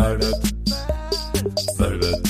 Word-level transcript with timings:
Värvet. 0.00 0.34
Värvet. 1.78 2.20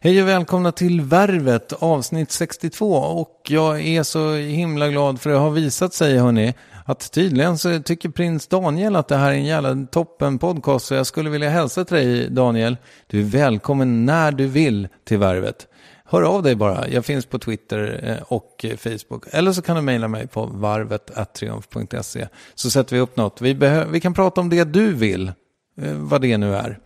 Hej 0.00 0.22
och 0.22 0.28
välkomna 0.28 0.72
till 0.72 1.00
Värvet 1.00 1.72
avsnitt 1.72 2.30
62 2.30 2.94
och 2.94 3.40
jag 3.48 3.80
är 3.86 4.02
så 4.02 4.34
himla 4.34 4.88
glad 4.88 5.20
för 5.20 5.30
det 5.30 5.36
har 5.36 5.50
visat 5.50 5.94
sig 5.94 6.18
hörni 6.18 6.54
att 6.84 7.12
tydligen 7.12 7.58
så 7.58 7.82
tycker 7.82 8.08
prins 8.08 8.46
Daniel 8.46 8.96
att 8.96 9.08
det 9.08 9.16
här 9.16 9.30
är 9.30 9.34
en 9.34 9.44
jävla 9.44 9.86
toppen 9.90 10.38
podcast 10.38 10.86
så 10.86 10.94
jag 10.94 11.06
skulle 11.06 11.30
vilja 11.30 11.50
hälsa 11.50 11.84
till 11.84 11.96
dig 11.96 12.30
Daniel. 12.30 12.76
Du 13.06 13.20
är 13.20 13.24
välkommen 13.24 14.06
när 14.06 14.32
du 14.32 14.46
vill 14.46 14.88
till 15.04 15.18
Värvet. 15.18 15.66
Hör 16.04 16.22
av 16.22 16.42
dig 16.42 16.54
bara. 16.54 16.88
Jag 16.88 17.04
finns 17.04 17.26
på 17.26 17.38
Twitter 17.38 18.00
eh, 18.04 18.22
och 18.32 18.64
Facebook. 18.78 19.24
Eller 19.30 19.52
så 19.52 19.62
kan 19.62 19.76
du 19.76 19.82
mejla 19.82 20.08
mig 20.08 20.26
på 20.26 20.46
varvet.triumf.se 20.46 22.28
så 22.54 22.70
sätter 22.70 22.96
vi 22.96 23.00
upp 23.02 23.16
något. 23.16 23.40
Vi, 23.40 23.54
behö- 23.54 23.90
vi 23.90 24.00
kan 24.00 24.14
prata 24.14 24.40
om 24.40 24.48
det 24.50 24.64
du 24.64 24.92
vill, 24.94 25.32
Eh, 25.82 25.92
vad 25.94 26.20
det 26.20 26.38
nu 26.38 26.54
är. 26.54 26.78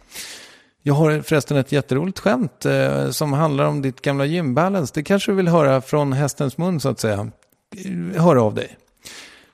Jag 0.82 0.94
har 0.94 1.20
förresten 1.20 1.56
ett 1.56 1.72
jätteroligt 1.72 2.18
skämt 2.18 2.64
eh, 2.64 3.10
som 3.10 3.32
handlar 3.32 3.64
om 3.64 3.82
ditt 3.82 4.00
gamla 4.02 4.24
gymbalance. 4.24 4.92
Det 4.94 5.02
kanske 5.02 5.32
du 5.32 5.36
vill 5.36 5.48
höra 5.48 5.80
från 5.80 6.12
hästens 6.12 6.58
mun 6.58 6.80
så 6.80 6.88
att 6.88 7.00
säga. 7.00 7.30
Hör 8.16 8.36
av 8.36 8.54
dig. 8.54 8.76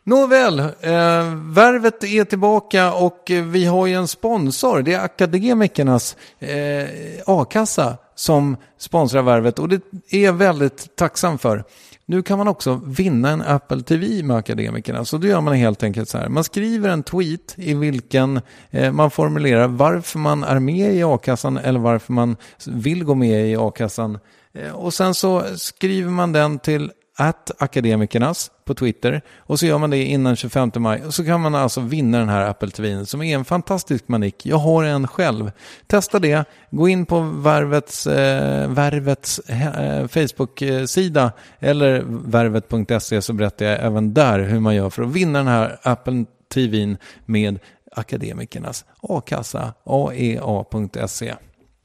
Nåväl, 0.04 0.58
eh, 0.58 1.34
värvet 1.34 2.04
är 2.04 2.24
tillbaka 2.24 2.92
och 2.92 3.30
vi 3.44 3.64
har 3.64 3.86
ju 3.86 3.94
en 3.94 4.08
sponsor. 4.08 4.82
Det 4.82 4.92
är 4.92 5.00
Akademikernas 5.00 6.16
eh, 6.38 6.88
a-kassa 7.26 7.96
som 8.14 8.56
sponsrar 8.78 9.22
värvet 9.22 9.58
och 9.58 9.68
det 9.68 9.82
är 10.10 10.24
jag 10.24 10.32
väldigt 10.32 10.96
tacksam 10.96 11.38
för. 11.38 11.64
Nu 12.10 12.22
kan 12.22 12.38
man 12.38 12.48
också 12.48 12.80
vinna 12.84 13.30
en 13.30 13.42
Apple 13.42 13.82
TV 13.82 14.22
med 14.22 14.36
Akademikerna. 14.36 15.04
Så 15.04 15.18
då 15.18 15.26
gör 15.26 15.40
man 15.40 15.54
helt 15.54 15.82
enkelt 15.82 16.08
så 16.08 16.18
här. 16.18 16.28
Man 16.28 16.44
skriver 16.44 16.88
en 16.88 17.02
tweet 17.02 17.54
i 17.56 17.74
vilken 17.74 18.40
eh, 18.70 18.92
man 18.92 19.10
formulerar 19.10 19.68
varför 19.68 20.18
man 20.18 20.44
är 20.44 20.58
med 20.58 20.94
i 20.94 21.02
a-kassan 21.02 21.56
eller 21.56 21.80
varför 21.80 22.12
man 22.12 22.36
vill 22.66 23.04
gå 23.04 23.14
med 23.14 23.50
i 23.50 23.56
a-kassan. 23.56 24.18
Eh, 24.54 24.72
och 24.72 24.94
sen 24.94 25.14
så 25.14 25.42
skriver 25.56 26.10
man 26.10 26.32
den 26.32 26.58
till 26.58 26.90
at 27.20 27.50
akademikernas 27.58 28.50
på 28.64 28.74
Twitter 28.74 29.22
och 29.38 29.58
så 29.58 29.66
gör 29.66 29.78
man 29.78 29.90
det 29.90 30.04
innan 30.04 30.36
25 30.36 30.70
maj 30.76 31.02
och 31.06 31.14
så 31.14 31.24
kan 31.24 31.40
man 31.40 31.54
alltså 31.54 31.80
vinna 31.80 32.18
den 32.18 32.28
här 32.28 32.46
Apple 32.46 32.70
TV 32.70 33.06
som 33.06 33.22
är 33.22 33.34
en 33.34 33.44
fantastisk 33.44 34.08
manik. 34.08 34.46
Jag 34.46 34.56
har 34.56 34.84
en 34.84 35.08
själv. 35.08 35.52
Testa 35.86 36.18
det. 36.18 36.44
Gå 36.70 36.88
in 36.88 37.06
på 37.06 37.20
Värvets, 37.20 38.06
eh, 38.06 38.70
Värvets 38.70 39.38
eh, 39.38 40.06
Facebook-sida 40.06 41.32
eller 41.58 42.02
värvet.se 42.06 43.22
så 43.22 43.32
berättar 43.32 43.66
jag 43.66 43.80
även 43.80 44.14
där 44.14 44.38
hur 44.38 44.60
man 44.60 44.74
gör 44.74 44.90
för 44.90 45.02
att 45.02 45.12
vinna 45.12 45.38
den 45.38 45.48
här 45.48 45.78
Apple 45.82 46.24
TVn 46.54 46.96
med 47.26 47.58
akademikernas 47.92 48.84
a-kassa 49.02 49.74
aea.se. 49.84 51.34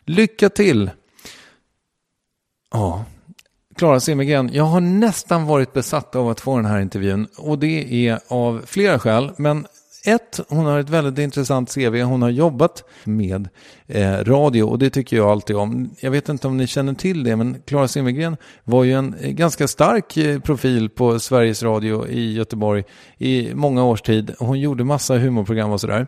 Lycka 0.06 0.50
till! 0.50 0.92
Ja. 2.72 3.06
Klara 3.78 4.00
Semegren, 4.00 4.50
jag 4.54 4.64
har 4.64 4.82
nästan 4.82 5.46
varit 5.46 5.74
besatt 5.74 6.16
av 6.16 6.30
att 6.30 6.40
få 6.40 6.56
den 6.56 6.66
här 6.66 6.80
intervjun 6.80 7.28
och 7.38 7.60
det 7.60 8.08
är 8.08 8.20
av 8.28 8.62
flera 8.66 9.00
skäl. 9.00 9.32
Men 9.38 9.66
Ett, 10.06 10.40
hon 10.50 10.66
har 10.66 10.80
ett 10.80 10.90
väldigt 10.90 11.24
intressant 11.24 11.76
CV. 11.76 12.02
Hon 12.02 12.22
har 12.22 12.30
jobbat 12.30 12.84
med 13.04 13.50
eh, 13.88 14.12
radio 14.12 14.64
och 14.64 14.80
det 14.80 14.90
tycker 14.90 15.18
jag 15.18 15.30
alltid 15.30 15.56
om. 15.56 15.90
Jag 16.00 16.12
vet 16.12 16.30
inte 16.30 16.48
om 16.48 16.58
ni 16.58 16.68
känner 16.68 16.94
till 16.94 17.24
det, 17.24 17.36
men 17.36 17.62
Klara 17.66 17.88
Zimmergren 17.88 18.38
var 18.64 18.84
ju 18.84 18.94
en 18.94 19.14
eh, 19.14 19.32
ganska 19.32 19.68
stark 19.68 20.18
eh, 20.18 20.40
profil 20.40 20.90
på 20.90 21.20
Sveriges 21.20 21.64
Radio 21.64 22.08
i 22.08 22.34
Göteborg 22.34 22.84
i 23.18 23.54
många 23.56 23.84
års 23.84 24.02
tid. 24.02 24.36
Hon 24.40 24.60
gjorde 24.60 24.84
massa 24.84 25.18
humorprogram 25.18 25.72
och 25.72 25.82
sådär. 25.82 26.08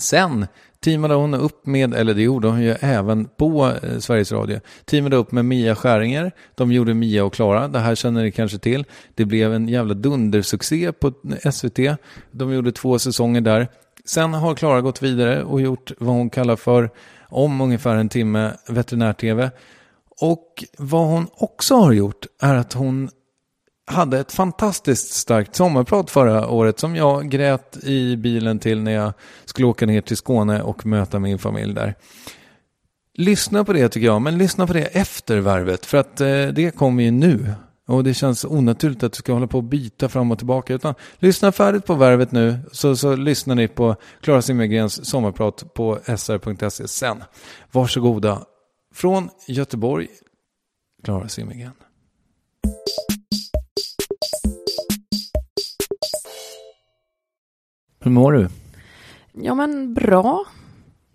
Sen 0.00 0.46
teamade 0.84 1.14
hon 1.14 1.34
upp 1.34 1.66
med, 1.66 1.94
eller 1.94 2.14
det 2.14 2.22
gjorde 2.22 2.48
hon 2.48 2.62
ju 2.62 2.74
även 2.80 3.24
på 3.24 3.72
eh, 3.82 3.98
Sveriges 3.98 4.32
Radio, 4.32 4.60
teamade 4.84 5.16
upp 5.16 5.32
med 5.32 5.44
Mia 5.44 5.74
Skäringer. 5.74 6.32
De 6.54 6.72
gjorde 6.72 6.94
Mia 6.94 7.24
och 7.24 7.34
Klara, 7.34 7.68
det 7.68 7.78
här 7.78 7.94
känner 7.94 8.22
ni 8.22 8.32
kanske 8.32 8.58
till. 8.58 8.84
Det 9.14 9.24
blev 9.24 9.54
en 9.54 9.68
jävla 9.68 9.94
dundersuccé 9.94 10.92
på 10.92 11.12
SVT. 11.52 11.78
De 12.30 12.52
gjorde 12.52 12.72
två 12.72 12.98
säsonger 12.98 13.40
där. 13.40 13.68
Sen 14.04 14.34
har 14.34 14.54
Klara 14.54 14.80
gått 14.80 15.02
vidare 15.02 15.42
och 15.42 15.60
gjort 15.60 15.92
vad 15.98 16.14
hon 16.14 16.30
kallar 16.30 16.56
för, 16.56 16.90
om 17.28 17.60
ungefär 17.60 17.96
en 17.96 18.08
timme, 18.08 18.52
veterinär-tv. 18.68 19.50
Och 20.20 20.64
vad 20.78 21.06
hon 21.06 21.26
också 21.34 21.74
har 21.74 21.92
gjort 21.92 22.26
är 22.40 22.54
att 22.54 22.72
hon 22.72 23.10
hade 23.86 24.18
ett 24.18 24.32
fantastiskt 24.32 25.12
starkt 25.12 25.56
sommarprat 25.56 26.10
förra 26.10 26.48
året 26.48 26.78
som 26.78 26.96
jag 26.96 27.28
grät 27.28 27.76
i 27.82 28.16
bilen 28.16 28.58
till 28.58 28.82
när 28.82 28.92
jag 28.92 29.12
skulle 29.44 29.66
åka 29.66 29.86
ner 29.86 30.00
till 30.00 30.16
Skåne 30.16 30.62
och 30.62 30.86
möta 30.86 31.18
min 31.18 31.38
familj 31.38 31.74
där. 31.74 31.94
Lyssna 33.14 33.64
på 33.64 33.72
det 33.72 33.88
tycker 33.88 34.06
jag, 34.06 34.22
men 34.22 34.38
lyssna 34.38 34.66
på 34.66 34.72
det 34.72 34.84
efter 34.84 35.38
värvet 35.38 35.86
för 35.86 35.98
att 35.98 36.20
eh, 36.20 36.46
det 36.46 36.76
kommer 36.76 37.02
ju 37.02 37.10
nu. 37.10 37.54
Och 37.86 38.04
det 38.04 38.14
känns 38.14 38.44
onaturligt 38.44 39.02
att 39.02 39.12
du 39.12 39.16
ska 39.16 39.32
hålla 39.32 39.46
på 39.46 39.58
och 39.58 39.64
byta 39.64 40.08
fram 40.08 40.30
och 40.30 40.38
tillbaka. 40.38 40.74
Utan 40.74 40.94
lyssna 41.18 41.52
färdigt 41.52 41.86
på 41.86 41.94
värvet 41.94 42.32
nu 42.32 42.58
så, 42.72 42.96
så 42.96 43.16
lyssnar 43.16 43.54
ni 43.54 43.68
på 43.68 43.96
Klara 44.20 44.42
Zimmergrens 44.42 45.06
sommarprat 45.06 45.74
på 45.74 45.98
sr.se 46.16 46.88
sen. 46.88 47.24
Varsågoda. 47.72 48.44
Från 48.94 49.30
Göteborg, 49.48 50.08
Klara 51.04 51.28
Zimmergren. 51.28 51.72
Hur 58.04 58.10
mår 58.10 58.32
du? 58.32 58.48
Ja 59.32 59.54
men 59.54 59.94
bra. 59.94 60.44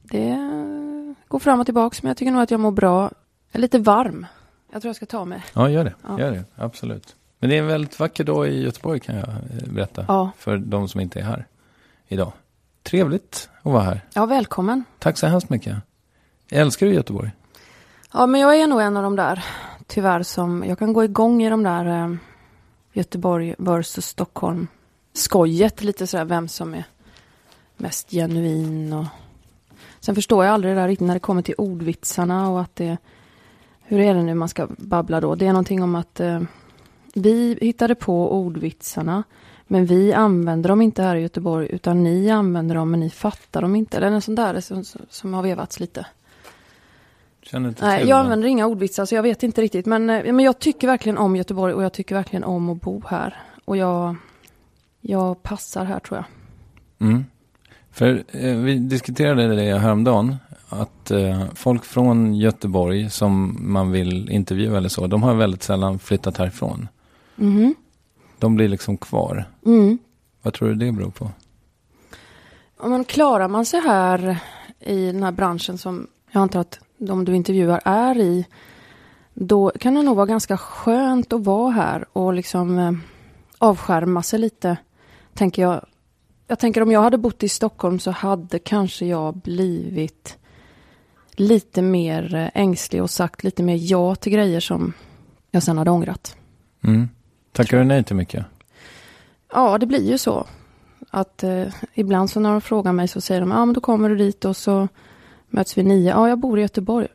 Det 0.02 0.38
går 1.28 1.40
fram 1.40 1.60
och 1.60 1.66
tillbaks 1.66 2.04
men 2.04 2.08
jag 2.08 2.18
tycker 2.18 2.32
nog 2.32 2.42
att 2.42 2.52
jag 2.52 2.60
mår 2.60 2.72
bra. 2.72 3.02
Jag 3.02 3.12
är 3.52 3.60
lite 3.60 3.80
varm. 3.80 4.26
Jag 4.72 4.82
tror 4.82 4.90
jag 4.90 4.96
ska 4.96 5.06
ta 5.06 5.26
mig. 5.26 5.44
Ja, 5.54 5.70
gör 5.70 5.84
det. 5.84 5.94
Ja. 6.08 6.20
Gör 6.20 6.32
det. 6.32 6.44
Absolut. 6.56 7.16
Men 7.40 7.50
det 7.50 7.56
är 7.56 7.60
en 7.60 7.68
väldigt 7.68 8.00
vacker 8.00 8.24
dag 8.24 8.48
i 8.48 8.64
Göteborg 8.64 9.00
kan 9.00 9.16
jag 9.16 9.28
eh, 9.28 9.74
berätta. 9.74 10.06
Ja. 10.08 10.32
För 10.38 10.58
de 10.58 10.88
som 10.88 11.02
inte 11.02 11.20
är 11.20 11.24
här 11.24 11.46
idag. 12.08 12.32
Trevligt 12.84 13.50
att 13.62 13.72
vara 13.72 13.84
här. 13.84 14.02
Ja, 14.14 14.26
välkommen. 14.26 14.84
Tack 15.00 15.18
så 15.18 15.28
hemskt 15.28 15.50
mycket. 15.50 15.78
Älskar 16.52 16.86
du 16.86 16.94
Göteborg? 16.94 17.32
Ja, 18.14 18.26
men 18.26 18.42
jag 18.42 18.56
är 18.56 18.68
nog 18.68 18.82
en 18.82 18.98
av 18.98 19.04
de 19.04 19.16
där, 19.16 19.46
tyvärr, 19.88 20.24
som 20.24 20.64
jag 20.68 20.80
kan 20.80 20.94
gå 20.94 21.04
igång 21.04 21.44
i 21.44 21.50
de 21.50 21.64
där 21.64 21.86
eh, 21.86 22.16
Göteborg 22.94 23.56
versus 23.58 24.06
Stockholm 24.06 24.68
skojet 25.14 25.84
lite 25.84 26.08
sådär 26.08 26.26
vem 26.26 26.48
som 26.48 26.74
är 26.74 26.84
mest 27.78 28.12
genuin 28.12 28.94
och 28.94 29.06
sen 30.00 30.16
förstår 30.16 30.46
jag 30.46 30.54
aldrig 30.54 30.76
det 30.76 30.82
där 30.82 30.88
riktigt 30.88 31.08
när 31.08 31.14
det 31.14 31.20
kommer 31.20 31.42
till 31.42 31.56
ordvitsarna 31.58 32.50
och 32.50 32.62
att 32.62 32.76
det 32.76 32.98
hur 33.82 34.00
är 34.00 34.14
det 34.14 34.24
nu 34.24 34.34
man 34.34 34.50
ska 34.50 34.68
babbla 34.78 35.22
då? 35.22 35.36
Det 35.36 35.46
är 35.46 35.54
någonting 35.54 35.84
om 35.84 35.96
att 35.96 36.20
eh, 36.20 36.42
vi 37.14 37.58
hittade 37.62 37.96
på 37.96 38.34
ordvitsarna 38.34 39.24
men 39.68 39.86
vi 39.86 40.14
använder 40.14 40.70
dem 40.70 40.82
inte 40.82 41.04
här 41.04 41.16
i 41.16 41.22
Göteborg 41.22 41.68
utan 41.68 42.04
ni 42.04 42.30
använder 42.30 42.76
dem 42.76 42.92
men 42.92 43.00
ni 43.00 43.10
fattar 43.10 43.62
dem 43.62 43.76
inte. 43.76 43.98
Eller 43.98 44.10
något 44.10 44.24
sånt 44.24 44.36
där 44.36 44.62
som, 44.62 44.84
som 45.10 45.34
har 45.34 45.44
vevats 45.44 45.80
lite. 45.80 46.06
Känner 47.42 47.70
inte 47.70 47.86
Nej, 47.86 48.00
jag 48.00 48.08
det. 48.08 48.22
använder 48.22 48.48
inga 48.48 48.68
ordvitsar 48.68 49.06
så 49.06 49.16
jag 49.16 49.24
vet 49.24 49.44
inte 49.44 49.62
riktigt. 49.62 49.86
Men, 49.86 50.10
eh, 50.10 50.34
men 50.34 50.46
jag 50.46 50.60
tycker 50.60 50.88
verkligen 50.88 51.18
om 51.18 51.36
Göteborg 51.36 51.74
och 51.74 51.84
jag 51.84 51.94
tycker 51.94 52.16
verkligen 52.16 52.44
om 52.44 52.70
att 52.70 52.82
bo 52.82 53.02
här. 53.08 53.42
Och 53.66 53.78
jag, 53.78 54.16
jag 55.02 55.44
passar 55.44 55.86
här 55.86 56.00
tror 56.00 56.18
jag. 56.18 56.26
Mm. 57.08 57.26
För 57.92 58.24
eh, 58.32 58.56
vi 58.56 58.76
diskuterade 58.78 59.56
det 59.56 59.80
häromdagen. 59.80 60.36
Att 60.70 61.12
eh, 61.12 61.46
folk 61.56 61.86
från 61.86 62.36
Göteborg 62.36 63.10
som 63.10 63.58
man 63.60 63.92
vill 63.92 64.30
intervjua 64.30 64.78
eller 64.78 64.90
så. 64.90 65.08
De 65.08 65.24
har 65.24 65.36
väldigt 65.36 65.64
sällan 65.64 66.00
flyttat 66.00 66.38
härifrån. 66.38 66.88
Mhm. 67.36 67.76
De 68.38 68.56
blir 68.56 68.68
liksom 68.68 68.98
kvar. 68.98 69.46
Mm. 69.66 69.98
Vad 70.42 70.54
tror 70.54 70.70
du 70.70 70.76
det 70.76 70.92
beror 70.92 71.12
på? 71.12 71.32
Om 72.78 72.92
man 72.92 73.04
klarar 73.04 73.48
man 73.48 73.66
sig 73.66 73.82
här 73.82 74.38
i 74.80 75.12
den 75.12 75.24
här 75.24 75.32
branschen 75.32 75.78
som 75.78 76.08
jag 76.32 76.42
antar 76.42 76.60
att 76.60 76.80
de 76.98 77.26
du 77.26 77.36
intervjuar 77.36 77.82
är 77.86 78.18
i. 78.18 78.46
Då 79.34 79.72
kan 79.80 79.96
det 79.96 80.02
nog 80.02 80.16
vara 80.16 80.26
ganska 80.26 80.58
skönt 80.58 81.34
att 81.34 81.44
vara 81.44 81.72
här 81.72 82.06
och 82.14 82.34
liksom 82.34 82.80
eh, 82.80 82.92
avskärma 83.58 84.24
sig 84.24 84.40
lite. 84.40 84.78
Tänker 85.40 85.62
jag. 85.62 85.86
Jag 86.48 86.60
tänker 86.60 86.82
om 86.82 86.92
jag 86.92 87.02
hade 87.02 87.18
bott 87.18 87.44
i 87.44 87.50
Stockholm 87.50 88.00
så 88.00 88.12
hade 88.12 88.60
kanske 88.60 89.06
jag 89.06 89.36
blivit 89.36 90.38
lite 91.32 91.82
mer 91.82 92.36
eh, 92.36 92.50
ängslig 92.54 93.04
och 93.04 93.10
sagt 93.10 93.44
lite 93.44 93.64
mer 93.64 93.78
ja 93.82 94.16
till 94.16 94.32
grejer 94.32 94.60
som 94.60 94.94
jag 95.52 95.64
sen 95.64 95.78
hade 95.78 95.92
ångrat. 95.92 96.36
Mm. 96.82 97.10
Tackar 97.52 97.78
du 97.78 97.84
nej 97.84 98.04
till 98.04 98.16
mycket? 98.16 98.46
Ja, 99.54 99.78
det 99.78 99.86
blir 99.86 100.12
ju 100.12 100.18
så. 100.18 100.46
Att 101.10 101.44
eh, 101.44 101.66
ibland 101.94 102.30
så 102.30 102.40
när 102.40 102.52
de 102.52 102.62
frågar 102.62 102.94
mig 102.94 103.08
så 103.08 103.22
säger 103.22 103.42
de, 103.42 103.52
ja 103.52 103.66
men 103.66 103.74
då 103.74 103.82
kommer 103.82 104.10
du 104.10 104.16
dit 104.16 104.46
och 104.46 104.58
så 104.58 104.88
möts 105.48 105.78
vi 105.78 105.84
nio. 105.84 106.10
Ja, 106.10 106.30
jag 106.30 106.40
bor 106.40 106.60
i 106.60 106.62
Göteborg. 106.62 107.08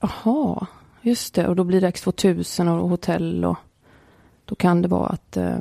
Jaha, 0.00 0.66
just 1.00 1.34
det. 1.34 1.48
Och 1.48 1.56
då 1.56 1.64
blir 1.64 1.80
det 1.80 1.90
X2000 1.90 2.78
och 2.78 2.88
hotell 2.88 3.44
och 3.44 3.56
då 4.44 4.54
kan 4.54 4.82
det 4.82 4.88
vara 4.88 5.08
att 5.08 5.36
eh, 5.36 5.58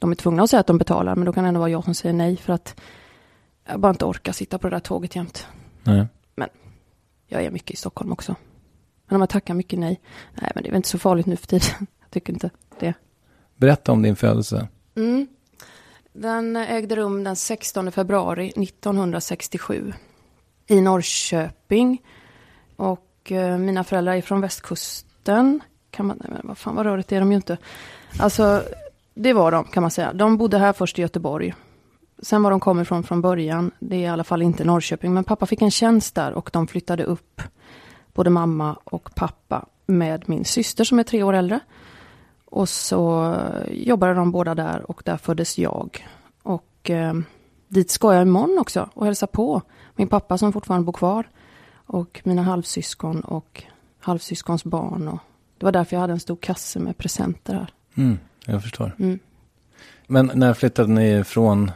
de 0.00 0.10
är 0.10 0.14
tvungna 0.14 0.42
att 0.42 0.50
säga 0.50 0.60
att 0.60 0.66
de 0.66 0.78
betalar, 0.78 1.16
men 1.16 1.24
då 1.24 1.32
kan 1.32 1.44
det 1.44 1.48
ändå 1.48 1.60
vara 1.60 1.70
jag 1.70 1.84
som 1.84 1.94
säger 1.94 2.12
nej 2.12 2.36
för 2.36 2.52
att 2.52 2.80
jag 3.68 3.80
bara 3.80 3.90
inte 3.90 4.04
orkar 4.04 4.32
sitta 4.32 4.58
på 4.58 4.68
det 4.68 4.76
där 4.76 4.80
tåget 4.80 5.16
jämt. 5.16 5.46
Nej. 5.82 6.06
Jag 7.32 7.44
är 7.44 7.50
mycket 7.50 7.70
i 7.70 7.76
Stockholm 7.76 8.12
också. 8.12 8.34
Men 9.06 9.16
om 9.16 9.22
jag 9.22 9.28
tackar 9.28 9.54
mycket 9.54 9.78
nej, 9.78 10.00
nej 10.34 10.52
men 10.54 10.62
det 10.62 10.68
är 10.68 10.70
väl 10.70 10.76
inte 10.76 10.88
så 10.88 10.98
farligt 10.98 11.26
nu 11.26 11.36
för 11.36 11.46
tiden. 11.46 11.68
Jag 12.00 12.10
tycker 12.10 12.32
inte 12.32 12.50
det. 12.78 12.94
Berätta 13.56 13.92
om 13.92 14.02
din 14.02 14.16
födelse. 14.16 14.68
Mm. 14.94 15.28
Den 16.12 16.56
ägde 16.56 16.96
rum 16.96 17.24
den 17.24 17.36
16 17.36 17.92
februari 17.92 18.48
1967 18.48 19.92
i 20.66 20.80
Norrköping. 20.80 22.02
Och 22.76 23.32
eh, 23.32 23.58
mina 23.58 23.84
föräldrar 23.84 24.14
är 24.14 24.22
från 24.22 24.40
västkusten. 24.40 25.60
Kan 25.90 26.06
man, 26.06 26.16
nej, 26.20 26.30
men 26.32 26.48
vad 26.48 26.58
fan 26.58 26.76
vad 26.76 26.86
rörigt 26.86 27.12
är 27.12 27.20
de 27.20 27.30
ju 27.30 27.36
inte. 27.36 27.56
Alltså, 28.18 28.62
det 29.22 29.32
var 29.32 29.50
de 29.50 29.64
kan 29.64 29.82
man 29.82 29.90
säga. 29.90 30.12
De 30.12 30.36
bodde 30.36 30.58
här 30.58 30.72
först 30.72 30.98
i 30.98 31.02
Göteborg. 31.02 31.54
Sen 32.22 32.42
var 32.42 32.50
de 32.50 32.60
kom 32.60 32.80
ifrån 32.80 33.02
från 33.02 33.20
början, 33.20 33.70
det 33.78 33.96
är 33.96 34.00
i 34.00 34.06
alla 34.06 34.24
fall 34.24 34.42
inte 34.42 34.64
Norrköping. 34.64 35.14
Men 35.14 35.24
pappa 35.24 35.46
fick 35.46 35.62
en 35.62 35.70
tjänst 35.70 36.14
där 36.14 36.32
och 36.32 36.50
de 36.52 36.66
flyttade 36.66 37.04
upp, 37.04 37.42
både 38.12 38.30
mamma 38.30 38.76
och 38.84 39.14
pappa, 39.14 39.66
med 39.86 40.28
min 40.28 40.44
syster 40.44 40.84
som 40.84 40.98
är 40.98 41.02
tre 41.02 41.22
år 41.22 41.32
äldre. 41.32 41.60
Och 42.44 42.68
så 42.68 43.36
jobbade 43.70 44.14
de 44.14 44.32
båda 44.32 44.54
där 44.54 44.90
och 44.90 45.02
där 45.04 45.16
föddes 45.16 45.58
jag. 45.58 46.06
Och 46.42 46.90
eh, 46.90 47.14
dit 47.68 47.90
ska 47.90 48.14
jag 48.14 48.22
imorgon 48.22 48.58
också 48.58 48.90
och 48.94 49.04
hälsa 49.06 49.26
på 49.26 49.62
min 49.96 50.08
pappa 50.08 50.38
som 50.38 50.52
fortfarande 50.52 50.84
bor 50.84 50.92
kvar. 50.92 51.28
Och 51.86 52.20
mina 52.24 52.42
halvsyskon 52.42 53.20
och 53.20 53.64
halvsyskons 54.00 54.64
barn. 54.64 55.08
Och 55.08 55.18
det 55.58 55.64
var 55.64 55.72
därför 55.72 55.96
jag 55.96 56.00
hade 56.00 56.12
en 56.12 56.20
stor 56.20 56.36
kasse 56.36 56.78
med 56.78 56.98
presenter 56.98 57.54
här. 57.54 57.72
Mm, 57.94 58.18
jag 58.46 58.62
förstår. 58.62 58.96
Mm. 58.98 59.18
Men 60.06 60.30
när 60.34 60.54
flyttade 60.54 60.92
ni 60.92 61.24
från 61.24 61.70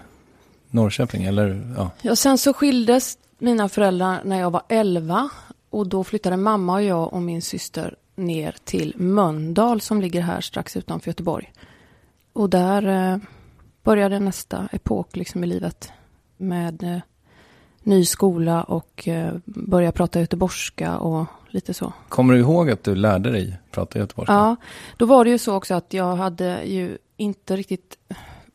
Norrköping? 0.71 1.25
Eller, 1.25 1.75
ja. 1.77 1.91
Ja, 2.03 2.17
sen 2.17 2.39
så 2.39 2.53
skildes 2.53 3.19
mina 3.39 3.69
föräldrar 3.69 4.21
när 4.25 4.41
jag 4.41 4.51
var 4.51 4.63
11. 4.69 5.29
Och 5.71 5.87
då 5.87 6.05
flyttade 6.05 6.37
mamma 6.37 6.73
och 6.75 6.83
jag 6.83 7.13
och 7.13 7.23
min 7.23 7.43
syster 7.43 7.97
ner 8.17 8.57
till 8.65 8.95
Mölndal 8.97 9.81
som 9.81 10.01
ligger 10.01 10.21
här 10.21 10.41
strax 10.41 10.77
utanför 10.77 11.11
Göteborg. 11.11 11.53
Och 12.33 12.51
där 12.51 13.13
eh, 13.13 13.19
började 13.83 14.21
nästa 14.21 14.69
epok 14.73 15.17
liksom 15.17 15.45
i 15.45 15.47
livet. 15.47 15.93
Med 16.37 16.83
eh, 16.83 16.99
ny 17.85 18.05
skola 18.05 18.63
och 18.63 19.09
eh, 19.09 19.35
börja 19.45 19.93
prata 19.93 20.21
göteborgska 20.21 20.99
och 20.99 21.27
lite 21.49 21.75
så. 21.75 21.93
Kommer 22.09 22.35
du 22.35 22.41
ihåg 22.41 22.71
att 22.71 22.85
du 22.85 22.95
lärde 22.95 23.31
dig 23.31 23.59
prata 23.71 23.99
göteborgska? 23.99 24.33
Ja, 24.33 24.57
då 24.97 25.07
var 25.07 25.25
det 25.25 25.31
ju 25.31 25.39
så 25.39 25.55
också 25.55 25.75
att 25.75 25.93
jag 25.93 26.17
hade 26.17 26.65
ju 26.65 26.99
inte 27.17 27.57
riktigt 27.57 27.99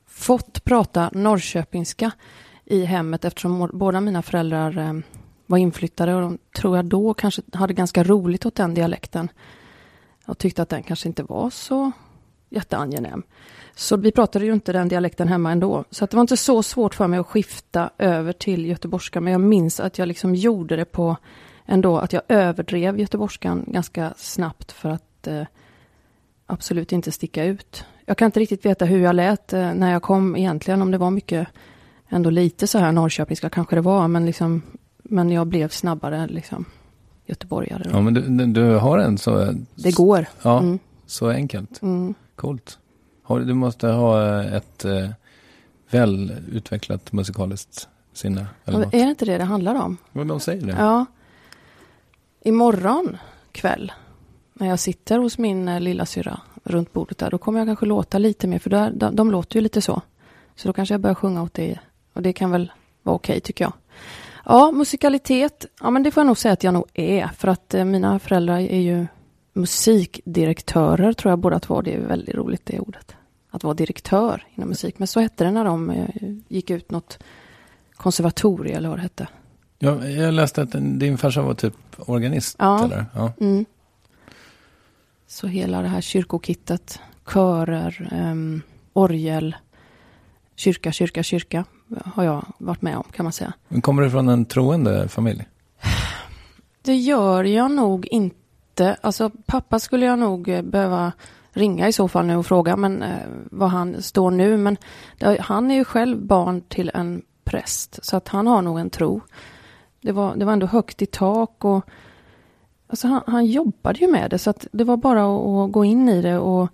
fått 0.08 0.64
prata 0.64 1.10
norrköpingska 1.14 2.12
i 2.66 2.86
hemmet 2.86 3.26
eftersom 3.26 3.70
båda 3.74 4.02
mina 4.02 4.22
föräldrar 4.22 4.78
eh, 4.78 4.94
var 5.46 5.58
inflyttade 5.58 6.16
och 6.16 6.22
de 6.22 6.38
tror 6.56 6.76
jag 6.76 6.86
då 6.86 7.14
kanske 7.14 7.42
hade 7.54 7.74
ganska 7.74 8.04
roligt 8.04 8.46
åt 8.46 8.56
den 8.56 8.74
dialekten. 8.74 9.30
Och 10.26 10.38
tyckte 10.38 10.62
att 10.62 10.70
den 10.70 10.84
kanske 10.84 11.08
inte 11.08 11.24
var 11.24 11.50
så 11.50 11.92
jätteangenäm. 12.50 13.24
Så 13.76 13.98
vi 13.98 14.12
pratade 14.12 14.46
ju 14.46 14.54
inte 14.54 14.74
den 14.74 14.88
dialekten 14.88 15.28
hemma 15.28 15.52
ändå. 15.52 15.84
Så 15.90 16.04
att 16.04 16.12
det 16.12 16.18
var 16.18 16.22
inte 16.22 16.38
så 16.38 16.64
svårt 16.64 16.96
för 16.96 17.08
mig 17.08 17.20
att 17.20 17.28
skifta 17.28 17.90
över 17.98 18.34
till 18.34 18.66
göteborgska. 18.66 19.22
Men 19.22 19.32
jag 19.34 19.42
minns 19.42 19.80
att 19.80 19.98
jag 19.98 20.08
liksom 20.08 20.36
gjorde 20.36 20.76
det 20.76 20.86
på 20.86 21.18
ändå 21.66 21.98
att 21.98 22.14
jag 22.14 22.22
överdrev 22.28 23.00
göteborgskan 23.00 23.64
ganska 23.68 24.14
snabbt 24.18 24.72
för 24.72 24.90
att 24.90 25.28
eh, 25.28 25.44
absolut 26.46 26.92
inte 26.92 27.12
sticka 27.12 27.44
ut. 27.44 27.86
Jag 28.06 28.18
kan 28.18 28.26
inte 28.26 28.40
riktigt 28.40 28.66
veta 28.66 28.86
hur 28.86 29.00
jag 29.00 29.16
lät 29.16 29.54
eh, 29.54 29.74
när 29.74 29.92
jag 29.92 30.02
kom 30.02 30.36
egentligen, 30.36 30.82
om 30.82 30.92
det 30.92 30.98
var 30.98 31.12
mycket, 31.12 31.48
ändå 32.10 32.30
lite 32.30 32.68
så 32.68 32.78
här 32.78 32.92
norrköpingska 32.92 33.50
kanske 33.50 33.76
det 33.76 33.82
var, 33.82 34.08
men 34.08 34.26
liksom, 34.26 34.62
men 35.04 35.32
jag 35.32 35.48
blev 35.48 35.70
snabbare 35.70 36.28
liksom 36.28 36.66
göteborgare. 37.26 37.84
Ja, 37.92 38.02
men 38.02 38.14
du- 38.14 38.46
du 38.46 38.76
har 38.76 38.98
en 38.98 39.18
så... 39.18 39.54
Det 39.76 39.96
går. 39.96 40.26
Ja, 40.42 40.60
Mm. 40.60 40.80
så 41.06 41.30
enkelt. 41.30 41.82
Mm. 41.82 42.14
Coolt. 42.40 42.80
Du 43.28 43.54
måste 43.54 43.88
ha 43.88 44.44
ett 44.44 44.86
eh, 44.86 45.10
väl 45.90 46.36
utvecklat 46.52 47.14
musikaliskt 47.14 47.88
sinne. 48.14 48.46
Eller 48.66 48.80
något. 48.80 48.94
Är 48.94 49.04
det 49.04 49.10
inte 49.10 49.26
det 49.26 49.38
det 49.38 49.44
handlar 49.44 49.76
om? 49.76 49.98
Vad 50.12 50.28
de 50.28 50.40
säger 50.40 50.66
det. 50.66 50.76
Ja. 50.80 51.06
Imorgon 52.42 53.18
kväll, 53.52 53.92
när 54.54 54.68
jag 54.68 54.80
sitter 54.80 55.20
hos 55.20 55.38
min 55.38 55.68
eh, 55.68 55.80
lilla 55.80 56.06
syra 56.06 56.40
runt 56.64 56.94
bordet 56.94 57.18
där, 57.18 57.32
då 57.32 57.38
kommer 57.38 57.60
jag 57.60 57.68
kanske 57.68 57.86
låta 57.86 58.18
lite 58.18 58.48
mer, 58.48 58.60
för 58.60 58.70
där, 58.70 58.92
de, 58.92 59.16
de 59.16 59.32
låter 59.32 59.56
ju 59.56 59.62
lite 59.62 59.82
så. 59.82 60.02
Så 60.56 60.68
då 60.68 60.74
kanske 60.74 60.94
jag 60.94 61.02
börjar 61.02 61.16
sjunga 61.16 61.44
åt 61.44 61.54
det, 61.54 61.80
och 62.14 62.22
det 62.22 62.34
kan 62.34 62.52
väl 62.52 62.72
vara 63.04 63.16
okej 63.16 63.40
tycker 63.40 63.66
jag. 63.66 63.74
Ja, 64.46 64.72
musikalitet, 64.72 65.66
ja 65.82 65.90
men 65.90 66.04
det 66.04 66.12
får 66.12 66.22
jag 66.22 66.28
nog 66.28 66.38
säga 66.38 66.54
att 66.54 66.64
jag 66.64 66.74
nog 66.74 66.86
är, 66.94 67.28
för 67.28 67.48
att 67.48 67.74
eh, 67.74 67.86
mina 67.86 68.20
föräldrar 68.20 68.60
är 68.60 68.80
ju 68.80 69.08
musikdirektörer, 69.54 71.14
tror 71.14 71.32
jag 71.32 71.40
båda 71.40 71.60
två. 71.60 71.82
Det 71.82 71.94
är 71.94 72.00
väldigt 72.00 72.36
roligt 72.36 72.66
det 72.66 72.80
ordet. 72.80 73.16
Att 73.52 73.64
vara 73.64 73.74
direktör 73.74 74.48
inom 74.56 74.70
musik. 74.70 75.00
Men 75.00 75.08
så 75.08 75.20
hette 75.20 75.44
det 75.44 75.52
när 75.52 75.66
de 75.66 75.90
eh, 75.90 76.08
gick 76.48 76.70
ut 76.70 76.92
något 76.92 77.20
konservatorie 77.96 78.78
eller 78.78 78.90
vad 78.90 78.98
det 78.98 79.02
hette. 79.02 79.28
Ja, 79.80 80.08
jag 80.08 80.34
läste 80.34 80.62
att 80.62 80.72
din 80.72 81.18
farsa 81.18 81.42
var 81.42 81.54
typ 81.54 81.76
organist. 81.98 82.56
Ja. 82.60 82.86
Eller? 82.86 83.06
Ja. 83.14 83.34
Mm. 83.40 83.66
Så 85.28 85.48
hela 85.48 85.82
det 85.82 85.88
här 85.88 86.02
kyrkokittet, 86.02 87.00
körer, 87.34 88.10
ehm, 88.12 88.62
orgel, 88.94 89.56
kyrka, 90.56 90.92
kyrka, 90.92 91.24
kyrka 91.24 91.66
har 92.06 92.24
jag 92.24 92.46
varit 92.58 92.82
med 92.82 92.98
om 92.98 93.04
kan 93.12 93.24
man 93.24 93.34
säga. 93.34 93.54
Men 93.68 93.82
kommer 93.82 94.04
du 94.04 94.10
från 94.10 94.30
en 94.30 94.46
troende 94.46 95.08
familj? 95.08 95.48
Det 96.82 96.96
gör 96.96 97.44
jag 97.44 97.72
nog 97.72 98.06
inte. 98.06 98.39
Alltså 98.80 99.32
pappa 99.46 99.80
skulle 99.80 100.06
jag 100.06 100.20
nog 100.20 100.50
eh, 100.50 100.62
behöva 100.62 101.12
ringa 101.52 101.88
i 101.88 101.94
så 101.94 102.08
fall 102.08 102.26
nu 102.26 102.36
och 102.36 102.46
fråga 102.46 102.76
men 102.76 103.04
eh, 103.04 103.18
var 103.52 103.68
han 103.68 104.02
står 104.02 104.32
nu. 104.32 104.58
Men 104.58 104.78
det, 105.18 105.42
han 105.42 105.72
är 105.72 105.76
ju 105.76 105.84
själv 105.84 106.26
barn 106.26 106.62
till 106.62 106.92
en 106.94 107.22
präst 107.44 108.00
så 108.06 108.18
att 108.18 108.28
han 108.28 108.48
har 108.48 108.62
nog 108.62 108.80
en 108.80 108.90
tro. 108.90 109.22
Det 110.02 110.12
var, 110.12 110.36
det 110.36 110.46
var 110.46 110.54
ändå 110.54 110.68
högt 110.68 111.02
i 111.02 111.06
tak 111.06 111.66
och 111.66 111.86
alltså 112.88 113.08
han, 113.08 113.22
han 113.28 113.46
jobbade 113.46 114.00
ju 114.00 114.12
med 114.12 114.30
det 114.30 114.38
så 114.38 114.50
att 114.50 114.68
det 114.72 114.84
var 114.84 114.98
bara 114.98 115.22
att, 115.22 115.48
att 115.48 115.72
gå 115.72 115.86
in 115.86 116.10
i 116.10 116.22
det 116.22 116.38
och 116.38 116.70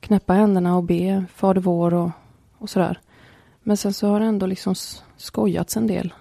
knäppa 0.00 0.32
händerna 0.32 0.76
och 0.76 0.84
be 0.84 1.24
Fader 1.34 1.60
vår 1.60 1.94
och, 1.94 2.10
och 2.58 2.70
sådär. 2.70 3.00
Men 3.62 3.76
sen 3.76 3.92
så 3.92 4.08
har 4.08 4.20
det 4.20 4.26
ändå 4.26 4.46
liksom 4.46 4.74
skojats 5.16 5.76
en 5.76 5.86
del. 5.86 6.14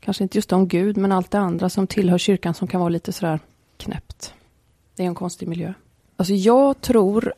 Kanske 0.00 0.22
inte 0.22 0.38
just 0.38 0.52
om 0.52 0.68
Gud, 0.68 0.96
men 0.96 1.12
allt 1.12 1.30
det 1.30 1.38
andra 1.38 1.68
som 1.68 1.86
tillhör 1.86 2.18
kyrkan 2.18 2.54
som 2.54 2.68
kan 2.68 2.80
vara 2.80 2.88
lite 2.88 3.12
sådär 3.12 3.40
knäppt. 3.76 4.13
Det 4.96 5.02
är 5.02 5.06
en 5.06 5.14
konstig 5.14 5.48
miljö. 5.48 5.72
Alltså 6.16 6.34
jag 6.34 6.80
tror, 6.80 7.34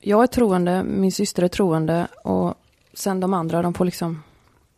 jag 0.00 0.22
är 0.22 0.26
troende, 0.26 0.82
min 0.82 1.12
syster 1.12 1.42
är 1.42 1.48
troende 1.48 2.06
och 2.24 2.54
sen 2.94 3.20
de 3.20 3.34
andra, 3.34 3.62
de 3.62 3.74
får 3.74 3.84
liksom, 3.84 4.22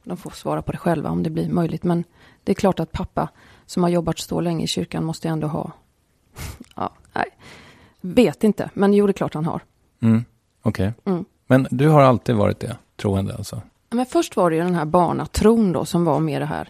de 0.05 0.17
får 0.17 0.31
svara 0.31 0.63
på 0.63 0.73
det 0.73 0.79
själva 0.79 1.11
om 1.11 1.23
det 1.23 1.31
blir 1.31 1.49
möjligt. 1.49 1.85
Men 1.85 2.05
det 2.45 2.53
är 2.53 2.55
klart 2.55 2.81
att 2.81 2.93
pappa 2.93 3.29
som 3.67 3.83
har 3.83 3.91
jobbat 3.91 4.19
så 4.19 4.41
länge 4.41 4.65
i 4.65 4.67
kyrkan 4.67 5.05
måste 5.05 5.29
ändå 5.29 5.47
ha, 5.47 5.73
ja, 6.77 6.93
nej, 7.13 7.27
vet 8.01 8.45
inte, 8.45 8.71
men 8.75 8.95
jo 8.95 9.07
det 9.07 9.11
är 9.11 9.15
klart 9.15 9.35
han 9.35 9.47
har. 9.47 9.61
Mm. 10.03 10.25
Okej. 10.63 10.93
Mm. 11.05 11.25
Men 11.47 11.67
du 11.71 11.89
har 11.89 12.03
alltid 12.03 12.35
varit 12.35 12.61
det, 12.61 12.77
troende 12.97 13.35
alltså? 13.35 13.63
Men 13.91 14.07
först 14.07 14.37
var 14.37 14.51
det 14.51 14.57
ju 14.57 14.63
den 14.63 14.75
här 14.75 14.85
barnatron 14.85 15.73
då 15.73 15.85
som 15.85 16.05
var 16.05 16.21
mer 16.21 16.41
det 16.41 16.47
här 16.47 16.69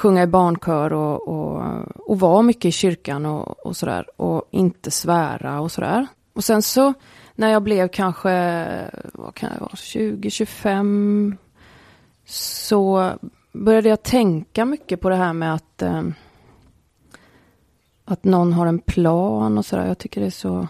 sjunga 0.00 0.22
i 0.22 0.26
barnkör 0.26 0.92
och, 0.92 1.28
och, 1.28 1.62
och 1.96 2.20
vara 2.20 2.42
mycket 2.42 2.64
i 2.64 2.72
kyrkan 2.72 3.26
och, 3.26 3.66
och 3.66 3.76
sådär 3.76 4.20
och 4.20 4.44
inte 4.50 4.90
svära 4.90 5.60
och 5.60 5.72
sådär. 5.72 6.06
Och 6.32 6.44
sen 6.44 6.62
så 6.62 6.94
när 7.34 7.48
jag 7.48 7.62
blev 7.62 7.88
kanske, 7.88 8.30
vad 9.14 9.34
kan 9.34 9.50
jag 9.52 9.60
vara, 9.60 9.70
20-25 9.70 11.36
så 12.26 13.10
började 13.52 13.88
jag 13.88 14.02
tänka 14.02 14.64
mycket 14.64 15.00
på 15.00 15.08
det 15.08 15.16
här 15.16 15.32
med 15.32 15.54
att 15.54 15.82
eh, 15.82 16.02
att 18.04 18.24
någon 18.24 18.52
har 18.52 18.66
en 18.66 18.78
plan 18.78 19.58
och 19.58 19.66
sådär. 19.66 19.86
Jag 19.86 19.98
tycker 19.98 20.20
det 20.20 20.26
är 20.26 20.30
så 20.30 20.68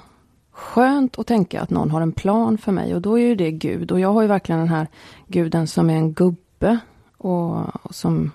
skönt 0.50 1.18
att 1.18 1.26
tänka 1.26 1.60
att 1.60 1.70
någon 1.70 1.90
har 1.90 2.00
en 2.00 2.12
plan 2.12 2.58
för 2.58 2.72
mig 2.72 2.94
och 2.94 3.02
då 3.02 3.18
är 3.18 3.22
ju 3.22 3.34
det 3.34 3.50
Gud. 3.50 3.92
Och 3.92 4.00
jag 4.00 4.12
har 4.12 4.22
ju 4.22 4.28
verkligen 4.28 4.58
den 4.58 4.68
här 4.68 4.86
guden 5.26 5.66
som 5.66 5.90
är 5.90 5.96
en 5.96 6.12
gubbe 6.12 6.78
och, 7.18 7.84
och 7.84 7.94
som 7.94 8.30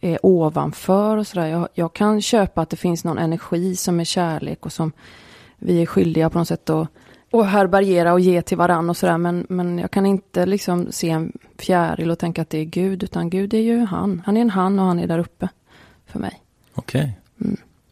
är 0.00 0.18
ovanför 0.26 1.16
och 1.16 1.26
sådär. 1.26 1.46
Jag, 1.46 1.68
jag 1.74 1.92
kan 1.92 2.22
köpa 2.22 2.62
att 2.62 2.70
det 2.70 2.76
finns 2.76 3.04
någon 3.04 3.18
energi 3.18 3.76
som 3.76 4.00
är 4.00 4.04
kärlek 4.04 4.66
och 4.66 4.72
som 4.72 4.92
vi 5.56 5.82
är 5.82 5.86
skyldiga 5.86 6.30
på 6.30 6.38
något 6.38 6.48
sätt 6.48 6.70
att 6.70 6.88
och 7.30 7.46
härbärgera 7.46 8.12
och 8.12 8.20
ge 8.20 8.42
till 8.42 8.56
varann 8.56 8.90
och 8.90 8.96
sådär. 8.96 9.18
Men, 9.18 9.46
men 9.48 9.78
jag 9.78 9.90
kan 9.90 10.06
inte 10.06 10.46
liksom 10.46 10.92
se 10.92 11.10
en 11.10 11.32
fjäril 11.58 12.10
och 12.10 12.18
tänka 12.18 12.42
att 12.42 12.50
det 12.50 12.58
är 12.58 12.64
Gud. 12.64 13.02
Utan 13.02 13.30
Gud 13.30 13.54
är 13.54 13.58
ju 13.58 13.78
han. 13.78 14.22
Han 14.26 14.36
är 14.36 14.40
en 14.40 14.50
han 14.50 14.78
och 14.78 14.84
han 14.84 14.98
är 14.98 15.06
där 15.06 15.18
uppe 15.18 15.48
för 16.06 16.18
mig. 16.18 16.42
Okej. 16.74 17.18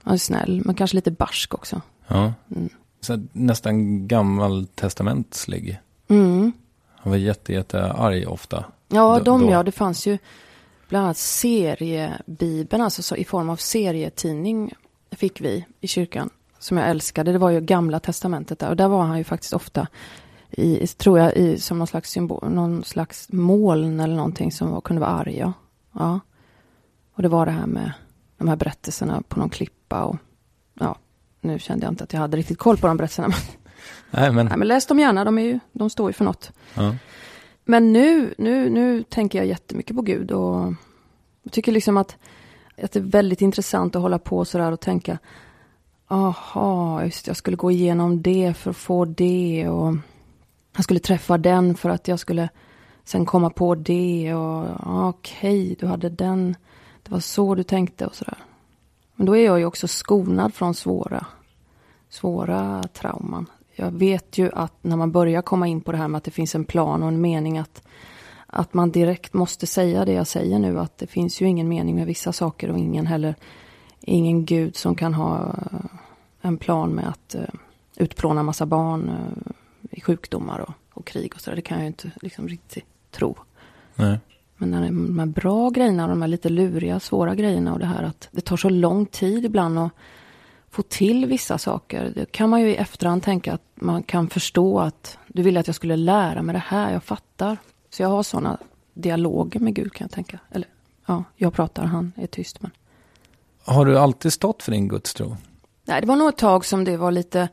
Han 0.03 0.15
är 0.15 0.19
snäll, 0.19 0.63
men 0.65 0.75
kanske 0.75 0.95
lite 0.95 1.11
barsk 1.11 1.55
också. 1.55 1.81
Ja. 2.07 2.33
Mm. 2.57 2.69
Så 3.01 3.23
nästan 3.33 4.09
gammaltestamentlig. 4.09 5.81
Mm. 6.09 6.53
Han 6.97 7.11
var 7.11 7.17
jätte, 7.17 7.53
jätte 7.53 7.93
arg 7.93 8.27
ofta. 8.27 8.65
Ja, 8.89 9.21
de 9.25 9.41
då. 9.41 9.51
ja. 9.51 9.63
Det 9.63 9.73
fanns 9.73 10.07
ju 10.07 10.19
bland 10.89 11.05
annat 11.05 11.17
seriebibeln, 11.17 12.83
alltså 12.83 13.03
så 13.03 13.17
i 13.17 13.25
form 13.25 13.51
av 13.51 13.57
serietidning 13.57 14.73
fick 15.11 15.41
vi 15.41 15.65
i 15.81 15.89
kyrkan. 15.89 16.31
Som 16.59 16.77
jag 16.77 16.91
älskade. 16.91 17.33
Det 17.33 17.39
var 17.39 17.51
ju 17.51 17.61
gamla 17.61 18.01
testamentet 18.01 18.59
där. 18.59 18.69
Och 18.69 18.77
där 18.77 18.89
var 18.89 19.03
han 19.03 19.19
ju 19.19 19.25
faktiskt 19.25 19.53
ofta 19.53 19.87
i, 20.51 20.87
tror 20.87 21.19
jag, 21.19 21.37
i, 21.37 21.59
som 21.59 21.79
någon 21.79 21.87
slags 21.87 22.11
symbol, 22.11 22.51
någon 22.51 22.85
slags 22.85 23.33
moln 23.33 24.01
eller 24.01 24.17
någonting 24.17 24.53
som 24.53 24.71
var, 24.71 24.81
kunde 24.81 25.01
vara 25.01 25.11
arg. 25.11 25.39
Ja. 25.39 25.53
ja. 25.93 26.21
Och 27.15 27.23
det 27.23 27.29
var 27.29 27.47
det 27.47 27.53
här 27.53 27.67
med 27.67 27.93
de 28.39 28.49
här 28.49 28.57
berättelserna 28.57 29.23
på 29.29 29.39
någon 29.39 29.51
klippa 29.51 30.05
och 30.05 30.17
ja, 30.75 30.97
nu 31.41 31.59
kände 31.59 31.87
jag 31.87 31.93
inte 31.93 32.05
att 32.05 32.13
jag 32.13 32.21
hade 32.21 32.37
riktigt 32.37 32.59
koll 32.59 32.77
på 32.77 32.87
de 32.87 32.97
berättelserna. 32.97 33.29
Men, 33.29 33.39
Nej, 34.11 34.33
men... 34.33 34.47
nej, 34.47 34.59
men 34.59 34.69
läs 34.69 34.87
dem 34.87 34.99
gärna, 34.99 35.25
de, 35.25 35.39
är 35.39 35.43
ju, 35.43 35.59
de 35.73 35.91
står 35.91 36.09
ju 36.09 36.13
för 36.13 36.25
något. 36.25 36.53
Ja. 36.75 36.95
Men 37.71 37.93
nu, 37.93 38.35
nu, 38.39 38.71
nu 38.71 39.03
tänker 39.03 39.39
jag 39.39 39.47
jättemycket 39.47 39.97
på 39.97 40.03
Gud 40.03 40.31
och 40.31 40.75
jag 41.43 41.53
tycker 41.53 41.73
liksom 41.73 41.97
att, 41.97 42.17
att 42.83 42.93
det 42.93 42.99
är 42.99 43.03
väldigt 43.03 43.41
intressant 43.41 43.97
att 43.97 44.03
hålla 44.03 44.19
på 44.19 44.45
sådär 44.45 44.73
och 44.73 44.81
tänka 44.81 45.19
Aha, 46.07 47.05
just 47.05 47.27
jag 47.27 47.37
skulle 47.37 47.57
gå 47.57 47.71
igenom 47.71 48.23
det 48.23 48.55
för 48.57 48.71
att 48.71 48.77
få 48.77 49.05
det 49.05 49.69
och 49.69 49.95
jag 50.77 50.85
skulle 50.85 51.01
träffa 51.01 51.39
den 51.39 51.75
för 51.75 51.91
att 51.91 52.09
jag 52.09 52.19
skulle 52.19 52.49
sen 53.05 53.27
komma 53.27 53.51
på 53.51 53.75
det 53.75 54.35
och 54.35 54.63
okej, 54.63 55.09
okej, 55.09 55.77
du 55.81 55.87
hade 55.87 56.09
den, 56.09 56.57
det 57.03 57.11
var 57.11 57.21
så 57.21 57.55
du 57.55 57.63
tänkte 57.63 58.07
och 58.07 58.15
sådär. 58.15 58.39
Men 59.15 59.27
då 59.27 59.37
är 59.37 59.45
jag 59.45 59.59
ju 59.59 59.65
också 59.65 59.89
skonad 59.89 60.55
från 60.55 60.75
svåra, 60.75 61.27
svåra 62.09 62.83
trauman. 62.93 63.47
Jag 63.79 63.91
vet 63.91 64.39
ju 64.39 64.51
att 64.53 64.85
när 64.85 64.97
man 64.97 65.13
börjar 65.13 65.43
komma 65.43 65.67
in 65.67 65.81
på 65.81 65.93
det 65.93 65.99
här 65.99 66.09
med 66.09 66.19
att 66.19 66.25
det 66.25 66.31
finns 66.31 66.55
en 66.55 66.65
plan 66.65 67.03
och 67.03 67.09
en 67.09 67.21
mening 67.21 67.59
att, 67.59 67.83
att 68.47 68.75
man 68.75 68.91
direkt 68.91 69.35
måste 69.35 69.67
säga 69.67 70.05
det 70.05 70.13
jag 70.13 70.27
säger 70.27 70.59
nu, 70.59 70.79
att 70.79 70.99
det 70.99 71.07
finns 71.07 71.41
ju 71.41 71.47
ingen 71.47 71.69
mening 71.69 71.95
med 71.95 72.07
vissa 72.07 72.33
saker 72.33 72.71
och 72.71 72.79
ingen 72.79 73.07
heller, 73.07 73.35
ingen 74.01 74.45
gud 74.45 74.77
som 74.77 74.95
kan 74.95 75.15
ha 75.15 75.47
eh, 75.47 75.91
en 76.41 76.59
plan 76.59 76.91
med 76.91 77.09
att 77.09 77.35
uh, 77.39 77.43
utplåna 77.97 78.43
massa 78.43 78.67
barn 78.67 79.09
eh, 79.09 79.53
i 79.91 80.01
sjukdomar 80.01 80.59
och, 80.59 80.75
och 80.93 81.07
krig 81.07 81.33
och 81.35 81.41
sådär. 81.41 81.57
Det 81.57 81.63
kan 81.63 81.77
jag 81.77 81.83
ju 81.83 81.89
inte 81.89 82.11
liksom 82.23 82.49
riktigt 82.49 82.87
tro. 83.11 83.37
Nej. 83.95 84.19
Men 84.57 84.71
när 84.71 84.87
de 84.87 85.19
här 85.19 85.27
bra 85.27 85.71
grejerna 85.71 86.03
och 86.03 86.09
de 86.09 86.23
här 86.23 86.29
lite 86.29 86.49
luriga, 86.49 87.01
svåra 87.01 87.35
grejerna 87.35 87.73
och 87.73 87.79
det 87.79 87.87
här 87.87 88.03
att 88.03 88.29
det 88.31 88.41
tar 88.41 88.57
så 88.57 88.69
lång 88.69 89.07
tid 89.07 89.45
ibland 89.45 89.79
att 89.79 89.93
få 90.79 90.83
till 90.83 91.27
vissa 91.27 91.59
saker. 91.59 92.13
Det 92.15 92.33
kan 92.33 92.51
man 92.51 92.61
ju 92.61 92.71
i 92.71 92.77
efterhand 92.77 93.23
tänka 93.23 93.53
att 93.53 93.63
man 93.75 94.03
kan 94.03 94.31
förstå 94.31 94.81
att 94.81 95.19
du 95.27 95.43
ville 95.43 95.61
att 95.61 95.67
jag 95.67 95.77
skulle 95.77 95.97
lära 95.97 96.43
mig 96.43 96.53
det 96.53 96.63
här, 96.67 96.93
jag 96.93 97.03
fattar. 97.05 97.57
Så 97.91 98.03
jag 98.03 98.09
har 98.09 98.23
sådana 98.23 98.59
dialoger 98.95 99.61
med 99.61 99.75
Gud 99.75 99.93
kan 99.93 100.05
jag 100.05 100.11
tänka. 100.11 100.39
Eller 100.51 100.69
ja, 101.07 101.25
jag 101.37 101.53
pratar, 101.55 101.85
han 101.85 102.13
är 102.17 102.27
tyst. 102.27 102.63
Men... 102.63 102.71
Har 103.65 103.85
du 103.85 103.99
alltid 103.99 104.33
stått 104.33 104.63
för 104.63 104.73
din 104.73 104.89
gudstro? 104.89 105.37
Nej, 105.85 106.01
det 106.01 106.07
var 106.07 106.17
nog 106.17 106.29
ett 106.29 106.37
tag 106.39 106.65
som 106.65 106.85
det 106.85 106.97
var 106.97 107.11
lite 107.11 107.49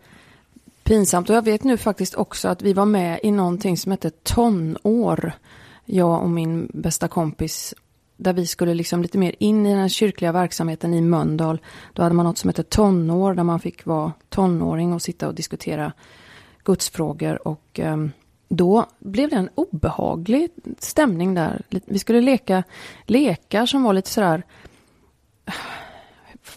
pinsamt. 0.84 1.30
Och 1.30 1.36
jag 1.36 1.46
vet 1.46 1.64
nu 1.64 1.78
faktiskt 1.78 2.16
också 2.16 2.48
att 2.48 2.62
vi 2.62 2.74
var 2.74 2.86
med 2.86 3.20
i 3.24 3.32
någonting 3.32 3.78
som 3.78 3.92
hette 3.92 4.10
tonår. 4.10 5.34
Jag 5.86 6.22
och 6.24 6.30
min 6.30 6.72
bästa 6.74 7.08
kompis. 7.08 7.74
Där 8.18 8.34
vi 8.34 8.46
skulle 8.46 8.74
liksom 8.74 9.02
lite 9.02 9.18
mer 9.18 9.36
in 9.40 9.66
i 9.66 9.76
den 9.76 9.90
kyrkliga 9.90 10.32
verksamheten 10.32 10.94
i 10.94 11.02
Mölndal. 11.02 11.62
Då 11.94 12.04
hade 12.04 12.16
man 12.16 12.26
något 12.26 12.38
som 12.38 12.48
hette 12.48 12.64
tonår 12.64 13.34
där 13.34 13.44
man 13.44 13.60
fick 13.60 13.86
vara 13.86 14.14
tonåring 14.30 14.94
och 14.94 15.02
sitta 15.02 15.28
och 15.28 15.36
diskutera 15.36 15.94
gudsfrågor. 16.64 17.48
Och 17.48 17.80
eh, 17.80 17.98
då 18.48 18.86
blev 19.00 19.30
det 19.30 19.36
en 19.36 19.50
obehaglig 19.56 20.50
stämning 20.80 21.34
där. 21.34 21.62
Vi 21.70 22.00
skulle 22.00 22.22
leka 22.22 22.64
lekar 23.06 23.66
som 23.66 23.84
var 23.84 23.94
lite 23.94 24.10
sådär 24.10 24.44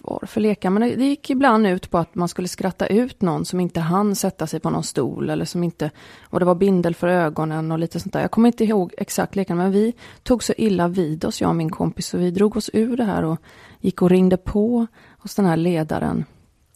var 0.02 0.26
för 0.26 0.40
lekar. 0.40 0.70
Men 0.70 0.82
det 0.82 1.04
gick 1.04 1.30
ibland 1.30 1.66
ut 1.66 1.90
på 1.90 1.98
att 1.98 2.14
man 2.14 2.28
skulle 2.28 2.48
skratta 2.48 2.86
ut 2.86 3.22
någon 3.22 3.44
som 3.44 3.60
inte 3.60 3.80
hann 3.80 4.16
sätta 4.16 4.46
sig 4.46 4.60
på 4.60 4.70
någon 4.70 4.82
stol 4.82 5.30
eller 5.30 5.44
som 5.44 5.64
inte, 5.64 5.90
och 6.22 6.40
det 6.40 6.46
var 6.46 6.54
bindel 6.54 6.94
för 6.94 7.08
ögonen 7.08 7.72
och 7.72 7.78
lite 7.78 8.00
sånt 8.00 8.12
där. 8.12 8.20
Jag 8.20 8.30
kommer 8.30 8.48
inte 8.48 8.64
ihåg 8.64 8.94
exakt 8.98 9.36
lekarna, 9.36 9.62
men 9.62 9.72
vi 9.72 9.94
tog 10.22 10.44
så 10.44 10.52
illa 10.56 10.88
vid 10.88 11.24
oss, 11.24 11.40
jag 11.40 11.48
och 11.48 11.56
min 11.56 11.70
kompis, 11.70 12.06
så 12.06 12.18
vi 12.18 12.30
drog 12.30 12.56
oss 12.56 12.70
ur 12.72 12.96
det 12.96 13.04
här 13.04 13.24
och 13.24 13.38
gick 13.80 14.02
och 14.02 14.10
ringde 14.10 14.36
på 14.36 14.86
hos 15.18 15.34
den 15.34 15.44
här 15.44 15.56
ledaren. 15.56 16.24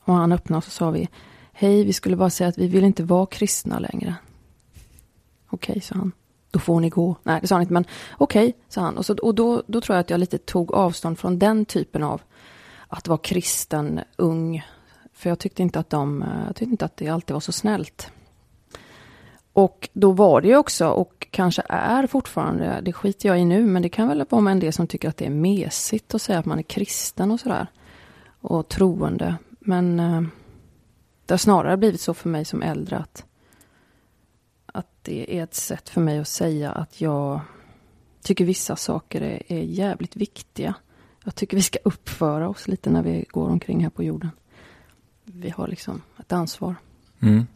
Och 0.04 0.14
han 0.14 0.32
öppnade 0.32 0.58
och 0.58 0.64
så 0.64 0.70
sa 0.70 0.90
vi, 0.90 1.08
hej, 1.52 1.84
vi 1.84 1.92
skulle 1.92 2.16
bara 2.16 2.30
säga 2.30 2.48
att 2.48 2.58
vi 2.58 2.68
vill 2.68 2.84
inte 2.84 3.02
vara 3.02 3.26
kristna 3.26 3.78
längre. 3.78 4.14
Okej, 5.50 5.80
sa 5.80 5.94
han. 5.94 6.12
Då 6.50 6.58
får 6.58 6.80
ni 6.80 6.88
gå. 6.88 7.16
Nej, 7.22 7.40
det 7.40 7.46
sa 7.46 7.54
han 7.54 7.62
inte, 7.62 7.72
men 7.72 7.84
okej, 8.18 8.48
okay, 8.48 8.60
sa 8.68 8.80
han. 8.80 8.98
Och, 8.98 9.06
så, 9.06 9.16
och 9.16 9.34
då, 9.34 9.62
då 9.66 9.80
tror 9.80 9.96
jag 9.96 10.00
att 10.00 10.10
jag 10.10 10.20
lite 10.20 10.38
tog 10.38 10.72
avstånd 10.72 11.18
från 11.18 11.38
den 11.38 11.64
typen 11.64 12.02
av 12.02 12.20
att 12.92 13.08
vara 13.08 13.18
kristen 13.18 14.00
ung. 14.16 14.66
För 15.12 15.28
jag 15.28 15.38
tyckte 15.38 15.62
inte 15.62 15.78
att 15.78 15.90
de, 15.90 16.22
eh, 16.22 16.28
jag 16.46 16.56
tyckte 16.56 16.70
inte 16.70 16.84
att 16.84 16.96
det 16.96 17.08
alltid 17.08 17.34
var 17.34 17.40
så 17.40 17.52
snällt. 17.52 18.12
Och 19.52 19.88
då 19.92 20.12
var 20.12 20.40
det 20.40 20.48
ju 20.48 20.56
också, 20.56 20.88
och 20.88 21.26
kanske 21.30 21.62
är 21.68 22.06
fortfarande, 22.06 22.80
det 22.82 22.92
skiter 22.92 23.28
jag 23.28 23.40
i 23.40 23.44
nu, 23.44 23.66
men 23.66 23.82
det 23.82 23.88
kan 23.88 24.08
väl 24.08 24.24
vara 24.30 24.40
med 24.42 24.52
en 24.52 24.60
del 24.60 24.72
som 24.72 24.86
tycker 24.86 25.08
att 25.08 25.16
det 25.16 25.26
är 25.26 25.30
mesigt 25.30 26.14
att 26.14 26.22
säga 26.22 26.38
att 26.38 26.46
man 26.46 26.58
är 26.58 26.62
kristen 26.62 27.30
och 27.30 27.40
sådär. 27.40 27.66
Och 28.40 28.68
troende. 28.68 29.36
Men 29.58 30.00
eh, 30.00 30.22
det 31.26 31.34
har 31.34 31.38
snarare 31.38 31.76
blivit 31.76 32.00
så 32.00 32.14
för 32.14 32.28
mig 32.28 32.44
som 32.44 32.62
äldre 32.62 32.96
att, 32.98 33.24
att 34.66 34.88
det 35.02 35.38
är 35.38 35.42
ett 35.42 35.54
sätt 35.54 35.88
för 35.88 36.00
mig 36.00 36.18
att 36.18 36.28
säga 36.28 36.72
att 36.72 37.00
jag 37.00 37.40
tycker 38.22 38.44
vissa 38.44 38.76
saker 38.76 39.20
är, 39.20 39.52
är 39.52 39.62
jävligt 39.62 40.16
viktiga. 40.16 40.74
Jag 41.24 41.34
tycker 41.34 41.56
vi 41.56 41.62
ska 41.62 41.78
uppföra 41.84 42.48
oss 42.48 42.68
lite 42.68 42.90
när 42.90 43.02
vi 43.02 43.24
går 43.30 43.48
omkring 43.48 43.82
här 43.82 43.90
på 43.90 44.02
jorden. 44.02 44.30
Vi 45.24 45.50
har 45.50 45.68
liksom 45.68 46.02
ett 46.20 46.32
ansvar. 46.32 46.74
Mm. 47.20 47.46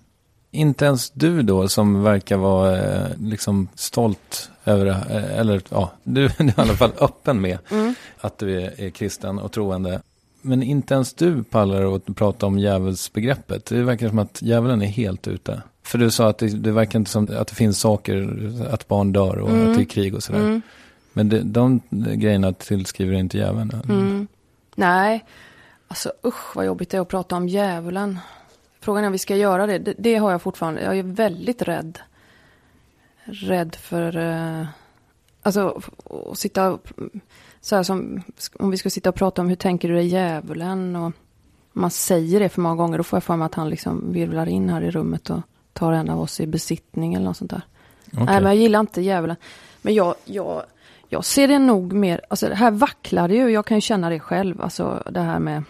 Inte 0.51 0.85
ens 0.85 1.11
du 1.11 1.43
då 1.43 1.69
som 1.69 2.03
verkar 2.03 2.37
vara 2.37 2.79
eh, 2.79 3.09
liksom 3.21 3.69
stolt 3.75 4.51
över 4.65 4.85
det, 4.85 4.91
eh, 4.91 5.39
eller 5.39 5.63
ja, 5.69 5.93
du 6.03 6.25
är 6.25 6.43
i 6.43 6.53
alla 6.57 6.75
fall 6.75 6.93
öppen 7.01 7.41
med 7.41 7.59
mm. 7.71 7.95
att 8.19 8.39
du 8.39 8.63
är, 8.63 8.81
är 8.81 8.91
kristen 8.91 9.39
och 9.39 9.53
troende. 9.53 10.03
Men 10.43 10.63
inte 10.63 10.95
ens 10.95 11.15
du 11.15 11.43
pallar 11.43 11.97
att 11.97 12.17
prata 12.17 12.47
om 12.47 12.59
djävulsbegreppet. 12.59 13.67
Det 13.67 13.83
verkar 13.83 14.09
som 14.09 14.19
att 14.19 14.43
djävulen 14.43 14.83
är 14.83 14.87
helt 14.87 15.29
ute. 15.29 15.63
För 15.83 15.99
du 15.99 16.11
sa 16.11 16.29
att 16.29 16.39
det, 16.39 16.49
det 16.49 16.73
verkar 16.73 16.99
inte 16.99 17.11
som 17.11 17.29
att 17.39 17.49
det 17.49 17.55
finns 17.55 17.81
saker, 17.81 18.53
att 18.71 18.89
barn 18.89 19.13
dör 19.13 19.39
och 19.39 19.51
mm. 19.51 19.69
att 19.71 19.77
det 19.77 19.83
är 19.83 19.85
krig 19.85 20.15
och 20.15 20.23
sådär. 20.23 20.39
Mm. 20.39 20.63
Men 21.17 21.29
det, 21.29 21.43
de 21.43 21.81
grejerna 21.91 22.53
tillskriver 22.53 23.13
inte 23.13 23.39
djävulen? 23.39 23.83
Mm. 23.89 24.27
Nej, 24.75 25.25
alltså 25.89 26.13
usch 26.25 26.57
vad 26.57 26.67
jobbigt 26.67 26.91
det 26.91 26.97
är 26.97 27.01
att 27.01 27.09
prata 27.09 27.37
om 27.37 27.49
djävulen. 27.49 28.19
Frågan 28.81 29.05
är 29.05 29.07
om 29.07 29.13
vi 29.13 29.19
ska 29.19 29.37
göra 29.37 29.67
det. 29.67 29.79
det. 29.79 29.95
det. 29.99 30.17
har 30.17 30.31
jag 30.31 30.43
fortfarande. 30.43 30.83
Jag 30.83 30.99
är 30.99 31.03
väldigt 31.03 31.63
rädd. 31.63 31.99
Rädd 33.25 33.75
för... 33.75 34.17
Uh, 34.17 34.67
alltså 35.43 35.83
att 36.31 36.39
sitta... 36.39 36.79
Så 37.61 37.77
här 37.77 37.83
som 37.83 38.23
om 38.59 38.71
vi 38.71 38.77
ska 38.77 38.91
sitta 38.91 39.09
och 39.09 39.15
prata 39.15 39.43
om 39.43 39.49
hur 39.49 39.57
tänker 39.57 39.89
du 39.89 39.95
dig 39.95 40.07
djävulen 40.07 40.97
och 40.97 41.13
man 41.73 41.91
säger 41.91 42.41
det 42.41 42.49
för 42.49 42.61
många 42.61 42.77
gånger, 42.77 42.99
då 42.99 43.05
får 43.05 43.17
jag 43.17 43.25
för 43.25 43.37
mig 43.37 43.47
att 43.47 43.55
han 43.55 43.71
liksom 43.71 44.13
virvlar 44.13 44.49
in 44.49 44.69
här 44.69 44.83
i 44.83 44.91
rummet 44.91 45.31
och 45.31 45.41
tar 45.73 45.93
en 45.93 46.11
av 46.11 46.21
oss 46.21 46.41
i 46.41 46.47
besittning 46.47 47.15
eller 47.15 47.25
något 47.25 47.37
sånt 47.37 47.51
där. 47.51 47.63
Okay. 48.13 48.25
Nej, 48.25 48.35
men 48.35 48.45
jag 48.45 48.57
gillar 48.57 48.81
inte 48.81 49.01
djävulen. 49.01 49.37
Men 49.83 49.95
jag, 49.95 50.15
jag, 50.25 50.63
jag 51.09 51.25
ser 51.25 51.49
det 51.49 51.59
nog 51.59 51.93
mer, 51.93 52.21
alltså 52.29 52.49
det 52.49 52.55
här 52.55 52.71
vacklar 52.71 53.29
ju, 53.29 53.49
jag 53.49 53.67
kan 53.67 53.77
ju 53.77 53.81
känna 53.81 54.11
det 54.11 54.21
själv, 54.21 54.63
alltså 54.63 55.03
det 55.11 55.21
här 55.21 55.39
med 55.39 55.63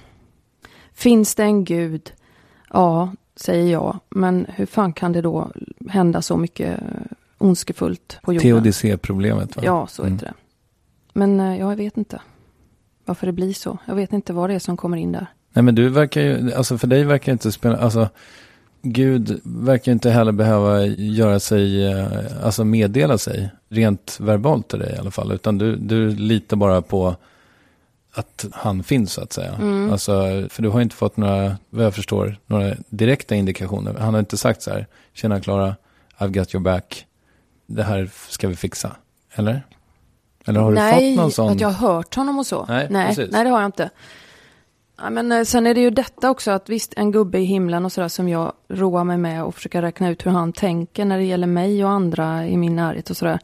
Finns 0.96 1.34
det 1.34 1.42
en 1.42 1.64
gud? 1.64 2.12
Ja, 2.70 3.12
säger 3.36 3.72
jag. 3.72 3.98
Men 4.08 4.46
hur 4.48 4.66
fan 4.66 4.92
kan 4.92 5.12
det 5.12 5.20
då 5.20 5.50
hända 5.88 6.22
så 6.22 6.36
mycket 6.36 6.80
ondskefullt 7.38 8.18
på 8.22 8.32
jorden? 8.32 8.50
Teodicé-problemet 8.50 9.56
va? 9.56 9.62
Ja, 9.64 9.86
så 9.86 10.02
mm. 10.02 10.12
heter 10.12 10.26
det. 10.26 10.34
Men 11.12 11.38
ja, 11.38 11.70
jag 11.70 11.76
vet 11.76 11.96
inte 11.96 12.20
varför 13.04 13.26
det 13.26 13.32
blir 13.32 13.52
så. 13.52 13.78
Jag 13.86 13.94
vet 13.94 14.12
inte 14.12 14.32
vad 14.32 14.50
det 14.50 14.54
är 14.54 14.58
som 14.58 14.76
kommer 14.76 14.96
in 14.96 15.12
där. 15.12 15.26
Nej 15.52 15.62
men 15.62 15.74
du 15.74 15.88
verkar 15.88 16.20
ju, 16.20 16.52
alltså 16.52 16.78
för 16.78 16.86
dig 16.86 17.04
verkar 17.04 17.32
inte 17.32 17.52
spela, 17.52 17.76
alltså 17.76 18.08
Gud 18.92 19.40
verkar 19.44 19.92
inte 19.92 20.10
heller 20.10 20.32
behöva 20.32 20.86
göra 20.86 21.40
sig, 21.40 21.86
eh, 21.86 22.06
alltså 22.42 22.64
meddela 22.64 23.18
sig 23.18 23.50
rent 23.68 24.16
verbalt 24.20 24.68
till 24.68 24.78
dig 24.78 24.94
i 24.96 24.98
alla 24.98 25.10
fall. 25.10 25.32
Utan 25.32 25.58
du, 25.58 25.76
du 25.76 26.10
litar 26.10 26.56
bara 26.56 26.82
på 26.82 27.16
att 28.12 28.44
han 28.52 28.82
finns 28.82 29.12
så 29.12 29.22
att 29.22 29.32
säga. 29.32 29.52
Mm. 29.52 29.92
Alltså, 29.92 30.12
för 30.50 30.62
du 30.62 30.68
har 30.68 30.80
inte 30.80 30.96
fått 30.96 31.16
några, 31.16 31.56
vad 31.70 31.84
jag 31.84 31.94
förstår, 31.94 32.36
några 32.46 32.74
direkta 32.88 33.34
indikationer. 33.34 33.94
Han 33.94 34.14
har 34.14 34.20
inte 34.20 34.36
sagt 34.36 34.62
så 34.62 34.70
här, 34.70 34.86
tjena 35.12 35.40
Klara, 35.40 35.76
I've 36.18 36.38
got 36.38 36.54
your 36.54 36.64
back, 36.64 37.06
det 37.66 37.82
här 37.82 38.10
ska 38.28 38.48
vi 38.48 38.56
fixa. 38.56 38.96
Eller? 39.34 39.62
Eller 40.46 40.60
har 40.60 40.72
Nej, 40.72 41.10
du 41.10 41.16
fått 41.16 41.22
någon 41.22 41.32
sån? 41.32 41.46
Nej, 41.46 41.54
att 41.54 41.60
jag 41.60 41.68
har 41.68 41.94
hört 41.94 42.14
honom 42.14 42.38
och 42.38 42.46
så. 42.46 42.66
Nej, 42.68 42.86
nej, 42.90 43.14
nej, 43.30 43.44
det 43.44 43.50
har 43.50 43.60
jag 43.60 43.68
inte. 43.68 43.90
Ja, 44.98 45.10
men 45.10 45.32
eh, 45.32 45.44
sen 45.44 45.66
är 45.66 45.74
det 45.74 45.80
ju 45.80 45.90
detta 45.90 46.30
också 46.30 46.50
att 46.50 46.68
visst, 46.68 46.94
en 46.96 47.10
gubbe 47.10 47.38
i 47.38 47.44
himlen 47.44 47.84
och 47.84 47.92
sådär 47.92 48.08
som 48.08 48.28
jag 48.28 48.52
roar 48.68 49.04
mig 49.04 49.18
med 49.18 49.44
och 49.44 49.54
försöker 49.54 49.82
räkna 49.82 50.08
ut 50.08 50.26
hur 50.26 50.30
han 50.30 50.52
tänker 50.52 51.04
när 51.04 51.18
det 51.18 51.24
gäller 51.24 51.46
mig 51.46 51.84
och 51.84 51.90
andra 51.90 52.46
i 52.46 52.56
min 52.56 52.76
närhet 52.76 53.10
och 53.10 53.16
sådär. 53.16 53.38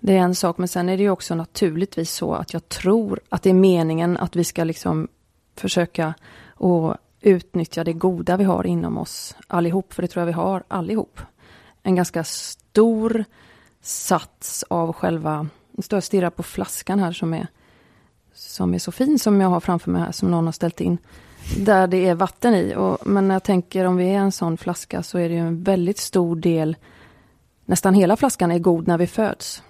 Det 0.00 0.16
är 0.16 0.18
en 0.18 0.34
sak, 0.34 0.58
men 0.58 0.68
sen 0.68 0.88
är 0.88 0.96
det 0.96 1.02
ju 1.02 1.10
också 1.10 1.34
naturligtvis 1.34 2.12
så 2.12 2.34
att 2.34 2.52
jag 2.52 2.68
tror 2.68 3.20
att 3.28 3.42
det 3.42 3.50
är 3.50 3.54
meningen 3.54 4.16
att 4.16 4.36
vi 4.36 4.44
ska 4.44 4.64
liksom 4.64 5.08
försöka 5.56 6.14
och 6.48 6.96
utnyttja 7.20 7.84
det 7.84 7.92
goda 7.92 8.36
vi 8.36 8.44
har 8.44 8.66
inom 8.66 8.98
oss 8.98 9.36
allihop, 9.46 9.92
för 9.92 10.02
det 10.02 10.08
tror 10.08 10.20
jag 10.20 10.26
vi 10.26 10.32
har 10.32 10.62
allihop. 10.68 11.20
En 11.82 11.94
ganska 11.94 12.24
stor 12.24 13.24
sats 13.82 14.64
av 14.70 14.92
själva, 14.92 15.48
nu 15.72 15.82
står 15.82 15.96
jag 15.96 16.00
och 16.00 16.04
stirrar 16.04 16.30
på 16.30 16.42
flaskan 16.42 16.98
här 16.98 17.12
som 17.12 17.34
är 17.34 17.46
som 18.58 18.74
är 18.74 18.78
så 18.78 18.92
fin 18.92 19.18
som 19.18 19.40
jag 19.40 19.48
har 19.48 19.60
framför 19.60 19.90
mig 19.90 20.02
här, 20.02 20.12
som 20.12 20.30
någon 20.30 20.44
har 20.44 20.52
ställt 20.52 20.80
in. 20.80 20.98
Där 21.56 21.86
det 21.86 22.06
är 22.06 22.14
vatten 22.14 22.54
i. 22.54 22.74
Och, 22.76 23.06
men 23.06 23.30
jag 23.30 23.42
tänker 23.42 23.84
om 23.84 23.96
vi 23.96 24.08
är 24.08 24.18
en 24.18 24.32
sån 24.32 24.56
flaska 24.56 25.02
så 25.02 25.18
är 25.18 25.28
det 25.28 25.34
ju 25.34 25.40
en 25.40 25.62
väldigt 25.62 25.98
stor 25.98 26.36
del, 26.36 26.76
nästan 27.64 27.94
hela 27.94 28.16
flaskan 28.16 28.50
är 28.50 28.58
god 28.58 28.86
när 28.86 28.98
vi 28.98 29.06
föds. 29.06 29.62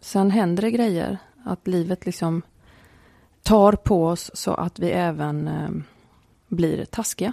Sen 0.00 0.30
händer 0.30 0.62
det 0.62 0.70
grejer, 0.70 1.18
att 1.44 1.66
livet 1.66 2.06
liksom 2.06 2.42
tar 3.42 3.72
på 3.72 4.06
oss 4.06 4.30
så 4.34 4.54
att 4.54 4.78
vi 4.78 4.90
även 4.90 5.48
eh, 5.48 5.70
blir 6.48 6.84
taskiga. 6.84 7.32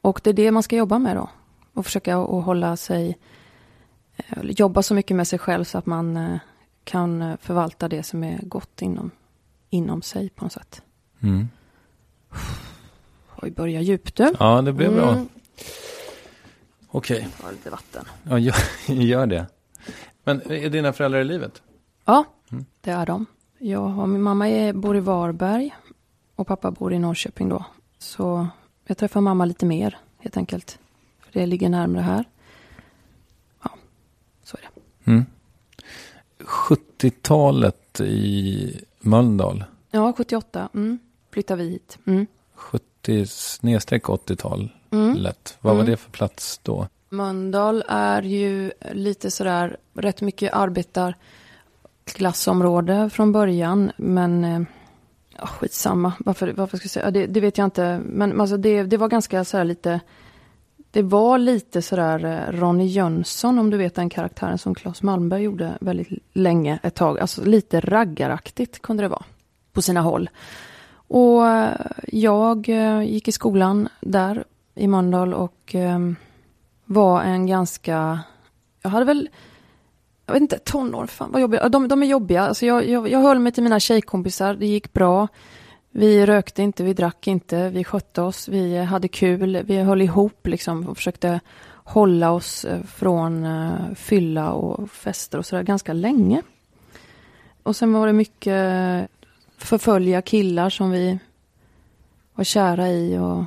Och 0.00 0.20
det 0.24 0.30
är 0.30 0.34
det 0.34 0.50
man 0.50 0.62
ska 0.62 0.76
jobba 0.76 0.98
med 0.98 1.16
då. 1.16 1.28
Och 1.74 1.84
försöka 1.84 2.18
att 2.18 2.44
hålla 2.44 2.76
sig, 2.76 3.18
eh, 4.16 4.42
jobba 4.42 4.82
så 4.82 4.94
mycket 4.94 5.16
med 5.16 5.28
sig 5.28 5.38
själv 5.38 5.64
så 5.64 5.78
att 5.78 5.86
man 5.86 6.16
eh, 6.16 6.38
kan 6.84 7.22
eh, 7.22 7.36
förvalta 7.40 7.88
det 7.88 8.02
som 8.02 8.24
är 8.24 8.38
gott 8.42 8.82
inom 8.82 9.10
inom 9.70 10.02
sig 10.02 10.28
på 10.28 10.44
något 10.44 10.52
sätt. 10.52 10.82
Mm. 11.20 11.48
Oj, 13.42 13.50
börjar 13.50 13.80
djupt 13.80 14.16
du. 14.16 14.32
Ja, 14.38 14.62
det 14.62 14.72
blev 14.72 14.94
bra. 14.94 15.12
Mm. 15.12 15.28
Okej. 16.88 17.28
Okay. 17.38 17.52
lite 17.52 17.70
vatten. 17.70 18.04
Ja, 18.22 18.38
gör, 18.38 18.54
gör 18.92 19.26
det. 19.26 19.46
Men 20.24 20.50
är 20.50 20.70
dina 20.70 20.92
föräldrar 20.92 21.20
i 21.20 21.24
livet? 21.24 21.62
Ja, 22.04 22.24
mm. 22.50 22.64
det 22.80 22.90
är 22.90 23.06
de. 23.06 23.26
Jag 23.58 23.88
har, 23.88 24.06
min 24.06 24.22
mamma 24.22 24.48
är, 24.48 24.72
bor 24.72 24.96
i 24.96 25.00
Varberg 25.00 25.76
och 26.36 26.46
pappa 26.46 26.70
bor 26.70 26.92
i 26.92 26.98
Norrköping 26.98 27.48
då. 27.48 27.64
Så 27.98 28.48
jag 28.84 28.98
träffar 28.98 29.20
mamma 29.20 29.44
lite 29.44 29.66
mer 29.66 29.98
helt 30.18 30.36
enkelt. 30.36 30.78
För 31.20 31.32
det 31.32 31.46
ligger 31.46 31.68
närmare 31.68 32.02
här. 32.02 32.24
Ja, 33.62 33.70
så 34.44 34.56
är 34.56 34.60
det. 34.60 35.10
Mm. 35.10 35.24
70-talet 36.38 38.00
i 38.00 38.80
Mölndal. 39.00 39.64
Ja, 39.90 40.12
78 40.16 40.68
mm. 40.74 40.98
flyttade 41.32 41.62
vi 41.62 41.70
hit. 41.70 41.98
Mm. 42.06 42.26
70 42.54 43.26
snedstreck 43.26 44.04
80-tal 44.04 44.68
mm. 44.90 45.16
lätt. 45.16 45.58
Vad 45.60 45.74
var 45.74 45.80
mm. 45.80 45.90
det 45.90 45.96
för 45.96 46.10
plats 46.10 46.60
då? 46.62 46.88
Mölndal 47.08 47.84
är 47.88 48.22
ju 48.22 48.72
lite 48.92 49.30
sådär 49.30 49.76
rätt 49.94 50.20
mycket 50.20 50.52
arbetarklassområde 50.52 53.10
från 53.10 53.32
början. 53.32 53.92
Men 53.96 54.66
ja, 55.36 55.46
skitsamma. 55.46 56.12
Varför, 56.18 56.52
varför 56.52 56.76
ska 56.76 56.84
jag 56.84 56.90
säga? 56.90 57.10
Det, 57.10 57.26
det 57.26 57.40
vet 57.40 57.58
jag 57.58 57.64
inte. 57.64 58.00
Men 58.04 58.40
alltså 58.40 58.56
det, 58.56 58.82
det 58.82 58.96
var 58.96 59.08
ganska 59.08 59.44
så 59.44 59.62
lite 59.62 60.00
det 60.90 61.02
var 61.02 61.38
lite 61.38 61.82
sådär 61.82 62.24
eh, 62.24 62.52
Ronny 62.52 62.86
Jönsson, 62.86 63.58
om 63.58 63.70
du 63.70 63.76
vet 63.76 63.94
den 63.94 64.10
karaktären 64.10 64.58
som 64.58 64.74
Claes 64.74 65.02
Malmberg 65.02 65.42
gjorde 65.42 65.78
väldigt 65.80 66.08
länge, 66.32 66.78
ett 66.82 66.94
tag. 66.94 67.18
Alltså 67.18 67.44
lite 67.44 67.80
raggaraktigt 67.80 68.82
kunde 68.82 69.02
det 69.02 69.08
vara 69.08 69.24
på 69.72 69.82
sina 69.82 70.00
håll. 70.00 70.30
Och 70.92 71.46
eh, 71.46 71.70
jag 72.06 72.68
eh, 72.68 73.02
gick 73.02 73.28
i 73.28 73.32
skolan 73.32 73.88
där 74.00 74.44
i 74.74 74.86
Mölndal 74.86 75.34
och 75.34 75.74
ehm, 75.74 76.16
var 76.84 77.22
en 77.22 77.46
ganska, 77.46 78.20
jag 78.82 78.90
hade 78.90 79.04
väl, 79.04 79.28
jag 80.26 80.32
vet 80.32 80.40
inte, 80.40 80.58
tonår, 80.58 81.06
fan 81.06 81.32
vad 81.32 81.40
jobbiga, 81.40 81.68
de, 81.68 81.88
de 81.88 82.02
är 82.02 82.06
jobbiga. 82.06 82.42
Alltså 82.42 82.66
jag, 82.66 82.88
jag, 82.88 83.08
jag 83.08 83.18
höll 83.18 83.38
mig 83.38 83.52
till 83.52 83.62
mina 83.62 83.80
tjejkompisar, 83.80 84.54
det 84.54 84.66
gick 84.66 84.92
bra. 84.92 85.28
Vi 85.92 86.26
rökte 86.26 86.62
inte, 86.62 86.84
vi 86.84 86.92
drack 86.92 87.26
inte, 87.26 87.70
vi 87.70 87.84
skötte 87.84 88.22
oss, 88.22 88.48
vi 88.48 88.78
hade 88.78 89.08
kul, 89.08 89.62
vi 89.64 89.76
höll 89.76 90.02
ihop 90.02 90.46
liksom 90.46 90.88
och 90.88 90.96
försökte 90.96 91.40
hålla 91.84 92.30
oss 92.30 92.64
eh, 92.64 92.82
från 92.82 93.44
eh, 93.44 93.94
fylla 93.94 94.52
och 94.52 94.90
fester 94.90 95.38
och 95.38 95.46
sådär 95.46 95.62
ganska 95.62 95.92
länge. 95.92 96.42
Och 97.62 97.76
sen 97.76 97.92
var 97.92 98.06
det 98.06 98.12
mycket 98.12 98.54
eh, 98.54 99.02
förfölja 99.56 100.22
killar 100.22 100.70
som 100.70 100.90
vi 100.90 101.18
var 102.34 102.44
kära 102.44 102.88
i 102.88 103.18
och 103.18 103.44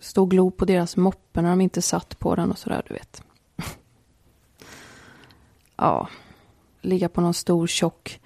stod 0.00 0.22
och 0.22 0.30
glo 0.30 0.50
på 0.50 0.64
deras 0.64 0.96
moppe 0.96 1.42
när 1.42 1.50
de 1.50 1.60
inte 1.60 1.82
satt 1.82 2.18
på 2.18 2.34
den 2.34 2.50
och 2.50 2.58
sådär, 2.58 2.82
du 2.88 2.94
vet. 2.94 3.22
ja, 5.76 6.08
ligga 6.80 7.08
på 7.08 7.20
någon 7.20 7.34
stor 7.34 7.66
tjock 7.66 8.20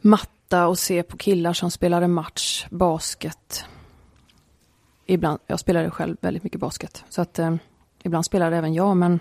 matta 0.00 0.37
och 0.52 0.78
se 0.78 1.02
på 1.02 1.16
killar 1.16 1.52
som 1.52 1.70
spelade 1.70 2.08
match, 2.08 2.66
basket. 2.70 3.64
Ibland, 5.06 5.38
jag 5.46 5.60
spelade 5.60 5.90
själv 5.90 6.16
väldigt 6.20 6.44
mycket 6.44 6.60
basket, 6.60 7.04
så 7.08 7.22
att 7.22 7.38
eh, 7.38 7.54
ibland 8.02 8.24
spelade 8.24 8.56
även 8.56 8.74
jag, 8.74 8.96
men 8.96 9.20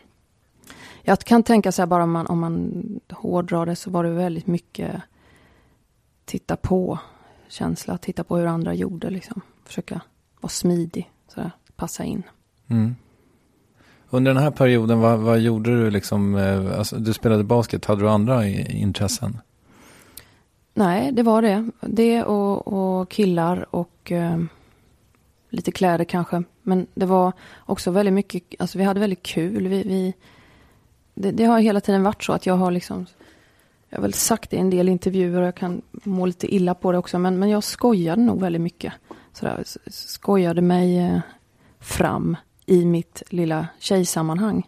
jag 1.01 1.19
kan 1.19 1.43
tänka 1.43 1.71
så 1.71 1.81
här 1.81 1.87
bara 1.87 2.03
om 2.03 2.11
man, 2.11 2.27
om 2.27 2.39
man 2.39 2.71
hårdrar 3.11 3.65
det 3.65 3.75
så 3.75 3.89
var 3.89 4.03
det 4.03 4.09
väldigt 4.09 4.47
mycket 4.47 5.01
titta 6.25 6.55
på 6.55 6.99
känsla, 7.47 7.97
titta 7.97 8.23
på 8.23 8.37
hur 8.37 8.45
andra 8.45 8.73
gjorde 8.73 9.09
liksom. 9.09 9.41
Försöka 9.65 10.01
vara 10.41 10.49
smidig, 10.49 11.11
sådär, 11.27 11.51
passa 11.75 12.03
in. 12.03 12.23
Mm. 12.67 12.95
Under 14.09 14.33
den 14.33 14.43
här 14.43 14.51
perioden, 14.51 14.99
vad, 14.99 15.19
vad 15.19 15.39
gjorde 15.39 15.83
du 15.83 15.91
liksom? 15.91 16.35
Eh, 16.35 16.77
alltså, 16.77 16.95
du 16.95 17.13
spelade 17.13 17.43
basket, 17.43 17.85
hade 17.85 18.01
du 18.01 18.09
andra 18.09 18.47
intressen? 18.47 19.37
Nej, 20.77 21.11
det 21.11 21.23
var 21.23 21.41
det. 21.41 21.69
Det 21.81 22.23
och, 22.23 22.67
och 22.67 23.09
killar 23.09 23.75
och 23.75 24.11
eh, 24.11 24.37
lite 25.49 25.71
kläder 25.71 26.05
kanske. 26.05 26.43
Men 26.63 26.87
det 26.93 27.05
var 27.05 27.31
också 27.57 27.91
väldigt 27.91 28.13
mycket, 28.13 28.43
alltså 28.59 28.77
vi 28.77 28.83
hade 28.83 28.99
väldigt 28.99 29.23
kul. 29.23 29.67
Vi, 29.67 29.83
vi, 29.83 30.13
det, 31.13 31.31
det 31.31 31.45
har 31.45 31.59
hela 31.59 31.81
tiden 31.81 32.03
varit 32.03 32.23
så 32.23 32.33
att 32.33 32.45
jag 32.45 32.53
har 32.53 32.71
liksom, 32.71 33.05
jag 33.89 33.97
har 33.97 34.01
väl 34.01 34.13
sagt 34.13 34.49
det 34.49 34.57
i 34.57 34.59
en 34.59 34.69
del 34.69 34.89
intervjuer 34.89 35.41
och 35.41 35.47
jag 35.47 35.55
kan 35.55 35.81
må 35.91 36.25
lite 36.25 36.55
illa 36.55 36.73
på 36.73 36.91
det 36.91 36.97
också. 36.97 37.19
Men, 37.19 37.39
men 37.39 37.49
jag 37.49 37.63
skojade 37.63 38.21
nog 38.21 38.41
väldigt 38.41 38.61
mycket. 38.61 38.93
Sådär, 39.33 39.63
skojade 39.87 40.61
mig 40.61 40.99
eh, 40.99 41.19
fram 41.79 42.37
i 42.65 42.85
mitt 42.85 43.23
lilla 43.29 43.67
tjejsammanhang. 43.79 44.67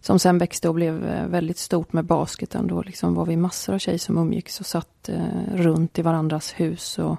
Som 0.00 0.18
sen 0.18 0.38
växte 0.38 0.68
och 0.68 0.74
blev 0.74 1.06
eh, 1.06 1.26
väldigt 1.26 1.58
stort 1.58 1.92
med 1.92 2.04
basketen. 2.04 2.66
Då 2.66 2.82
liksom 2.82 3.14
var 3.14 3.26
vi 3.26 3.36
massor 3.36 3.74
av 3.74 3.78
tjejer 3.78 3.98
som 3.98 4.18
umgicks 4.18 4.60
och 4.60 4.66
satt 4.66 5.08
eh, 5.08 5.54
runt 5.54 5.98
i 5.98 6.02
varandras 6.02 6.52
hus 6.52 6.98
och 6.98 7.16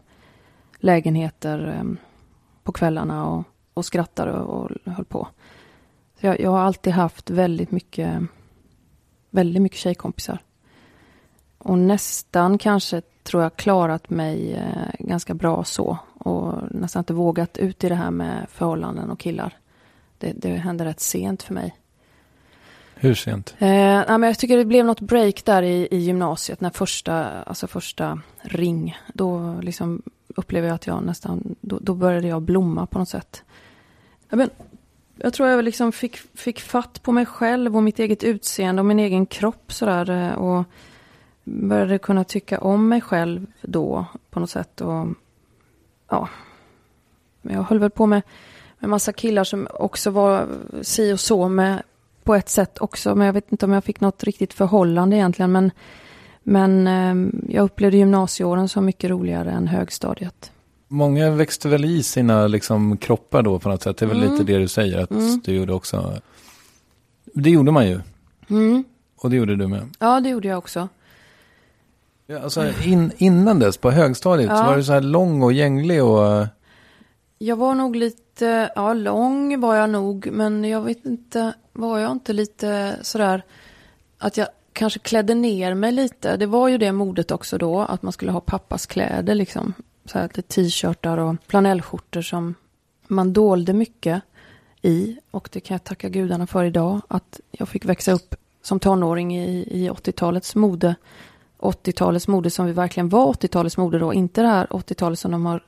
lägenheter 0.77 1.75
eh, 1.77 1.83
på 2.63 2.71
kvällarna 2.71 3.27
och, 3.27 3.43
och 3.73 3.85
skrattade 3.85 4.31
och, 4.31 4.61
och 4.61 4.91
höll 4.91 5.05
på. 5.05 5.27
Så 6.19 6.25
jag, 6.25 6.39
jag 6.39 6.51
har 6.51 6.59
alltid 6.59 6.93
haft 6.93 7.29
väldigt 7.29 7.71
mycket, 7.71 8.21
väldigt 9.29 9.61
mycket 9.61 9.79
tjejkompisar. 9.79 10.39
Och 11.57 11.77
nästan 11.77 12.57
kanske 12.57 13.01
tror 13.23 13.43
jag 13.43 13.55
klarat 13.55 14.09
mig 14.09 14.53
eh, 14.53 14.93
ganska 14.99 15.33
bra 15.33 15.63
så. 15.63 15.97
Och 16.13 16.53
nästan 16.71 17.01
inte 17.01 17.13
vågat 17.13 17.57
ut 17.57 17.83
i 17.83 17.89
det 17.89 17.95
här 17.95 18.11
med 18.11 18.45
förhållanden 18.49 19.09
och 19.09 19.19
killar. 19.19 19.57
Det, 20.17 20.33
det 20.35 20.49
hände 20.49 20.85
rätt 20.85 20.99
sent 20.99 21.43
för 21.43 21.53
mig. 21.53 21.75
Hur 23.01 23.15
sent? 23.15 23.55
Eh, 23.59 23.67
nej, 23.67 24.05
men 24.07 24.23
jag 24.23 24.39
tycker 24.39 24.57
det 24.57 24.65
blev 24.65 24.85
något 24.85 25.01
break 25.01 25.45
där 25.45 25.63
i, 25.63 25.87
i 25.91 25.97
gymnasiet, 25.97 26.61
när 26.61 26.69
första, 26.69 27.41
alltså 27.43 27.67
första 27.67 28.21
ring. 28.41 28.97
Då 29.13 29.59
liksom 29.61 30.01
upplever 30.35 30.67
jag 30.67 30.75
att 30.75 30.87
jag 30.87 31.03
nästan, 31.03 31.55
då, 31.61 31.79
då 31.81 31.93
började 31.93 32.27
jag 32.27 32.41
blomma 32.41 32.85
på 32.85 32.99
något 32.99 33.09
sätt. 33.09 33.43
Jag, 34.29 34.37
men, 34.37 34.49
jag 35.15 35.33
tror 35.33 35.49
jag 35.49 35.65
liksom 35.65 35.91
fick, 35.91 36.17
fick 36.17 36.59
fatt 36.59 37.03
på 37.03 37.11
mig 37.11 37.25
själv 37.25 37.75
och 37.75 37.83
mitt 37.83 37.99
eget 37.99 38.23
utseende 38.23 38.81
och 38.81 38.85
min 38.85 38.99
egen 38.99 39.25
kropp 39.25 39.73
sådär. 39.73 40.09
Eh, 40.09 40.33
och 40.33 40.63
började 41.43 41.97
kunna 41.97 42.23
tycka 42.23 42.59
om 42.59 42.89
mig 42.89 43.01
själv 43.01 43.45
då 43.61 44.05
på 44.29 44.39
något 44.39 44.49
sätt. 44.49 44.81
Och, 44.81 45.07
ja, 46.09 46.29
Men 47.41 47.55
jag 47.55 47.63
höll 47.63 47.79
väl 47.79 47.89
på 47.89 48.05
med, 48.05 48.21
en 48.79 48.89
massa 48.89 49.13
killar 49.13 49.43
som 49.43 49.67
också 49.73 50.09
var 50.09 50.47
si 50.81 51.13
och 51.13 51.19
så 51.19 51.49
med 51.49 51.83
på 52.29 52.35
ett 52.35 52.49
sätt 52.49 52.77
också. 52.81 53.15
Men 53.15 53.25
jag 53.25 53.33
vet 53.33 53.51
inte 53.51 53.65
om 53.65 53.71
jag 53.71 53.83
fick 53.83 54.01
något 54.01 54.23
riktigt 54.23 54.53
förhållande 54.53 55.15
egentligen. 55.15 55.51
Men, 55.51 55.71
men 56.43 56.87
eh, 56.87 57.29
jag 57.55 57.63
upplevde 57.63 57.97
gymnasieåren 57.97 58.69
som 58.69 58.85
mycket 58.85 59.09
roligare 59.09 59.51
än 59.51 59.67
högstadiet. 59.67 60.51
Många 60.87 61.29
växte 61.31 61.67
väl 61.69 61.85
i 61.85 62.03
sina 62.03 62.47
liksom, 62.47 62.97
kroppar 62.97 63.41
då 63.43 63.59
på 63.59 63.69
något 63.69 63.81
sätt. 63.83 63.97
Det 63.97 64.05
är 64.05 64.07
väl 64.07 64.17
Mm. 64.23 64.31
lite 64.31 64.43
det 64.43 64.57
du 64.59 64.67
säger 64.67 64.97
att 64.97 65.11
Mm. 65.11 65.41
du 65.45 65.53
gjorde 65.53 65.73
också. 65.73 66.13
Det 67.33 67.49
gjorde 67.49 67.71
man 67.71 67.87
ju. 67.87 67.99
Mm. 68.49 68.83
Och 69.17 69.29
det 69.29 69.35
gjorde 69.35 69.55
du 69.55 69.67
med. 69.67 69.89
Ja, 69.99 70.19
det 70.19 70.29
gjorde 70.29 70.47
jag 70.47 70.57
också. 70.57 70.87
Ja, 72.27 72.39
alltså, 72.39 72.65
in, 72.85 73.11
innan 73.17 73.59
dess, 73.59 73.77
på 73.77 73.91
högstadiet, 73.91 74.49
Ja. 74.49 74.63
var 74.63 74.77
du 74.77 74.83
så 74.83 74.93
här 74.93 75.01
lång 75.01 75.43
och 75.43 75.53
gänglig 75.53 76.03
och... 76.03 76.47
Jag 77.37 77.55
var 77.55 77.75
nog 77.75 77.95
lite, 77.95 78.71
ja 78.75 78.93
lång 78.93 79.59
var 79.59 79.75
jag 79.75 79.89
nog, 79.89 80.29
men 80.31 80.63
jag 80.65 80.81
vet 80.81 81.05
inte, 81.05 81.53
var 81.79 81.99
jag 81.99 82.11
inte 82.11 82.33
lite 82.33 82.99
sådär 83.01 83.43
att 84.17 84.37
jag 84.37 84.47
kanske 84.73 84.99
klädde 84.99 85.33
ner 85.35 85.73
mig 85.73 85.91
lite. 85.91 86.37
Det 86.37 86.45
var 86.45 86.67
ju 86.67 86.77
det 86.77 86.91
modet 86.91 87.31
också 87.31 87.57
då, 87.57 87.79
att 87.79 88.01
man 88.01 88.13
skulle 88.13 88.31
ha 88.31 88.39
pappas 88.39 88.85
kläder 88.85 89.35
liksom. 89.35 89.73
Så 90.05 90.19
här 90.19 90.25
lite 90.25 90.41
t-shirtar 90.41 91.17
och 91.17 91.35
flanellskjortor 91.47 92.21
som 92.21 92.55
man 93.07 93.33
dolde 93.33 93.73
mycket 93.73 94.21
i. 94.81 95.17
Och 95.31 95.49
det 95.51 95.59
kan 95.59 95.75
jag 95.75 95.83
tacka 95.83 96.09
gudarna 96.09 96.47
för 96.47 96.63
idag, 96.63 97.01
att 97.07 97.39
jag 97.51 97.69
fick 97.69 97.85
växa 97.85 98.11
upp 98.11 98.35
som 98.61 98.79
tonåring 98.79 99.37
i, 99.37 99.67
i 99.71 99.89
80-talets 99.89 100.55
mode. 100.55 100.95
80-talets 101.59 102.27
mode 102.27 102.49
som 102.49 102.65
vi 102.65 102.71
verkligen 102.71 103.09
var 103.09 103.33
80-talets 103.33 103.77
mode 103.77 103.99
då, 103.99 104.13
inte 104.13 104.41
det 104.41 104.47
här 104.47 104.67
80-talet 104.67 105.19
som 105.19 105.31
de 105.31 105.45
har 105.45 105.63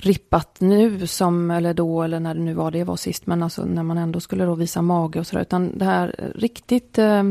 rippat 0.00 0.60
nu 0.60 1.06
som, 1.06 1.50
eller 1.50 1.74
då, 1.74 2.02
eller 2.02 2.20
när 2.20 2.34
det 2.34 2.40
nu 2.40 2.54
var 2.54 2.70
det 2.70 2.84
var 2.84 2.96
sist, 2.96 3.26
men 3.26 3.42
alltså 3.42 3.64
när 3.64 3.82
man 3.82 3.98
ändå 3.98 4.20
skulle 4.20 4.44
då 4.44 4.54
visa 4.54 4.82
mage 4.82 5.20
och 5.20 5.26
sådär, 5.26 5.42
utan 5.42 5.78
det 5.78 5.84
här 5.84 6.32
riktigt 6.34 6.98
eh, 6.98 7.22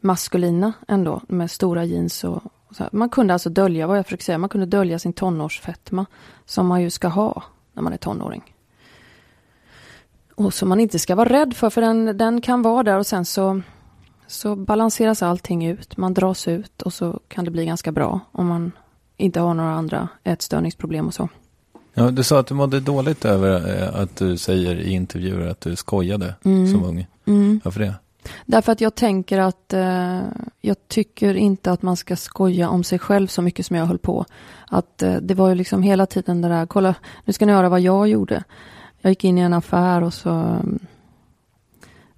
maskulina 0.00 0.72
ändå, 0.88 1.20
med 1.28 1.50
stora 1.50 1.84
jeans 1.84 2.24
och, 2.24 2.42
och 2.68 2.76
så 2.76 2.82
här. 2.82 2.90
Man 2.92 3.08
kunde 3.08 3.32
alltså 3.32 3.50
dölja, 3.50 3.86
vad 3.86 3.98
jag 3.98 4.06
försöker 4.06 4.24
säga, 4.24 4.38
man 4.38 4.48
kunde 4.48 4.66
dölja 4.66 4.98
sin 4.98 5.12
tonårsfetma, 5.12 6.06
som 6.44 6.66
man 6.66 6.82
ju 6.82 6.90
ska 6.90 7.08
ha 7.08 7.42
när 7.72 7.82
man 7.82 7.92
är 7.92 7.96
tonåring. 7.96 8.54
Och 10.34 10.54
som 10.54 10.68
man 10.68 10.80
inte 10.80 10.98
ska 10.98 11.14
vara 11.14 11.28
rädd 11.28 11.56
för, 11.56 11.70
för 11.70 11.80
den, 11.80 12.18
den 12.18 12.40
kan 12.40 12.62
vara 12.62 12.82
där 12.82 12.98
och 12.98 13.06
sen 13.06 13.24
så, 13.24 13.60
så 14.26 14.56
balanseras 14.56 15.22
allting 15.22 15.66
ut, 15.66 15.96
man 15.96 16.14
dras 16.14 16.48
ut 16.48 16.82
och 16.82 16.92
så 16.92 17.20
kan 17.28 17.44
det 17.44 17.50
bli 17.50 17.66
ganska 17.66 17.92
bra 17.92 18.20
om 18.32 18.46
man 18.46 18.72
inte 19.16 19.40
har 19.40 19.54
några 19.54 19.72
andra 19.74 20.08
ätstörningsproblem 20.24 21.06
och 21.06 21.14
så. 21.14 21.28
Ja, 21.94 22.10
du 22.10 22.22
sa 22.22 22.40
att 22.40 22.46
du 22.46 22.54
mådde 22.54 22.80
dåligt 22.80 23.24
över 23.24 23.82
eh, 23.82 24.00
att 24.00 24.16
du 24.16 24.36
säger 24.36 24.76
i 24.76 24.90
intervjuer 24.92 25.46
att 25.46 25.60
du 25.60 25.76
skojade 25.76 26.34
Mm. 26.44 26.72
som 26.72 26.84
ung. 26.84 27.06
Mm. 27.26 27.60
Varför 27.64 27.80
det? 27.80 27.94
Därför 28.46 28.72
att 28.72 28.80
jag 28.80 28.94
tänker 28.94 29.38
att 29.38 29.72
eh, 29.72 30.20
jag 30.60 30.76
tycker 30.88 31.34
inte 31.34 31.72
att 31.72 31.82
man 31.82 31.96
ska 31.96 32.16
skoja 32.16 32.68
om 32.68 32.84
sig 32.84 32.98
själv 32.98 33.26
så 33.26 33.42
mycket 33.42 33.66
som 33.66 33.76
jag 33.76 33.86
höll 33.86 33.98
på. 33.98 34.24
Att 34.68 35.02
eh, 35.02 35.16
det 35.16 35.34
var 35.34 35.48
ju 35.48 35.54
liksom 35.54 35.82
hela 35.82 36.06
tiden 36.06 36.40
det 36.40 36.48
där, 36.48 36.66
kolla, 36.66 36.94
nu 37.24 37.32
ska 37.32 37.46
ni 37.46 37.52
höra 37.52 37.68
vad 37.68 37.80
jag 37.80 38.08
gjorde. 38.08 38.44
Jag 39.00 39.10
gick 39.10 39.24
in 39.24 39.38
i 39.38 39.40
en 39.40 39.52
affär 39.54 40.02
och 40.02 40.14
så 40.14 40.30
mm, 40.30 40.78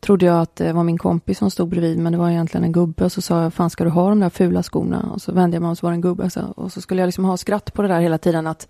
trodde 0.01 0.27
jag 0.27 0.41
att 0.41 0.57
det 0.57 0.73
var 0.73 0.85
min 0.85 0.99
kompis 0.99 1.39
som 1.39 1.51
stod 1.51 1.69
bredvid, 1.69 1.99
men 1.99 2.13
det 2.13 2.19
var 2.19 2.31
egentligen 2.31 2.65
en 2.65 2.73
gubbe. 2.73 3.05
Och 3.05 3.13
så 3.13 3.23
sa 3.23 3.43
jag, 3.43 3.55
fan 3.55 3.71
ska 3.71 3.85
du 3.85 3.91
ha 3.91 4.09
de 4.09 4.21
där 4.21 4.31
fula 4.31 4.63
skorna? 4.63 5.11
Och 5.15 5.23
så 5.23 5.33
vände 5.33 5.55
jag 5.57 5.63
mig 5.63 5.69
om 5.69 5.77
så 5.77 5.87
var 5.87 5.91
det 5.91 5.97
en 5.97 6.01
gubbe. 6.01 6.31
Så, 6.31 6.41
och 6.41 6.73
så 6.73 6.81
skulle 6.81 7.03
jag 7.03 7.07
liksom 7.09 7.25
ha 7.25 7.37
skratt 7.37 7.73
på 7.75 7.83
det 7.83 7.89
där 7.89 8.01
hela 8.01 8.19
tiden, 8.19 8.47
att, 8.47 8.69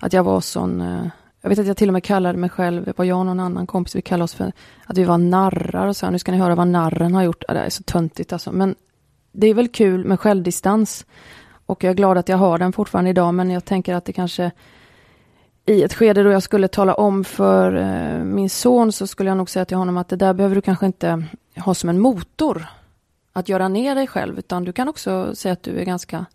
att 0.00 0.12
jag 0.12 0.24
var 0.24 0.40
sån... 0.40 0.80
Eh, 0.80 1.06
jag 1.40 1.48
vet 1.48 1.58
att 1.58 1.66
jag 1.66 1.76
till 1.76 1.88
och 1.88 1.92
med 1.92 2.04
kallade 2.04 2.38
mig 2.38 2.50
själv, 2.50 2.84
det 2.84 2.98
var 2.98 3.04
jag 3.04 3.18
och 3.18 3.26
någon 3.26 3.40
annan 3.40 3.66
kompis, 3.66 3.96
vi 3.96 4.02
kallade 4.02 4.24
oss 4.24 4.34
för 4.34 4.52
att 4.86 4.98
vi 4.98 5.04
var 5.04 5.18
narrar 5.18 5.86
och 5.86 5.96
så 5.96 6.06
här, 6.06 6.10
nu 6.10 6.18
ska 6.18 6.32
ni 6.32 6.38
höra 6.38 6.54
vad 6.54 6.68
narren 6.68 7.14
har 7.14 7.22
gjort. 7.22 7.44
Ja, 7.48 7.54
det 7.54 7.60
är 7.60 7.70
så 7.70 7.82
töntigt 7.82 8.32
alltså. 8.32 8.52
Men 8.52 8.74
det 9.32 9.46
är 9.46 9.54
väl 9.54 9.68
kul 9.68 10.04
med 10.04 10.20
självdistans. 10.20 11.06
Och 11.66 11.84
jag 11.84 11.90
är 11.90 11.94
glad 11.94 12.18
att 12.18 12.28
jag 12.28 12.36
har 12.36 12.58
den 12.58 12.72
fortfarande 12.72 13.10
idag, 13.10 13.34
men 13.34 13.50
jag 13.50 13.64
tänker 13.64 13.94
att 13.94 14.04
det 14.04 14.12
kanske 14.12 14.50
i 15.66 15.82
ett 15.82 15.94
skede 15.94 16.22
då 16.22 16.30
jag 16.30 16.42
skulle 16.42 16.68
tala 16.68 16.94
om 16.94 17.24
för 17.24 17.76
eh, 17.76 18.24
min 18.24 18.50
son 18.50 18.92
så 18.92 19.06
skulle 19.06 19.30
jag 19.30 19.36
nog 19.36 19.50
säga 19.50 19.64
till 19.64 19.76
honom 19.76 19.96
att 19.96 20.08
det 20.08 20.16
där 20.16 20.34
behöver 20.34 20.54
du 20.54 20.60
kanske 20.60 20.86
inte 20.86 21.24
ha 21.56 21.74
som 21.74 21.90
en 21.90 22.00
motor 22.00 22.66
att 23.32 23.48
göra 23.48 23.68
ner 23.68 23.94
dig 23.94 24.06
själv 24.06 24.38
utan 24.38 24.64
du 24.64 24.72
kan 24.72 24.88
också 24.88 25.34
säga 25.34 25.52
att 25.52 25.62
du 25.62 25.78
är 25.78 25.84
ganska 25.84 26.26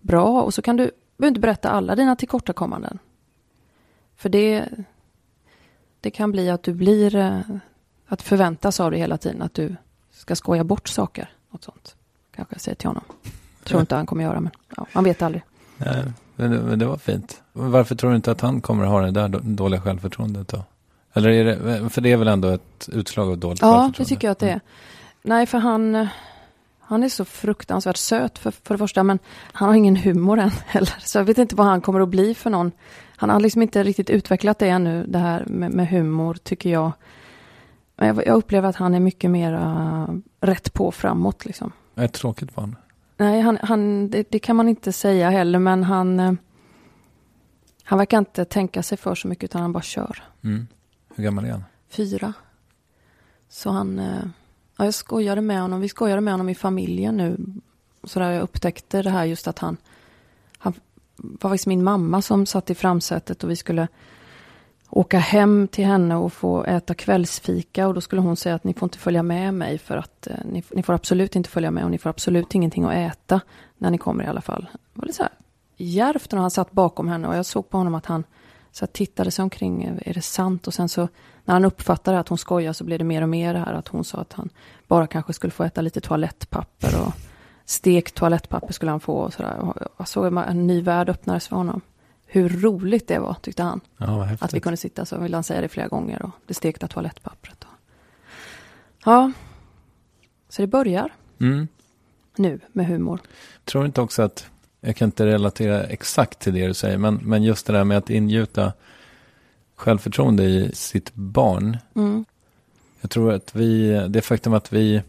bra 0.00 0.42
och 0.42 0.54
så 0.54 0.62
kan 0.62 0.76
du 0.76 0.90
behöver 1.16 1.28
inte 1.28 1.40
berätta 1.40 1.70
alla 1.70 1.96
dina 1.96 2.16
tillkortakommanden. 2.16 2.98
För 4.18 4.28
det, 4.28 4.68
det 6.00 6.10
kan 6.10 6.32
bli 6.32 6.50
att 6.50 6.62
du 6.62 6.72
blir, 6.74 7.14
eh, 7.16 7.40
att 8.06 8.22
förväntas 8.22 8.80
av 8.80 8.90
dig 8.90 9.00
hela 9.00 9.18
tiden 9.18 9.42
att 9.42 9.54
du 9.54 9.76
ska 10.12 10.36
skoja 10.36 10.64
bort 10.64 10.88
saker. 10.88 11.30
Något 11.50 11.64
sånt. 11.64 11.96
Kanske 12.36 12.54
jag 12.54 12.60
säger 12.60 12.76
till 12.76 12.88
honom. 12.88 13.04
Tror 13.64 13.80
inte 13.80 13.96
han 13.96 14.06
kommer 14.06 14.24
göra 14.24 14.40
men 14.40 14.52
ja, 14.76 14.86
man 14.92 15.04
vet 15.04 15.22
aldrig. 15.22 15.42
Nej, 15.76 16.04
men, 16.36 16.78
det, 16.78 16.86
var 16.86 16.96
fint. 16.96 17.42
Varför 17.52 17.94
tror 17.94 18.10
du 18.10 18.16
inte 18.16 18.30
att 18.30 18.40
han 18.40 18.60
kommer 18.60 18.84
ha 18.84 19.00
det 19.00 19.10
där 19.10 19.28
då- 19.28 19.40
dåliga 19.42 19.80
självförtroendet 19.80 20.48
då? 20.48 20.64
Eller 21.12 21.28
är 21.30 21.44
det, 21.44 21.90
för 21.90 22.00
det 22.00 22.12
är 22.12 22.16
väl 22.16 22.28
ändå 22.28 22.48
ett 22.48 22.88
utslag 22.92 23.28
av 23.30 23.38
dåligt 23.38 23.60
Ja, 23.62 23.66
självförtroende? 23.66 23.98
det 23.98 24.04
tycker 24.08 24.28
jag 24.28 24.32
att 24.32 24.38
det 24.38 24.50
är. 24.50 24.60
Nej, 25.22 25.46
för 25.46 25.58
han, 25.58 26.08
han 26.80 27.02
är 27.02 27.08
så 27.08 27.24
fruktansvärt 27.24 27.96
söt 27.96 28.38
för, 28.38 28.50
för 28.50 28.74
det 28.74 28.78
första, 28.78 29.02
men 29.02 29.18
han 29.52 29.68
har 29.68 29.74
ingen 29.76 29.96
humor 29.96 30.38
än 30.38 30.50
heller. 30.66 30.94
Så 31.00 31.18
jag 31.18 31.24
vet 31.24 31.38
inte 31.38 31.56
vad 31.56 31.66
han 31.66 31.80
kommer 31.80 32.00
att 32.00 32.08
bli 32.08 32.34
för 32.34 32.50
någon. 32.50 32.72
Han 33.20 33.30
har 33.30 33.40
liksom 33.40 33.62
inte 33.62 33.82
riktigt 33.82 34.10
utvecklat 34.10 34.58
det 34.58 34.68
ännu, 34.68 35.04
det 35.06 35.18
här 35.18 35.44
med, 35.46 35.70
med 35.70 35.88
humor, 35.88 36.34
tycker 36.34 36.70
jag. 36.70 36.92
Men 37.96 38.08
jag, 38.08 38.26
jag 38.26 38.36
upplever 38.36 38.68
att 38.68 38.76
han 38.76 38.94
är 38.94 39.00
mycket 39.00 39.30
mer 39.30 39.52
uh, 39.52 40.18
rätt 40.40 40.72
på 40.72 40.92
framåt. 40.92 41.44
Liksom. 41.44 41.72
Ett 41.96 42.12
tråkigt 42.12 42.54
barn. 42.54 42.76
Nej, 43.16 43.40
han, 43.40 43.58
han, 43.62 44.10
det, 44.10 44.30
det 44.30 44.38
kan 44.38 44.56
man 44.56 44.68
inte 44.68 44.92
säga 44.92 45.30
heller, 45.30 45.58
men 45.58 45.84
han, 45.84 46.20
eh, 46.20 46.32
han 47.82 47.98
verkar 47.98 48.18
inte 48.18 48.44
tänka 48.44 48.82
sig 48.82 48.98
för 48.98 49.14
så 49.14 49.28
mycket, 49.28 49.44
utan 49.44 49.62
han 49.62 49.72
bara 49.72 49.82
kör. 49.82 50.22
Mm. 50.44 50.66
Hur 51.14 51.24
gammal 51.24 51.44
är 51.44 51.50
han? 51.50 51.64
fyra. 51.88 52.32
Så 53.48 53.70
han, 53.70 53.98
eh, 53.98 54.24
ja, 54.76 54.84
jag 54.84 54.94
skojade 54.94 55.40
med 55.40 55.60
honom, 55.60 55.80
vi 55.80 55.88
skojade 55.88 56.20
med 56.20 56.32
honom 56.32 56.48
i 56.48 56.54
familjen 56.54 57.16
nu. 57.16 57.38
Så 58.04 58.20
där 58.20 58.30
jag 58.30 58.42
upptäckte 58.42 59.02
det 59.02 59.10
här 59.10 59.24
just 59.24 59.48
att 59.48 59.58
han 59.58 59.76
var 61.18 61.50
faktiskt 61.50 61.66
min 61.66 61.84
mamma 61.84 62.22
som 62.22 62.46
satt 62.46 62.70
i 62.70 62.74
framsätet 62.74 63.44
och 63.44 63.50
vi 63.50 63.56
skulle 63.56 63.88
åka 64.90 65.18
hem 65.18 65.68
till 65.68 65.84
henne 65.84 66.16
och 66.16 66.32
få 66.32 66.64
äta 66.64 66.94
kvällsfika 66.94 67.88
och 67.88 67.94
då 67.94 68.00
skulle 68.00 68.22
hon 68.22 68.36
säga 68.36 68.54
att 68.54 68.64
ni 68.64 68.74
får 68.74 68.86
inte 68.86 68.98
följa 68.98 69.22
med 69.22 69.54
mig 69.54 69.78
för 69.78 69.96
att 69.96 70.26
eh, 70.26 70.36
ni, 70.44 70.62
ni 70.70 70.82
får 70.82 70.92
absolut 70.92 71.36
inte 71.36 71.50
följa 71.50 71.70
med 71.70 71.84
och 71.84 71.90
ni 71.90 71.98
får 71.98 72.10
absolut 72.10 72.54
ingenting 72.54 72.84
att 72.84 72.94
äta 72.94 73.40
när 73.78 73.90
ni 73.90 73.98
kommer 73.98 74.24
i 74.24 74.26
alla 74.26 74.40
fall. 74.40 74.68
Det 74.72 75.00
var 75.00 75.06
lite 75.06 75.16
så 75.16 75.22
här 75.22 75.32
djärvt 75.76 76.32
när 76.32 76.40
han 76.40 76.50
satt 76.50 76.72
bakom 76.72 77.08
henne 77.08 77.28
och 77.28 77.36
jag 77.36 77.46
såg 77.46 77.70
på 77.70 77.78
honom 77.78 77.94
att 77.94 78.06
han 78.06 78.24
så 78.72 78.84
här, 78.84 78.92
tittade 78.92 79.30
sig 79.30 79.42
omkring, 79.42 79.84
eh, 79.84 80.10
är 80.10 80.14
det 80.14 80.22
sant? 80.22 80.66
Och 80.66 80.74
sen 80.74 80.88
så 80.88 81.08
när 81.44 81.54
han 81.54 81.64
uppfattade 81.64 82.18
att 82.18 82.28
hon 82.28 82.38
skojar 82.38 82.72
så 82.72 82.84
blev 82.84 82.98
det 82.98 83.04
mer 83.04 83.22
och 83.22 83.28
mer 83.28 83.54
det 83.54 83.60
här 83.60 83.72
att 83.72 83.88
hon 83.88 84.04
sa 84.04 84.18
att 84.18 84.32
han 84.32 84.48
bara 84.86 85.06
kanske 85.06 85.32
skulle 85.32 85.50
få 85.50 85.64
äta 85.64 85.80
lite 85.80 86.00
toalettpapper 86.00 87.06
och 87.06 87.12
stekt 87.68 88.14
toalettpapper 88.14 88.72
skulle 88.72 88.90
han 88.90 89.00
få 89.00 89.14
och 89.14 89.32
sådär. 89.32 89.74
Jag 89.96 90.08
såg 90.08 90.36
en 90.36 90.66
ny 90.66 90.82
värld 90.82 91.08
öppnades 91.08 91.48
för 91.48 91.56
honom. 91.56 91.80
Hur 92.26 92.48
roligt 92.48 93.08
det 93.08 93.18
var, 93.18 93.34
tyckte 93.34 93.62
han. 93.62 93.80
Ja. 93.96 94.28
Att 94.40 94.54
vi 94.54 94.60
kunde 94.60 94.76
sitta 94.76 95.04
så 95.04 95.18
ville 95.18 95.36
han 95.36 95.44
säga 95.44 95.60
det 95.60 95.68
flera 95.68 95.88
gånger 95.88 96.22
och 96.22 96.30
det 96.46 96.54
stekta 96.54 96.88
toalettpappret. 96.88 97.64
Och... 97.64 97.70
Ja, 99.04 99.32
så 100.48 100.62
det 100.62 100.68
börjar 100.68 101.12
Mm. 101.40 101.68
nu 102.36 102.60
med 102.72 102.86
humor. 102.86 103.20
Tror 103.64 103.86
inte 103.86 104.00
också 104.00 104.22
att, 104.22 104.50
jag 104.80 104.96
kan 104.96 105.06
inte 105.08 105.26
relatera 105.26 105.84
exakt 105.84 106.38
till 106.38 106.54
det 106.54 106.66
du 106.66 106.74
säger, 106.74 106.98
men, 106.98 107.14
men 107.14 107.42
just 107.42 107.66
det 107.66 107.72
där 107.72 107.84
med 107.84 107.98
att 107.98 108.10
ingjuta 108.10 108.72
självförtroende 109.76 110.44
i 110.44 110.70
sitt 110.74 111.14
barn. 111.14 111.76
Mm. 111.94 112.24
Jag 113.00 113.10
tror 113.10 113.32
att 113.32 113.54
vi, 113.54 113.98
det 114.08 114.22
faktum 114.22 114.54
att 114.54 114.72
vi 114.72 115.02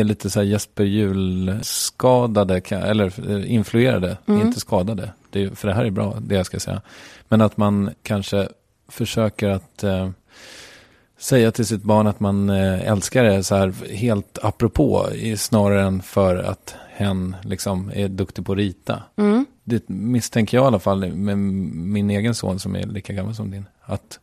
är 0.00 0.04
lite 0.04 0.30
så 0.30 0.40
här 0.40 0.46
Jesper 0.46 0.84
Juhl-skadade, 0.84 2.60
eller 2.70 3.30
eh, 3.30 3.52
influerade, 3.52 4.16
Mm. 4.26 4.46
inte 4.46 4.60
skadade. 4.60 5.12
Det, 5.30 5.42
är- 5.42 5.50
för 5.50 5.68
det 5.68 5.74
här 5.74 5.84
är 5.84 5.90
bra, 5.90 6.16
det 6.20 6.34
jag 6.34 6.46
ska 6.46 6.60
säga. 6.60 6.82
Men 7.28 7.40
att 7.40 7.56
man 7.56 7.90
kanske 8.02 8.48
försöker 8.88 9.48
att 9.48 9.84
eh, 9.84 10.10
säga 11.18 11.52
till 11.52 11.66
sitt 11.66 11.82
barn 11.82 12.06
att 12.06 12.20
man 12.20 12.50
eh, 12.50 12.88
älskar 12.90 13.24
det 13.24 13.44
så 13.44 13.54
här 13.54 13.74
helt 13.94 14.38
apropå, 14.42 15.06
snarare 15.36 15.82
än 15.82 16.02
för 16.02 16.36
att 16.36 16.74
hen 16.90 17.36
liksom 17.44 17.90
är 17.94 18.08
duktig 18.08 18.46
på 18.46 18.52
att 18.52 18.58
rita. 18.58 19.02
Mm. 19.16 19.46
Det 19.64 19.88
misstänker 19.88 20.56
jag 20.56 20.64
i 20.64 20.66
alla 20.66 20.78
fall 20.78 21.12
med 21.14 21.38
min 21.38 22.10
egen 22.10 22.34
son 22.34 22.58
som 22.58 22.76
är 22.76 22.86
lika 22.86 23.12
gammal 23.12 23.34
som 23.34 23.50
din. 23.50 23.64
Att 23.82 24.18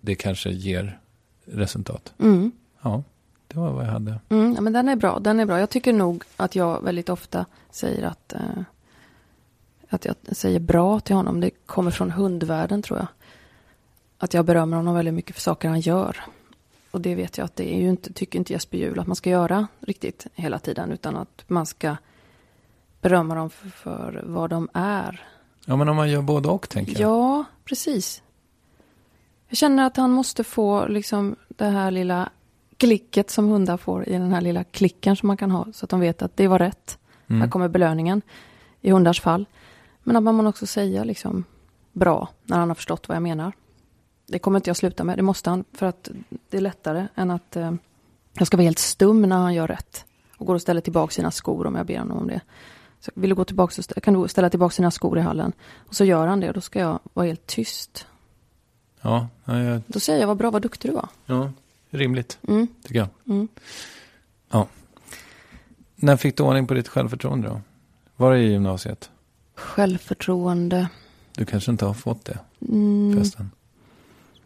det 0.00 0.14
kanske 0.14 0.50
ger 0.50 0.98
resultat. 1.46 2.12
Mm. 2.20 2.52
Ja, 2.82 3.02
det 3.48 3.58
var 3.58 3.72
vad 3.72 3.84
jag 3.84 3.90
hade. 3.90 4.20
Mm, 4.28 4.54
ja, 4.54 4.60
men 4.60 4.72
den 4.72 4.88
är 4.88 4.96
bra. 4.96 5.18
Den 5.18 5.40
är 5.40 5.46
bra. 5.46 5.60
Jag 5.60 5.70
tycker 5.70 5.92
nog 5.92 6.24
att 6.36 6.54
jag 6.54 6.82
väldigt 6.82 7.08
ofta 7.08 7.46
säger 7.70 8.02
att, 8.02 8.32
eh, 8.32 8.40
att 9.88 10.04
jag 10.04 10.14
säger 10.32 10.60
bra 10.60 11.00
till 11.00 11.16
honom. 11.16 11.40
Det 11.40 11.50
kommer 11.66 11.90
från 11.90 12.10
hundvärlden 12.10 12.82
tror 12.82 12.98
jag. 12.98 13.08
Att 14.18 14.34
jag 14.34 14.44
berömmer 14.44 14.76
honom 14.76 14.94
väldigt 14.94 15.14
mycket 15.14 15.34
för 15.34 15.42
saker 15.42 15.68
han 15.68 15.80
gör. 15.80 16.24
Och 16.90 17.00
det 17.00 17.14
vet 17.14 17.38
jag 17.38 17.44
att 17.44 17.56
det 17.56 17.74
är 17.74 17.80
ju 17.80 17.88
inte, 17.88 18.12
tycker 18.12 18.38
inte 18.38 18.52
Jesper 18.52 18.78
Juhl 18.78 18.98
att 18.98 19.06
man 19.06 19.16
ska 19.16 19.30
göra 19.30 19.66
riktigt 19.80 20.26
hela 20.34 20.58
tiden. 20.58 20.92
Utan 20.92 21.16
att 21.16 21.44
man 21.46 21.66
ska 21.66 21.96
berömma 23.00 23.34
dem 23.34 23.50
för, 23.50 23.68
för 23.68 24.22
vad 24.26 24.50
de 24.50 24.68
är. 24.72 25.28
Ja, 25.64 25.76
men 25.76 25.88
om 25.88 25.96
man 25.96 26.10
gör 26.10 26.22
både 26.22 26.48
och 26.48 26.68
tänker 26.68 26.92
jag. 26.92 27.10
Ja, 27.10 27.44
precis. 27.64 28.22
Jag 29.48 29.58
känner 29.58 29.86
att 29.86 29.96
han 29.96 30.10
måste 30.10 30.44
få 30.44 30.86
liksom 30.86 31.36
det 31.48 31.64
här 31.64 31.90
lilla 31.90 32.30
klicket 32.78 33.30
som 33.30 33.48
hundar 33.48 33.76
får 33.76 34.08
i 34.08 34.12
den 34.12 34.32
här 34.32 34.40
lilla 34.40 34.64
klicken 34.64 35.16
som 35.16 35.26
man 35.26 35.36
kan 35.36 35.50
ha 35.50 35.66
så 35.72 35.84
att 35.86 35.90
de 35.90 36.00
vet 36.00 36.22
att 36.22 36.36
det 36.36 36.48
var 36.48 36.58
rätt. 36.58 36.98
Mm. 37.26 37.40
Här 37.40 37.48
kommer 37.48 37.68
belöningen 37.68 38.22
i 38.80 38.90
hundars 38.90 39.20
fall. 39.20 39.46
Men 40.02 40.16
att 40.16 40.22
man 40.22 40.34
måste 40.34 40.48
också 40.48 40.66
säga 40.66 41.04
liksom 41.04 41.44
bra 41.92 42.28
när 42.44 42.58
han 42.58 42.68
har 42.68 42.74
förstått 42.74 43.08
vad 43.08 43.16
jag 43.16 43.22
menar. 43.22 43.52
Det 44.26 44.38
kommer 44.38 44.58
inte 44.58 44.70
jag 44.70 44.76
sluta 44.76 45.04
med, 45.04 45.18
det 45.18 45.22
måste 45.22 45.50
han 45.50 45.64
för 45.72 45.86
att 45.86 46.10
det 46.48 46.56
är 46.56 46.60
lättare 46.60 47.06
än 47.14 47.30
att 47.30 47.56
eh, 47.56 47.72
jag 48.32 48.46
ska 48.46 48.56
vara 48.56 48.64
helt 48.64 48.78
stum 48.78 49.22
när 49.22 49.36
han 49.36 49.54
gör 49.54 49.66
rätt 49.66 50.04
och 50.36 50.46
går 50.46 50.54
och 50.54 50.62
ställer 50.62 50.80
tillbaka 50.80 51.10
sina 51.10 51.30
skor 51.30 51.66
om 51.66 51.74
jag 51.74 51.86
ber 51.86 51.98
honom 51.98 52.18
om 52.18 52.26
det. 52.26 52.40
Så 53.00 53.10
vill 53.14 53.30
du 53.30 53.36
gå 53.36 53.44
tillbaka 53.44 53.82
så 53.82 54.00
kan 54.00 54.14
du 54.14 54.28
ställa 54.28 54.50
tillbaka 54.50 54.72
sina 54.72 54.90
skor 54.90 55.18
i 55.18 55.20
hallen. 55.20 55.52
Och 55.88 55.94
så 55.94 56.04
gör 56.04 56.26
han 56.26 56.40
det 56.40 56.48
och 56.48 56.54
då 56.54 56.60
ska 56.60 56.78
jag 56.80 56.98
vara 57.12 57.26
helt 57.26 57.46
tyst. 57.46 58.06
Ja, 59.00 59.28
ja, 59.44 59.58
ja, 59.58 59.80
Då 59.86 60.00
säger 60.00 60.20
jag 60.20 60.26
vad 60.26 60.36
bra, 60.36 60.50
vad 60.50 60.62
duktig 60.62 60.90
du 60.90 60.94
var. 60.94 61.08
ja, 61.26 61.50
rimligt 61.90 62.38
Mm. 62.48 62.66
tycker 62.82 62.98
jag. 62.98 63.08
Mm. 63.26 63.48
Ja. 64.50 64.66
När 65.96 66.16
fick 66.16 66.36
du 66.36 66.42
ordning 66.42 66.66
på 66.66 66.74
ditt 66.74 66.88
självförtroende 66.88 67.48
då? 67.48 67.60
Var 68.16 68.32
det 68.32 68.38
i 68.38 68.50
gymnasiet? 68.52 69.10
Självförtroende. 69.54 70.88
Du 71.36 71.44
kanske 71.44 71.70
inte 71.70 71.84
har 71.86 71.94
fått 71.94 72.24
det 72.24 72.38
Mm. 72.68 73.12
förresten. 73.16 73.50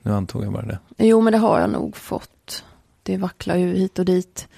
Nu 0.03 0.13
antog 0.13 0.45
jag 0.45 0.53
bara 0.53 0.67
det. 0.67 0.79
Jo, 0.99 1.21
men 1.21 1.33
det 1.33 1.39
har 1.39 1.61
jag 1.61 1.71
nog 1.71 1.97
fått. 1.97 2.65
Det 3.03 3.17
vacklar 3.17 3.57
ju 3.57 3.75
hit 3.75 3.99
och 3.99 4.05
dit. 4.05 4.49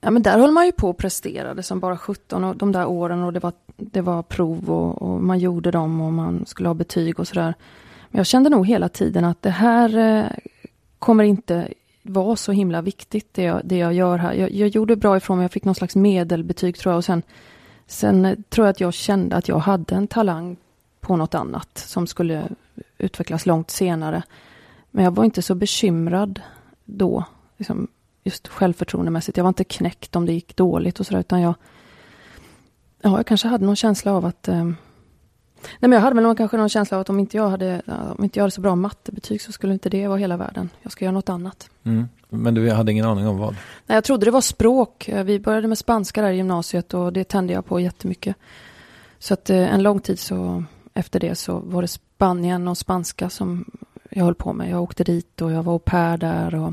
Ja, 0.00 0.10
men 0.10 0.22
där 0.22 0.38
höll 0.38 0.50
man 0.50 0.66
ju 0.66 0.72
på 0.72 0.90
och 0.90 0.98
presterade 0.98 1.62
som 1.62 1.80
bara 1.80 1.96
17 1.98 2.44
och 2.44 2.56
de 2.56 2.72
där 2.72 2.86
åren 2.86 3.22
och 3.22 3.32
det 3.32 3.40
var, 3.40 3.52
det 3.76 4.00
var 4.00 4.22
prov 4.22 4.70
och, 4.70 5.02
och 5.02 5.22
man 5.22 5.38
gjorde 5.38 5.70
dem 5.70 6.00
och 6.00 6.12
man 6.12 6.46
skulle 6.46 6.68
ha 6.68 6.74
betyg 6.74 7.20
och 7.20 7.28
sådär. 7.28 7.54
Men 8.10 8.18
jag 8.18 8.26
kände 8.26 8.50
nog 8.50 8.66
hela 8.66 8.88
tiden 8.88 9.24
att 9.24 9.42
det 9.42 9.50
här 9.50 9.96
eh, 9.98 10.26
kommer 11.00 11.24
inte 11.24 11.68
vara 12.02 12.36
så 12.36 12.52
himla 12.52 12.82
viktigt 12.82 13.34
det 13.34 13.42
jag, 13.42 13.60
det 13.64 13.76
jag 13.76 13.94
gör 13.94 14.18
här. 14.18 14.34
Jag, 14.34 14.50
jag 14.50 14.68
gjorde 14.68 14.96
bra 14.96 15.16
ifrån 15.16 15.38
mig, 15.38 15.44
jag 15.44 15.52
fick 15.52 15.64
någon 15.64 15.74
slags 15.74 15.96
medelbetyg 15.96 16.78
tror 16.78 16.92
jag 16.92 16.98
och 16.98 17.04
sen, 17.04 17.22
sen 17.86 18.24
eh, 18.24 18.38
tror 18.48 18.66
jag 18.66 18.70
att 18.70 18.80
jag 18.80 18.94
kände 18.94 19.36
att 19.36 19.48
jag 19.48 19.58
hade 19.58 19.94
en 19.94 20.06
talang 20.06 20.56
på 21.00 21.16
något 21.16 21.34
annat 21.34 21.78
som 21.78 22.06
skulle 22.06 22.48
utvecklas 22.98 23.46
långt 23.46 23.70
senare. 23.70 24.22
Men 24.90 25.04
jag 25.04 25.14
var 25.14 25.24
inte 25.24 25.42
så 25.42 25.54
bekymrad 25.54 26.40
då, 26.84 27.24
liksom, 27.56 27.88
just 28.24 28.48
självförtroendemässigt. 28.48 29.36
Jag 29.36 29.44
var 29.44 29.48
inte 29.48 29.64
knäckt 29.64 30.16
om 30.16 30.26
det 30.26 30.32
gick 30.32 30.56
dåligt 30.56 31.00
och 31.00 31.06
sådär, 31.06 31.20
utan 31.20 31.40
jag, 31.40 31.54
ja, 33.00 33.16
jag 33.16 33.26
kanske 33.26 33.48
hade 33.48 33.66
någon 33.66 33.76
känsla 33.76 34.12
av 34.12 34.24
att 34.24 34.48
eh, 34.48 34.70
Nej, 35.62 35.88
men 35.88 35.92
jag 35.92 36.00
hade 36.00 36.14
väl 36.14 36.22
någon, 36.22 36.36
kanske 36.36 36.56
någon 36.56 36.68
känsla 36.68 36.96
av 36.96 37.00
att 37.00 37.10
om 37.10 37.18
inte 37.18 37.36
jag 37.36 37.48
hade, 37.50 37.82
ja, 37.84 37.94
om 38.18 38.24
inte 38.24 38.38
jag 38.38 38.42
hade 38.42 38.50
så 38.50 38.60
bra 38.60 38.76
mattebetyg 38.76 39.42
så 39.42 39.52
skulle 39.52 39.72
inte 39.72 39.88
det 39.88 40.08
vara 40.08 40.18
hela 40.18 40.36
världen. 40.36 40.68
Jag 40.82 40.92
ska 40.92 41.04
göra 41.04 41.12
något 41.12 41.28
annat. 41.28 41.70
Mm. 41.84 42.08
Men 42.28 42.54
du 42.54 42.70
hade 42.70 42.92
ingen 42.92 43.06
aning 43.06 43.26
om 43.26 43.38
vad? 43.38 43.56
Nej, 43.86 43.96
jag 43.96 44.04
trodde 44.04 44.24
det 44.24 44.30
var 44.30 44.40
språk. 44.40 45.08
Eh, 45.08 45.24
Vi 45.24 45.40
började 45.40 45.68
med 45.68 45.78
spanska 45.78 46.22
där 46.22 46.30
i 46.30 46.36
gymnasiet 46.36 46.94
och 46.94 47.12
det 47.12 47.28
tände 47.28 47.52
jag 47.52 47.66
på 47.66 47.80
jättemycket. 47.80 48.36
Så 49.18 49.34
att 49.34 49.50
eh, 49.50 49.74
en 49.74 49.82
lång 49.82 50.00
tid 50.00 50.18
så 50.18 50.64
efter 50.94 51.20
det 51.20 51.34
så 51.34 51.58
var 51.58 51.82
det 51.82 51.88
Spanien 51.88 52.68
och 52.68 52.78
spanska 52.78 53.30
som 53.30 53.64
jag 54.10 54.24
höll 54.24 54.34
på 54.34 54.52
med. 54.52 54.70
Jag 54.70 54.82
åkte 54.82 55.04
dit 55.04 55.42
och 55.42 55.52
jag 55.52 55.62
var 55.62 55.72
au 55.72 55.78
pair 55.78 56.16
där 56.16 56.54
och 56.54 56.72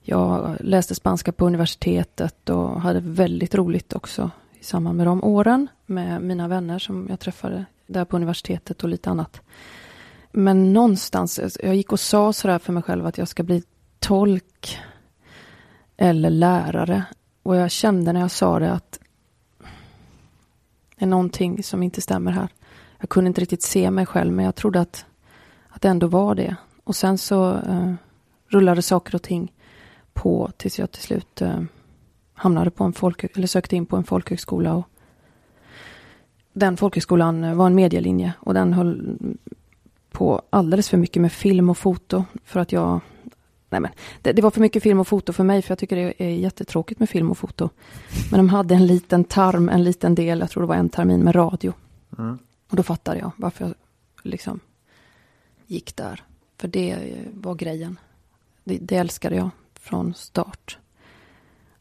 jag 0.00 0.56
läste 0.60 0.94
spanska 0.94 1.32
på 1.32 1.46
universitetet 1.46 2.48
och 2.50 2.80
hade 2.80 3.00
väldigt 3.00 3.54
roligt 3.54 3.92
också 3.92 4.30
i 4.68 4.70
samband 4.70 4.96
med 4.96 5.06
de 5.06 5.24
åren 5.24 5.68
med 5.86 6.22
mina 6.22 6.48
vänner 6.48 6.78
som 6.78 7.06
jag 7.08 7.20
träffade 7.20 7.64
där 7.86 8.04
på 8.04 8.16
universitetet 8.16 8.82
och 8.82 8.88
lite 8.88 9.10
annat. 9.10 9.40
Men 10.32 10.72
någonstans, 10.72 11.40
jag 11.62 11.76
gick 11.76 11.92
och 11.92 12.00
sa 12.00 12.32
sådär 12.32 12.58
för 12.58 12.72
mig 12.72 12.82
själv 12.82 13.06
att 13.06 13.18
jag 13.18 13.28
ska 13.28 13.42
bli 13.42 13.62
tolk 13.98 14.78
eller 15.96 16.30
lärare. 16.30 17.04
Och 17.42 17.56
jag 17.56 17.70
kände 17.70 18.12
när 18.12 18.20
jag 18.20 18.30
sa 18.30 18.58
det 18.58 18.72
att 18.72 18.98
det 20.96 21.04
är 21.04 21.08
någonting 21.08 21.62
som 21.62 21.82
inte 21.82 22.00
stämmer 22.00 22.32
här. 22.32 22.48
Jag 22.98 23.08
kunde 23.08 23.28
inte 23.28 23.40
riktigt 23.40 23.62
se 23.62 23.90
mig 23.90 24.06
själv, 24.06 24.32
men 24.32 24.44
jag 24.44 24.54
trodde 24.54 24.80
att, 24.80 25.06
att 25.68 25.82
det 25.82 25.88
ändå 25.88 26.06
var 26.06 26.34
det. 26.34 26.56
Och 26.84 26.96
sen 26.96 27.18
så 27.18 27.54
eh, 27.54 27.94
rullade 28.46 28.82
saker 28.82 29.14
och 29.14 29.22
ting 29.22 29.52
på 30.12 30.50
tills 30.56 30.78
jag 30.78 30.90
till 30.90 31.02
slut 31.02 31.42
eh, 31.42 31.60
hamnade 32.38 32.70
på 32.70 32.84
en 32.84 32.92
folk, 32.92 33.24
eller 33.36 33.46
sökte 33.46 33.76
in 33.76 33.86
på 33.86 33.96
en 33.96 34.04
folkhögskola. 34.04 34.74
Och 34.74 34.84
den 36.52 36.76
folkhögskolan 36.76 37.56
var 37.56 37.66
en 37.66 37.74
medielinje 37.74 38.32
och 38.40 38.54
den 38.54 38.72
höll 38.72 39.18
på 40.10 40.42
alldeles 40.50 40.88
för 40.88 40.96
mycket 40.96 41.22
med 41.22 41.32
film 41.32 41.70
och 41.70 41.78
foto 41.78 42.24
för 42.44 42.60
att 42.60 42.72
jag 42.72 43.00
Nej 43.70 43.80
men, 43.80 43.90
det, 44.22 44.32
det, 44.32 44.42
var 44.42 44.50
för 44.50 44.60
mycket 44.60 44.82
film 44.82 45.00
och 45.00 45.08
foto 45.08 45.32
för 45.32 45.44
mig, 45.44 45.62
för 45.62 45.70
jag 45.70 45.78
tycker 45.78 45.96
det 45.96 46.14
är 46.18 46.28
jättetråkigt 46.28 47.00
med 47.00 47.08
film 47.08 47.30
och 47.30 47.38
foto. 47.38 47.70
Men 48.30 48.38
de 48.38 48.48
hade 48.48 48.74
en 48.74 48.86
liten 48.86 49.24
tarm, 49.24 49.68
en 49.68 49.84
liten 49.84 50.14
del, 50.14 50.40
jag 50.40 50.50
tror 50.50 50.62
det 50.62 50.66
var 50.66 50.74
en 50.74 50.88
termin 50.88 51.20
med 51.20 51.34
radio. 51.34 51.72
Mm. 52.18 52.38
Och 52.68 52.76
då 52.76 52.82
fattade 52.82 53.18
jag 53.18 53.30
varför 53.36 53.64
jag 53.64 53.74
liksom 54.22 54.60
gick 55.66 55.96
där. 55.96 56.22
För 56.56 56.68
det 56.68 57.14
var 57.34 57.54
grejen. 57.54 57.98
Det, 58.64 58.78
det 58.78 58.96
älskade 58.96 59.36
jag 59.36 59.50
från 59.80 60.14
start. 60.14 60.78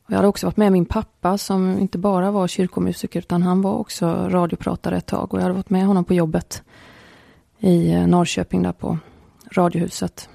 Och 0.08 0.14
jag 0.14 0.18
hade 0.18 0.28
också 0.28 0.48
varit 0.48 0.58
med 0.58 0.72
min 0.72 0.86
pappa 0.86 1.38
som 1.38 1.80
inte 1.80 1.98
bara 1.98 2.32
var 2.32 2.48
kyrkomusiker 2.48 3.20
utan 3.20 3.44
han 3.44 3.62
var 3.62 3.74
också 3.74 4.28
radiopratare 4.30 4.98
ett 4.98 5.06
tag. 5.06 5.34
Och 5.34 5.40
jag 5.40 5.44
hade 5.44 5.56
varit 5.56 5.70
med 5.70 5.86
honom 5.86 6.04
på 6.04 6.14
jobbet 6.14 6.64
i 7.60 7.92
eh, 7.92 8.08
Norrköping 8.08 8.64
där 8.64 8.72
på 8.72 8.98
Radiohuset. 9.52 10.30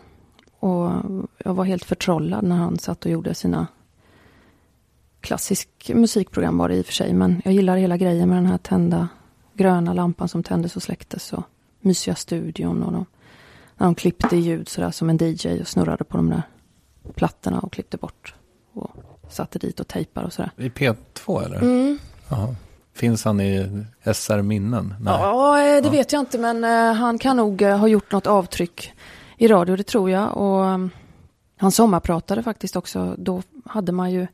Och 0.59 0.91
jag 1.39 1.55
var 1.55 1.65
helt 1.65 1.85
förtrollad 1.85 2.45
när 2.45 2.57
han 2.57 2.79
satt 2.79 3.05
och 3.05 3.11
gjorde 3.11 3.35
sina 3.35 3.67
klassisk 5.21 5.91
musikprogram 5.95 6.59
var 6.59 6.69
det 6.69 6.77
i 6.77 6.81
och 6.81 6.87
för 6.87 6.93
sig. 6.93 7.13
Men 7.13 7.43
jag 7.45 7.55
gillar 7.55 7.77
hela 7.77 7.97
grejen 7.97 8.29
med 8.29 8.39
den 8.39 8.47
här 8.47 8.59
tända 8.59 9.09
gröna 9.55 9.93
lampan 9.93 10.29
som 10.29 10.43
tändes 10.43 10.77
och 10.77 10.83
släcktes 10.83 11.33
och 11.33 11.43
mysiga 11.81 12.15
studion 12.15 12.83
och 12.83 12.93
de, 12.93 13.07
när 13.77 13.87
de 13.87 13.95
klippte 13.95 14.37
ljud 14.37 14.69
sådär 14.69 14.91
som 14.91 15.11
en 15.11 15.19
DJ 15.21 15.61
och 15.61 15.69
snurrade 15.69 16.05
på 16.05 16.17
de 16.17 16.31
där 16.31 16.43
plattorna 17.15 17.61
och 17.61 17.73
klippte 17.73 17.97
bort 17.97 18.35
och 18.73 18.91
satte 19.33 19.59
dit 19.59 19.81
och 19.81 19.89
tejpar 19.89 20.23
och 20.23 20.33
sådär. 20.33 20.51
I 20.57 20.69
P2 20.69 21.45
eller? 21.45 21.57
Mm. 21.57 21.99
Jaha. 22.29 22.55
Finns 22.95 23.25
han 23.25 23.41
i 23.41 23.85
SR-minnen? 24.15 24.95
Ja, 25.05 25.81
det 25.83 25.91
vet 25.91 26.13
jag 26.13 26.21
inte 26.21 26.39
men 26.39 26.65
uh, 26.65 26.95
han 26.95 27.19
kan 27.19 27.37
nog 27.37 27.63
uh, 27.63 27.77
ha 27.77 27.89
gjort 27.89 28.13
något 28.13 28.27
avtryck 28.27 28.93
i 29.39 29.49
radio, 29.49 29.77
det 29.77 29.83
tror 29.83 30.11
jag. 30.11 30.37
Och 30.37 30.65
um, 30.65 30.91
han 31.57 31.73
sommarpratade 31.73 32.43
faktiskt 32.43 32.77
också. 32.77 33.15
Då 33.19 33.43
hade 33.65 33.93
man 33.93 34.11
ju 34.11 34.27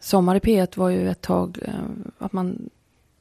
Sommar 0.00 0.36
i 0.36 0.38
P1 0.38 0.78
var 0.78 0.88
ju 0.88 1.10
ett 1.10 1.20
tag 1.20 1.58
att 2.18 2.32
man 2.32 2.70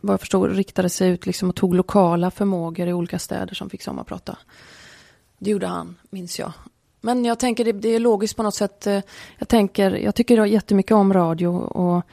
vad 0.03 0.13
jag 0.13 0.19
förstod 0.19 0.55
riktade 0.55 0.89
sig 0.89 1.09
ut 1.09 1.25
liksom 1.25 1.49
och 1.49 1.55
tog 1.55 1.75
lokala 1.75 2.31
förmågor 2.31 2.87
i 2.87 2.93
olika 2.93 3.19
städer 3.19 3.55
som 3.55 3.69
fick 3.69 3.81
sommarprata. 3.81 4.37
Det 5.37 5.49
gjorde 5.49 5.67
han, 5.67 5.95
minns 6.09 6.39
jag. 6.39 6.53
Men 7.05 7.25
jag 7.25 7.39
tänker 7.39 7.65
det, 7.65 7.71
det 7.71 7.89
är 7.89 7.99
logiskt 7.99 8.35
på 8.35 8.43
något 8.43 8.55
sätt. 8.55 8.87
Jag 9.37 9.47
tänker, 9.47 9.91
jag 9.91 10.15
tycker 10.15 10.45
jättemycket 10.45 10.91
om 10.91 11.13
radio 11.13 11.47
och 11.47 12.03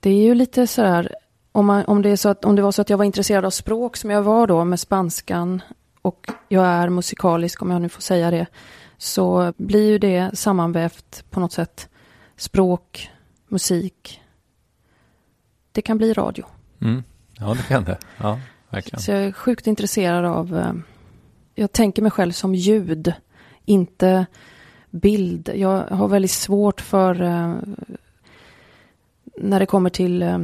det 0.00 0.10
är 0.10 0.22
ju 0.22 0.34
lite 0.34 0.66
sådär 0.66 1.14
om, 1.52 1.66
man, 1.66 1.84
om, 1.84 2.02
det 2.02 2.10
är 2.10 2.16
så 2.16 2.28
att, 2.28 2.44
om 2.44 2.56
det 2.56 2.62
var 2.62 2.72
så 2.72 2.82
att 2.82 2.90
jag 2.90 2.96
var 2.96 3.04
intresserad 3.04 3.44
av 3.44 3.50
språk 3.50 3.96
som 3.96 4.10
jag 4.10 4.22
var 4.22 4.46
då 4.46 4.64
med 4.64 4.80
spanskan 4.80 5.62
och 6.02 6.30
jag 6.48 6.66
är 6.66 6.88
musikalisk 6.88 7.62
om 7.62 7.70
jag 7.70 7.82
nu 7.82 7.88
får 7.88 8.02
säga 8.02 8.30
det 8.30 8.46
så 8.98 9.52
blir 9.56 9.88
ju 9.88 9.98
det 9.98 10.38
sammanvävt 10.38 11.24
på 11.30 11.40
något 11.40 11.52
sätt 11.52 11.88
språk, 12.36 13.10
musik. 13.48 14.20
Det 15.72 15.82
kan 15.82 15.98
bli 15.98 16.12
radio. 16.12 16.44
Mm. 16.80 17.02
Ja, 17.32 17.54
det 17.54 17.62
kan 17.62 17.84
det. 17.84 17.98
Ja, 18.16 18.40
verkligen. 18.70 19.00
Så 19.00 19.10
jag 19.10 19.22
är 19.22 19.32
sjukt 19.32 19.66
intresserad 19.66 20.24
av, 20.24 20.56
eh, 20.56 20.72
jag 21.54 21.72
tänker 21.72 22.02
mig 22.02 22.10
själv 22.10 22.32
som 22.32 22.54
ljud, 22.54 23.14
inte 23.70 24.26
bild. 24.90 25.50
Jag 25.54 25.82
har 25.82 26.08
väldigt 26.08 26.30
svårt 26.30 26.80
för 26.80 27.22
eh, 27.22 27.56
när 29.36 29.60
det 29.60 29.66
kommer 29.66 29.90
till 29.90 30.22
eh, 30.22 30.38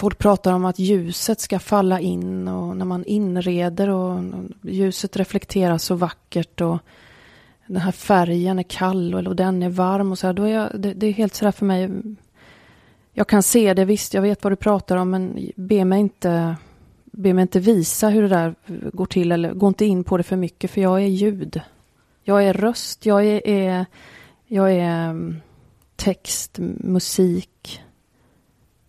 Folk 0.00 0.18
pratar 0.18 0.52
om 0.52 0.64
att 0.64 0.78
ljuset 0.78 1.40
ska 1.40 1.58
falla 1.58 2.00
in 2.00 2.48
och 2.48 2.76
när 2.76 2.84
man 2.84 3.04
inreder 3.04 3.88
och 3.88 4.22
ljuset 4.62 5.16
reflekteras 5.16 5.84
så 5.84 5.94
vackert 5.94 6.60
och 6.60 6.78
den 7.66 7.76
här 7.76 7.92
färgen 7.92 8.58
är 8.58 8.62
kall 8.62 9.26
och 9.26 9.36
den 9.36 9.62
är 9.62 9.68
varm 9.68 10.12
och 10.12 10.18
så 10.18 10.26
här, 10.26 10.34
då 10.34 10.42
är 10.42 10.48
jag, 10.48 10.80
det, 10.80 10.94
det 10.94 11.06
är 11.06 11.12
helt 11.12 11.34
sådär 11.34 11.52
för 11.52 11.66
mig. 11.66 11.90
Jag 13.12 13.28
kan 13.28 13.42
se 13.42 13.74
det, 13.74 13.84
visst, 13.84 14.14
jag 14.14 14.22
vet 14.22 14.44
vad 14.44 14.52
du 14.52 14.56
pratar 14.56 14.96
om, 14.96 15.10
men 15.10 15.50
be 15.56 15.84
mig 15.84 16.00
inte, 16.00 16.56
be 17.04 17.34
mig 17.34 17.42
inte 17.42 17.60
visa 17.60 18.08
hur 18.08 18.22
det 18.22 18.28
där 18.28 18.54
går 18.92 19.06
till 19.06 19.32
eller 19.32 19.52
gå 19.52 19.68
inte 19.68 19.84
in 19.84 20.04
på 20.04 20.16
det 20.16 20.22
för 20.22 20.36
mycket, 20.36 20.70
för 20.70 20.80
jag 20.80 21.02
är 21.02 21.06
ljud. 21.06 21.60
Jag 22.30 22.44
är 22.44 22.52
röst, 22.52 23.06
jag 23.06 23.26
är, 23.26 23.46
är 23.46 23.86
jag 24.46 24.72
är 24.72 25.10
mm, 25.10 25.40
text, 25.96 26.58
musik, 26.78 27.82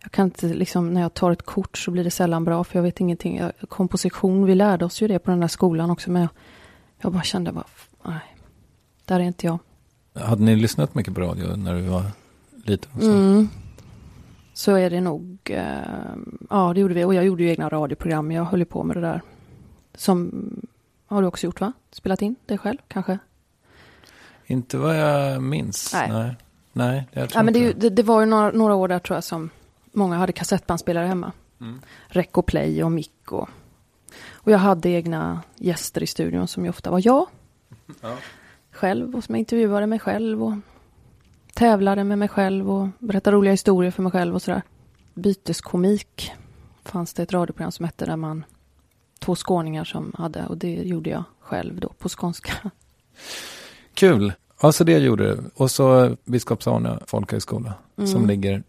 jag 0.03 0.11
kan 0.11 0.25
inte, 0.25 0.47
liksom, 0.47 0.93
när 0.93 1.01
jag 1.01 1.13
tar 1.13 1.31
ett 1.31 1.41
kort 1.41 1.77
så 1.77 1.91
blir 1.91 2.03
det 2.03 2.11
sällan 2.11 2.45
bra 2.45 2.63
för 2.63 2.79
jag 2.79 2.83
vet 2.83 2.99
ingenting. 2.99 3.41
Komposition, 3.69 4.45
vi 4.45 4.55
lärde 4.55 4.85
oss 4.85 5.01
ju 5.01 5.07
det 5.07 5.19
på 5.19 5.31
den 5.31 5.39
där 5.39 5.47
skolan 5.47 5.91
också 5.91 6.11
men 6.11 6.21
jag, 6.21 6.29
jag 6.97 7.13
bara 7.13 7.23
kände 7.23 7.51
bara, 7.51 7.67
nej, 8.05 8.35
där 9.05 9.19
är 9.19 9.23
inte 9.23 9.45
jag. 9.45 9.59
Hade 10.13 10.43
ni 10.43 10.55
lyssnat 10.55 10.95
mycket 10.95 11.13
på 11.13 11.21
radio 11.21 11.55
när 11.55 11.75
du 11.75 11.81
var 11.81 12.03
liten? 12.65 12.91
Så? 12.99 13.11
Mm. 13.11 13.49
Så 14.53 14.75
är 14.75 14.89
det 14.89 15.01
nog. 15.01 15.37
Eh, 15.43 15.65
ja, 16.49 16.73
det 16.73 16.79
gjorde 16.79 16.93
vi. 16.93 17.03
Och 17.03 17.13
jag 17.13 17.25
gjorde 17.25 17.43
ju 17.43 17.49
egna 17.49 17.69
radioprogram. 17.69 18.31
Jag 18.31 18.45
höll 18.45 18.59
ju 18.59 18.65
på 18.65 18.83
med 18.83 18.97
det 18.97 19.01
där. 19.01 19.21
Som 19.95 20.31
har 21.05 21.21
du 21.21 21.27
också 21.27 21.45
gjort 21.45 21.61
va? 21.61 21.73
Spelat 21.91 22.21
in 22.21 22.35
dig 22.45 22.57
själv 22.57 22.77
kanske? 22.87 23.19
Inte 24.51 24.77
vad 24.77 24.97
jag 24.97 25.43
minns. 25.43 25.93
Nej. 25.93 26.09
Nej, 26.11 26.35
Nej 26.73 27.07
jag 27.11 27.29
tror 27.29 27.39
ja, 27.39 27.43
men 27.43 27.53
det, 27.53 27.73
det, 27.73 27.89
det, 27.89 28.03
var 28.03 28.19
ju 28.19 28.25
några, 28.25 28.51
några 28.51 28.75
år 28.75 28.87
där 28.87 28.99
tror 28.99 29.17
jag 29.17 29.23
som 29.23 29.49
Många 29.91 30.17
hade 30.17 30.33
kassettbandspelare 30.33 31.07
hemma. 31.07 31.31
Mm. 31.61 31.81
Rec 32.07 32.27
och 32.31 32.45
play 32.45 32.83
och 32.83 32.91
mick 32.91 33.31
och, 33.31 33.49
och 34.31 34.51
jag 34.51 34.57
hade 34.57 34.89
egna 34.89 35.41
gäster 35.55 36.03
i 36.03 36.07
studion 36.07 36.47
som 36.47 36.63
ju 36.63 36.69
ofta 36.69 36.91
var 36.91 37.01
jag. 37.05 37.27
Ja. 38.01 38.17
Själv 38.71 39.15
och 39.15 39.23
som 39.23 39.35
jag 39.35 39.39
intervjuade 39.39 39.87
mig 39.87 39.99
själv 39.99 40.43
och 40.43 40.53
tävlade 41.53 42.03
med 42.03 42.17
mig 42.17 42.27
själv 42.27 42.71
och 42.71 42.87
berättade 42.99 43.37
roliga 43.37 43.51
historier 43.51 43.91
för 43.91 44.03
mig 44.03 44.11
själv 44.11 44.35
och 44.35 44.41
sådär. 44.41 44.61
Byteskomik 45.13 46.31
fanns 46.83 47.13
det 47.13 47.23
ett 47.23 47.33
radioprogram 47.33 47.71
som 47.71 47.85
hette 47.85 48.05
där 48.05 48.15
man 48.15 48.45
två 49.19 49.35
skåningar 49.35 49.83
som 49.83 50.13
hade 50.17 50.45
och 50.45 50.57
det 50.57 50.73
gjorde 50.73 51.09
jag 51.09 51.23
själv 51.39 51.79
då 51.79 51.89
på 51.89 52.09
skånska. 52.09 52.71
Kul! 53.93 54.33
Alltså 54.61 54.83
det 54.83 54.97
gjorde 54.97 55.23
du. 55.23 55.43
Och 55.55 55.71
så 55.71 56.15
Biskops-Arne 56.25 56.99
folkhögskola 57.07 57.73
mm. 57.97 58.07
som 58.07 58.25
ligger 58.25 58.63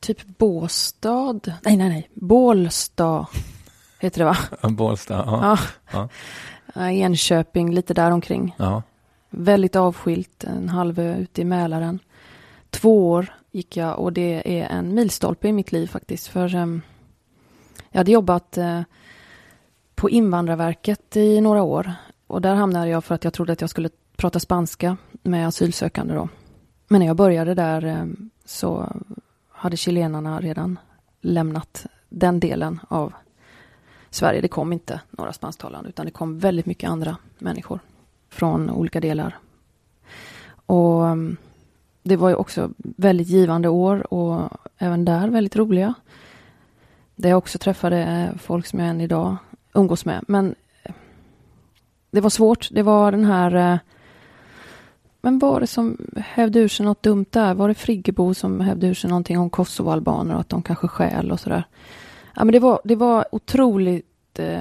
typ 0.00 0.38
Båstad. 0.38 1.40
Nej, 1.64 1.76
nej, 1.76 1.88
nej. 1.88 2.10
Bålsta 2.14 3.26
heter 3.98 4.18
det 4.18 4.24
va? 4.24 4.36
Bålsta, 4.70 5.14
ja. 5.26 5.58
ja. 5.92 6.08
ja. 6.74 6.90
Enköping, 6.90 7.74
lite 7.74 7.94
där 7.94 8.10
omkring. 8.10 8.54
Ja. 8.58 8.82
Väldigt 9.30 9.76
avskilt, 9.76 10.44
en 10.44 10.68
halv 10.68 10.98
ö 10.98 11.16
ute 11.16 11.40
i 11.40 11.44
Mälaren. 11.44 11.98
Två 12.70 13.10
år 13.10 13.26
gick 13.50 13.76
jag 13.76 13.98
och 13.98 14.12
det 14.12 14.60
är 14.60 14.66
en 14.66 14.94
milstolpe 14.94 15.48
i 15.48 15.52
mitt 15.52 15.72
liv 15.72 15.86
faktiskt. 15.86 16.26
För 16.26 16.54
um, 16.54 16.82
jag 17.90 17.98
hade 17.98 18.12
jobbat 18.12 18.58
uh, 18.58 18.82
på 19.94 20.10
Invandrarverket 20.10 21.16
i 21.16 21.40
några 21.40 21.62
år. 21.62 21.92
Och 22.26 22.40
där 22.40 22.54
hamnade 22.54 22.88
jag 22.88 23.04
för 23.04 23.14
att 23.14 23.24
jag 23.24 23.32
trodde 23.32 23.52
att 23.52 23.60
jag 23.60 23.70
skulle 23.70 23.90
prata 24.18 24.40
spanska 24.40 24.96
med 25.22 25.48
asylsökande 25.48 26.14
då. 26.14 26.28
Men 26.88 26.98
när 26.98 27.06
jag 27.06 27.16
började 27.16 27.54
där 27.54 27.84
eh, 27.84 28.04
så 28.44 28.92
hade 29.50 29.76
chilenarna 29.76 30.40
redan 30.40 30.78
lämnat 31.20 31.86
den 32.08 32.40
delen 32.40 32.80
av 32.88 33.12
Sverige. 34.10 34.40
Det 34.40 34.48
kom 34.48 34.72
inte 34.72 35.00
några 35.10 35.32
spansktalande 35.32 35.88
utan 35.88 36.06
det 36.06 36.12
kom 36.12 36.38
väldigt 36.38 36.66
mycket 36.66 36.90
andra 36.90 37.16
människor 37.38 37.80
från 38.28 38.70
olika 38.70 39.00
delar. 39.00 39.38
Och 40.66 41.06
mm, 41.06 41.36
det 42.02 42.16
var 42.16 42.28
ju 42.28 42.34
också 42.34 42.70
väldigt 42.78 43.28
givande 43.28 43.68
år 43.68 44.12
och 44.14 44.50
även 44.78 45.04
där 45.04 45.28
väldigt 45.28 45.56
roliga. 45.56 45.94
Där 47.16 47.28
jag 47.28 47.38
också 47.38 47.58
träffade 47.58 48.02
eh, 48.02 48.38
folk 48.38 48.66
som 48.66 48.78
jag 48.78 48.88
än 48.88 49.00
idag 49.00 49.36
umgås 49.74 50.04
med. 50.04 50.24
Men 50.28 50.54
eh, 50.82 50.92
det 52.10 52.20
var 52.20 52.30
svårt. 52.30 52.68
Det 52.70 52.82
var 52.82 53.12
den 53.12 53.24
här 53.24 53.54
eh, 53.54 53.78
men 55.20 55.38
var 55.38 55.60
det 55.60 55.66
som 55.66 55.96
hävde 56.16 56.58
ur 56.58 56.68
sig 56.68 56.86
något 56.86 57.02
dumt 57.02 57.26
där? 57.30 57.54
Var 57.54 57.68
det 57.68 57.74
Friggebo 57.74 58.34
som 58.34 58.60
hävde 58.60 58.86
ur 58.86 58.94
sig 58.94 59.10
någonting 59.10 59.38
om 59.38 59.50
kosovoalbaner 59.50 60.34
och 60.34 60.40
att 60.40 60.48
de 60.48 60.62
kanske 60.62 60.88
skäl 60.88 61.32
och 61.32 61.40
sådär? 61.40 61.64
Ja, 62.34 62.44
men 62.44 62.52
det 62.52 62.58
var, 62.58 62.80
det 62.84 62.96
var 62.96 63.26
otroligt 63.32 64.38
eh, 64.38 64.60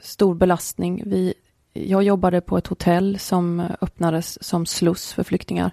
stor 0.00 0.34
belastning. 0.34 1.02
Vi, 1.06 1.34
jag 1.72 2.02
jobbade 2.02 2.40
på 2.40 2.58
ett 2.58 2.66
hotell 2.66 3.18
som 3.18 3.62
öppnades 3.80 4.44
som 4.44 4.66
sluss 4.66 5.12
för 5.12 5.22
flyktingar. 5.22 5.70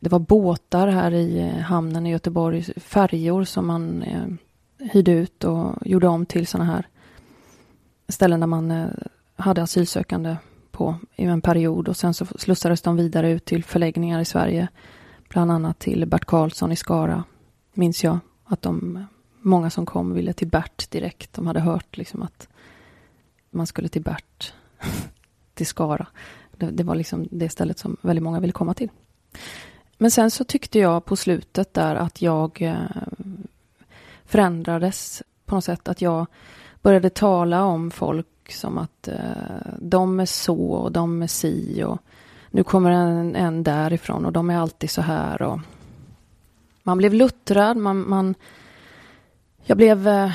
Det 0.00 0.08
var 0.08 0.18
båtar 0.18 0.88
här 0.88 1.14
i 1.14 1.40
eh, 1.40 1.58
hamnen 1.58 2.06
i 2.06 2.10
Göteborg, 2.10 2.62
färjor 2.76 3.44
som 3.44 3.66
man 3.66 4.02
eh, 4.02 4.26
hyrde 4.92 5.12
ut 5.12 5.44
och 5.44 5.74
gjorde 5.84 6.08
om 6.08 6.26
till 6.26 6.46
sådana 6.46 6.72
här 6.72 6.86
ställen 8.08 8.40
där 8.40 8.46
man 8.46 8.70
eh, 8.70 8.86
hade 9.36 9.62
asylsökande 9.62 10.36
på 10.72 10.96
i 11.16 11.24
en 11.24 11.40
period 11.40 11.88
och 11.88 11.96
sen 11.96 12.14
så 12.14 12.26
slussades 12.26 12.82
de 12.82 12.96
vidare 12.96 13.30
ut 13.30 13.44
till 13.44 13.64
förläggningar 13.64 14.20
i 14.20 14.24
Sverige. 14.24 14.68
Bland 15.28 15.50
annat 15.50 15.78
till 15.78 16.06
Bert 16.06 16.24
Karlsson 16.24 16.72
i 16.72 16.76
Skara, 16.76 17.24
minns 17.72 18.04
jag. 18.04 18.18
Att 18.44 18.62
de, 18.62 19.04
många 19.40 19.70
som 19.70 19.86
kom 19.86 20.14
ville 20.14 20.32
till 20.32 20.48
Bert 20.48 20.90
direkt. 20.90 21.32
De 21.32 21.46
hade 21.46 21.60
hört 21.60 21.96
liksom 21.96 22.22
att 22.22 22.48
man 23.50 23.66
skulle 23.66 23.88
till 23.88 24.02
Bert, 24.02 24.52
till 25.54 25.66
Skara. 25.66 26.06
Det, 26.56 26.70
det 26.70 26.82
var 26.82 26.94
liksom 26.94 27.28
det 27.30 27.48
stället 27.48 27.78
som 27.78 27.96
väldigt 28.00 28.22
många 28.22 28.40
ville 28.40 28.52
komma 28.52 28.74
till. 28.74 28.90
Men 29.98 30.10
sen 30.10 30.30
så 30.30 30.44
tyckte 30.44 30.78
jag 30.78 31.04
på 31.04 31.16
slutet 31.16 31.74
där 31.74 31.94
att 31.94 32.22
jag 32.22 32.62
eh, 32.62 32.74
förändrades 34.24 35.22
på 35.44 35.54
något 35.54 35.64
sätt. 35.64 35.88
Att 35.88 36.02
jag 36.02 36.26
började 36.82 37.10
tala 37.10 37.64
om 37.64 37.90
folk 37.90 38.26
som 38.56 38.78
att 38.78 39.08
eh, 39.08 39.72
de 39.78 40.20
är 40.20 40.26
så 40.26 40.72
och 40.72 40.92
de 40.92 41.22
är 41.22 41.26
si 41.26 41.84
och 41.84 41.98
nu 42.50 42.64
kommer 42.64 42.90
en, 42.90 43.36
en 43.36 43.62
därifrån 43.62 44.26
och 44.26 44.32
de 44.32 44.50
är 44.50 44.56
alltid 44.56 44.90
så 44.90 45.02
här. 45.02 45.42
Och 45.42 45.60
man 46.82 46.98
blev 46.98 47.14
luttrad, 47.14 47.76
man, 47.76 48.08
man 48.08 48.34
jag 49.64 49.76
blev 49.76 50.08
eh, 50.08 50.32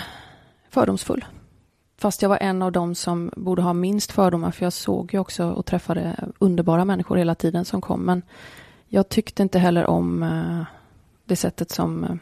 fördomsfull. 0.69 1.25
Fast 1.97 2.21
jag 2.21 2.29
var 2.29 2.37
en 2.37 2.61
av 2.61 2.71
dem 2.71 2.95
som 2.95 3.31
borde 3.35 3.61
ha 3.61 3.73
minst 3.73 4.11
fördomar, 4.11 4.51
för 4.51 4.65
jag 4.65 4.73
såg 4.73 5.13
ju 5.13 5.19
också 5.19 5.49
och 5.49 5.65
träffade 5.65 6.15
underbara 6.39 6.85
människor 6.85 7.15
hela 7.15 7.35
tiden 7.35 7.65
som 7.65 7.81
kom. 7.81 8.01
Men 8.01 8.21
jag 8.87 9.09
tyckte 9.09 9.43
inte 9.43 9.59
heller 9.59 9.85
om 9.85 10.23
eh, 10.23 10.63
det 11.25 11.35
sättet 11.35 11.71
som 11.71 12.03
eh, 12.03 12.15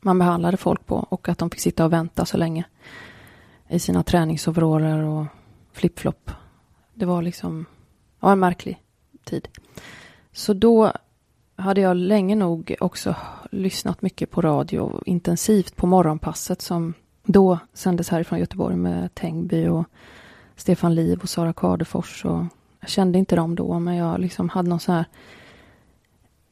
man 0.00 0.18
behandlade 0.18 0.56
folk 0.56 0.86
på 0.86 0.96
och 0.96 1.28
att 1.28 1.38
de 1.38 1.50
fick 1.50 1.60
sitta 1.60 1.84
och 1.84 1.92
vänta 1.92 2.24
så 2.24 2.36
länge 2.36 2.64
i 3.74 3.78
sina 3.78 4.02
träningsoveraller 4.02 5.02
och 5.02 5.26
flipflop. 5.72 6.30
Det 6.94 7.06
var 7.06 7.22
liksom 7.22 7.66
ja, 8.20 8.32
en 8.32 8.38
märklig 8.38 8.82
tid. 9.24 9.48
Så 10.32 10.52
då 10.52 10.92
hade 11.56 11.80
jag 11.80 11.96
länge 11.96 12.34
nog 12.34 12.74
också 12.80 13.16
lyssnat 13.50 14.02
mycket 14.02 14.30
på 14.30 14.40
radio 14.40 15.02
intensivt 15.06 15.76
på 15.76 15.86
morgonpasset 15.86 16.62
som 16.62 16.94
då 17.22 17.58
sändes 17.72 18.08
härifrån 18.08 18.38
Göteborg 18.38 18.76
med 18.76 19.14
Tengby 19.14 19.66
och 19.66 19.84
Stefan 20.56 20.94
Liv 20.94 21.20
och 21.22 21.28
Sara 21.28 21.52
Kadefors. 21.52 22.24
Och 22.24 22.44
jag 22.80 22.90
kände 22.90 23.18
inte 23.18 23.36
dem 23.36 23.54
då, 23.54 23.78
men 23.78 23.96
jag 23.96 24.20
liksom 24.20 24.48
hade 24.48 24.68
någon 24.68 24.80
sån 24.80 24.94
här 24.94 25.04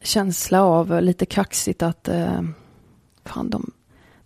känsla 0.02 0.62
av 0.62 1.02
lite 1.02 1.26
kaxigt 1.26 1.82
att 1.82 2.08
eh, 2.08 2.42
fan, 3.24 3.50
de, 3.50 3.70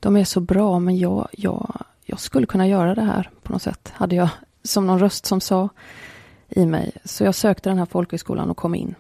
de 0.01 0.16
är 0.16 0.24
så 0.24 0.40
bra, 0.40 0.78
men 0.78 0.99
jag, 0.99 1.28
jag, 1.32 1.84
jag 2.09 2.20
skulle 2.20 2.46
kunna 2.46 2.68
göra 2.68 2.94
det 2.94 3.02
här 3.02 3.30
på 3.42 3.52
något 3.52 3.62
sätt. 3.62 3.92
Hade 3.94 4.16
jag 4.16 4.28
som 4.62 4.86
någon 4.86 4.98
röst 4.98 5.26
som 5.26 5.40
sa 5.40 5.68
i 6.48 6.66
mig. 6.66 6.92
Så 7.04 7.24
jag 7.24 7.34
sökte 7.34 7.70
den 7.70 7.78
här 7.78 7.86
folkhögskolan 7.86 8.50
och 8.50 8.57
kom 8.57 8.74
in. 8.74 8.94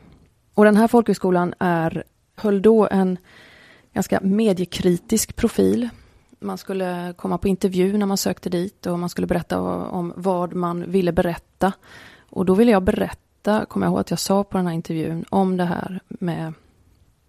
Och 0.54 0.64
den 0.64 0.76
här 0.76 0.88
folkhögskolan 0.88 1.54
är, 1.58 2.04
höll 2.36 2.62
då 2.62 2.88
en 2.90 3.18
ganska 3.94 4.20
mediekritisk 4.20 5.36
profil. 5.36 5.88
Man 6.40 6.58
skulle 6.58 7.14
komma 7.16 7.38
på 7.38 7.48
intervju 7.48 7.98
när 7.98 8.06
man 8.06 8.16
sökte 8.16 8.50
dit 8.50 8.86
och 8.86 8.98
man 8.98 9.08
skulle 9.08 9.26
berätta 9.26 9.60
om 9.60 10.12
vad 10.16 10.54
man 10.54 10.90
ville 10.90 11.12
berätta. 11.12 11.72
Och 12.30 12.44
då 12.44 12.54
ville 12.54 12.72
jag 12.72 12.82
berätta, 12.82 13.64
kommer 13.64 13.86
jag 13.86 13.90
ihåg 13.90 14.00
att 14.00 14.10
jag 14.10 14.18
sa 14.18 14.44
på 14.44 14.56
den 14.56 14.66
här 14.66 14.74
intervjun, 14.74 15.24
om 15.28 15.56
det 15.56 15.64
här 15.64 16.00
med 16.08 16.52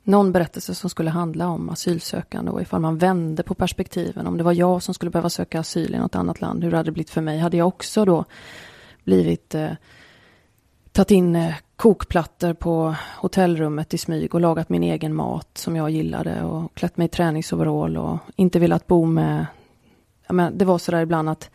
någon 0.07 0.31
berättelse 0.31 0.75
som 0.75 0.89
skulle 0.89 1.09
handla 1.09 1.47
om 1.47 1.69
asylsökande 1.69 2.51
och 2.51 2.61
ifall 2.61 2.81
man 2.81 2.97
vände 2.97 3.43
på 3.43 3.53
perspektiven. 3.53 4.27
Om 4.27 4.37
det 4.37 4.43
var 4.43 4.53
jag 4.53 4.83
som 4.83 4.93
skulle 4.93 5.11
behöva 5.11 5.29
söka 5.29 5.59
asyl 5.59 5.95
i 5.95 5.97
något 5.97 6.15
annat 6.15 6.41
land, 6.41 6.63
hur 6.63 6.71
hade 6.71 6.83
det 6.83 6.91
blivit 6.91 7.09
för 7.09 7.21
mig? 7.21 7.39
Hade 7.39 7.57
jag 7.57 7.67
också 7.67 8.05
då 8.05 8.25
blivit 9.03 9.55
eh, 9.55 9.71
tagit 10.91 11.11
in 11.11 11.35
eh, 11.35 11.55
kokplattor 11.75 12.53
på 12.53 12.95
hotellrummet 13.17 13.93
i 13.93 13.97
smyg 13.97 14.35
och 14.35 14.41
lagat 14.41 14.69
min 14.69 14.83
egen 14.83 15.15
mat 15.15 15.57
som 15.57 15.75
jag 15.75 15.89
gillade 15.89 16.43
och 16.43 16.73
klätt 16.73 16.97
mig 16.97 17.05
i 17.05 17.09
träningsoverall 17.09 17.97
och 17.97 18.17
inte 18.35 18.59
velat 18.59 18.87
bo 18.87 19.05
med... 19.05 19.45
Ja, 20.27 20.33
men 20.33 20.57
det 20.57 20.65
var 20.65 20.77
sådär 20.77 21.01
ibland 21.01 21.29
att 21.29 21.49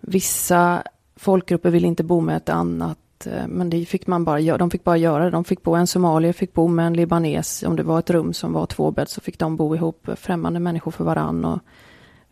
vissa 0.00 0.82
folkgrupper 1.16 1.70
vill 1.70 1.84
inte 1.84 2.04
bo 2.04 2.20
med 2.20 2.36
ett 2.36 2.48
annat 2.48 2.98
Eh, 3.26 3.46
men 3.48 3.70
det 3.70 3.84
fick 3.84 4.06
man 4.06 4.24
bara 4.24 4.58
de 4.58 4.70
fick 4.70 4.84
bara 4.84 4.96
göra 4.96 5.24
det. 5.24 5.30
De 5.30 5.44
fick 5.44 5.62
bo, 5.62 5.74
en 5.74 5.86
somalier 5.86 6.32
fick 6.32 6.52
bo 6.52 6.68
med 6.68 6.86
en 6.86 6.94
libanes, 6.94 7.62
om 7.62 7.76
det 7.76 7.82
var 7.82 7.98
ett 7.98 8.10
rum 8.10 8.32
som 8.32 8.52
var 8.52 8.66
tvåbädd 8.66 9.08
så 9.08 9.20
fick 9.20 9.38
de 9.38 9.56
bo 9.56 9.74
ihop, 9.74 10.08
främmande 10.16 10.60
människor 10.60 10.90
för 10.90 11.04
varann 11.04 11.44
och 11.44 11.58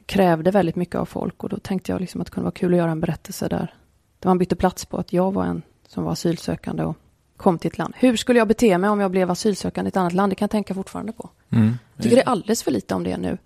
krävde 0.06 0.50
väldigt 0.50 0.76
mycket 0.76 0.94
av 0.94 1.04
folk 1.04 1.42
och 1.42 1.48
då 1.48 1.56
tänkte 1.56 1.92
jag 1.92 2.00
liksom 2.00 2.20
att 2.20 2.26
det 2.26 2.32
kunde 2.32 2.44
vara 2.44 2.52
kul 2.52 2.72
att 2.72 2.78
göra 2.78 2.90
en 2.90 3.00
berättelse 3.00 3.48
där, 3.48 3.74
där 4.18 4.30
man 4.30 4.38
bytte 4.38 4.56
plats 4.56 4.84
på 4.86 4.96
att 4.96 5.12
jag 5.12 5.32
var 5.32 5.44
en 5.44 5.62
som 5.88 6.04
var 6.04 6.12
asylsökande 6.12 6.84
och 6.84 6.96
kom 7.36 7.58
till 7.58 7.68
ett 7.68 7.78
land. 7.78 7.94
Hur 7.96 8.16
skulle 8.16 8.38
jag 8.38 8.48
bete 8.48 8.78
mig 8.78 8.90
om 8.90 9.00
jag 9.00 9.10
blev 9.10 9.30
asylsökande 9.30 9.88
i 9.88 9.90
ett 9.90 9.96
annat 9.96 10.12
land? 10.12 10.32
Det 10.32 10.36
kan 10.36 10.44
jag 10.46 10.50
tänka 10.50 10.74
fortfarande 10.74 11.12
på. 11.12 11.30
Mm. 11.50 11.78
Jag 11.94 12.02
tycker 12.02 12.16
det 12.16 12.22
är 12.22 12.28
alldeles 12.28 12.62
för 12.62 12.70
lite 12.70 12.94
om 12.94 13.04
det 13.04 13.16
nu. 13.16 13.38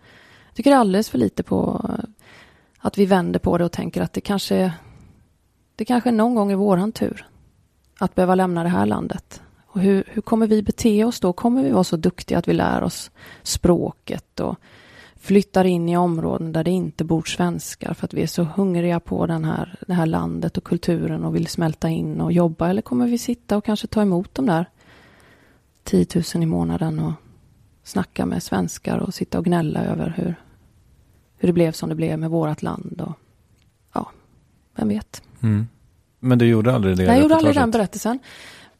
Jag 0.47 0.55
tycker 0.55 0.71
det 0.71 0.77
är 0.77 0.81
alldeles 0.81 1.11
för 1.11 1.19
lite 1.19 1.43
på 1.43 1.91
att 2.79 2.99
vi 2.99 3.07
vänder 3.07 3.39
på 3.39 3.59
det 3.59 3.65
och 3.65 3.73
tänker 3.73 4.03
att 4.03 4.13
det 4.13 4.21
kanske 4.21 4.73
det 5.77 5.85
kanske 5.85 6.11
någon 6.11 6.35
gång 6.35 6.53
är 6.53 6.57
våran 6.57 6.93
tur 6.93 7.27
att 7.99 8.15
behöva 8.15 8.35
lämna 8.35 8.63
det 8.63 8.69
här 8.69 8.87
landet. 8.87 9.43
Och 9.67 9.81
hur, 9.81 10.05
hur 10.07 10.23
kommer 10.23 10.47
vi 10.47 10.63
bete 10.63 11.05
oss 11.05 11.21
då? 11.21 11.33
Kommer 11.33 11.63
vi 11.63 11.71
vara 11.71 11.85
så 11.85 11.97
duktiga 11.97 12.39
att 12.39 12.49
vi 12.49 12.53
lär 12.53 12.83
oss 12.83 13.11
språket 13.43 14.41
och 14.41 14.57
flyttar 15.17 15.65
in 15.65 15.89
i 15.89 15.97
områden 15.97 16.53
där 16.53 16.65
det 16.65 16.71
inte 16.71 17.05
bor 17.05 17.23
svenskar 17.23 17.95
för 17.95 18.05
att 18.05 18.15
vi 18.15 18.23
är 18.23 18.27
så 18.27 18.43
hungriga 18.43 19.01
på 19.01 19.27
den 19.27 19.45
här, 19.45 19.79
det 19.87 19.95
här 19.95 20.07
landet 20.07 20.57
och 20.57 20.65
kulturen 20.65 21.25
och 21.25 21.35
vill 21.35 21.47
smälta 21.47 21.89
in 21.89 22.21
och 22.21 22.33
jobba? 22.33 22.69
Eller 22.69 22.83
kommer 22.83 23.07
vi 23.07 23.19
sitta 23.19 23.57
och 23.57 23.65
kanske 23.65 23.87
ta 23.87 24.03
emot 24.03 24.35
de 24.35 24.47
där 24.47 24.69
10 25.83 26.07
000 26.35 26.43
i 26.43 26.47
månaden 26.47 26.99
och 26.99 27.13
snacka 27.83 28.27
med 28.27 28.43
svenskar 28.43 28.99
och 28.99 29.15
sitta 29.15 29.39
och 29.39 29.45
gnälla 29.45 29.85
över 29.85 30.15
hur, 30.17 30.35
hur 31.37 31.47
det 31.47 31.53
blev 31.53 31.73
som 31.73 31.89
det 31.89 31.95
blev 31.95 32.19
med 32.19 32.31
vårt 32.31 32.63
land? 32.63 33.01
Och, 33.01 33.13
ja, 33.93 34.11
vem 34.75 34.89
vet? 34.89 35.23
Mm. 35.41 35.67
Men 36.25 36.39
du 36.39 36.47
gjorde 36.47 36.75
aldrig 36.75 36.97
det? 36.97 37.03
Nej, 37.03 37.14
jag 37.14 37.22
gjorde 37.22 37.37
aldrig 37.37 37.55
den 37.55 37.70
berättelsen. 37.70 38.18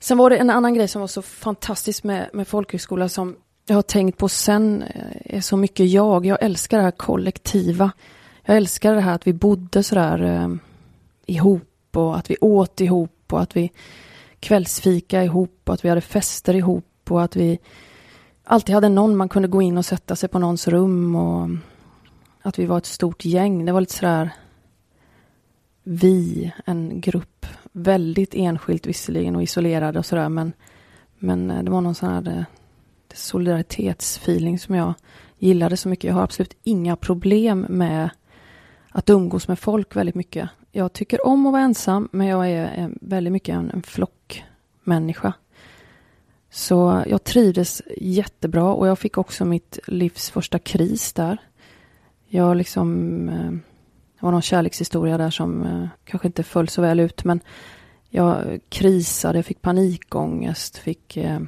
Sen 0.01 0.19
var 0.19 0.31
det 0.31 0.37
en 0.37 0.51
annan 0.51 0.75
grej 0.75 0.89
som 0.89 1.01
var 1.01 1.09
så 1.09 1.23
fantastisk 1.23 2.05
med, 2.05 2.31
med 2.33 2.49
folkhögskola 2.49 3.09
som 3.09 3.37
jag 3.67 3.75
har 3.75 3.83
tänkt 3.83 4.19
på 4.19 4.29
sen 4.29 4.83
eh, 4.83 5.37
är 5.37 5.41
så 5.41 5.57
mycket 5.57 5.87
jag. 5.91 6.27
Jag 6.27 6.39
älskar 6.43 6.77
det 6.79 6.85
här 6.85 6.91
kollektiva. 6.91 7.93
Jag 8.45 8.57
älskar 8.57 8.95
det 8.95 9.01
här 9.01 9.15
att 9.15 9.27
vi 9.27 9.33
bodde 9.33 9.83
sådär 9.83 10.23
eh, 10.23 10.49
ihop 11.27 11.97
och 11.97 12.17
att 12.17 12.31
vi 12.31 12.37
åt 12.41 12.81
ihop 12.81 13.33
och 13.33 13.41
att 13.41 13.57
vi 13.57 13.73
kvällsfika 14.41 15.25
ihop 15.25 15.61
och 15.65 15.75
att 15.75 15.85
vi 15.85 15.89
hade 15.89 16.01
fester 16.01 16.55
ihop 16.55 17.11
och 17.11 17.23
att 17.23 17.37
vi 17.37 17.59
alltid 18.45 18.75
hade 18.75 18.89
någon 18.89 19.17
man 19.17 19.29
kunde 19.29 19.49
gå 19.49 19.63
in 19.63 19.79
och 19.79 19.87
sätta 19.87 20.17
sig 20.17 20.29
på 20.29 20.39
någons 20.39 20.69
rum 20.69 21.17
och 21.17 21.49
att 22.43 22.59
vi 22.59 22.67
var 22.67 22.79
ett 22.79 22.87
stort 22.87 23.25
gäng. 23.25 23.65
Det 23.65 23.73
var 23.73 23.81
lite 23.81 23.95
sådär 23.95 24.31
vi, 25.85 26.53
en 26.65 27.01
grupp, 27.01 27.47
väldigt 27.73 28.35
enskilt 28.35 28.87
visserligen 28.87 29.37
och 29.37 29.43
isolerade 29.43 29.99
och 29.99 30.07
sådär 30.07 30.29
men, 30.29 30.53
men 31.19 31.51
eh, 31.51 31.63
det 31.63 31.71
var 31.71 31.81
någon 31.81 31.95
sån 31.95 32.09
här 32.09 32.39
eh, 32.39 32.45
solidaritetsfeeling 33.15 34.59
som 34.59 34.75
jag 34.75 34.95
gillade 35.39 35.77
så 35.77 35.89
mycket. 35.89 36.05
Jag 36.05 36.15
har 36.15 36.23
absolut 36.23 36.57
inga 36.63 36.97
problem 36.97 37.67
med 37.69 38.11
att 38.89 39.11
umgås 39.11 39.49
med 39.49 39.59
folk 39.59 39.97
väldigt 39.97 40.15
mycket. 40.15 40.49
Jag 40.73 40.93
tycker 40.93 41.27
om 41.27 41.47
att 41.47 41.53
vara 41.53 41.63
ensam 41.63 42.09
men 42.13 42.27
jag 42.27 42.51
är 42.51 42.79
eh, 42.79 42.89
väldigt 43.01 43.33
mycket 43.33 43.55
en, 43.55 43.71
en 43.71 43.83
flockmänniska. 43.83 45.33
Så 46.51 47.05
jag 47.07 47.25
trivdes 47.25 47.83
jättebra 47.97 48.73
och 48.73 48.89
jag 48.89 48.99
fick 48.99 49.19
också 49.19 49.45
mitt 49.45 49.79
livs 49.87 50.31
första 50.31 50.59
kris 50.59 51.13
där. 51.13 51.39
Jag 52.27 52.57
liksom 52.57 53.29
eh, 53.29 53.74
var 54.25 54.33
någon 54.33 54.43
kärlekshistoria 54.43 55.19
där 55.19 55.31
som 55.31 55.63
eh, 55.63 55.89
kanske 56.05 56.29
inte 56.29 56.43
föll 56.43 56.69
så 56.69 56.83
väl 56.83 57.01
ut 57.01 57.25
men 57.25 57.41
jag 58.09 58.61
krisade, 58.69 59.43
fick 59.43 59.63
panikångest, 59.63 60.77
fick, 60.77 61.17
eh, 61.17 61.41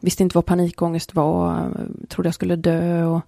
visste 0.00 0.22
inte 0.22 0.36
vad 0.36 0.46
panikångest 0.46 1.14
var, 1.14 1.56
eh, 1.56 2.06
trodde 2.08 2.26
jag 2.26 2.34
skulle 2.34 2.56
dö 2.56 3.04
och 3.04 3.20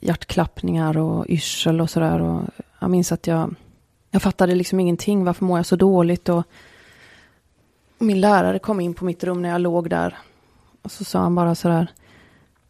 hjärtklappningar 0.00 0.98
och 0.98 1.26
yrsel 1.28 1.80
och 1.80 1.90
sådär. 1.90 2.42
jag 2.80 2.90
minns 2.90 3.12
att 3.12 3.26
jag, 3.26 3.54
jag 4.10 4.22
fattade 4.22 4.54
liksom 4.54 4.80
ingenting, 4.80 5.24
varför 5.24 5.44
mår 5.44 5.58
jag 5.58 5.66
så 5.66 5.76
dåligt? 5.76 6.28
Och 6.28 6.44
min 7.98 8.20
lärare 8.20 8.58
kom 8.58 8.80
in 8.80 8.94
på 8.94 9.04
mitt 9.04 9.24
rum 9.24 9.42
när 9.42 9.48
jag 9.48 9.60
låg 9.60 9.90
där 9.90 10.18
och 10.82 10.90
så 10.90 11.04
sa 11.04 11.18
han 11.18 11.34
bara 11.34 11.54
sådär, 11.54 11.90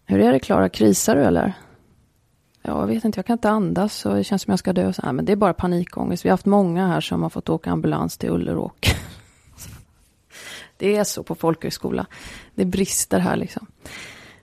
hur 0.05 0.21
är 0.21 0.33
det 0.33 0.41
Klara, 0.41 0.69
krisar 0.69 1.17
du 1.17 1.23
eller? 1.23 1.55
Jag 2.69 2.87
vet 2.87 3.05
inte, 3.05 3.19
jag 3.19 3.27
kan 3.27 3.35
inte 3.35 3.51
andas 3.51 4.07
och 4.07 4.15
det 4.15 4.25
känns 4.25 4.43
som 4.43 4.51
jag 4.53 4.59
ska 4.59 4.73
dö. 4.73 4.93
Så, 4.93 5.03
nej, 5.05 5.13
men 5.13 5.25
det 5.25 5.33
är 5.33 5.37
bara 5.37 5.55
panikångest. 5.55 6.25
Vi 6.25 6.29
har 6.29 6.33
haft 6.33 6.47
många 6.47 6.87
här 6.87 7.01
som 7.01 7.23
har 7.23 7.31
fått 7.31 7.49
åka 7.49 7.71
ambulans 7.71 8.19
till 8.19 8.31
Ulleråk. 8.31 8.89
det 10.77 10.97
är 10.97 11.05
så 11.05 11.23
på 11.23 11.35
folkhögskola. 11.35 12.07
Det 12.55 12.65
brister 12.65 13.19
här 13.19 13.37
liksom. 13.37 13.67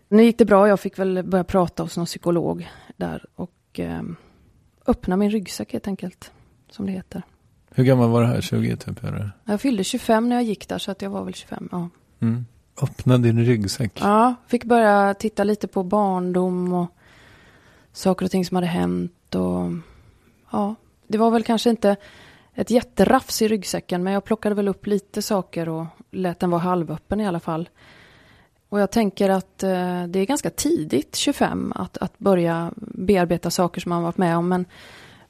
Nu 0.08 0.24
gick 0.24 0.38
det 0.38 0.46
bra, 0.46 0.68
jag 0.68 0.80
fick 0.80 1.00
väl 1.00 1.24
börja 1.24 1.44
prata 1.44 1.84
hos 1.84 1.98
någon 1.98 2.06
psykolog 2.06 2.70
där 2.98 3.26
och 3.36 3.80
eh, 3.80 4.02
öppna 4.88 5.18
min 5.18 5.32
ryggsäck 5.32 5.74
helt 5.74 5.88
enkelt, 5.88 6.32
som 6.70 6.86
det 6.86 6.92
heter. 6.92 7.24
Hur 7.72 7.84
gammal 7.84 8.10
var 8.10 8.22
det 8.22 8.28
här? 8.28 8.42
20 8.42 8.78
typ? 8.78 9.04
Eller? 9.04 9.32
Jag 9.46 9.62
fyllde 9.62 9.84
25 9.84 10.30
när 10.30 10.36
jag 10.36 10.44
gick 10.44 10.70
där, 10.70 10.78
så 10.78 10.92
att 10.92 11.02
jag 11.02 11.10
var 11.10 11.24
väl 11.24 11.34
25. 11.34 11.70
Ja. 11.72 11.90
Mm. 12.22 12.46
Öppna 12.82 13.18
din 13.18 13.46
ryggsäck. 13.46 13.92
Ja, 14.02 14.36
fick 14.48 14.64
börja 14.64 15.14
titta 15.14 15.44
lite 15.44 15.68
på 15.68 15.84
barndom 15.84 16.74
och 16.74 16.92
saker 17.96 18.26
och 18.26 18.32
ting 18.32 18.46
som 18.46 18.56
hade 18.56 18.68
hänt. 18.68 19.36
Och, 19.36 19.72
ja, 20.52 20.76
det 21.08 21.18
var 21.18 21.32
väl 21.32 21.44
kanske 21.44 21.70
inte 21.70 21.96
ett 22.54 22.70
jätterafs 22.70 23.42
i 23.42 23.48
ryggsäcken, 23.48 24.04
men 24.04 24.14
jag 24.14 24.24
plockade 24.24 24.56
väl 24.56 24.68
upp 24.68 24.88
lite 24.88 25.22
saker 25.22 25.70
och 25.70 25.86
lät 26.12 26.40
den 26.40 26.50
vara 26.50 26.62
halvöppen 26.62 27.22
i 27.22 27.28
alla 27.28 27.40
fall. 27.40 27.70
Och 28.70 28.80
jag 28.80 28.92
tänker 28.92 29.30
att 29.30 29.64
eh, 29.64 30.04
det 30.08 30.20
är 30.20 30.26
ganska 30.26 30.50
tidigt, 30.50 31.16
25, 31.16 31.74
att, 31.76 31.98
att 31.98 32.20
börja 32.20 32.72
bearbeta 32.78 33.50
saker 33.50 33.82
som 33.82 33.90
man 33.90 34.04
varit 34.04 34.18
med 34.18 34.38
om. 34.38 34.50
Men, 34.50 34.66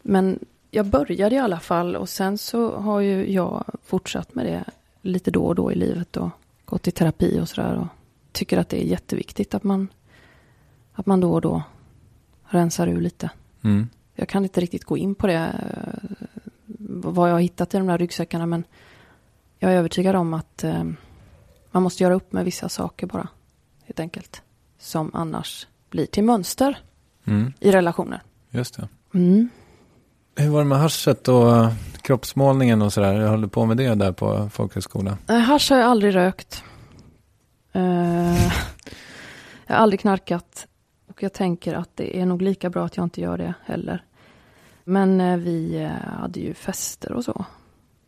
men 0.02 0.40
jag 0.72 0.86
började 0.86 1.36
i 1.36 1.40
alla 1.40 1.60
fall 1.60 1.96
och 1.96 2.10
sen 2.10 2.38
så 2.38 2.76
har 2.76 3.00
ju 3.00 3.34
jag 3.34 3.66
fortsatt 3.84 4.36
med 4.36 4.46
det 4.46 4.64
lite 5.02 5.32
då 5.32 5.46
och 5.46 5.56
då 5.56 5.72
i 5.72 5.76
livet 5.76 6.18
och 6.18 6.30
gått 6.66 6.88
i 6.88 6.92
terapi 6.92 7.40
och 7.42 7.50
sådär. 7.50 7.76
Och 7.76 7.88
tycker 8.32 8.58
att 8.58 8.70
det 8.70 8.84
är 8.84 8.88
jätteviktigt 8.88 9.56
att 9.56 9.64
man, 9.64 9.88
att 10.94 11.06
man 11.06 11.20
då 11.20 11.34
och 11.34 11.42
då 11.42 11.64
rensar 12.48 12.88
ur 12.88 13.02
lite. 13.02 13.30
Mm. 13.64 13.90
Jag 14.16 14.30
kan 14.30 14.44
inte 14.44 14.62
riktigt 14.62 14.84
gå 14.84 14.98
in 14.98 15.16
på 15.16 15.28
det, 15.28 15.34
eh, 15.38 16.28
vad 17.04 17.30
jag 17.30 17.36
har 17.36 17.40
hittat 17.42 17.74
i 17.74 17.78
de 17.78 17.88
där 17.88 17.98
ryggsäckarna, 17.98 18.46
men 18.46 18.64
jag 19.60 19.74
är 19.74 19.78
övertygad 19.78 20.16
om 20.16 20.34
att 20.34 20.64
eh, 20.64 20.84
man 21.72 21.84
måste 21.84 22.04
göra 22.04 22.14
upp 22.14 22.34
med 22.34 22.46
vissa 22.46 22.70
saker 22.70 23.08
bara, 23.08 23.28
helt 23.84 24.00
enkelt. 24.00 24.42
Som 24.80 25.12
annars 25.14 25.68
blir 25.90 26.06
till 26.06 26.24
mönster 26.24 26.78
Mm. 27.28 27.54
i 27.60 27.72
relationer. 27.72 28.22
Just 28.50 28.76
det. 28.78 28.88
Mm. 29.14 29.50
Hur 30.36 30.50
var 30.50 30.60
det 30.60 30.66
med 30.66 30.78
haschet 30.80 31.28
och 31.28 31.56
eh, 31.58 31.74
kroppsmålningen 32.02 32.82
och 32.82 32.94
sådär? 32.94 33.14
Jag 33.14 33.30
höll 33.30 33.50
på 33.50 33.66
med 33.66 33.78
det 33.78 33.96
där 33.96 34.12
på 34.12 34.50
folkhögskola. 34.50 35.18
Hasch 35.28 35.70
har 35.72 35.78
jag 35.78 35.88
aldrig 35.90 36.16
rökt. 36.16 36.64
Jag 39.68 39.76
har 39.76 39.82
aldrig 39.84 40.00
knarkat. 40.00 40.68
Och 41.16 41.24
jag 41.24 41.34
tänker 41.34 41.74
att 41.74 41.90
det 41.96 42.20
är 42.20 42.26
nog 42.26 42.42
lika 42.42 42.70
bra 42.70 42.86
att 42.86 42.98
jag 42.98 43.04
inte 43.04 43.22
gör 43.22 43.38
det 43.38 43.54
heller. 43.66 44.04
Men 44.84 45.22
eh, 45.22 45.38
vi 45.38 45.82
eh, 45.82 46.20
hade 46.20 46.40
ju 46.40 46.54
fester 46.54 47.14
och 47.14 47.24
så. 47.24 47.46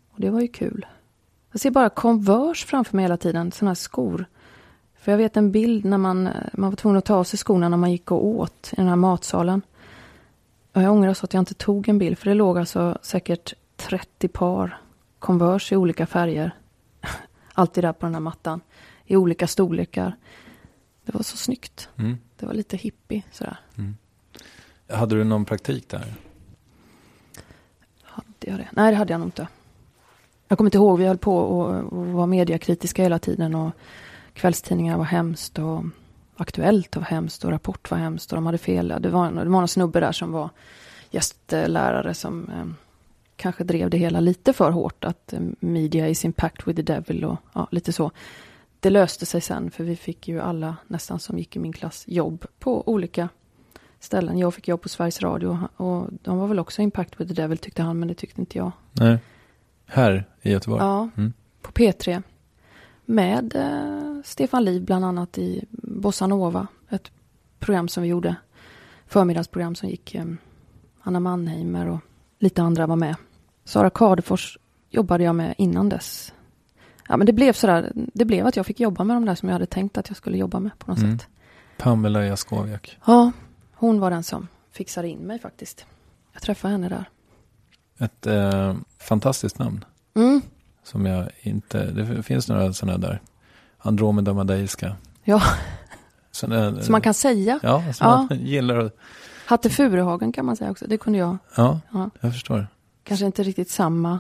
Och 0.09 0.21
det 0.21 0.29
var 0.29 0.41
ju 0.41 0.47
kul. 0.47 0.85
Jag 1.51 1.61
ser 1.61 1.71
bara 1.71 1.89
Converse 1.89 2.67
framför 2.67 2.95
mig 2.95 3.03
hela 3.03 3.17
tiden, 3.17 3.51
sådana 3.51 3.69
här 3.69 3.75
skor. 3.75 4.25
För 4.95 5.11
jag 5.11 5.17
vet 5.17 5.37
en 5.37 5.51
bild 5.51 5.85
när 5.85 5.97
man, 5.97 6.27
eh, 6.27 6.33
man 6.53 6.69
var 6.69 6.75
tvungen 6.75 6.97
att 6.97 7.05
ta 7.05 7.15
av 7.15 7.23
sig 7.23 7.39
skorna 7.39 7.69
när 7.69 7.77
man 7.77 7.91
gick 7.91 8.11
och 8.11 8.25
åt 8.25 8.69
i 8.73 8.75
den 8.75 8.87
här 8.87 8.95
matsalen. 8.95 9.61
Och 10.73 10.81
jag 10.81 10.91
ångrar 10.91 11.13
så 11.13 11.25
att 11.25 11.33
jag 11.33 11.41
inte 11.41 11.53
tog 11.53 11.89
en 11.89 11.99
bild, 11.99 12.17
för 12.17 12.29
det 12.29 12.33
låg 12.33 12.57
alltså 12.57 12.97
säkert 13.01 13.53
30 13.75 14.27
par 14.27 14.81
Converse 15.19 15.75
i 15.75 15.77
olika 15.77 16.05
färger. 16.05 16.51
Alltid 17.53 17.83
där 17.83 17.93
på 17.93 18.05
den 18.05 18.15
här 18.15 18.21
mattan. 18.21 18.61
I 19.05 19.15
olika 19.15 19.47
storlekar. 19.47 20.15
Det 21.07 21.13
var 21.13 21.23
så 21.23 21.37
snyggt. 21.37 21.89
Mm. 21.97 22.17
Det 22.35 22.45
var 22.45 22.53
lite 22.53 22.77
hippie 22.77 23.23
sådär. 23.31 23.57
Hade 24.89 25.15
du 25.15 25.23
någon 25.23 25.45
praktik 25.45 25.89
där? 25.89 26.13
Hade 28.03 28.27
jag 28.39 28.57
det? 28.57 28.67
Nej, 28.71 28.91
det 28.91 28.97
hade 28.97 29.13
jag 29.13 29.19
nog 29.19 29.27
inte. 29.27 29.47
Jag 30.47 30.57
kommer 30.57 30.67
inte 30.67 30.77
ihåg, 30.77 30.99
vi 30.99 31.05
höll 31.05 31.17
på 31.17 31.37
och, 31.37 31.93
och 31.93 32.07
var 32.07 32.27
mediakritiska 32.27 33.03
hela 33.03 33.19
tiden 33.19 33.55
och 33.55 33.71
kvällstidningar 34.33 34.97
var 34.97 35.05
hemskt 35.05 35.59
och 35.59 35.83
Aktuellt 36.39 36.95
var 36.95 37.03
hemskt 37.03 37.45
och 37.45 37.51
Rapport 37.51 37.91
var 37.91 37.97
hemskt 37.97 38.31
och 38.31 38.37
de 38.37 38.45
hade 38.45 38.57
fel. 38.57 38.87
Det 38.87 39.09
var, 39.09 39.31
det 39.31 39.35
var 39.35 39.45
någon 39.45 39.67
snubbe 39.67 39.99
där 39.99 40.11
som 40.11 40.31
var 40.31 40.49
gästlärare 41.11 42.13
som 42.13 42.49
eh, 42.49 42.65
kanske 43.35 43.63
drev 43.63 43.89
det 43.89 43.97
hela 43.97 44.19
lite 44.19 44.53
för 44.53 44.71
hårt. 44.71 45.03
Att 45.03 45.33
eh, 45.33 45.39
media 45.59 46.09
is 46.09 46.25
in 46.25 46.33
pact 46.33 46.67
with 46.67 46.75
the 46.75 46.81
devil 46.81 47.25
och 47.25 47.37
ja, 47.53 47.67
lite 47.71 47.93
så. 47.93 48.11
Det 48.79 48.89
löste 48.89 49.25
sig 49.25 49.41
sen 49.41 49.71
för 49.71 49.83
vi 49.83 49.95
fick 49.95 50.27
ju 50.27 50.39
alla 50.41 50.75
nästan 50.87 51.19
som 51.19 51.37
gick 51.37 51.55
i 51.55 51.59
min 51.59 51.73
klass 51.73 52.03
jobb 52.07 52.45
på 52.59 52.87
olika 52.89 53.29
ställen. 53.99 54.37
Jag 54.37 54.53
fick 54.53 54.67
jobb 54.67 54.81
på 54.81 54.89
Sveriges 54.89 55.21
Radio 55.21 55.59
och 55.77 56.07
de 56.21 56.37
var 56.37 56.47
väl 56.47 56.59
också 56.59 56.81
in 56.81 56.91
pact 56.91 57.19
with 57.21 57.27
the 57.35 57.41
devil 57.41 57.57
tyckte 57.57 57.81
han 57.83 57.99
men 57.99 58.07
det 58.07 58.13
tyckte 58.13 58.41
inte 58.41 58.57
jag. 58.57 58.71
Nej. 58.91 59.17
Här 59.85 60.25
i 60.41 60.51
Göteborg? 60.51 60.81
Ja, 60.83 61.09
Mm. 61.17 61.33
på 61.61 61.71
P3. 61.71 62.23
Med 63.05 63.55
eh, 63.55 64.21
Stefan 64.23 64.63
Liv 64.65 64.85
bland 64.85 65.05
annat 65.05 65.37
i 65.37 65.65
Bossa 65.71 66.27
Nova. 66.27 66.67
Ett 66.89 67.11
program 67.59 67.87
som 67.87 68.03
vi 68.03 68.09
gjorde. 68.09 68.35
Förmiddagsprogram 69.07 69.75
som 69.75 69.89
gick. 69.89 70.15
Eh, 70.15 70.25
Anna 71.01 71.19
Mannheimer 71.19 71.87
och 71.89 71.99
lite 72.39 72.61
andra 72.61 72.87
var 72.87 72.95
med. 72.95 73.15
Sara 73.65 73.89
Kadefors 73.89 74.57
jobbade 74.89 75.23
jag 75.23 75.35
med 75.35 75.55
innan 75.57 75.89
dess. 75.89 76.33
Ja, 77.07 77.17
men 77.17 77.25
det 77.27 77.33
blev 77.33 77.53
sådär. 77.53 77.91
Det 77.95 78.25
blev 78.25 78.47
att 78.47 78.55
jag 78.55 78.65
fick 78.65 78.79
jobba 78.79 79.03
med 79.03 79.15
de 79.15 79.25
där 79.25 79.35
som 79.35 79.49
jag 79.49 79.53
hade 79.53 79.65
tänkt 79.65 79.97
att 79.97 80.07
jag 80.09 80.17
skulle 80.17 80.37
jobba 80.37 80.59
med 80.59 80.79
på 80.79 80.91
något 80.91 80.99
Mm. 80.99 81.19
sätt. 81.19 81.27
Pamela 81.77 82.25
Jaskowiak. 82.25 82.97
Ja, 83.05 83.31
hon 83.73 83.99
var 83.99 84.11
den 84.11 84.23
som 84.23 84.47
fixade 84.71 85.07
in 85.07 85.19
mig 85.19 85.39
faktiskt. 85.39 85.85
Jag 86.33 86.41
träffade 86.41 86.71
henne 86.71 86.89
där. 86.89 87.09
Ett 88.05 88.27
eh, 88.27 88.75
fantastiskt 88.99 89.59
namn. 89.59 89.85
Mm. 90.15 90.41
Som 90.83 91.05
jag 91.05 91.29
inte, 91.41 91.85
det 91.91 92.23
finns 92.23 92.47
några 92.49 92.73
sådana 92.73 92.97
där. 92.97 93.21
Andromeda 93.77 94.33
Madeiska. 94.33 94.95
Ja, 95.23 95.41
Såna, 96.31 96.81
som 96.81 96.91
man 96.91 97.01
kan 97.01 97.13
säga. 97.13 97.59
Ja, 97.63 97.93
som 97.93 98.07
Ja. 98.07 98.27
man 98.29 98.39
gillar 98.45 98.77
att, 98.77 98.95
Hatte 99.45 99.69
Furuhagen 99.69 100.31
kan 100.31 100.45
man 100.45 100.55
säga 100.55 100.71
också. 100.71 100.85
Det 100.87 100.97
kunde 100.97 101.19
jag. 101.19 101.37
ja, 101.55 101.79
Ja. 101.91 102.09
jag 102.21 102.33
förstår. 102.33 102.67
Kanske 103.03 103.25
inte 103.25 103.43
riktigt 103.43 103.69
samma. 103.69 104.19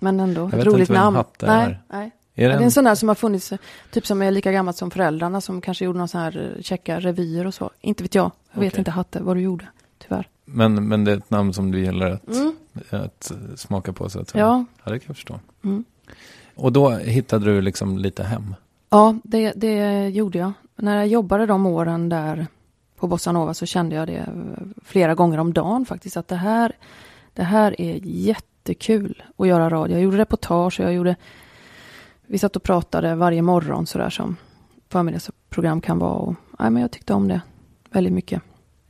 Men 0.00 0.20
ändå 0.20 0.40
Jag 0.40 0.48
ett 0.48 0.54
vet 0.58 0.66
roligt 0.66 0.90
en 0.90 0.94
namn. 0.96 1.16
hatt 1.16 1.42
är. 1.42 1.46
Nej, 1.46 1.78
nej. 1.88 2.10
Är 2.34 2.42
det 2.42 2.48
det 2.48 2.54
är 2.54 2.56
en, 2.58 2.62
en 2.64 2.70
sån 2.70 2.84
där 2.84 2.94
som 2.94 3.08
har 3.08 3.14
funnits, 3.14 3.52
typ 3.90 4.06
som 4.06 4.22
är 4.22 4.30
lika 4.30 4.52
gammalt 4.52 4.76
som 4.76 4.90
föräldrarna 4.90 5.40
som 5.40 5.60
kanske 5.60 5.84
gjorde 5.84 5.98
någon 5.98 6.08
sån 6.08 6.20
här 6.20 6.52
eh, 6.56 6.62
checka 6.62 7.00
revyer 7.00 7.46
och 7.46 7.54
så. 7.54 7.70
Inte 7.80 8.02
vet 8.02 8.14
jag. 8.14 8.30
Jag 8.52 8.60
vet 8.60 8.72
Okej. 8.72 8.80
inte 8.80 8.90
Hatte 8.90 9.22
vad 9.22 9.36
du 9.36 9.40
gjorde, 9.40 9.66
tyvärr. 9.98 10.28
men, 10.44 10.88
men 10.88 11.04
det 11.04 11.12
är 11.12 11.16
ett 11.16 11.30
namn 11.30 11.52
som 11.52 11.70
du 11.70 11.80
gillar 11.80 12.10
att, 12.10 12.28
Mm. 12.28 12.54
att 12.90 13.32
smaka 13.56 13.92
på 13.92 14.10
så 14.10 14.20
att 14.20 14.28
säga. 14.28 14.44
Ja, 14.44 14.64
ja, 14.84 14.92
det 14.92 14.98
kan 14.98 15.04
jag 15.08 15.16
förstå. 15.16 15.40
Mm. 15.64 15.84
Och 16.54 16.72
då 16.72 16.90
hittade 16.90 17.44
du 17.44 17.60
liksom 17.60 17.98
lite 17.98 18.22
hem. 18.24 18.54
ja 18.90 19.16
det, 19.24 19.52
det 19.56 20.08
gjorde 20.08 20.38
jag. 20.38 20.52
När 20.76 20.96
jag 20.96 21.06
jobbade 21.06 21.46
de 21.46 21.66
åren 21.66 22.08
där 22.08 22.46
på 22.96 23.06
Bossa 23.06 23.32
Nova 23.32 23.54
så 23.54 23.66
kände 23.66 23.96
jag 23.96 24.08
det 24.08 24.16
eh, 24.16 24.26
flera 24.84 25.14
gånger 25.14 25.38
om 25.38 25.52
dagen 25.52 25.86
faktiskt. 25.86 26.16
Att 26.16 26.28
det 26.28 26.36
här, 26.36 26.72
det 27.34 27.42
här 27.42 27.80
är 27.80 27.94
jättekul 28.70 29.22
att 29.36 29.46
göra 29.48 29.70
radio. 29.70 29.96
Jag 29.96 30.02
gjorde 30.02 30.18
reportage 30.18 30.80
och 30.80 30.86
jag 30.86 30.94
gjorde... 30.94 31.16
Vi 32.26 32.38
satt 32.38 32.56
och 32.56 32.62
pratade 32.62 33.14
varje 33.14 33.42
morgon 33.42 33.86
sådär 33.86 34.10
som 34.10 34.36
förmiddagsprogram 34.88 35.80
kan 35.80 35.98
vara. 35.98 36.12
Och, 36.12 36.34
nej, 36.58 36.70
men 36.70 36.82
jag 36.82 36.90
tyckte 36.90 37.14
om 37.14 37.28
det 37.28 37.40
väldigt 37.90 38.12
mycket. 38.12 38.42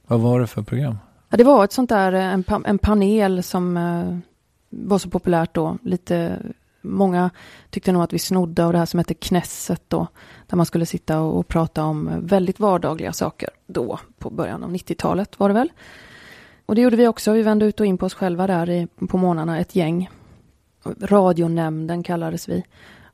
Vad 0.06 0.20
var 0.20 0.40
det 0.40 0.46
för 0.46 0.62
program? 0.62 0.98
Ja, 1.28 1.36
det 1.36 1.44
var 1.44 1.64
ett 1.64 1.72
sånt 1.72 1.88
där, 1.88 2.12
eh, 2.12 2.24
en, 2.24 2.42
pa- 2.42 2.62
en 2.64 2.78
panel 2.78 3.42
som 3.42 3.76
eh, 3.76 4.18
var 4.70 4.98
så 4.98 5.10
populärt 5.10 5.54
då. 5.54 5.78
Lite, 5.82 6.42
många 6.82 7.30
tyckte 7.70 7.92
nog 7.92 8.02
att 8.02 8.12
vi 8.12 8.18
snodde 8.18 8.64
av 8.64 8.72
det 8.72 8.78
här 8.78 8.86
som 8.86 8.98
hette 8.98 9.14
Knesset 9.14 9.82
då. 9.88 10.06
Där 10.46 10.56
man 10.56 10.66
skulle 10.66 10.86
sitta 10.86 11.20
och, 11.20 11.38
och 11.38 11.48
prata 11.48 11.84
om 11.84 12.10
väldigt 12.26 12.60
vardagliga 12.60 13.12
saker 13.12 13.48
då, 13.66 13.98
på 14.18 14.30
början 14.30 14.64
av 14.64 14.70
90-talet 14.70 15.38
var 15.38 15.48
det 15.48 15.54
väl. 15.54 15.70
Och 16.70 16.76
det 16.76 16.82
gjorde 16.82 16.96
vi 16.96 17.08
också, 17.08 17.32
vi 17.32 17.42
vände 17.42 17.66
ut 17.66 17.80
och 17.80 17.86
in 17.86 17.98
på 17.98 18.06
oss 18.06 18.14
själva 18.14 18.46
där 18.46 18.70
i, 18.70 18.86
på 19.08 19.18
morgnarna, 19.18 19.60
ett 19.60 19.76
gäng. 19.76 20.10
Radionämnden 21.00 22.02
kallades 22.02 22.48
vi. 22.48 22.64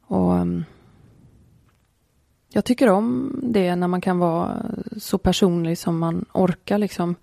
Och 0.06 0.32
um, 0.32 0.64
jag 2.48 2.64
tycker 2.64 2.88
om 2.88 3.38
det 3.42 3.76
när 3.76 3.88
man 3.88 4.00
kan 4.00 4.18
vara 4.18 4.62
så 4.96 5.18
personlig 5.18 5.78
som 5.78 5.98
man 5.98 6.24
orkar 6.32 6.78
liksom. 6.78 7.14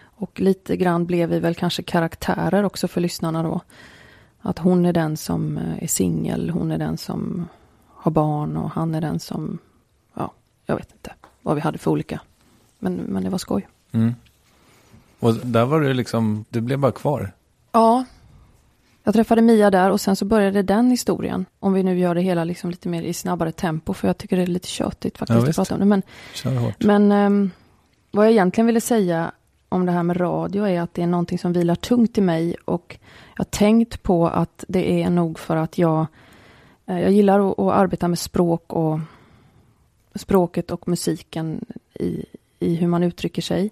Och 0.00 0.40
lite 0.40 0.76
grann 0.76 1.06
blev 1.06 1.28
vi 1.28 1.38
väl 1.38 1.54
kanske 1.54 1.82
karaktärer 1.82 2.64
också 2.64 2.88
för 2.88 3.00
lyssnarna 3.00 3.42
då. 3.42 3.60
Att 4.40 4.58
hon 4.58 4.86
är 4.86 4.92
den 4.92 5.16
som 5.16 5.58
eh, 5.58 5.82
är 5.82 5.88
singel, 5.88 6.50
hon 6.50 6.70
är 6.70 6.78
den 6.78 6.98
som 6.98 7.48
har 7.86 8.10
barn 8.10 8.56
och 8.56 8.70
han 8.70 8.94
är 8.94 9.00
den 9.00 9.20
som, 9.20 9.58
ja, 10.14 10.32
jag 10.66 10.76
vet 10.76 10.92
inte 10.92 11.14
vad 11.42 11.54
vi 11.54 11.60
hade 11.60 11.78
för 11.78 11.90
olika. 11.90 12.20
Men, 12.78 12.94
men 12.94 13.24
det 13.24 13.30
var 13.30 13.38
skoj. 13.38 13.68
Mm. 13.92 14.14
Och 15.18 15.34
där 15.34 15.64
var 15.64 15.80
det 15.80 15.94
liksom, 15.94 16.44
det 16.48 16.60
blev 16.60 16.78
bara 16.78 16.92
kvar. 16.92 17.32
Ja. 17.72 18.04
Jag 19.04 19.14
träffade 19.14 19.42
Mia 19.42 19.70
där 19.70 19.90
och 19.90 20.00
sen 20.00 20.16
så 20.16 20.24
började 20.24 20.62
den 20.62 20.90
historien. 20.90 21.46
Om 21.60 21.72
vi 21.72 21.82
nu 21.82 21.98
gör 21.98 22.14
det 22.14 22.20
hela 22.20 22.44
liksom 22.44 22.70
lite 22.70 22.88
mer 22.88 23.02
i 23.02 23.12
snabbare 23.12 23.52
tempo 23.52 23.92
för 23.92 24.08
jag 24.08 24.18
tycker 24.18 24.36
det 24.36 24.42
är 24.42 24.46
lite 24.46 24.68
tjötigt 24.68 25.16
Ja, 25.20 25.26
faktiskt 25.26 25.38
att 25.38 25.48
visst. 25.48 25.56
prata 25.56 25.74
om 25.74 25.80
det. 25.80 25.86
Men. 25.86 26.02
Men 26.78 27.12
ehm, 27.12 27.50
vad 28.10 28.24
jag 28.26 28.32
egentligen 28.32 28.66
ville 28.66 28.80
säga 28.80 29.32
om 29.68 29.86
det 29.86 29.92
här 29.92 30.02
med 30.02 30.20
radio 30.20 30.68
är 30.68 30.80
att 30.80 30.94
det 30.94 31.02
är 31.02 31.06
någonting 31.06 31.38
som 31.38 31.52
vilar 31.52 31.74
tungt 31.74 32.18
i 32.18 32.20
mig 32.20 32.56
och 32.64 32.98
jag 33.36 33.40
har 33.40 33.50
tänkt 33.50 34.02
på 34.02 34.28
att 34.28 34.64
det 34.68 35.02
är 35.02 35.10
nog 35.10 35.38
för 35.38 35.56
att 35.56 35.78
jag, 35.78 36.06
eh, 36.86 37.00
jag 37.00 37.12
gillar 37.12 37.50
att, 37.50 37.58
att 37.58 37.72
arbeta 37.72 38.08
med 38.08 38.18
språk 38.18 38.72
och 38.72 39.00
språket 40.14 40.70
och 40.70 40.88
musiken 40.88 41.64
i, 41.94 42.24
i 42.58 42.74
hur 42.74 42.86
man 42.86 43.02
uttrycker 43.02 43.42
sig. 43.42 43.70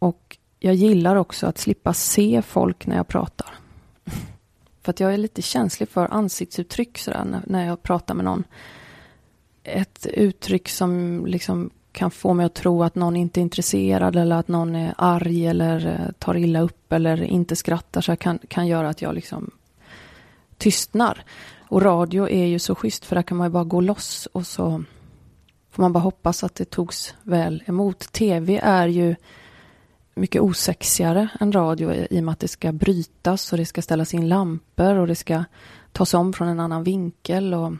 Och 0.00 0.38
jag 0.58 0.74
gillar 0.74 1.16
också 1.16 1.46
att 1.46 1.58
slippa 1.58 1.94
se 1.94 2.42
folk 2.42 2.86
när 2.86 2.96
jag 2.96 3.08
pratar. 3.08 3.54
För 4.82 4.90
att 4.90 5.00
jag 5.00 5.14
är 5.14 5.18
lite 5.18 5.42
känslig 5.42 5.88
för 5.88 6.12
ansiktsuttryck 6.14 6.98
sådär 6.98 7.42
när, 7.46 7.66
jag 7.66 7.82
pratar 7.82 8.14
med 8.14 8.24
någon. 8.24 8.44
Ett 9.62 10.06
uttryck 10.06 10.68
som 10.68 11.24
liksom 11.26 11.70
kan 11.92 12.10
få 12.10 12.34
mig 12.34 12.46
att 12.46 12.54
tro 12.54 12.82
att 12.82 12.94
någon 12.94 13.16
inte 13.16 13.40
är 13.40 13.42
intresserad 13.42 14.16
eller 14.16 14.36
att 14.36 14.48
någon 14.48 14.74
är 14.74 14.94
arg 14.98 15.46
eller 15.46 15.86
eh, 15.86 16.12
tar 16.18 16.36
illa 16.36 16.60
upp 16.60 16.92
eller 16.92 17.22
inte 17.22 17.56
skrattar 17.56 18.00
så 18.00 18.16
kan, 18.16 18.38
kan 18.48 18.66
göra 18.66 18.88
att 18.88 19.02
jag 19.02 19.14
liksom 19.14 19.50
tystnar. 20.58 21.24
Och 21.68 21.82
radio 21.82 22.28
är 22.28 22.46
ju 22.46 22.58
så 22.58 22.74
schysst 22.74 23.04
för 23.04 23.16
där 23.16 23.22
kan 23.22 23.36
man 23.36 23.46
ju 23.46 23.52
bara 23.52 23.64
gå 23.64 23.80
loss 23.80 24.28
och 24.32 24.46
så 24.46 24.84
får 25.70 25.82
man 25.82 25.92
bara 25.92 26.00
hoppas 26.00 26.44
att 26.44 26.54
det 26.54 26.70
togs 26.70 27.14
väl 27.22 27.62
emot. 27.66 28.12
TV 28.12 28.60
är 28.62 28.88
ju 28.88 29.16
mycket 30.20 30.42
osexigare 30.42 31.28
än 31.40 31.52
radio 31.52 31.92
i 31.94 32.20
och 32.20 32.24
med 32.24 32.32
att 32.32 32.40
det 32.40 32.48
ska 32.48 32.72
brytas 32.72 33.52
och 33.52 33.58
det 33.58 33.66
ska 33.66 33.82
ställas 33.82 34.14
in 34.14 34.28
lampor 34.28 34.96
och 34.96 35.06
det 35.06 35.14
ska 35.14 35.44
tas 35.92 36.14
om 36.14 36.32
från 36.32 36.48
en 36.48 36.60
annan 36.60 36.84
vinkel 36.84 37.54
och 37.54 37.72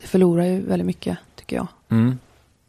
det 0.00 0.06
förlorar 0.06 0.44
ju 0.44 0.60
väldigt 0.60 0.86
mycket 0.86 1.18
tycker 1.34 1.56
jag. 1.56 1.66
Mm. 1.90 2.18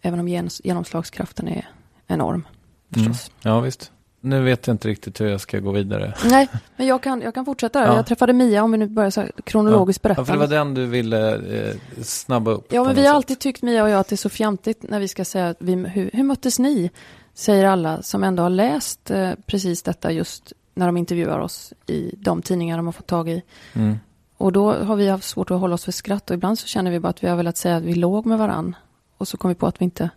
Även 0.02 0.20
om 0.20 0.28
genomslagskraften 0.64 1.48
är 1.48 1.70
enorm 2.08 2.48
förstås. 2.94 3.32
Mm. 3.44 3.56
Ja, 3.56 3.60
visst. 3.60 3.92
Nu 4.26 4.44
vet 4.44 4.68
jag 4.68 4.74
inte 4.74 4.88
riktigt 4.88 5.22
hur 5.22 5.28
jag 5.28 5.42
ska 5.42 5.60
gå 5.60 5.72
vidare. 5.72 6.14
Nej, 6.26 6.48
men 6.76 6.88
jag 6.88 7.04
kan, 7.04 7.22
jag 7.22 7.34
kan 7.34 7.46
fortsätta. 7.46 7.80
Ja. 7.80 7.96
Jag 7.96 8.06
träffade 8.06 8.34
Mia, 8.34 8.64
om 8.64 8.72
vi 8.72 8.78
nu 8.78 8.88
börjar 8.88 9.10
så 9.10 9.22
här, 9.22 9.32
kronologiskt 9.44 10.04
ja. 10.04 10.08
berätta. 10.08 10.22
Ja, 10.22 10.26
för 10.26 10.34
det 10.34 10.40
var 10.40 10.48
den 10.48 10.74
du 10.74 10.86
ville 10.86 11.36
eh, 11.36 11.76
snabba 12.02 12.52
upp. 12.52 12.74
Ja, 12.74 12.84
men 12.84 12.96
vi 12.96 13.06
har 13.06 13.16
alltid 13.16 13.40
tyckt, 13.40 13.62
Mia 13.62 13.84
och 13.84 13.90
jag, 13.90 14.00
att 14.00 14.08
det 14.08 14.16
är 14.16 14.18
så 14.18 14.30
fjantigt 14.30 14.84
när 14.90 15.00
vi 15.00 15.08
ska 15.08 15.26
säga 15.26 15.50
att 15.50 15.58
vi, 15.60 15.76
hur, 15.76 16.10
hur 16.14 16.24
möttes 16.24 16.60
ni? 16.60 16.92
Säger 17.38 17.66
alla 17.66 18.02
som 18.02 18.24
ändå 18.24 18.44
har 18.44 18.50
läst 18.50 19.12
eh, 19.12 19.32
precis 19.46 19.84
detta 19.84 20.12
just 20.12 20.54
när 20.74 20.86
de 20.86 20.98
intervjuar 20.98 21.40
oss 21.40 21.74
i 21.88 22.16
de 22.18 22.42
tidningar 22.42 22.78
de 22.78 22.86
har 22.86 22.94
fått 22.94 23.08
tag 23.08 23.30
i. 23.30 23.44
Mm. 23.74 24.00
Och 24.38 24.52
då 24.52 24.74
har 24.74 24.96
vi 24.96 25.08
haft 25.08 25.28
svårt 25.28 25.52
att 25.52 25.60
hålla 25.60 25.76
oss 25.76 25.86
för 25.86 25.92
skratt 25.92 26.30
och 26.30 26.34
ibland 26.34 26.60
så 26.60 26.68
känner 26.68 26.92
vi 26.92 27.00
bara 27.00 27.10
att 27.10 27.24
vi 27.24 27.28
har 27.28 27.36
velat 27.36 27.58
säga 27.58 27.76
att 27.76 27.84
vi 27.84 27.94
låg 27.94 28.26
med 28.26 28.38
varann. 28.38 28.76
Och 29.18 29.28
så 29.28 29.38
kom 29.38 29.50
vi 29.50 29.56
på 29.56 29.68
att 29.68 29.82
vi 29.82 29.86
inte... 29.86 30.10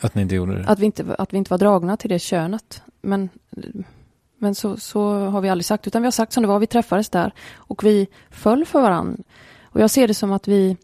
Att 0.00 0.14
ni 0.14 0.22
inte 0.22 0.34
gjorde 0.34 0.58
det? 0.58 0.68
Att 0.68 0.78
vi 0.78 0.86
inte, 0.86 1.14
att 1.18 1.32
vi 1.32 1.38
inte 1.38 1.50
var 1.50 1.58
dragna 1.58 1.96
till 1.96 2.10
det 2.10 2.18
könet. 2.18 2.82
Men, 3.00 3.28
men 4.38 4.54
så, 4.54 4.76
så 4.76 5.14
har 5.14 5.40
vi 5.40 5.48
aldrig 5.48 5.64
sagt, 5.64 5.86
utan 5.86 6.02
vi 6.02 6.06
har 6.06 6.12
sagt 6.12 6.32
som 6.32 6.42
det 6.42 6.46
var, 6.46 6.58
vi 6.58 6.66
träffades 6.66 7.08
där 7.08 7.32
och 7.54 7.84
vi 7.84 8.06
föll 8.30 8.64
för 8.64 8.80
varann. 8.80 9.22
Och 9.62 9.80
jag 9.80 9.90
ser 9.90 10.08
det 10.08 10.14
som 10.14 10.32
att 10.32 10.48
vi, 10.48 10.76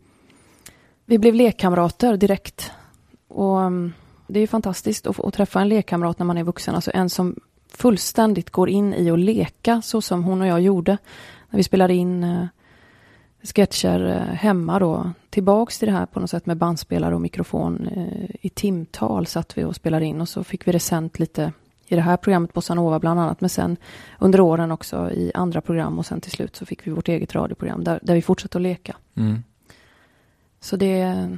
vi 1.04 1.18
blev 1.18 1.34
lekkamrater 1.34 2.16
direkt. 2.16 2.72
Och 3.28 3.60
mm, 3.60 3.92
det 4.26 4.40
är 4.40 4.46
fantastiskt 4.46 5.06
att, 5.06 5.20
att 5.20 5.34
träffa 5.34 5.60
en 5.60 5.68
lekkamrat 5.68 6.18
när 6.18 6.26
man 6.26 6.38
är 6.38 6.44
vuxen, 6.44 6.74
alltså 6.74 6.90
en 6.94 7.10
som 7.10 7.36
fullständigt 7.68 8.50
går 8.50 8.68
in 8.68 8.94
i 8.94 9.10
att 9.10 9.18
leka 9.18 9.82
så 9.82 10.00
som 10.00 10.24
hon 10.24 10.40
och 10.40 10.46
jag 10.46 10.60
gjorde 10.60 10.98
när 11.50 11.56
vi 11.56 11.62
spelade 11.62 11.94
in 11.94 12.24
eh, 12.24 12.46
sketcher 13.42 14.06
eh, 14.06 14.34
hemma 14.34 14.78
då. 14.78 15.10
Tillbaks 15.30 15.78
till 15.78 15.88
det 15.88 15.94
här 15.94 16.06
på 16.06 16.20
något 16.20 16.30
sätt 16.30 16.46
med 16.46 16.56
bandspelare 16.56 17.14
och 17.14 17.20
mikrofon. 17.20 17.88
Eh, 17.96 18.36
I 18.40 18.48
timtal 18.48 19.26
satt 19.26 19.58
vi 19.58 19.64
och 19.64 19.76
spelade 19.76 20.04
in 20.04 20.20
och 20.20 20.28
så 20.28 20.44
fick 20.44 20.68
vi 20.68 20.72
det 20.72 20.80
sänt 20.80 21.18
lite 21.18 21.52
i 21.86 21.94
det 21.94 22.00
här 22.00 22.16
programmet 22.16 22.52
Bossa 22.52 22.74
Nova 22.74 22.98
bland 22.98 23.20
annat. 23.20 23.40
Men 23.40 23.50
sen 23.50 23.76
under 24.18 24.40
åren 24.40 24.72
också 24.72 25.10
i 25.10 25.30
andra 25.34 25.60
program 25.60 25.98
och 25.98 26.06
sen 26.06 26.20
till 26.20 26.32
slut 26.32 26.56
så 26.56 26.66
fick 26.66 26.86
vi 26.86 26.90
vårt 26.90 27.08
eget 27.08 27.34
radioprogram 27.34 27.84
där, 27.84 28.00
där 28.02 28.14
vi 28.14 28.22
fortsatte 28.22 28.58
att 28.58 28.62
leka. 28.62 28.96
Mm. 29.14 29.42
Så 30.60 30.76
det, 30.76 31.28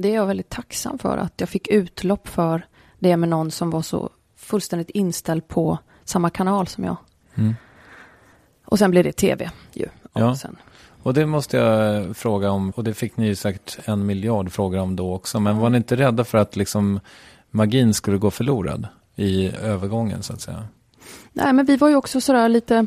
det 0.00 0.08
är 0.08 0.14
jag 0.14 0.26
väldigt 0.26 0.48
tacksam 0.48 0.98
för 0.98 1.16
att 1.16 1.32
jag 1.36 1.48
fick 1.48 1.68
utlopp 1.68 2.28
för 2.28 2.66
det 2.98 3.16
med 3.16 3.28
någon 3.28 3.50
som 3.50 3.70
var 3.70 3.82
så 3.82 4.10
fullständigt 4.36 4.90
inställd 4.90 5.48
på 5.48 5.78
samma 6.04 6.30
kanal 6.30 6.66
som 6.66 6.84
jag. 6.84 6.96
Mm. 7.34 7.54
Och 8.64 8.78
sen 8.78 8.90
blev 8.90 9.04
det 9.04 9.12
tv 9.12 9.50
ju. 9.72 9.86
Ja. 10.12 10.30
Och 10.30 10.38
sen 10.38 10.56
och 11.02 11.14
det 11.14 11.26
måste 11.26 11.56
jag 11.56 12.16
fråga 12.16 12.50
om, 12.50 12.70
och 12.70 12.84
det 12.84 12.94
fick 12.94 13.16
ni 13.16 13.26
ju 13.26 13.34
säkert 13.34 13.78
en 13.84 14.06
miljard 14.06 14.52
frågor 14.52 14.78
om 14.78 14.96
då 14.96 15.14
också. 15.14 15.40
Men 15.40 15.58
var 15.58 15.70
ni 15.70 15.76
inte 15.76 15.96
rädda 15.96 16.24
för 16.24 16.38
att 16.38 16.56
liksom 16.56 17.00
magin 17.50 17.94
skulle 17.94 18.18
gå 18.18 18.30
förlorad 18.30 18.88
i 19.16 19.48
övergången 19.48 20.22
så 20.22 20.32
att 20.32 20.40
säga? 20.40 20.64
Nej, 21.32 21.52
men 21.52 21.66
vi 21.66 21.76
var 21.76 21.88
ju 21.88 21.96
också 21.96 22.20
sådär 22.20 22.48
lite 22.48 22.86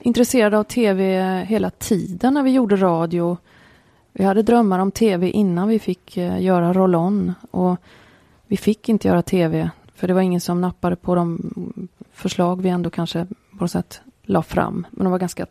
intresserade 0.00 0.58
av 0.58 0.64
tv 0.64 1.44
hela 1.48 1.70
tiden 1.70 2.34
när 2.34 2.42
vi 2.42 2.50
gjorde 2.50 2.76
radio. 2.76 3.36
Vi 4.18 4.24
hade 4.24 4.42
drömmar 4.42 4.78
om 4.78 4.90
tv 4.90 5.30
innan 5.30 5.68
vi 5.68 5.78
fick 5.78 6.16
eh, 6.16 6.42
göra 6.42 6.72
roll-on. 6.72 7.34
Och 7.50 7.76
vi 8.46 8.56
fick 8.56 8.88
inte 8.88 9.08
göra 9.08 9.22
tv, 9.22 9.70
för 9.94 10.08
det 10.08 10.14
var 10.14 10.20
ingen 10.20 10.40
som 10.40 10.60
nappade 10.60 10.96
på 10.96 11.14
de 11.14 11.52
förslag 12.12 12.62
vi 12.62 12.68
ändå 12.68 12.90
kanske 12.90 13.26
på 13.26 13.64
något 13.64 13.70
sätt 13.70 14.00
la 14.22 14.42
fram. 14.42 14.86
Men 14.90 15.04
de 15.04 15.10
var 15.10 15.18
ganska 15.18 15.46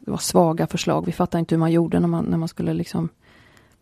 det 0.00 0.10
var 0.10 0.18
svaga 0.18 0.66
förslag. 0.66 1.06
Vi 1.06 1.12
fattade 1.12 1.38
inte 1.38 1.54
hur 1.54 1.60
man 1.60 1.72
gjorde 1.72 2.00
när 2.00 2.08
man, 2.08 2.24
när 2.24 2.38
man 2.38 2.48
skulle 2.48 2.74
liksom 2.74 3.08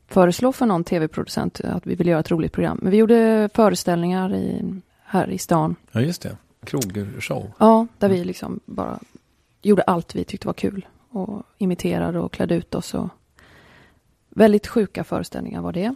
föreslå 0.06 0.52
för 0.52 0.66
någon 0.66 0.84
tv-producent 0.84 1.60
att 1.60 1.86
vi 1.86 1.94
ville 1.94 2.10
göra 2.10 2.20
ett 2.20 2.30
roligt 2.30 2.52
program. 2.52 2.78
Men 2.82 2.90
vi 2.90 2.96
gjorde 2.96 3.48
föreställningar 3.54 4.34
i, 4.34 4.62
här 5.04 5.30
i 5.30 5.38
stan. 5.38 5.76
Ja, 5.92 6.00
just 6.00 6.22
det. 6.22 6.36
Krogshow. 6.64 7.50
Ja, 7.58 7.86
där 7.98 8.08
vi 8.08 8.24
liksom 8.24 8.60
bara 8.64 8.98
gjorde 9.62 9.82
allt 9.82 10.14
vi 10.14 10.24
tyckte 10.24 10.46
var 10.46 10.54
kul. 10.54 10.86
Och 11.10 11.42
imiterade 11.58 12.18
och 12.18 12.32
klädde 12.32 12.54
ut 12.54 12.74
oss. 12.74 12.94
Och 12.94 13.08
väldigt 14.34 14.66
sjuka 14.66 15.04
föreställningar 15.04 15.62
var 15.62 15.72
det. 15.72 15.94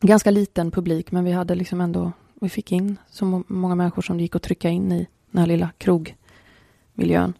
Ganska 0.00 0.30
liten 0.30 0.70
publik, 0.70 1.12
men 1.12 1.24
vi 1.24 1.32
hade 1.32 1.54
liksom 1.54 1.80
ändå, 1.80 2.12
vi 2.40 2.48
fick 2.48 2.72
in 2.72 2.96
så 3.10 3.42
många 3.46 3.74
människor 3.74 4.02
som 4.02 4.16
det 4.16 4.22
gick 4.22 4.36
att 4.36 4.42
trycka 4.42 4.68
in 4.68 4.92
i 4.92 5.08
den 5.30 5.38
här 5.40 5.46
lilla 5.46 5.70
krogmiljön. 5.78 7.34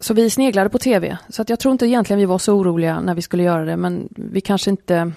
Så 0.00 0.14
vi 0.14 0.30
sneglade 0.30 0.70
på 0.70 0.78
tv. 0.78 1.18
Så 1.28 1.42
att 1.42 1.48
jag 1.48 1.60
tror 1.60 1.72
inte 1.72 1.86
egentligen 1.86 2.20
vi 2.20 2.26
var 2.26 2.38
så 2.38 2.54
oroliga 2.54 3.00
när 3.00 3.14
vi 3.14 3.22
skulle 3.22 3.42
göra 3.42 3.64
det, 3.64 3.76
men 3.76 4.08
vi 4.10 4.40
kanske 4.40 4.70
inte... 4.70 5.12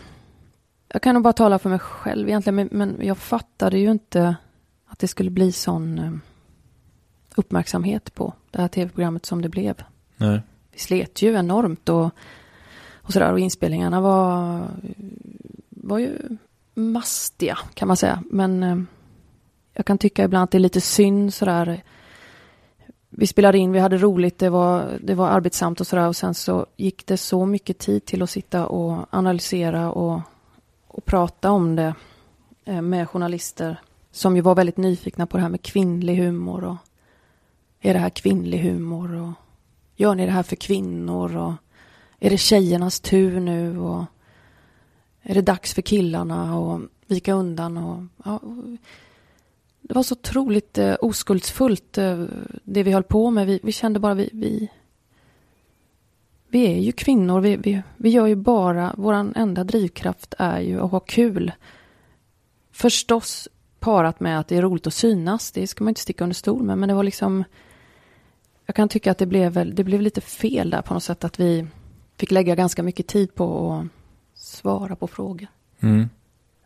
Jag 0.94 1.02
kan 1.02 1.14
nog 1.14 1.24
bara 1.24 1.34
tala 1.34 1.60
för 1.60 1.70
mig 1.70 1.80
själv 1.80 2.28
egentligen, 2.28 2.70
men, 2.72 2.98
jag 3.02 3.18
fattade 3.18 3.80
ju 3.80 3.92
inte 3.92 4.36
att 4.88 5.00
det 5.00 5.08
skulle 5.08 5.30
bli 5.30 5.52
sån 5.52 6.00
eh, 6.00 6.12
uppmärksamhet 7.36 8.14
på 8.14 8.34
det 8.52 8.62
här 8.62 8.68
tv-programmet 8.68 9.26
som 9.26 9.42
det 9.42 9.50
blev. 9.50 9.84
Nej. 10.18 10.42
Vi 10.72 10.80
slet 10.80 11.22
ju 11.22 11.34
enormt 11.34 11.90
och, 11.90 12.12
och 13.10 13.14
sådär. 13.14 13.32
Och 13.32 13.40
inspelningarna 13.40 14.02
var, 14.02 14.62
var 15.70 16.00
ju 16.00 16.18
mastiga 16.74 17.58
kan 17.74 17.88
man 17.88 17.98
säga. 17.98 18.24
Men 18.26 18.64
eh, 18.64 18.78
jag 19.74 19.86
kan 19.86 19.98
tycka 19.98 20.24
ibland 20.24 20.44
att 20.44 20.52
det 20.52 20.58
är 20.58 20.60
lite 20.60 20.82
synd 20.82 21.34
sådär. 21.34 21.84
Vi 23.10 23.28
spelade 23.28 23.58
in, 23.58 23.72
vi 23.72 23.80
hade 23.80 23.98
roligt, 23.98 24.38
det 24.38 24.50
var, 24.50 25.00
det 25.04 25.16
var 25.16 25.30
arbetsamt 25.30 25.82
och 25.82 25.88
sådär. 25.88 26.08
Och 26.08 26.16
sen 26.16 26.34
så 26.34 26.66
gick 26.78 27.06
det 27.06 27.18
så 27.18 27.46
mycket 27.46 27.78
tid 27.78 28.06
till 28.06 28.22
att 28.22 28.30
sitta 28.30 28.66
och 28.66 29.06
analysera 29.10 29.92
och, 29.92 30.22
och 30.88 31.06
prata 31.06 31.52
om 31.52 31.76
det 31.76 31.94
eh, 32.66 32.82
med 32.82 33.10
journalister 33.10 33.82
som 34.12 34.36
ju 34.36 34.42
var 34.42 34.56
väldigt 34.56 34.78
nyfikna 34.78 35.28
på 35.28 35.38
det 35.38 35.44
här 35.44 35.50
med 35.50 35.62
kvinnlig 35.62 36.16
humor 36.16 36.64
och 36.64 36.78
är 37.82 37.94
det 37.94 38.00
här 38.00 38.10
kvinnlig 38.10 38.60
humor 38.60 39.16
och 39.16 39.32
gör 39.96 40.16
ni 40.16 40.26
det 40.26 40.32
här 40.32 40.44
för 40.44 40.56
kvinnor 40.56 41.36
och 41.36 41.54
är 42.20 42.30
det 42.30 42.38
tjejernas 42.38 43.00
tur 43.00 43.40
nu 43.40 43.80
och 43.80 44.06
är 45.22 45.36
det 45.36 45.42
dags 45.42 45.74
för 45.74 45.82
killarna 45.82 46.60
och 46.60 46.82
vika 47.08 47.34
undan 47.34 47.78
och, 47.78 48.04
ja, 48.26 48.38
och 48.38 48.64
det 49.82 49.94
var 49.94 50.04
så 50.04 50.16
otroligt 50.16 50.78
eh, 50.78 50.96
oskuldsfullt 51.02 51.98
eh, 51.98 52.26
det 52.64 52.84
vi 52.84 52.92
höll 52.92 53.04
på 53.04 53.32
med. 53.32 53.48
Vi, 53.48 53.60
vi 53.64 53.72
kände 53.72 54.00
bara 54.00 54.14
vi, 54.14 54.30
vi, 54.34 54.70
vi 56.48 56.68
är 56.68 56.80
ju 56.80 56.92
kvinnor. 56.92 57.42
Vi, 57.42 57.56
vi, 57.56 57.82
vi 57.98 58.10
gör 58.10 58.28
ju 58.28 58.36
bara, 58.36 58.96
vår 58.98 59.14
enda 59.14 59.64
drivkraft 59.64 60.34
är 60.38 60.60
ju 60.60 60.82
att 60.82 60.92
ha 60.92 61.00
kul. 61.00 61.52
Förstås 62.72 63.48
parat 63.80 64.20
med 64.20 64.40
att 64.40 64.48
det 64.48 64.58
är 64.58 64.62
roligt 64.62 64.88
att 64.88 64.94
synas. 64.94 65.52
Det 65.52 65.68
ska 65.68 65.84
man 65.84 65.92
inte 65.92 66.02
sticka 66.02 66.24
under 66.24 66.36
stol 66.36 66.64
med. 66.64 66.78
Men 66.78 66.90
det 66.90 66.96
var 66.96 67.04
liksom, 67.04 67.44
jag 68.66 68.76
kan 68.76 68.90
tycka 68.90 69.12
att 69.12 69.18
det 69.18 69.26
blev, 69.26 69.76
det 69.76 69.84
blev 69.84 70.02
lite 70.02 70.22
fel 70.22 70.70
där 70.70 70.82
på 70.82 70.94
något 70.94 71.04
sätt. 71.04 71.24
Att 71.24 71.40
vi 71.40 71.68
fick 72.20 72.32
lägga 72.32 72.56
ganska 72.56 72.84
mycket 72.84 73.08
tid 73.08 73.36
på 73.36 73.74
att 73.74 73.88
svara 74.34 74.96
på 74.96 75.08
frågor. 75.08 75.48
Mm. 75.80 76.10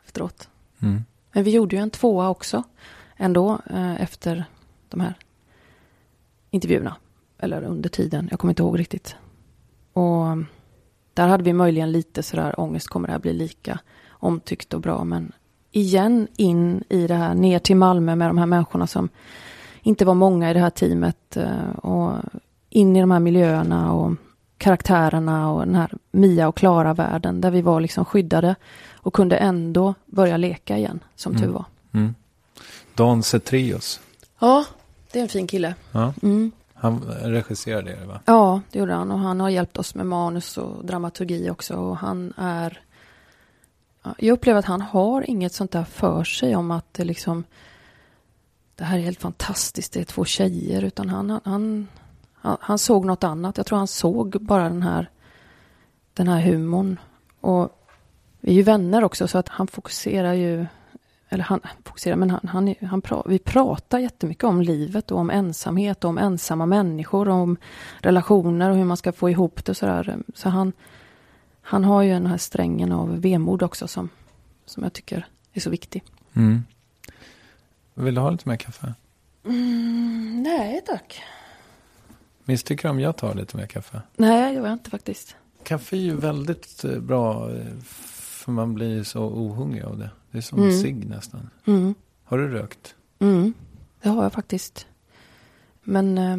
Efteråt. 0.05 0.49
Mm. 0.79 1.03
Men 1.31 1.43
vi 1.43 1.51
gjorde 1.51 1.75
ju 1.75 1.81
en 1.81 1.89
tvåa 1.89 2.29
också 2.29 2.63
ändå 3.17 3.59
eh, 3.69 4.01
efter 4.01 4.45
de 4.89 4.99
här 4.99 5.13
intervjuerna. 6.49 6.95
Eller 7.37 7.63
under 7.63 7.89
tiden, 7.89 8.27
jag 8.31 8.39
kommer 8.39 8.51
inte 8.51 8.63
ihåg 8.63 8.79
riktigt. 8.79 9.15
Och 9.93 10.37
där 11.13 11.27
hade 11.27 11.43
vi 11.43 11.53
möjligen 11.53 11.91
lite 11.91 12.23
sådär 12.23 12.59
ångest, 12.59 12.87
kommer 12.87 13.07
det 13.07 13.11
här 13.11 13.19
bli 13.19 13.33
lika 13.33 13.79
omtyckt 14.09 14.73
och 14.73 14.81
bra? 14.81 15.03
Men 15.03 15.31
igen 15.71 16.27
in 16.35 16.83
i 16.89 17.07
det 17.07 17.15
här, 17.15 17.35
ner 17.35 17.59
till 17.59 17.75
Malmö 17.75 18.15
med 18.15 18.29
de 18.29 18.37
här 18.37 18.45
människorna 18.45 18.87
som 18.87 19.09
inte 19.81 20.05
var 20.05 20.13
många 20.13 20.51
i 20.51 20.53
det 20.53 20.59
här 20.59 20.69
teamet. 20.69 21.37
eh, 21.37 21.69
Och 21.69 22.13
in 22.69 22.95
i 22.95 22.99
de 23.01 23.11
här 23.11 23.19
miljöerna 23.19 23.93
och 23.93 24.13
karaktärerna 24.63 25.51
och 25.51 25.65
den 25.65 25.75
här 25.75 25.91
Mia 26.11 26.47
och 26.47 26.57
Klara-världen 26.57 27.41
där 27.41 27.51
vi 27.51 27.61
var 27.61 27.81
liksom 27.81 28.05
skyddade 28.05 28.55
och 28.95 29.13
kunde 29.13 29.37
ändå 29.37 29.93
börja 30.05 30.37
leka 30.37 30.77
igen, 30.77 30.99
som 31.15 31.37
tur 31.37 31.47
var. 31.47 31.65
Mm. 31.91 32.15
Dan 32.95 33.23
Cetrius. 33.23 33.99
Ja, 34.39 34.65
det 35.11 35.19
är 35.19 35.23
en 35.23 35.29
fin 35.29 35.47
kille. 35.47 35.75
Ja. 35.91 36.13
Mm. 36.23 36.51
Han 36.73 37.01
regisserade 37.21 37.95
det 37.99 38.05
va? 38.05 38.19
Ja, 38.25 38.61
det 38.71 38.79
gjorde 38.79 38.93
han 38.93 39.11
och 39.11 39.19
han 39.19 39.39
har 39.39 39.49
hjälpt 39.49 39.77
oss 39.77 39.95
med 39.95 40.05
manus 40.05 40.57
och 40.57 40.85
dramaturgi 40.85 41.49
också 41.49 41.75
och 41.75 41.97
han 41.97 42.33
är 42.37 42.81
Ja, 44.03 44.15
Jag 44.17 44.33
upplever 44.33 44.59
att 44.59 44.65
han 44.65 44.81
har 44.81 45.29
inget 45.29 45.53
sånt 45.53 45.71
där 45.71 45.83
för 45.83 46.23
sig 46.23 46.55
om 46.55 46.71
att 46.71 46.93
det 46.93 47.03
liksom 47.03 47.43
Det 48.75 48.83
här 48.83 48.97
är 48.97 49.01
helt 49.01 49.21
fantastiskt, 49.21 49.93
det 49.93 49.99
är 49.99 50.03
två 50.03 50.25
tjejer 50.25 50.83
utan 50.83 51.09
han, 51.09 51.39
han, 51.43 51.87
han, 52.43 52.57
han 52.61 52.77
såg 52.79 53.05
något 53.05 53.23
annat. 53.23 53.57
Jag 53.57 53.65
tror 53.65 53.77
han 53.77 53.87
såg 53.87 54.37
bara 54.41 54.63
den 54.69 54.83
här 54.83 55.09
Den 56.13 56.27
här 56.27 56.41
humorn 56.41 56.99
och 57.41 57.79
Vi 58.39 58.51
är 58.51 58.55
ju 58.55 58.63
vänner 58.63 59.03
också 59.03 59.27
så 59.27 59.37
att 59.37 59.49
han 59.49 59.67
fokuserar 59.67 60.33
ju 60.33 60.65
eller 61.29 61.43
han 61.43 61.59
fokuserar, 61.83 62.15
men 62.15 62.29
han, 62.29 62.47
han, 62.47 62.75
han 62.81 63.01
pra, 63.01 63.23
vi 63.25 63.39
pratar 63.39 63.99
jättemycket 63.99 64.43
om 64.43 64.61
livet 64.61 65.11
och 65.11 65.19
om 65.19 65.29
ensamhet 65.29 66.03
och 66.03 66.09
om 66.09 66.17
ensamma 66.17 66.65
människor 66.65 67.29
och 67.29 67.35
om 67.35 67.57
relationer 67.99 68.69
och 68.69 68.75
hur 68.75 68.83
man 68.83 68.97
ska 68.97 69.11
få 69.11 69.29
ihop 69.29 69.65
det 69.65 69.71
och 69.71 69.77
sådär. 69.77 70.17
Så 70.35 70.49
han, 70.49 70.73
han 71.61 71.83
har 71.83 72.01
ju 72.01 72.13
den 72.13 72.25
här 72.25 72.37
strängen 72.37 72.91
av 72.91 73.21
vemod 73.21 73.63
också 73.63 73.87
som, 73.87 74.09
som 74.65 74.83
jag 74.83 74.93
tycker 74.93 75.27
är 75.53 75.59
så 75.59 75.69
viktig. 75.69 76.03
Mm. 76.33 76.63
Vill 77.93 78.15
du 78.15 78.21
ha 78.21 78.29
lite 78.29 78.49
mer 78.49 78.57
kaffe? 78.57 78.93
nej, 80.43 80.81
tack. 80.85 81.23
Misstycker 82.45 82.83
du 82.83 82.89
om 82.89 82.99
jag 82.99 83.17
tar 83.17 83.33
lite 83.33 83.57
mer 83.57 83.65
kaffe? 83.65 84.01
Nej, 84.15 84.49
det 84.53 84.57
gör 84.59 84.63
jag 84.65 84.73
inte 84.73 84.89
faktiskt. 84.89 85.35
Kaffe 85.63 85.95
är 85.95 85.99
ju 85.99 86.15
väldigt 86.15 86.83
eh, 86.83 86.99
bra 86.99 87.51
eh, 87.51 87.65
för 87.83 88.51
man 88.51 88.73
blir 88.73 89.03
så 89.03 89.23
ohungrig 89.25 89.83
av 89.83 89.97
det. 89.97 90.09
Det 90.31 90.37
är 90.37 90.41
som 90.41 90.59
Mm. 90.59 90.81
cigg 90.81 91.09
nästan. 91.09 91.49
Mm. 91.65 91.95
Har 92.23 92.37
du 92.37 92.47
rökt? 92.47 92.95
Mm, 93.19 93.53
det 94.01 94.09
har 94.09 94.23
jag 94.23 94.33
faktiskt. 94.33 94.87
Men 95.83 96.17
eh, 96.17 96.37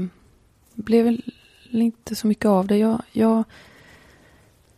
blev 0.74 1.04
väl 1.04 1.32
inte 1.70 2.14
så 2.14 2.26
mycket 2.26 2.46
av 2.46 2.66
det. 2.66 2.76
Jag, 2.76 3.02
jag, 3.12 3.44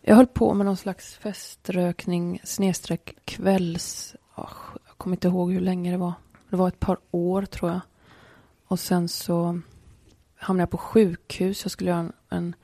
jag 0.01 0.15
höll 0.15 0.27
på 0.27 0.53
med 0.53 0.65
någon 0.65 0.77
slags 0.77 1.13
feströkning 1.15 2.39
snedstreck 2.43 3.15
kvälls... 3.25 4.15
ah, 4.35 4.49
jag 4.87 4.97
kommer 4.97 5.15
inte 5.15 5.27
ihåg 5.27 5.53
hur 5.53 5.61
länge 5.61 5.91
det 5.91 5.97
var. 5.97 6.13
Det 6.49 6.55
var 6.55 6.67
ett 6.67 6.79
par 6.79 6.97
år 7.11 7.41
tror 7.45 7.71
jag. 7.71 7.79
Och 8.67 8.79
sen 8.79 9.09
så 9.09 9.59
hamnade 10.37 10.61
jag 10.61 10.69
på 10.69 10.77
sjukhus. 10.77 11.63
Jag 11.63 11.71
skulle 11.71 11.89
göra 11.89 11.99
en, 11.99 12.13
en 12.29 12.55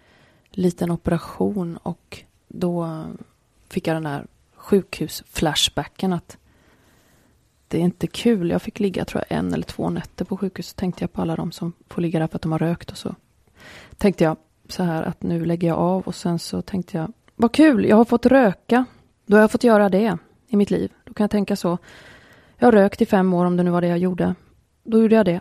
liten 0.52 0.92
operation 0.92 1.78
och 1.78 2.24
då 2.48 3.04
fick 3.70 3.88
jag 3.88 3.96
den 3.96 4.04
där 4.04 4.28
sjukhusflashbacken 4.56 6.14
att 6.14 6.38
det 7.68 7.78
är 7.78 7.82
inte 7.82 8.08
kul. 8.08 8.50
Jag 8.50 8.62
fick 8.62 8.80
ligga 8.80 9.06
tror 9.06 9.24
jag 9.30 9.38
en 9.38 9.54
eller 9.54 9.64
två 9.64 9.90
nätter 9.90 10.26
på 10.26 10.38
sjukhus. 10.38 10.68
Så 10.68 10.76
tänkte 10.76 11.04
jag 11.04 11.14
på 11.14 11.22
alla 11.22 11.36
de 11.36 11.52
som 11.52 11.74
får 11.90 12.02
ligga 12.02 12.20
där 12.20 12.28
för 12.28 12.36
att 12.36 12.42
de 12.42 12.52
har 12.52 12.60
rökt 12.60 12.92
och 12.92 12.98
så. 12.98 13.16
Tänkte 13.98 14.24
jag 14.24 14.38
så 14.70 14.84
här 14.84 15.04
att 15.04 15.24
nu 15.24 15.46
lägger 15.46 15.68
jag 15.68 15.78
av 15.78 16.04
och 16.04 16.16
sen 16.16 16.40
så 16.40 16.62
tänkte 16.62 16.98
jag 16.98 17.14
vad 17.36 17.52
kul, 17.52 17.86
jag 17.86 17.96
har 17.96 18.06
fått 18.06 18.26
röka. 18.26 18.86
Då 19.26 19.36
har 19.36 19.42
jag 19.42 19.52
fått 19.52 19.64
göra 19.64 19.90
det 19.90 20.18
i 20.48 20.56
mitt 20.56 20.72
liv. 20.72 20.92
Då 21.06 21.14
kan 21.14 21.24
jag 21.24 21.32
tänka 21.32 21.56
så. 21.56 21.78
Jag 22.58 22.68
har 22.68 22.72
rökt 22.72 23.02
i 23.02 23.06
fem 23.06 23.34
år 23.34 23.46
om 23.46 23.58
det 23.58 23.64
nu 23.64 23.72
var 23.72 23.82
det 23.82 23.88
jag 23.88 23.98
gjorde. 23.98 24.36
Då 24.84 25.02
gjorde 25.02 25.16
jag 25.16 25.26
det. 25.26 25.40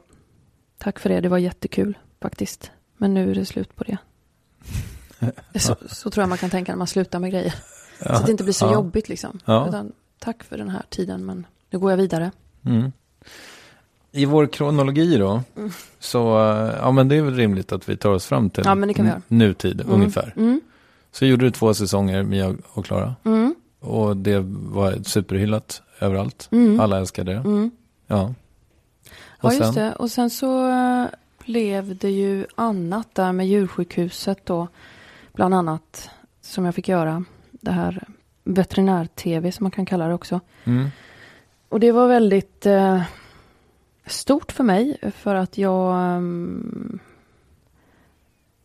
Tack 0.79 0.99
för 0.99 1.09
det, 1.09 1.21
det 1.21 1.29
var 1.29 1.39
jättekul 1.39 1.99
faktiskt. 2.23 2.71
Men 2.97 3.15
nu 3.15 3.31
är 3.31 3.35
det 3.35 3.47
slut 3.47 3.77
på 3.77 3.85
det. 3.85 3.97
Så, 5.61 5.77
så 5.87 6.11
tror 6.11 6.23
jag 6.23 6.29
man 6.29 6.39
kan 6.39 6.51
tänka 6.51 6.73
när 6.73 6.77
man 6.77 6.87
slutar 6.87 7.19
med 7.19 7.31
grejer. 7.31 7.55
Så 8.03 8.13
att 8.13 8.27
det 8.27 8.33
inte 8.33 8.45
blir 8.45 8.55
så 8.55 8.65
ja. 8.65 8.73
jobbigt 8.73 9.09
liksom. 9.09 9.41
Ja. 9.45 9.69
Utan, 9.69 9.93
tack 10.19 10.43
för 10.45 10.59
den 10.59 10.69
här 10.69 10.83
tiden 10.89 11.27
men 11.27 11.47
nu 11.71 11.79
går 11.79 11.91
jag 11.91 11.97
vidare. 11.97 12.31
Mm. 12.65 12.93
I 14.13 14.25
vår 14.25 14.47
kronologi 14.47 15.17
då, 15.19 15.43
så 15.99 16.39
eh, 16.39 16.75
ja 16.81 16.91
men 16.91 17.09
det 17.09 17.17
är 17.17 17.23
väl 17.23 17.35
rimligt 17.37 17.73
att 17.73 17.89
vi 17.89 17.97
tar 17.97 18.11
oss 18.11 18.27
fram 18.27 18.51
till 18.51 18.63
Ja, 18.67 18.75
nutid 19.29 19.81
Mm. 19.81 19.93
ungefär. 19.93 20.35
Mm. 20.37 20.61
Så 21.13 21.27
gjorde 21.27 21.45
du 21.45 21.51
två 21.51 21.75
säsonger, 21.75 22.23
Mia 22.23 22.57
och 22.73 22.85
Klara. 22.85 23.15
Mm. 23.25 23.55
Och 23.81 24.17
det 24.17 24.39
var 24.47 25.03
superhyllat 25.05 25.83
överallt. 26.01 26.49
Mm. 26.53 26.81
Alla 26.81 26.99
älskade 26.99 27.33
det. 27.33 27.39
Mm. 27.39 27.71
Ja. 28.07 28.35
Ja, 29.41 29.49
Och 29.49 29.55
just 29.55 29.65
sen? 29.65 29.75
det. 29.75 29.95
Och 29.95 30.11
sen 30.11 30.31
så 30.31 30.69
blev 31.47 31.97
det 31.97 32.11
ju 32.11 32.47
annat 32.55 33.15
där 33.15 33.33
med 33.33 33.49
djursjukhuset 33.49 34.47
då. 34.47 34.69
Bland 35.33 35.55
annat 35.55 36.11
som 36.41 36.65
jag 36.65 36.75
fick 36.75 36.89
göra. 36.89 37.25
Det 37.51 37.73
här 37.73 38.05
veterinär-tv 38.45 39.53
som 39.53 39.65
man 39.65 39.71
kan 39.71 39.87
kalla 39.87 40.09
det 40.09 40.15
också. 40.15 40.41
Mm. 40.65 40.89
Och 41.69 41.81
det 41.81 41.93
var 41.93 42.09
väldigt 42.09 42.67
eh, 42.67 43.03
stort 44.07 44.53
för 44.53 44.65
mig 44.65 44.97
för 45.17 45.35
att 45.35 45.59
jag 45.59 46.17
ehm, 46.17 46.99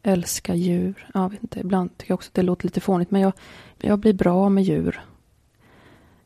älskar 0.03 0.53
djur. 0.53 1.07
Jag 1.13 1.29
vet 1.29 1.43
inte, 1.43 1.59
ibland 1.59 1.97
tycker 1.97 2.11
jag 2.11 2.15
också 2.15 2.29
att 2.29 2.33
det 2.33 2.41
låter 2.41 2.65
lite 2.65 2.81
fånigt 2.81 3.11
men 3.11 3.21
jag, 3.21 3.33
jag 3.77 3.99
blir 3.99 4.13
bra 4.13 4.49
med 4.49 4.63
djur. 4.63 5.01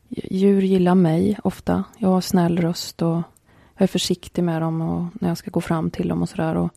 Djur 0.08 0.62
gillar 0.62 0.94
mig 0.94 1.38
ofta. 1.44 1.84
Jag 1.98 2.08
har 2.08 2.20
snäll 2.20 2.58
röst 2.58 3.02
och 3.02 3.22
jag 3.74 3.82
är 3.82 3.86
försiktig 3.86 4.44
med 4.44 4.62
dem 4.62 4.80
och 4.80 5.04
när 5.20 5.28
jag 5.28 5.38
ska 5.38 5.50
gå 5.50 5.60
fram 5.60 5.90
till 5.90 6.08
dem 6.08 6.22
och 6.22 6.28
sådär. 6.28 6.68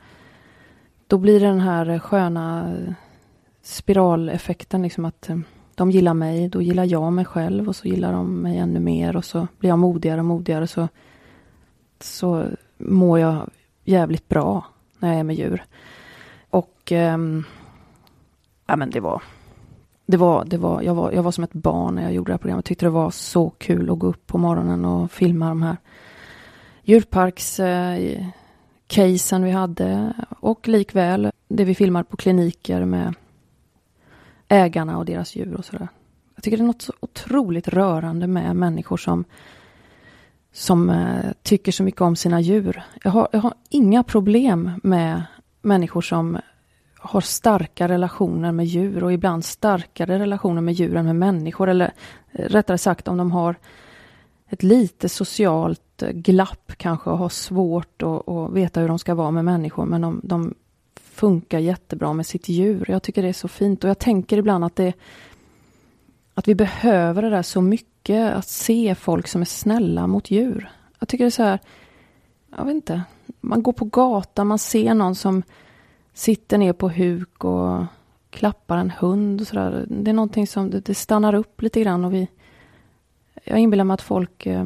Då 1.07 1.17
blir 1.17 1.39
det 1.39 1.45
den 1.45 1.59
här 1.59 1.99
sköna 1.99 2.77
spiraleffekten 3.65 4.81
liksom 4.81 5.05
att 5.05 5.29
eh, 5.29 5.37
de 5.75 5.91
gillar 5.91 6.13
mig, 6.13 6.49
då 6.49 6.61
gillar 6.61 6.85
jag 6.85 7.13
mig 7.13 7.25
själv 7.25 7.67
och 7.67 7.75
så 7.75 7.87
gillar 7.87 8.13
de 8.13 8.41
mig 8.41 8.57
ännu 8.57 8.79
mer 8.79 9.15
och 9.15 9.25
så 9.25 9.47
blir 9.59 9.69
jag 9.69 9.79
modigare 9.79 10.19
och 10.19 10.25
modigare 10.25 10.67
så, 10.67 10.87
så 11.99 12.45
mår 12.77 13.19
jag 13.19 13.49
jävligt 13.83 14.27
bra 14.27 14.65
när 14.99 15.09
jag 15.09 15.19
är 15.19 15.23
med 15.23 15.35
djur. 15.35 15.63
Och 16.49 16.91
ähm, 16.91 17.43
ja 18.65 18.75
men 18.75 18.89
det 18.89 18.99
var, 18.99 19.23
det 20.05 20.17
var, 20.17 20.45
det 20.45 20.57
var, 20.57 20.81
jag 20.81 20.95
var, 20.95 21.11
jag 21.11 21.23
var 21.23 21.31
som 21.31 21.43
ett 21.43 21.53
barn 21.53 21.95
när 21.95 22.03
jag 22.03 22.13
gjorde 22.13 22.29
det 22.29 22.33
här 22.33 22.37
programmet. 22.37 22.63
Jag 22.63 22.65
tyckte 22.65 22.85
det 22.85 22.89
var 22.89 23.11
så 23.11 23.49
kul 23.49 23.91
att 23.91 23.99
gå 23.99 24.07
upp 24.07 24.27
på 24.27 24.37
morgonen 24.37 24.85
och 24.85 25.11
filma 25.11 25.49
de 25.49 25.61
här 25.61 25.77
djurparks-casen 26.85 29.41
eh, 29.41 29.45
vi 29.45 29.51
hade 29.51 30.13
och 30.39 30.67
likväl 30.67 31.31
det 31.47 31.65
vi 31.65 31.75
filmar 31.75 32.03
på 32.03 32.17
kliniker 32.17 32.85
med 32.85 33.13
ägarna 34.47 34.97
och 34.97 35.05
deras 35.05 35.35
djur 35.35 35.55
och 35.55 35.65
sådär. 35.65 35.87
Jag 36.35 36.43
tycker 36.43 36.57
det 36.57 36.63
är 36.63 36.67
något 36.67 36.81
så 36.81 36.93
otroligt 36.99 37.67
rörande 37.67 38.27
med 38.27 38.55
människor 38.55 38.97
som 38.97 39.25
som 40.51 40.89
eh, 40.89 41.31
tycker 41.43 41.71
så 41.71 41.83
mycket 41.83 42.01
om 42.01 42.15
sina 42.15 42.41
djur. 42.41 42.83
Jag 43.03 43.11
har, 43.11 43.27
jag 43.31 43.39
har 43.39 43.53
inga 43.69 44.03
problem 44.03 44.71
med 44.83 45.23
människor 45.61 46.01
som 46.01 46.37
har 46.97 47.21
starka 47.21 47.87
relationer 47.87 48.51
med 48.51 48.65
djur 48.65 49.03
och 49.03 49.13
ibland 49.13 49.45
starkare 49.45 50.19
relationer 50.19 50.61
med 50.61 50.73
djur 50.73 50.95
än 50.95 51.05
med 51.05 51.15
människor. 51.15 51.69
Eller 51.69 51.93
eh, 52.31 52.45
rättare 52.45 52.77
sagt 52.77 53.07
om 53.07 53.17
de 53.17 53.31
har 53.31 53.55
ett 54.49 54.63
lite 54.63 55.09
socialt 55.09 56.01
eh, 56.01 56.11
glapp 56.11 56.71
kanske 56.77 57.09
och 57.09 57.17
har 57.17 57.29
svårt 57.29 58.01
att, 58.01 58.29
att 58.29 58.51
veta 58.51 58.79
hur 58.79 58.87
de 58.87 58.99
ska 58.99 59.15
vara 59.15 59.31
med 59.31 59.45
människor. 59.45 59.85
Men 59.85 60.01
de, 60.01 60.21
de 60.23 60.53
funkar 60.95 61.59
jättebra 61.59 62.13
med 62.13 62.25
sitt 62.25 62.49
djur. 62.49 62.85
Jag 62.87 63.03
tycker 63.03 63.21
det 63.21 63.29
är 63.29 63.33
så 63.33 63.47
fint 63.47 63.83
och 63.83 63.89
jag 63.89 63.99
tänker 63.99 64.37
ibland 64.37 64.65
att 64.65 64.75
det 64.75 64.93
att 66.35 66.47
vi 66.47 66.55
behöver 66.55 67.21
det 67.21 67.29
där 67.29 67.41
så 67.41 67.61
mycket, 67.61 68.33
att 68.33 68.47
se 68.47 68.95
folk 68.95 69.27
som 69.27 69.41
är 69.41 69.45
snälla 69.45 70.07
mot 70.07 70.31
djur. 70.31 70.71
Jag 70.99 71.09
tycker 71.09 71.23
det 71.23 71.29
är 71.29 71.31
så 71.31 71.43
här, 71.43 71.59
jag 72.57 72.65
vet 72.65 72.75
inte, 72.75 73.03
man 73.41 73.63
går 73.63 73.73
på 73.73 73.85
gatan, 73.85 74.47
man 74.47 74.59
ser 74.59 74.93
någon 74.93 75.15
som 75.15 75.43
sitter 76.13 76.57
ner 76.57 76.73
på 76.73 76.89
huk 76.89 77.43
och 77.43 77.85
klappar 78.29 78.77
en 78.77 78.91
hund 78.91 79.41
och 79.41 79.47
sådär. 79.47 79.85
Det 79.89 80.11
är 80.11 80.13
någonting 80.13 80.47
som, 80.47 80.69
det, 80.69 80.79
det 80.79 80.95
stannar 80.95 81.33
upp 81.33 81.61
lite 81.61 81.81
grann 81.81 82.05
och 82.05 82.13
vi, 82.13 82.27
jag 83.45 83.59
inbillar 83.59 83.83
mig 83.83 83.93
att 83.93 84.01
folk 84.01 84.45
eh, 84.45 84.65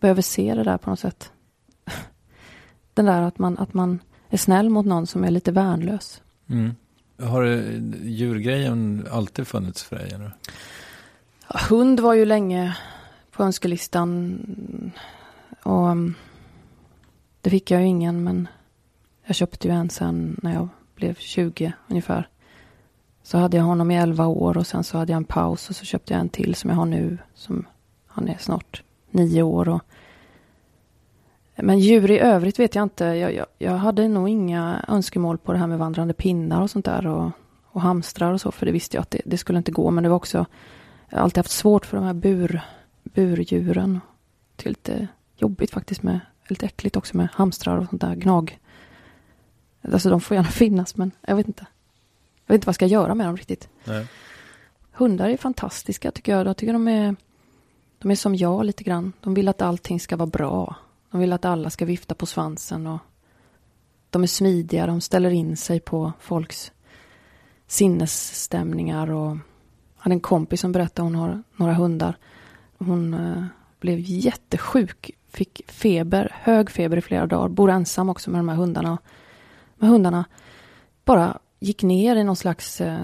behöver 0.00 0.22
se 0.22 0.54
det 0.54 0.64
där 0.64 0.78
på 0.78 0.90
något 0.90 1.00
sätt. 1.00 1.32
Den 2.94 3.04
där 3.04 3.22
att 3.22 3.38
man, 3.38 3.58
att 3.58 3.74
man 3.74 3.98
är 4.28 4.36
snäll 4.36 4.70
mot 4.70 4.86
någon 4.86 5.06
som 5.06 5.24
är 5.24 5.30
lite 5.30 5.52
värnlös. 5.52 6.22
Mm. 6.46 6.74
Har 7.22 7.44
djurgrejen 8.02 9.06
alltid 9.10 9.46
funnits 9.46 9.82
för 9.82 9.96
dig? 9.96 10.10
Eller? 10.14 10.32
Ja, 11.48 11.60
hund 11.68 12.00
var 12.00 12.14
ju 12.14 12.24
länge 12.24 12.76
på 13.30 13.42
önskelistan. 13.42 14.92
Och 15.62 15.88
um, 15.88 16.14
det 17.40 17.50
fick 17.50 17.70
jag 17.70 17.80
ju 17.80 17.86
ingen, 17.86 18.24
men 18.24 18.48
jag 19.24 19.36
köpte 19.36 19.68
ju 19.68 19.74
en 19.74 19.90
sen 19.90 20.40
när 20.42 20.54
jag 20.54 20.68
blev 20.94 21.14
20 21.14 21.72
ungefär. 21.88 22.28
Så 23.22 23.38
hade 23.38 23.56
jag 23.56 23.64
honom 23.64 23.90
i 23.90 23.96
11 23.96 24.26
år 24.26 24.58
och 24.58 24.66
sen 24.66 24.84
så 24.84 24.98
hade 24.98 25.12
jag 25.12 25.16
en 25.16 25.24
paus 25.24 25.70
och 25.70 25.76
så 25.76 25.84
köpte 25.84 26.12
jag 26.12 26.20
en 26.20 26.28
till 26.28 26.54
som 26.54 26.70
jag 26.70 26.76
har 26.76 26.86
nu. 26.86 27.18
Som 27.34 27.66
han 28.08 28.28
är 28.28 28.38
snart 28.38 28.82
nio 29.10 29.42
år. 29.42 29.68
Och, 29.68 29.82
men 31.56 31.78
djur 31.78 32.10
i 32.10 32.18
övrigt 32.18 32.58
vet 32.58 32.74
jag 32.74 32.82
inte. 32.82 33.04
Jag, 33.04 33.34
jag, 33.34 33.46
jag 33.58 33.72
hade 33.72 34.08
nog 34.08 34.28
inga 34.28 34.84
önskemål 34.88 35.38
på 35.38 35.52
det 35.52 35.58
här 35.58 35.66
med 35.66 35.78
vandrande 35.78 36.14
pinnar 36.14 36.62
och 36.62 36.70
sånt 36.70 36.84
där. 36.84 37.06
Och, 37.06 37.30
och 37.64 37.80
hamstrar 37.80 38.32
och 38.32 38.40
så, 38.40 38.52
för 38.52 38.66
det 38.66 38.72
visste 38.72 38.96
jag 38.96 39.02
att 39.02 39.10
det, 39.10 39.20
det 39.24 39.38
skulle 39.38 39.58
inte 39.58 39.72
gå. 39.72 39.90
Men 39.90 40.02
det 40.02 40.08
var 40.08 40.16
också, 40.16 40.46
jag 41.08 41.18
har 41.18 41.24
alltid 41.24 41.38
haft 41.38 41.50
svårt 41.50 41.86
för 41.86 41.96
de 41.96 42.06
här 42.06 42.14
bur, 42.14 42.60
burdjuren. 43.02 44.00
Det 44.56 44.66
är 44.66 44.70
lite 44.70 45.08
jobbigt 45.36 45.70
faktiskt 45.70 46.02
med, 46.02 46.20
lite 46.48 46.66
äckligt 46.66 46.96
också 46.96 47.16
med 47.16 47.28
hamstrar 47.32 47.76
och 47.78 47.88
sånt 47.88 48.00
där 48.00 48.14
gnag. 48.14 48.58
Alltså 49.92 50.10
de 50.10 50.20
får 50.20 50.34
gärna 50.34 50.48
finnas, 50.48 50.96
men 50.96 51.10
jag 51.26 51.36
vet 51.36 51.46
inte. 51.46 51.66
Jag 52.46 52.54
vet 52.54 52.58
inte 52.58 52.66
vad 52.66 52.70
jag 52.70 52.74
ska 52.74 52.86
göra 52.86 53.14
med 53.14 53.26
dem 53.26 53.36
riktigt. 53.36 53.68
Nej. 53.84 54.06
Hundar 54.92 55.28
är 55.28 55.36
fantastiska 55.36 56.10
tycker 56.10 56.32
jag. 56.32 56.46
Jag 56.46 56.56
tycker 56.56 56.72
de 56.72 56.88
är, 56.88 57.16
de 57.98 58.10
är 58.10 58.14
som 58.14 58.34
jag 58.34 58.64
lite 58.64 58.84
grann. 58.84 59.12
De 59.20 59.34
vill 59.34 59.48
att 59.48 59.62
allting 59.62 60.00
ska 60.00 60.16
vara 60.16 60.26
bra. 60.26 60.76
De 61.10 61.20
vill 61.20 61.32
att 61.32 61.44
alla 61.44 61.70
ska 61.70 61.84
vifta 61.84 62.14
på 62.14 62.26
svansen 62.26 62.86
och 62.86 62.98
de 64.10 64.22
är 64.22 64.26
smidiga. 64.26 64.86
De 64.86 65.00
ställer 65.00 65.30
in 65.30 65.56
sig 65.56 65.80
på 65.80 66.12
folks 66.20 66.72
sinnesstämningar 67.66 69.10
och 69.10 69.30
jag 69.30 70.02
hade 70.02 70.14
en 70.14 70.20
kompis 70.20 70.60
som 70.60 70.72
berättade 70.72 71.06
hon 71.06 71.14
har 71.14 71.42
några 71.56 71.74
hundar. 71.74 72.16
Hon 72.78 73.14
eh, 73.14 73.44
blev 73.80 73.98
jättesjuk, 74.00 75.10
fick 75.28 75.70
feber, 75.70 76.32
hög 76.34 76.70
feber 76.70 76.96
i 76.96 77.00
flera 77.00 77.26
dagar, 77.26 77.48
bor 77.48 77.70
ensam 77.70 78.08
också 78.08 78.30
med 78.30 78.38
de 78.38 78.48
här 78.48 78.56
hundarna. 78.56 78.98
Med 79.76 79.90
hundarna 79.90 80.24
bara 81.04 81.38
gick 81.58 81.82
ner 81.82 82.16
i 82.16 82.24
någon 82.24 82.36
slags 82.36 82.80
eh, 82.80 82.98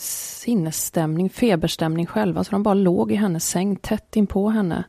sinnesstämning, 0.00 1.30
feberstämning 1.30 2.06
själva. 2.06 2.44
Så 2.44 2.50
de 2.50 2.62
bara 2.62 2.74
låg 2.74 3.12
i 3.12 3.14
hennes 3.14 3.48
säng 3.48 3.76
tätt 3.76 4.16
in 4.16 4.26
på 4.26 4.50
henne 4.50 4.84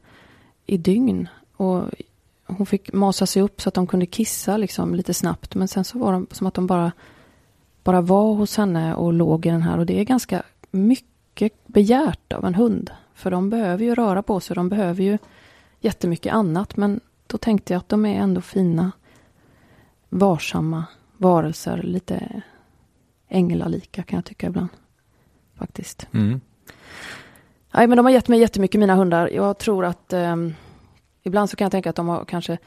i 0.66 0.78
dygn. 0.78 1.28
Och 1.58 1.84
hon 2.46 2.66
fick 2.66 2.94
masa 2.94 3.26
sig 3.26 3.42
upp 3.42 3.62
så 3.62 3.70
att 3.70 3.76
de 3.76 3.88
kunde 3.88 4.06
kissa 4.06 4.58
liksom 4.58 4.96
lite 4.96 5.14
snabbt. 5.14 5.56
Men 5.56 5.68
sen 5.68 5.84
så 5.84 6.00
var 6.00 6.12
de 6.12 6.28
som 6.32 6.48
att 6.48 6.54
de 6.54 6.68
bara, 6.68 6.92
bara 7.84 8.02
var 8.02 8.34
hos 8.34 8.58
henne 8.58 8.96
och 8.96 9.14
låg 9.14 9.46
i 9.46 9.50
den 9.50 9.62
här. 9.62 9.78
Och 9.78 9.86
det 9.86 10.00
är 10.00 10.04
ganska 10.04 10.44
mycket 10.72 11.68
begärt 11.68 12.34
av 12.34 12.46
en 12.46 12.56
hund. 12.56 12.92
För 13.14 13.32
de 13.32 13.50
behöver 13.50 13.84
ju 13.84 13.96
röra 13.96 14.24
på 14.24 14.40
sig. 14.40 14.56
De 14.56 14.70
behöver 14.70 15.04
ju 15.04 15.18
jättemycket 15.80 16.34
annat. 16.34 16.78
Men 16.78 17.00
då 17.28 17.38
tänkte 17.38 17.74
jag 17.74 17.80
att 17.80 17.90
de 17.90 18.06
är 18.06 18.20
ändå 18.20 18.42
fina, 18.42 18.92
varsamma 20.10 20.86
varelser. 21.18 21.84
Lite 21.84 22.44
änglalika 23.28 24.04
kan 24.04 24.18
jag 24.18 24.26
tycka 24.26 24.48
ibland. 24.48 24.70
Faktiskt. 25.62 26.08
Mm. 26.14 26.42
Nej, 27.72 27.88
men 27.88 27.98
de 27.98 28.06
har 28.06 28.14
gett 28.14 28.28
mig 28.28 28.40
jättemycket, 28.40 28.80
mina 28.80 28.96
hundar. 28.96 29.30
Jag 29.34 29.58
tror 29.58 29.86
att 29.86 30.14
eh, 30.14 30.36
ibland 31.24 31.50
så 31.50 31.56
kan 31.56 31.66
jag 31.66 31.72
tänka 31.72 31.90
att 31.90 31.96
de 31.96 32.08
har 32.08 32.26
kanske 32.26 32.58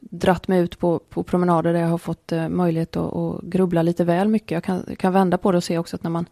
dratt 0.00 0.48
mig 0.48 0.60
ut 0.60 0.78
på, 0.78 0.98
på 0.98 1.22
promenader 1.22 1.72
där 1.72 1.80
jag 1.80 1.88
har 1.88 1.98
fått 1.98 2.32
eh, 2.32 2.48
möjlighet 2.48 2.96
att, 2.96 3.16
att 3.16 3.42
grubbla 3.42 3.82
lite 3.82 4.04
väl 4.04 4.28
mycket. 4.28 4.50
Jag 4.50 4.64
kan, 4.64 4.96
kan 4.98 5.12
vända 5.12 5.38
på 5.38 5.52
det 5.52 5.56
och 5.58 5.64
se 5.64 5.78
också 5.78 5.96
att 5.96 6.02
när 6.02 6.10
man, 6.10 6.26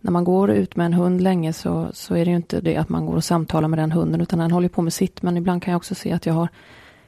när 0.00 0.10
man 0.10 0.24
går 0.24 0.50
ut 0.50 0.76
med 0.76 0.86
en 0.86 0.92
hund 0.92 1.20
länge 1.20 1.52
så, 1.52 1.88
så 1.92 2.14
är 2.14 2.24
det 2.24 2.30
ju 2.30 2.36
inte 2.36 2.60
det 2.60 2.76
att 2.76 2.88
man 2.88 3.06
går 3.06 3.16
och 3.16 3.24
samtalar 3.24 3.68
med 3.68 3.78
den 3.78 3.92
hunden 3.92 4.20
utan 4.20 4.38
den 4.38 4.50
håller 4.50 4.68
på 4.68 4.82
med 4.82 4.92
sitt. 4.92 5.22
Men 5.22 5.36
ibland 5.36 5.62
kan 5.62 5.72
jag 5.72 5.76
också 5.76 5.94
se 5.94 6.12
att 6.12 6.26
jag 6.26 6.34
har 6.34 6.48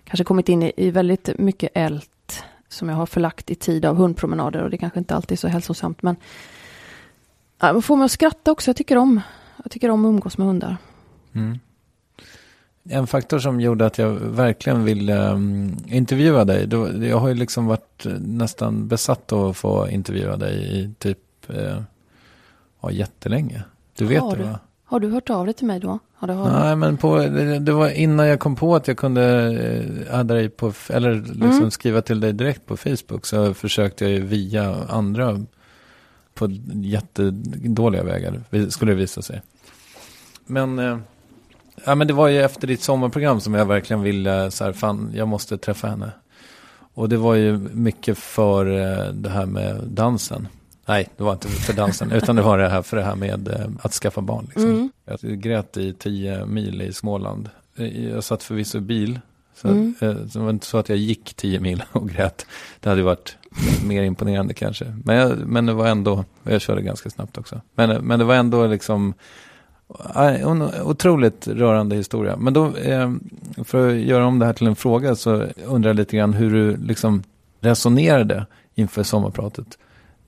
kanske 0.04 0.24
kommit 0.24 0.48
in 0.48 0.62
i, 0.62 0.72
i 0.76 0.90
väldigt 0.90 1.38
mycket 1.38 1.70
ält 1.74 2.44
som 2.68 2.88
jag 2.88 2.96
har 2.96 3.06
förlagt 3.06 3.50
i 3.50 3.54
tid 3.54 3.84
av 3.84 3.96
hundpromenader 3.96 4.62
och 4.62 4.70
det 4.70 4.78
kanske 4.78 4.98
inte 4.98 5.14
alltid 5.14 5.32
är 5.32 5.40
så 5.40 5.48
hälsosamt. 5.48 6.02
Men 6.02 6.16
ja, 7.60 7.72
man 7.72 7.82
får 7.82 7.96
mig 7.96 8.04
att 8.04 8.10
skratta 8.10 8.52
också. 8.52 8.68
Jag 8.68 8.76
tycker 8.76 8.96
om, 8.98 9.20
jag 9.62 9.70
tycker 9.72 9.90
om 9.90 10.04
att 10.04 10.08
umgås 10.08 10.38
med 10.38 10.46
hundar. 10.46 10.76
Mm. 11.32 11.58
En 12.88 13.06
faktor 13.06 13.38
som 13.38 13.60
gjorde 13.60 13.86
att 13.86 13.98
jag 13.98 14.10
verkligen 14.10 14.84
ville 14.84 15.30
um, 15.30 15.76
intervjua 15.86 16.44
dig. 16.44 16.66
Då, 16.66 17.04
jag 17.04 17.18
har 17.18 17.28
ju 17.28 17.34
liksom 17.34 17.66
varit 17.66 18.06
nästan 18.20 18.88
besatt 18.88 19.32
av 19.32 19.48
att 19.48 19.56
få 19.56 19.88
intervjua 19.88 20.36
dig 20.36 20.78
i 20.78 20.94
typ 20.98 21.18
eh, 21.48 21.82
ja, 22.82 22.90
jättelänge. 22.90 23.62
Du 23.96 24.04
vet 24.04 24.20
har 24.22 24.36
det 24.36 24.42
du, 24.42 24.48
va? 24.48 24.58
Har 24.84 25.00
du 25.00 25.10
hört 25.10 25.30
av 25.30 25.44
dig 25.44 25.54
till 25.54 25.66
mig 25.66 25.80
då? 25.80 25.98
Har 26.14 26.28
du. 26.28 26.34
Nej, 26.34 26.76
men 26.76 26.96
på, 26.96 27.18
det, 27.18 27.58
det 27.58 27.72
var 27.72 27.88
innan 27.90 28.26
jag 28.26 28.40
kom 28.40 28.56
på 28.56 28.76
att 28.76 28.88
jag 28.88 28.96
kunde 28.96 29.24
eh, 30.08 30.18
adda 30.18 30.34
dig 30.34 30.48
på, 30.48 30.72
eller 30.88 31.14
liksom 31.14 31.50
Mm. 31.50 31.70
skriva 31.70 32.02
till 32.02 32.20
dig 32.20 32.32
direkt 32.32 32.66
på 32.66 32.76
Facebook. 32.76 33.26
Så 33.26 33.54
försökte 33.54 34.04
jag 34.04 34.12
ju 34.12 34.20
via 34.20 34.76
andra 34.88 35.44
på 36.34 36.48
jättedåliga 36.72 38.02
vägar, 38.02 38.40
skulle 38.70 38.92
det 38.92 38.96
visa 38.96 39.22
sig. 39.22 39.42
Men, 40.46 40.78
eh, 40.78 40.98
ja, 41.84 41.94
men 41.94 42.06
det 42.06 42.12
var 42.14 42.28
ju 42.28 42.42
efter 42.42 42.66
ditt 42.66 42.82
sommarprogram 42.82 43.40
som 43.40 43.54
jag 43.54 43.66
verkligen 43.66 44.02
ville, 44.02 44.50
så 44.50 44.64
här, 44.64 44.72
fan, 44.72 45.10
jag 45.14 45.28
måste 45.28 45.58
träffa 45.58 45.88
henne. 45.88 46.10
Och 46.94 47.08
det 47.08 47.16
var 47.16 47.34
ju 47.34 47.58
mycket 47.58 48.18
för 48.18 48.66
eh, 48.66 49.12
det 49.12 49.30
här 49.30 49.46
med 49.46 49.80
dansen. 49.88 50.48
Nej, 50.86 51.08
det 51.16 51.22
var 51.24 51.32
inte 51.32 51.48
för 51.48 51.72
dansen, 51.72 52.12
utan 52.12 52.36
det 52.36 52.42
var 52.42 52.58
det 52.58 52.68
här 52.68 52.82
för 52.82 52.96
det 52.96 53.02
här 53.02 53.16
med 53.16 53.48
eh, 53.48 53.66
att 53.82 53.92
skaffa 53.92 54.20
barn. 54.20 54.44
Liksom. 54.44 54.64
Mm. 54.70 54.90
Jag 55.04 55.18
grät 55.40 55.76
i 55.76 55.92
tio 55.92 56.46
mil 56.46 56.82
i 56.82 56.92
Småland. 56.92 57.48
Eh, 57.76 58.06
Jag 58.10 58.24
satt 58.24 58.42
förvisso 58.42 58.78
i 58.78 58.80
bil. 58.80 59.20
Så, 59.56 59.68
Mm. 59.68 59.94
eh, 60.00 60.08
det 60.10 60.36
var 60.38 60.50
inte 60.50 60.66
så 60.66 60.78
att 60.78 60.88
jag 60.88 60.98
gick 60.98 61.34
tio 61.34 61.60
mil 61.60 61.82
och 61.92 62.08
grät. 62.08 62.46
Det 62.80 62.88
hade 62.88 63.02
varit 63.02 63.36
mer 63.86 64.02
imponerande 64.02 64.54
kanske. 64.54 64.96
Men, 65.04 65.16
jag, 65.16 65.38
men 65.38 65.66
det 65.66 65.72
var 65.72 65.86
ändå, 65.86 66.24
jag 66.42 66.60
körde 66.60 66.82
ganska 66.82 67.10
snabbt 67.10 67.38
också. 67.38 67.60
Men, 67.74 68.06
men 68.06 68.18
det 68.18 68.24
var 68.24 68.34
ändå 68.34 68.66
liksom 68.66 69.14
en 70.14 70.62
otroligt 70.62 71.48
rörande 71.48 71.96
historia. 71.96 72.36
Men 72.36 72.52
då, 72.52 72.76
eh, 72.76 73.12
för 73.64 73.88
att 73.88 73.96
göra 73.96 74.26
om 74.26 74.38
det 74.38 74.46
här 74.46 74.52
till 74.52 74.66
en 74.66 74.76
fråga 74.76 75.14
så 75.14 75.46
undrar 75.64 75.90
jag 75.90 75.96
lite 75.96 76.16
grann 76.16 76.32
hur 76.32 76.50
du 76.50 76.76
liksom 76.76 77.22
resonerade 77.60 78.46
inför 78.74 79.02
sommarpratet. 79.02 79.78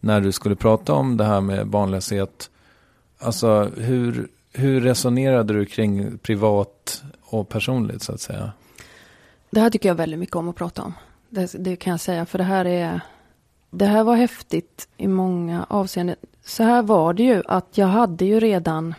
När 0.00 0.20
du 0.20 0.32
skulle 0.32 0.56
prata 0.56 0.92
om 0.92 1.16
det 1.16 1.24
här 1.24 1.40
med 1.40 1.66
barnlöshet. 1.66 2.50
Alltså 3.18 3.70
hur, 3.76 4.28
hur 4.52 4.80
resonerade 4.80 5.54
du 5.54 5.66
kring 5.66 6.18
privat 6.18 7.02
och 7.22 7.48
personligt 7.48 8.02
så 8.02 8.12
att 8.12 8.20
säga? 8.20 8.52
Det 9.50 9.60
här 9.60 9.70
tycker 9.70 9.88
jag 9.88 9.94
väldigt 9.94 10.18
mycket 10.18 10.36
om 10.36 10.48
att 10.48 10.56
prata 10.56 10.82
om. 10.82 10.92
Det, 11.30 11.54
det 11.58 11.76
kan 11.76 11.90
jag 11.90 12.00
säga, 12.00 12.26
för 12.26 12.38
det 12.38 12.44
här 12.44 12.64
är... 12.64 13.00
Det 13.70 13.86
här 13.86 14.04
var 14.04 14.16
häftigt 14.16 14.88
i 14.96 15.06
många 15.06 15.66
avseenden. 15.68 16.16
Så 16.44 16.62
här 16.62 16.82
var 16.82 17.12
det 17.12 17.22
ju 17.22 17.42
att 17.46 17.78
jag 17.78 17.86
hade 17.86 18.24
ju 18.24 18.40
redan 18.40 18.94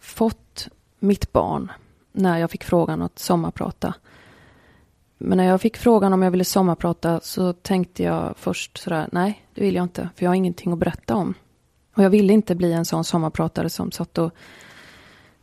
fått 0.00 0.68
mitt 0.98 1.32
barn 1.32 1.72
när 2.12 2.38
jag 2.38 2.50
fick 2.50 2.64
frågan 2.64 3.02
att 3.02 3.18
sommarprata. 3.18 3.94
Men 5.18 5.38
när 5.38 5.44
jag 5.44 5.60
fick 5.60 5.76
frågan 5.76 6.12
om 6.12 6.22
jag 6.22 6.30
ville 6.30 6.44
sommarprata 6.44 7.20
så 7.20 7.52
tänkte 7.52 8.02
jag 8.02 8.34
först 8.36 8.78
sådär, 8.78 9.08
nej, 9.12 9.44
det 9.54 9.60
vill 9.60 9.74
jag 9.74 9.82
inte, 9.82 10.08
för 10.16 10.24
jag 10.24 10.30
har 10.30 10.34
ingenting 10.34 10.72
att 10.72 10.78
berätta 10.78 11.14
om. 11.14 11.34
Och 11.94 12.02
jag 12.02 12.10
ville 12.10 12.32
inte 12.32 12.54
bli 12.54 12.72
en 12.72 12.84
sån 12.84 13.04
sommarpratare 13.04 13.70
som 13.70 13.92
satt 13.92 14.18
och 14.18 14.34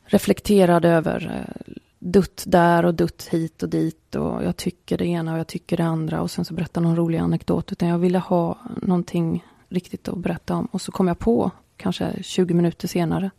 reflekterade 0.05 0.89
över 0.89 1.45
eh, 1.67 1.73
dutt 2.05 2.43
där 2.47 2.85
och 2.85 2.93
dutt 2.93 3.27
hit 3.31 3.63
och 3.63 3.69
dit 3.69 4.15
och 4.15 4.43
jag 4.43 4.57
tycker 4.57 4.97
det 4.97 5.05
ena 5.05 5.33
och 5.33 5.39
jag 5.39 5.47
tycker 5.47 5.77
det 5.77 5.83
andra 5.83 6.21
och 6.21 6.31
sen 6.31 6.45
så 6.45 6.53
berätta 6.53 6.79
någon 6.79 6.95
rolig 6.95 7.17
anekdot. 7.17 7.71
Utan 7.71 7.89
jag 7.89 7.97
ville 7.97 8.19
ha 8.19 8.57
någonting 8.81 9.45
riktigt 9.69 10.07
att 10.07 10.17
berätta 10.17 10.55
om. 10.55 10.65
Och 10.65 10.81
så 10.81 10.91
kom 10.91 11.07
jag 11.07 11.19
på, 11.19 11.51
kanske 11.77 12.23
20 12.23 12.53
minuter 12.53 12.87
senare, 12.87 13.31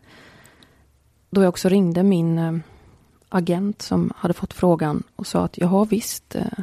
då 1.30 1.42
jag 1.42 1.48
också 1.48 1.68
ringde 1.68 2.02
min 2.02 2.38
eh, 2.38 2.56
agent 3.28 3.82
som 3.82 4.12
hade 4.16 4.34
fått 4.34 4.54
frågan 4.54 5.02
och 5.16 5.26
sa 5.26 5.44
att 5.44 5.58
jag 5.58 5.68
har 5.68 5.86
visst, 5.86 6.34
eh, 6.34 6.58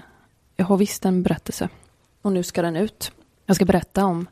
jag 0.56 0.66
har 0.66 0.78
visst 0.78 1.06
en 1.06 1.24
berättelse. 1.24 1.70
Och 2.22 2.32
nu 2.32 2.44
ska 2.44 2.62
den 2.62 2.76
ut. 2.76 3.12
Jag 3.46 3.56
ska 3.56 3.66
berätta 3.66 4.06
om, 4.06 4.28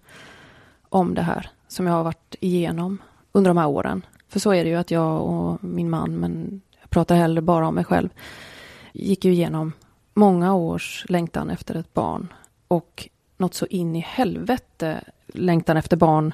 om 0.90 1.14
det 1.14 1.22
här 1.22 1.50
som 1.68 1.88
jag 1.88 1.94
har 1.94 2.04
varit 2.04 2.36
igenom 2.40 2.98
under 3.32 3.50
de 3.50 3.58
här 3.58 3.68
åren. 3.68 4.06
För 4.28 4.40
så 4.40 4.54
är 4.54 4.64
det 4.64 4.70
ju 4.70 4.76
att 4.76 4.92
jag 4.92 5.22
och 5.22 5.64
min 5.64 5.90
man, 5.90 6.16
men 6.16 6.62
pratar 6.92 7.16
hellre 7.16 7.42
bara 7.42 7.68
om 7.68 7.76
mig 7.76 7.84
själv, 7.84 8.10
gick 8.94 9.26
ju 9.26 9.32
igenom 9.32 9.74
många 10.14 10.56
års 10.56 11.06
längtan 11.10 11.50
efter 11.50 11.76
ett 11.76 11.94
barn. 11.94 12.34
Och 12.68 13.10
något 13.38 13.54
så 13.54 13.66
in 13.66 13.96
i 13.96 14.00
helvete 14.00 15.02
längtan 15.28 15.78
efter 15.78 15.98
barn 15.98 16.34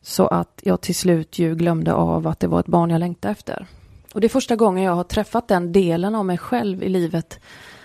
så 0.00 0.26
att 0.26 0.60
jag 0.62 0.80
till 0.80 0.94
slut 0.94 1.38
ju 1.38 1.54
glömde 1.54 1.92
av 1.92 2.26
att 2.26 2.40
det 2.40 2.46
var 2.46 2.60
ett 2.60 2.66
barn 2.66 2.90
jag 2.90 2.98
längtade 2.98 3.32
efter. 3.32 3.66
Och 4.14 4.20
det 4.20 4.26
är 4.26 4.28
första 4.28 4.56
gången 4.56 4.84
jag 4.84 4.94
har 4.94 5.04
träffat 5.04 5.48
den 5.48 5.72
delen 5.72 6.14
av 6.14 6.24
mig 6.24 6.38
själv 6.38 6.82
i 6.82 6.88
livet 6.88 7.40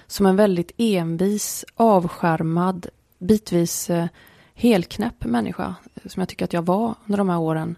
som 0.08 0.26
en 0.26 0.36
väldigt 0.36 0.72
envis, 0.78 1.66
avskärmad, 1.76 2.88
bitvis 3.20 3.90
eh, 3.90 4.06
helknäpp 4.54 5.26
människa 5.26 5.76
eh, 5.96 6.10
som 6.10 6.20
jag 6.20 6.30
tycker 6.30 6.46
att 6.46 6.54
jag 6.54 6.66
var 6.66 6.96
under 7.06 7.18
de 7.18 7.30
här 7.30 7.40
åren. 7.40 7.76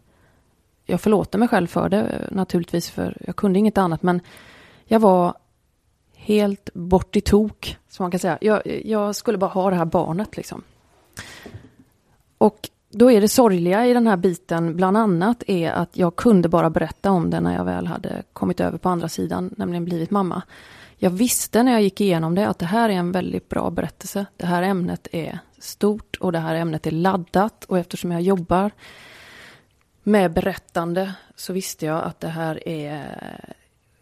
Jag 0.90 1.02
förlåter 1.02 1.40
mig 1.40 1.48
själv 1.48 1.68
för 1.68 1.90
det 1.90 2.28
naturligtvis, 2.32 2.90
för 2.90 3.18
jag 3.28 3.36
kunde 3.36 3.60
inget 3.60 3.78
annat, 3.78 4.04
men 4.04 4.22
jag 4.86 5.00
var 5.00 5.34
helt 6.16 6.74
bort 6.74 7.16
i 7.16 7.22
tok, 7.22 7.78
som 7.90 8.04
man 8.04 8.12
kan 8.12 8.20
säga. 8.20 8.38
Jag, 8.42 8.82
jag 8.86 9.16
skulle 9.16 9.38
bara 9.38 9.50
ha 9.50 9.70
det 9.70 9.76
här 9.76 9.86
barnet 9.86 10.38
liksom. 10.38 10.64
Och 12.38 12.70
då 12.90 13.12
är 13.12 13.22
det 13.22 13.28
sorgliga 13.28 13.86
i 13.86 13.94
den 13.94 14.08
här 14.08 14.18
biten 14.18 14.76
bland 14.76 14.98
annat 14.98 15.44
är 15.48 15.72
att 15.72 15.98
jag 15.98 16.16
kunde 16.16 16.50
bara 16.50 16.70
berätta 16.70 17.12
om 17.12 17.30
det 17.30 17.40
när 17.40 17.56
jag 17.56 17.66
väl 17.66 17.88
hade 17.88 18.24
kommit 18.34 18.60
över 18.60 18.78
på 18.78 18.90
andra 18.90 19.10
sidan, 19.10 19.54
nämligen 19.58 19.86
blivit 19.86 20.12
mamma. 20.12 20.42
Jag 20.98 21.10
visste 21.10 21.64
när 21.64 21.72
jag 21.72 21.82
gick 21.82 22.02
igenom 22.02 22.36
det 22.36 22.48
att 22.48 22.60
det 22.60 22.66
här 22.66 22.90
är 22.90 22.94
en 22.94 23.12
väldigt 23.12 23.50
bra 23.50 23.70
berättelse. 23.70 24.26
Det 24.38 24.46
här 24.46 24.64
ämnet 24.64 25.08
är 25.12 25.40
stort 25.60 26.18
och 26.20 26.32
det 26.32 26.40
här 26.40 26.56
ämnet 26.56 26.88
är 26.88 26.92
laddat 26.92 27.64
och 27.64 27.78
eftersom 27.78 28.12
jag 28.12 28.22
jobbar 28.22 28.72
med 30.10 30.34
berättande 30.34 31.14
så 31.36 31.54
visste 31.54 31.86
jag 31.86 32.04
att 32.04 32.20
det 32.20 32.28
här 32.28 32.68
är 32.68 33.16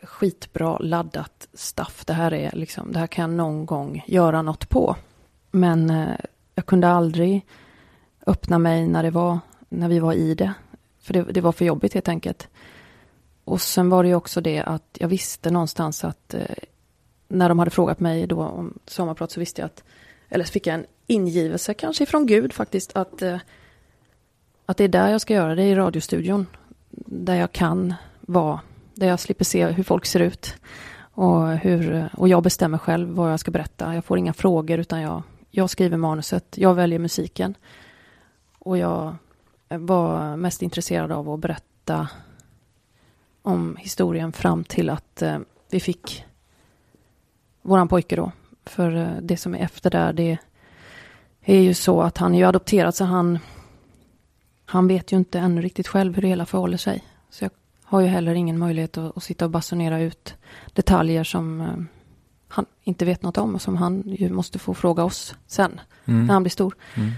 skitbra 0.04 0.78
laddat 0.78 1.48
stuff. 1.54 2.06
Det 2.06 2.14
här, 2.14 2.34
är 2.34 2.52
liksom, 2.52 2.92
det 2.92 3.00
här 3.00 3.08
kan 3.08 3.22
jag 3.22 3.38
någon 3.38 3.66
gång 3.66 4.04
göra 4.08 4.42
något 4.42 4.70
på. 4.70 4.96
Men 5.52 5.90
eh, 5.90 6.16
jag 6.56 6.66
kunde 6.66 6.88
aldrig 6.88 7.46
öppna 8.26 8.60
mig 8.60 8.88
när, 8.88 9.04
det 9.04 9.12
var, 9.12 9.40
när 9.70 9.90
vi 9.90 10.00
var 10.00 10.14
i 10.14 10.36
det. 10.36 10.54
För 11.00 11.14
det, 11.14 11.24
det 11.24 11.42
var 11.42 11.52
för 11.52 11.66
jobbigt 11.66 11.94
helt 11.94 12.10
enkelt. 12.10 12.48
Och 13.44 13.62
sen 13.62 13.90
var 13.90 14.04
det 14.04 14.10
ju 14.10 14.16
också 14.16 14.42
det 14.42 14.62
att 14.62 14.98
jag 15.00 15.08
visste 15.08 15.52
någonstans 15.52 16.04
att 16.04 16.34
eh, 16.34 16.42
när 17.28 17.50
de 17.50 17.60
hade 17.60 17.72
frågat 17.72 18.00
mig 18.00 18.28
då 18.28 18.42
om 18.44 18.80
sommarprat 18.86 19.32
så 19.32 19.40
visste 19.40 19.62
jag 19.62 19.66
att, 19.66 19.84
eller 20.30 20.46
så 20.46 20.52
fick 20.52 20.68
jag 20.68 20.74
en 20.74 20.86
ingivelse 21.08 21.74
kanske 21.74 22.04
ifrån 22.04 22.26
Gud 22.26 22.54
faktiskt, 22.54 22.96
att, 22.96 23.22
eh, 23.22 23.38
att 24.68 24.78
det 24.78 24.84
är 24.84 24.88
där 24.88 25.10
jag 25.10 25.22
ska 25.22 25.34
göra 25.34 25.56
det, 25.56 25.64
i 25.64 25.76
radiostudion. 25.76 26.46
Där 27.06 27.36
jag 27.36 27.52
kan 27.52 27.94
vara, 28.22 28.60
där 28.96 29.08
jag 29.08 29.20
slipper 29.20 29.46
se 29.46 29.66
hur 29.66 29.84
folk 29.84 30.06
ser 30.06 30.20
ut. 30.20 30.56
Och, 31.00 31.48
hur, 31.48 32.10
och 32.14 32.28
jag 32.28 32.44
bestämmer 32.44 32.78
själv 32.78 33.10
vad 33.10 33.32
jag 33.32 33.40
ska 33.40 33.52
berätta. 33.52 33.96
Jag 33.96 34.06
får 34.06 34.18
inga 34.18 34.34
frågor 34.34 34.80
utan 34.80 35.02
jag, 35.02 35.24
jag 35.52 35.70
skriver 35.70 35.98
manuset, 35.98 36.58
jag 36.58 36.74
väljer 36.74 37.00
musiken. 37.00 37.56
Och 38.60 38.78
jag 38.78 39.16
var 39.70 40.36
mest 40.36 40.62
intresserad 40.62 41.12
av 41.12 41.30
att 41.30 41.40
berätta 41.40 42.08
om 43.42 43.78
historien 43.80 44.32
fram 44.32 44.64
till 44.64 44.90
att 44.90 45.22
eh, 45.22 45.40
vi 45.70 45.80
fick 45.80 46.26
våran 47.62 47.88
pojke 47.88 48.16
då. 48.16 48.32
För 48.66 48.96
eh, 48.96 49.22
det 49.22 49.38
som 49.38 49.56
är 49.56 49.60
efter 49.60 49.90
där, 49.90 50.14
det 50.14 50.38
är 51.42 51.60
ju 51.60 51.74
så 51.74 52.02
att 52.02 52.18
han 52.18 52.34
är 52.34 52.38
ju 52.38 52.46
adopterad 52.46 52.96
så 52.96 53.04
han 53.06 53.40
han 54.70 54.88
vet 54.88 55.12
ju 55.12 55.18
inte 55.18 55.40
ännu 55.40 55.62
riktigt 55.62 55.88
själv 55.88 56.16
hur 56.16 56.22
det 56.22 56.28
hela 56.28 56.46
förhåller 56.46 56.78
sig. 56.78 57.04
Så 57.30 57.44
jag 57.44 57.52
har 57.84 58.02
ju 58.02 58.08
heller 58.08 58.34
ingen 58.34 58.58
möjlighet 58.58 58.98
att, 58.98 59.18
att 59.18 59.24
sitta 59.24 59.46
och 59.46 59.52
basunera 59.52 60.00
ut 60.00 60.36
detaljer 60.74 61.24
som 61.24 61.62
eh, 61.62 61.68
han 62.48 62.66
inte 62.84 63.06
vet 63.06 63.24
något 63.24 63.38
om 63.38 63.56
och 63.56 63.62
som 63.62 63.78
han 63.78 64.04
ju 64.06 64.30
måste 64.30 64.60
få 64.60 64.74
fråga 64.74 65.04
oss 65.04 65.36
sen 65.48 65.80
mm. 66.06 66.26
när 66.26 66.34
han 66.34 66.44
blir 66.44 66.52
stor. 66.52 66.76
Mm. 66.96 67.12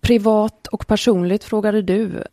Privat 0.00 0.66
och 0.66 0.86
personligt 0.86 1.44
frågade 1.44 1.82
du. 1.82 2.24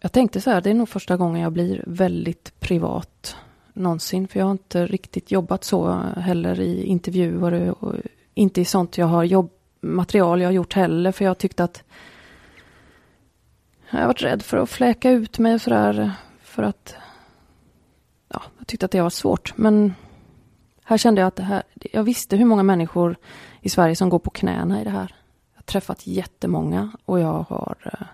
Jag 0.00 0.12
tänkte 0.12 0.40
så 0.40 0.50
här, 0.50 0.60
det 0.60 0.70
är 0.70 0.74
nog 0.74 0.88
första 0.88 1.16
gången 1.16 1.42
jag 1.42 1.52
blir 1.52 1.84
väldigt 1.86 2.60
privat 2.60 3.36
någonsin. 3.72 4.28
För 4.28 4.38
jag 4.38 4.46
har 4.46 4.52
inte 4.52 4.86
riktigt 4.86 5.30
jobbat 5.30 5.64
så 5.64 5.92
heller 6.16 6.60
i 6.60 6.84
intervjuer 6.84 7.84
och 7.84 7.94
inte 8.34 8.60
i 8.60 8.64
sånt 8.64 8.98
jag 8.98 9.06
har 9.06 9.24
jobb, 9.24 9.50
material 9.80 10.40
jag 10.40 10.48
har 10.48 10.52
gjort 10.52 10.74
heller. 10.74 11.12
För 11.12 11.24
jag 11.24 11.38
tyckte 11.38 11.64
att 11.64 11.82
jag 13.90 13.98
har 14.00 14.06
varit 14.06 14.22
rädd 14.22 14.42
för 14.42 14.56
att 14.56 14.70
fläka 14.70 15.10
ut 15.10 15.38
mig 15.38 15.58
sådär. 15.58 16.12
För 16.42 16.62
att 16.62 16.94
ja, 18.28 18.42
jag 18.58 18.66
tyckte 18.66 18.86
att 18.86 18.92
det 18.92 19.02
var 19.02 19.10
svårt. 19.10 19.52
Men 19.56 19.94
här 20.84 20.98
kände 20.98 21.20
jag 21.20 21.28
att 21.28 21.36
det 21.36 21.42
här, 21.42 21.62
jag 21.74 22.02
visste 22.02 22.36
hur 22.36 22.44
många 22.44 22.62
människor 22.62 23.16
i 23.60 23.68
Sverige 23.68 23.96
som 23.96 24.08
går 24.08 24.18
på 24.18 24.30
knäna 24.30 24.80
i 24.80 24.84
det 24.84 24.90
här. 24.90 25.14
Jag 25.52 25.58
har 25.58 25.62
träffat 25.62 26.06
jättemånga 26.06 26.90
och 27.04 27.20
jag 27.20 27.46
har 27.48 27.76
eh, 27.84 28.06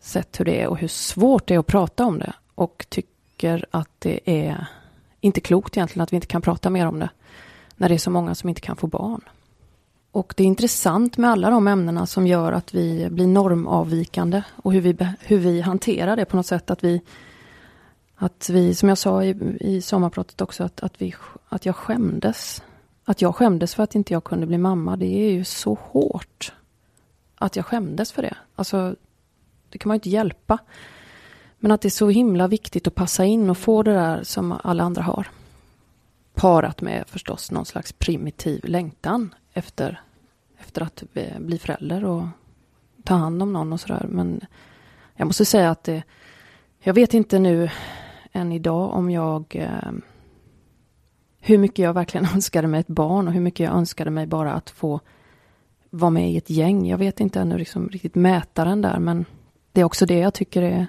sett 0.00 0.40
hur 0.40 0.44
det 0.44 0.62
är 0.62 0.66
och 0.66 0.78
hur 0.78 0.88
svårt 0.88 1.46
det 1.46 1.54
är 1.54 1.58
att 1.58 1.66
prata 1.66 2.04
om 2.04 2.18
det. 2.18 2.32
Och 2.54 2.86
tycker 2.88 3.66
att 3.70 3.90
det 3.98 4.20
är 4.24 4.66
inte 5.20 5.40
klokt 5.40 5.76
egentligen 5.76 6.02
att 6.02 6.12
vi 6.12 6.16
inte 6.16 6.26
kan 6.26 6.42
prata 6.42 6.70
mer 6.70 6.86
om 6.86 6.98
det. 6.98 7.10
När 7.76 7.88
det 7.88 7.94
är 7.94 7.98
så 7.98 8.10
många 8.10 8.34
som 8.34 8.48
inte 8.48 8.60
kan 8.60 8.76
få 8.76 8.86
barn. 8.86 9.20
Och 10.12 10.34
det 10.36 10.42
är 10.42 10.46
intressant 10.46 11.16
med 11.16 11.30
alla 11.30 11.50
de 11.50 11.68
ämnena 11.68 12.06
som 12.06 12.26
gör 12.26 12.52
att 12.52 12.74
vi 12.74 13.08
blir 13.10 13.26
normavvikande 13.26 14.42
och 14.56 14.72
hur 14.72 14.80
vi, 14.80 14.96
hur 15.20 15.38
vi 15.38 15.60
hanterar 15.60 16.16
det 16.16 16.24
på 16.24 16.36
något 16.36 16.46
sätt. 16.46 16.70
Att 16.70 16.84
vi, 16.84 17.02
att 18.16 18.48
vi 18.48 18.74
som 18.74 18.88
jag 18.88 18.98
sa 18.98 19.24
i, 19.24 19.56
i 19.60 19.82
sommarpratet 19.82 20.40
också, 20.40 20.64
att, 20.64 20.80
att, 20.80 21.02
vi, 21.02 21.14
att 21.48 21.66
jag 21.66 21.76
skämdes. 21.76 22.62
Att 23.04 23.22
jag 23.22 23.36
skämdes 23.36 23.74
för 23.74 23.82
att 23.82 23.94
inte 23.94 24.12
jag 24.12 24.24
kunde 24.24 24.46
bli 24.46 24.58
mamma, 24.58 24.96
det 24.96 25.06
är 25.06 25.30
ju 25.30 25.44
så 25.44 25.78
hårt. 25.82 26.52
Att 27.34 27.56
jag 27.56 27.66
skämdes 27.66 28.12
för 28.12 28.22
det. 28.22 28.36
Alltså, 28.54 28.94
det 29.68 29.78
kan 29.78 29.88
man 29.88 29.94
ju 29.94 29.98
inte 29.98 30.10
hjälpa. 30.10 30.58
Men 31.58 31.72
att 31.72 31.80
det 31.80 31.88
är 31.88 31.90
så 31.90 32.08
himla 32.08 32.48
viktigt 32.48 32.86
att 32.86 32.94
passa 32.94 33.24
in 33.24 33.50
och 33.50 33.58
få 33.58 33.82
det 33.82 33.92
där 33.92 34.22
som 34.22 34.54
alla 34.64 34.84
andra 34.84 35.02
har. 35.02 35.28
Parat 36.34 36.80
med 36.80 37.04
förstås 37.06 37.50
någon 37.50 37.66
slags 37.66 37.92
primitiv 37.92 38.64
längtan 38.64 39.34
efter, 39.52 40.00
efter 40.58 40.82
att 40.82 41.02
bli 41.38 41.58
förälder 41.58 42.04
och 42.04 42.24
ta 43.04 43.14
hand 43.14 43.42
om 43.42 43.52
någon 43.52 43.72
och 43.72 43.80
sådär. 43.80 44.06
Men 44.08 44.40
jag 45.14 45.26
måste 45.26 45.44
säga 45.44 45.70
att 45.70 45.84
det, 45.84 46.02
jag 46.80 46.94
vet 46.94 47.14
inte 47.14 47.38
nu 47.38 47.70
än 48.32 48.52
idag 48.52 48.92
om 48.92 49.10
jag 49.10 49.56
eh, 49.56 49.92
hur 51.40 51.58
mycket 51.58 51.78
jag 51.78 51.92
verkligen 51.92 52.26
önskade 52.34 52.68
mig 52.68 52.80
ett 52.80 52.86
barn 52.86 53.28
och 53.28 53.34
hur 53.34 53.40
mycket 53.40 53.64
jag 53.64 53.74
önskade 53.74 54.10
mig 54.10 54.26
bara 54.26 54.52
att 54.52 54.70
få 54.70 55.00
vara 55.90 56.10
med 56.10 56.30
i 56.30 56.36
ett 56.36 56.50
gäng. 56.50 56.88
Jag 56.88 56.98
vet 56.98 57.20
inte 57.20 57.40
ännu 57.40 57.58
liksom 57.58 57.88
riktigt 57.88 58.14
mätaren 58.14 58.82
där 58.82 58.98
men 58.98 59.24
det 59.72 59.80
är 59.80 59.84
också 59.84 60.06
det 60.06 60.18
jag 60.18 60.34
tycker 60.34 60.62
är 60.62 60.86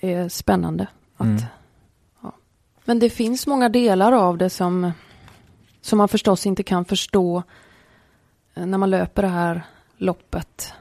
är 0.00 0.28
spännande. 0.28 0.86
Att, 1.16 1.26
mm. 1.26 1.42
ja. 2.22 2.32
Men 2.84 2.98
det 2.98 3.10
finns 3.10 3.46
många 3.46 3.68
delar 3.68 4.12
av 4.12 4.38
det 4.38 4.50
som, 4.50 4.92
som 5.86 5.98
man 5.98 6.08
förstås 6.08 6.46
inte 6.46 6.62
kan 6.62 6.84
förstå 6.84 7.42
eh, 8.54 8.66
när 8.66 8.78
man 8.78 8.90
löper 8.90 9.22
det 9.22 9.28
här 9.28 9.62
loppet. 9.96 10.72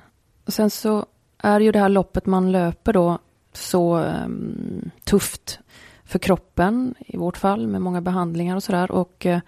Och 0.45 0.53
sen 0.53 0.69
så 0.69 1.05
är 1.37 1.59
ju 1.59 1.71
det 1.71 1.79
här 1.79 1.89
loppet 1.89 2.25
man 2.25 2.51
löper 2.51 2.93
då 2.93 3.19
så 3.53 3.97
um, 3.97 4.91
tufft 5.03 5.59
för 6.03 6.19
kroppen 6.19 6.95
i 6.99 7.17
vårt 7.17 7.37
fall 7.37 7.67
med 7.67 7.81
många 7.81 8.01
behandlingar 8.01 8.55
och 8.55 8.63
sådär. 8.63 8.91
Och 8.91 9.25
uh, 9.25 9.39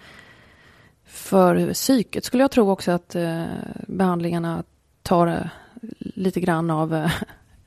för 1.05 1.73
psyket 1.73 2.25
skulle 2.25 2.43
jag 2.43 2.51
tro 2.51 2.71
också 2.71 2.91
att 2.91 3.15
uh, 3.15 3.45
behandlingarna 3.87 4.63
tar 5.01 5.27
uh, 5.27 5.47
lite 5.99 6.39
grann 6.39 6.69
av 6.69 7.09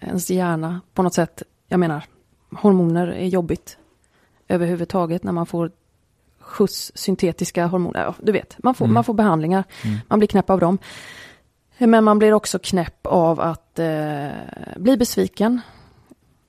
ens 0.00 0.30
hjärna 0.30 0.80
på 0.94 1.02
något 1.02 1.14
sätt 1.14 1.42
jag 1.68 1.80
menar, 1.80 2.04
hormoner 2.50 3.06
är 3.06 3.26
jobbigt 3.26 3.78
överhuvudtaget 4.48 5.24
när 5.24 5.32
man 5.32 5.46
får 5.46 5.70
skjuts 6.50 6.92
syntetiska 6.94 7.66
hormoner. 7.66 8.00
Ja, 8.00 8.14
du 8.22 8.32
vet, 8.32 8.56
man 8.58 8.74
får, 8.74 8.84
mm. 8.84 8.94
man 8.94 9.04
får 9.04 9.14
behandlingar. 9.14 9.64
Mm. 9.84 9.98
Man 10.08 10.18
blir 10.18 10.28
knäpp 10.28 10.50
av 10.50 10.60
dem. 10.60 10.78
Men 11.78 12.04
man 12.04 12.18
blir 12.18 12.32
också 12.32 12.58
knäpp 12.58 13.06
av 13.06 13.40
att 13.40 13.78
eh, 13.78 14.28
bli 14.76 14.96
besviken. 14.96 15.60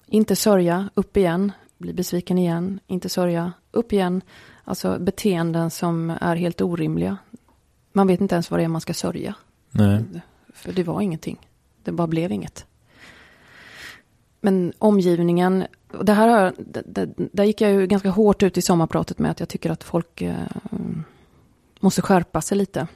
Inte 0.08 0.36
sörja, 0.36 0.89
upp 0.93 1.18
igen. 1.18 1.52
Bli 1.78 1.93
besviken 1.93 2.38
igen, 2.38 2.80
inte 2.88 3.10
sörja, 3.10 3.52
upp 3.72 3.93
igen. 3.93 4.22
Alltså 4.64 4.99
beteenden 4.99 5.72
som 5.72 6.10
är 6.22 6.36
helt 6.36 6.62
orimliga. 6.62 7.18
Man 7.93 8.08
vet 8.08 8.22
inte 8.22 8.36
ens 8.36 8.52
vad 8.52 8.60
det 8.60 8.64
är 8.64 8.68
man 8.68 8.82
ska 8.82 8.93
sörja. 8.93 9.36
Nej. 9.72 10.04
För 10.54 10.72
det 10.72 10.84
var 10.84 11.02
ingenting. 11.02 11.47
Det 11.84 11.91
bara 11.91 12.08
blev 12.08 12.32
inget. 12.32 12.66
Men 14.41 14.74
omgivningen, 14.78 15.66
det 16.02 16.14
här 16.14 16.54
det, 16.58 17.10
där 17.16 17.44
gick 17.44 17.62
jag 17.62 17.72
ju 17.72 17.88
ganska 17.88 18.10
hårt 18.10 18.44
ut 18.44 18.58
i 18.58 18.62
sommarpratet 18.62 19.20
med 19.20 19.32
att 19.32 19.39
jag 19.39 19.50
tycker 19.50 19.72
att 19.72 19.84
folk 19.84 20.22
eh, 20.22 20.36
måste 21.80 22.02
skärpa 22.02 22.42
sig 22.42 22.58
lite. 22.58 22.88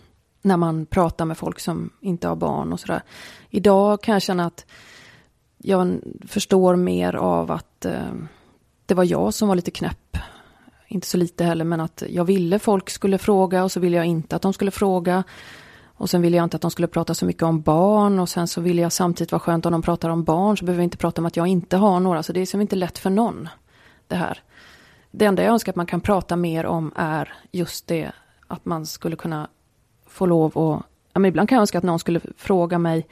När 0.42 0.58
man 0.58 0.86
pratar 0.86 1.26
med 1.26 1.38
folk 1.38 1.60
som 1.60 1.90
inte 2.02 2.28
har 2.28 2.36
barn 2.36 2.74
och 2.74 2.80
sådär. 2.80 3.02
Idag 3.50 4.02
kan 4.02 4.14
jag 4.14 4.22
känna 4.22 4.46
att 4.46 4.66
jag 5.58 6.00
förstår 6.28 6.76
mer 6.76 7.16
av 7.16 7.52
att 7.52 7.86
eh, 7.86 8.14
det 8.86 8.94
var 8.94 9.04
jag 9.04 9.34
som 9.34 9.48
var 9.48 9.56
lite 9.56 9.72
knäpp. 9.72 10.18
Inte 10.88 11.08
så 11.08 11.18
lite 11.18 11.44
heller, 11.44 11.66
men 11.66 11.80
att 11.80 12.04
jag 12.10 12.26
ville 12.26 12.60
folk 12.60 12.90
skulle 12.90 13.18
fråga 13.18 13.64
och 13.64 13.72
så 13.72 13.80
ville 13.80 13.98
jag 13.98 14.06
inte 14.06 14.36
att 14.36 14.42
de 14.42 14.54
skulle 14.54 14.72
fråga. 14.72 15.24
Och 15.98 16.10
sen 16.10 16.22
ville 16.22 16.38
jag 16.38 16.44
inte 16.44 16.56
att 16.56 16.62
de 16.62 16.72
skulle 16.72 16.88
prata 16.88 17.14
så 17.14 17.26
mycket 17.26 17.44
om 17.44 17.62
barn 17.62 18.20
och 18.20 18.30
sen 18.30 18.48
så 18.48 18.62
ville 18.62 18.82
jag 18.82 18.92
samtidigt 18.92 19.32
vara 19.32 19.40
skönt 19.40 19.66
om 19.66 19.72
de 19.72 19.82
pratar 19.82 20.10
om 20.10 20.24
barn 20.24 20.58
så 20.58 20.66
behöver 20.66 20.78
vi 20.78 20.84
inte 20.84 20.98
prata 20.98 21.22
om 21.22 21.26
att 21.26 21.38
jag 21.38 21.48
inte 21.48 21.78
har 21.78 22.00
några. 22.00 22.24
Så 22.24 22.34
det 22.34 22.42
är 22.42 22.46
som 22.46 22.62
inte 22.62 22.76
lätt 22.76 22.98
för 22.98 23.10
någon 23.10 23.50
det 24.08 24.16
här. 24.16 24.40
Det 25.12 25.26
enda 25.26 25.44
jag 25.44 25.54
önskar 25.54 25.72
att 25.72 25.76
man 25.76 25.86
kan 25.86 26.02
prata 26.02 26.36
mer 26.36 26.66
om 26.66 26.92
är 26.96 27.34
just 27.52 27.88
det 27.88 28.12
att 28.48 28.66
man 28.66 28.86
skulle 28.86 29.16
kunna 29.16 29.48
få 30.08 30.26
lov 30.26 30.58
att... 30.58 30.86
Ja, 31.14 31.20
men 31.20 31.30
ibland 31.30 31.50
kan 31.50 31.56
jag 31.56 31.62
önska 31.62 31.78
att 31.78 31.84
någon 31.84 32.00
skulle 32.00 32.22
fråga 32.38 32.78
mig 32.78 33.08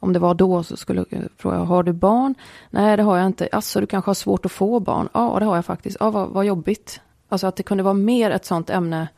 om 0.00 0.12
det 0.12 0.18
var 0.18 0.34
då 0.34 0.62
så 0.62 0.76
skulle 0.76 1.04
jag 1.10 1.28
fråga, 1.36 1.56
har 1.56 1.82
du 1.82 1.92
barn? 1.92 2.34
Nej, 2.70 2.96
det 2.96 3.02
har 3.02 3.16
jag 3.16 3.26
inte. 3.26 3.48
Alltså, 3.52 3.80
du 3.80 3.86
kanske 3.86 4.08
har 4.08 4.14
svårt 4.14 4.46
att 4.46 4.52
få 4.52 4.80
barn? 4.80 5.08
Ja, 5.12 5.36
det 5.38 5.44
har 5.44 5.54
jag 5.54 5.64
faktiskt. 5.64 5.96
Ja, 6.00 6.10
vad, 6.10 6.28
vad 6.28 6.44
jobbigt. 6.44 7.00
Alltså 7.28 7.46
att 7.46 7.56
det 7.56 7.62
kunde 7.62 7.82
vara 7.82 7.94
mer 7.94 8.30
ett 8.30 8.44
sånt 8.44 8.70
ämne 8.70 9.08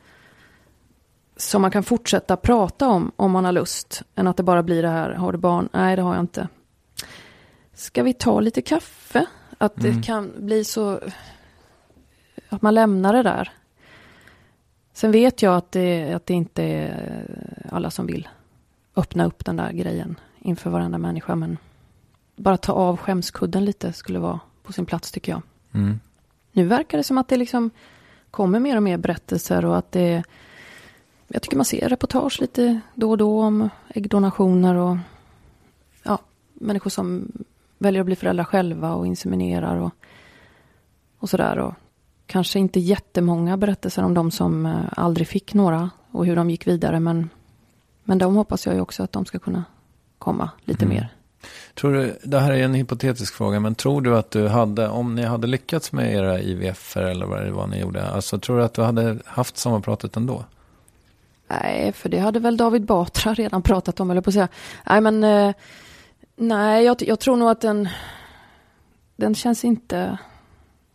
som 1.37 1.61
man 1.61 1.71
kan 1.71 1.83
fortsätta 1.83 2.37
prata 2.37 2.87
om, 2.87 3.11
om 3.15 3.31
man 3.31 3.45
har 3.45 3.51
lust, 3.51 4.01
än 4.15 4.27
att 4.27 4.37
det 4.37 4.43
bara 4.43 4.63
blir 4.63 4.81
det 4.81 4.89
här, 4.89 5.11
har 5.11 5.31
du 5.31 5.37
barn? 5.37 5.69
Nej, 5.73 5.95
det 5.95 6.01
har 6.01 6.15
jag 6.15 6.23
inte. 6.23 6.47
Ska 7.73 8.03
vi 8.03 8.13
ta 8.13 8.39
lite 8.39 8.61
kaffe? 8.61 9.25
Att 9.57 9.75
det 9.75 10.03
kan 10.05 10.31
bli 10.37 10.63
så, 10.63 10.99
att 12.49 12.61
man 12.61 12.73
lämnar 12.73 13.13
det 13.13 13.23
där. 13.23 13.51
Sen 14.93 15.11
vet 15.11 15.41
jag 15.41 15.55
att 15.55 15.71
det, 15.71 16.13
att 16.13 16.25
det 16.25 16.33
inte 16.33 16.63
är 16.63 17.69
alla 17.71 17.91
som 17.91 18.05
vill 18.05 18.27
öppna 18.95 19.25
upp 19.25 19.45
den 19.45 19.55
där 19.55 19.71
grejen 19.71 20.19
inför 20.39 20.69
varenda 20.69 20.97
människa, 20.97 21.35
men 21.35 21.57
bara 22.35 22.57
ta 22.57 22.73
av 22.73 22.97
skämskudden 22.97 23.65
lite 23.65 23.93
skulle 23.93 24.19
vara 24.19 24.39
på 24.63 24.73
sin 24.73 24.85
plats 24.85 25.11
tycker 25.11 25.31
jag. 25.31 25.41
Mm. 25.73 25.99
Nu 26.51 26.65
verkar 26.65 26.97
det 26.97 27.03
som 27.03 27.17
att 27.17 27.27
det 27.27 27.37
liksom 27.37 27.69
kommer 28.31 28.59
mer 28.59 28.75
och 28.75 28.83
mer 28.83 28.97
berättelser 28.97 29.65
och 29.65 29.77
att 29.77 29.91
det 29.91 30.23
jag 31.35 31.41
tycker 31.41 31.57
man 31.57 31.65
ser 31.65 31.89
reportage 31.89 32.41
lite 32.41 32.79
då 32.93 33.09
och 33.11 33.17
då 33.17 33.41
om 33.41 33.69
äggdonationer 33.87 34.75
och 34.75 34.97
ja, 36.03 36.19
människor 36.53 36.89
som 36.89 37.31
väljer 37.77 38.01
att 38.01 38.05
bli 38.05 38.15
föräldrar 38.15 38.43
själva 38.43 38.93
och 38.93 39.07
inseminerar 39.07 39.77
och, 39.77 39.91
och 41.19 41.29
sådär. 41.29 41.59
Och 41.59 41.73
kanske 42.25 42.59
inte 42.59 42.79
jättemånga 42.79 43.57
berättelser 43.57 44.03
om 44.03 44.13
de 44.13 44.31
som 44.31 44.65
eh, 44.65 44.75
aldrig 44.91 45.27
fick 45.27 45.53
några 45.53 45.89
och 46.11 46.25
hur 46.25 46.35
de 46.35 46.49
gick 46.49 46.67
vidare. 46.67 46.99
Men, 46.99 47.29
men 48.03 48.17
de 48.17 48.35
hoppas 48.35 48.65
jag 48.65 48.75
ju 48.75 48.81
också 48.81 49.03
att 49.03 49.11
de 49.11 49.25
ska 49.25 49.39
kunna 49.39 49.63
komma 50.17 50.49
lite 50.63 50.85
Mm. 50.85 50.97
mer. 50.97 51.09
Tror 51.73 51.93
du, 51.93 52.19
det 52.23 52.39
här 52.39 52.51
är 52.51 52.63
en 52.63 52.73
hypotetisk 52.73 53.33
fråga, 53.33 53.59
men 53.59 53.75
tror 53.75 54.01
du 54.01 54.17
att 54.17 54.31
du 54.31 54.47
hade, 54.47 54.89
om 54.89 55.15
ni 55.15 55.23
hade 55.23 55.47
lyckats 55.47 55.91
med 55.91 56.13
era 56.13 56.39
IVF 56.39 56.97
eller 56.97 57.25
vad 57.25 57.45
det 57.45 57.51
var 57.51 57.67
ni 57.67 57.79
gjorde, 57.79 58.09
alltså 58.09 58.39
tror 58.39 58.57
du 58.57 58.63
att 58.63 58.73
du 58.73 58.81
hade 58.81 59.19
haft 59.25 59.57
sommarpratet 59.57 60.17
ändå? 60.17 60.45
Nej, 61.47 61.91
för 61.91 62.09
det 62.09 62.19
hade 62.19 62.39
väl 62.39 62.57
David 62.57 62.85
Batra 62.85 63.33
redan 63.33 63.61
pratat 63.61 63.99
om, 63.99 64.11
eller 64.11 64.21
på 64.21 64.29
att 64.29 64.33
säga. 64.33 64.47
Nej, 64.89 65.01
men 65.01 65.23
eh, 65.23 65.55
nej, 66.35 66.85
jag, 66.85 67.01
jag 67.01 67.19
tror 67.19 67.37
nog 67.37 67.49
att 67.49 67.61
den, 67.61 67.89
den 69.15 69.35
känns 69.35 69.65
inte, 69.65 70.17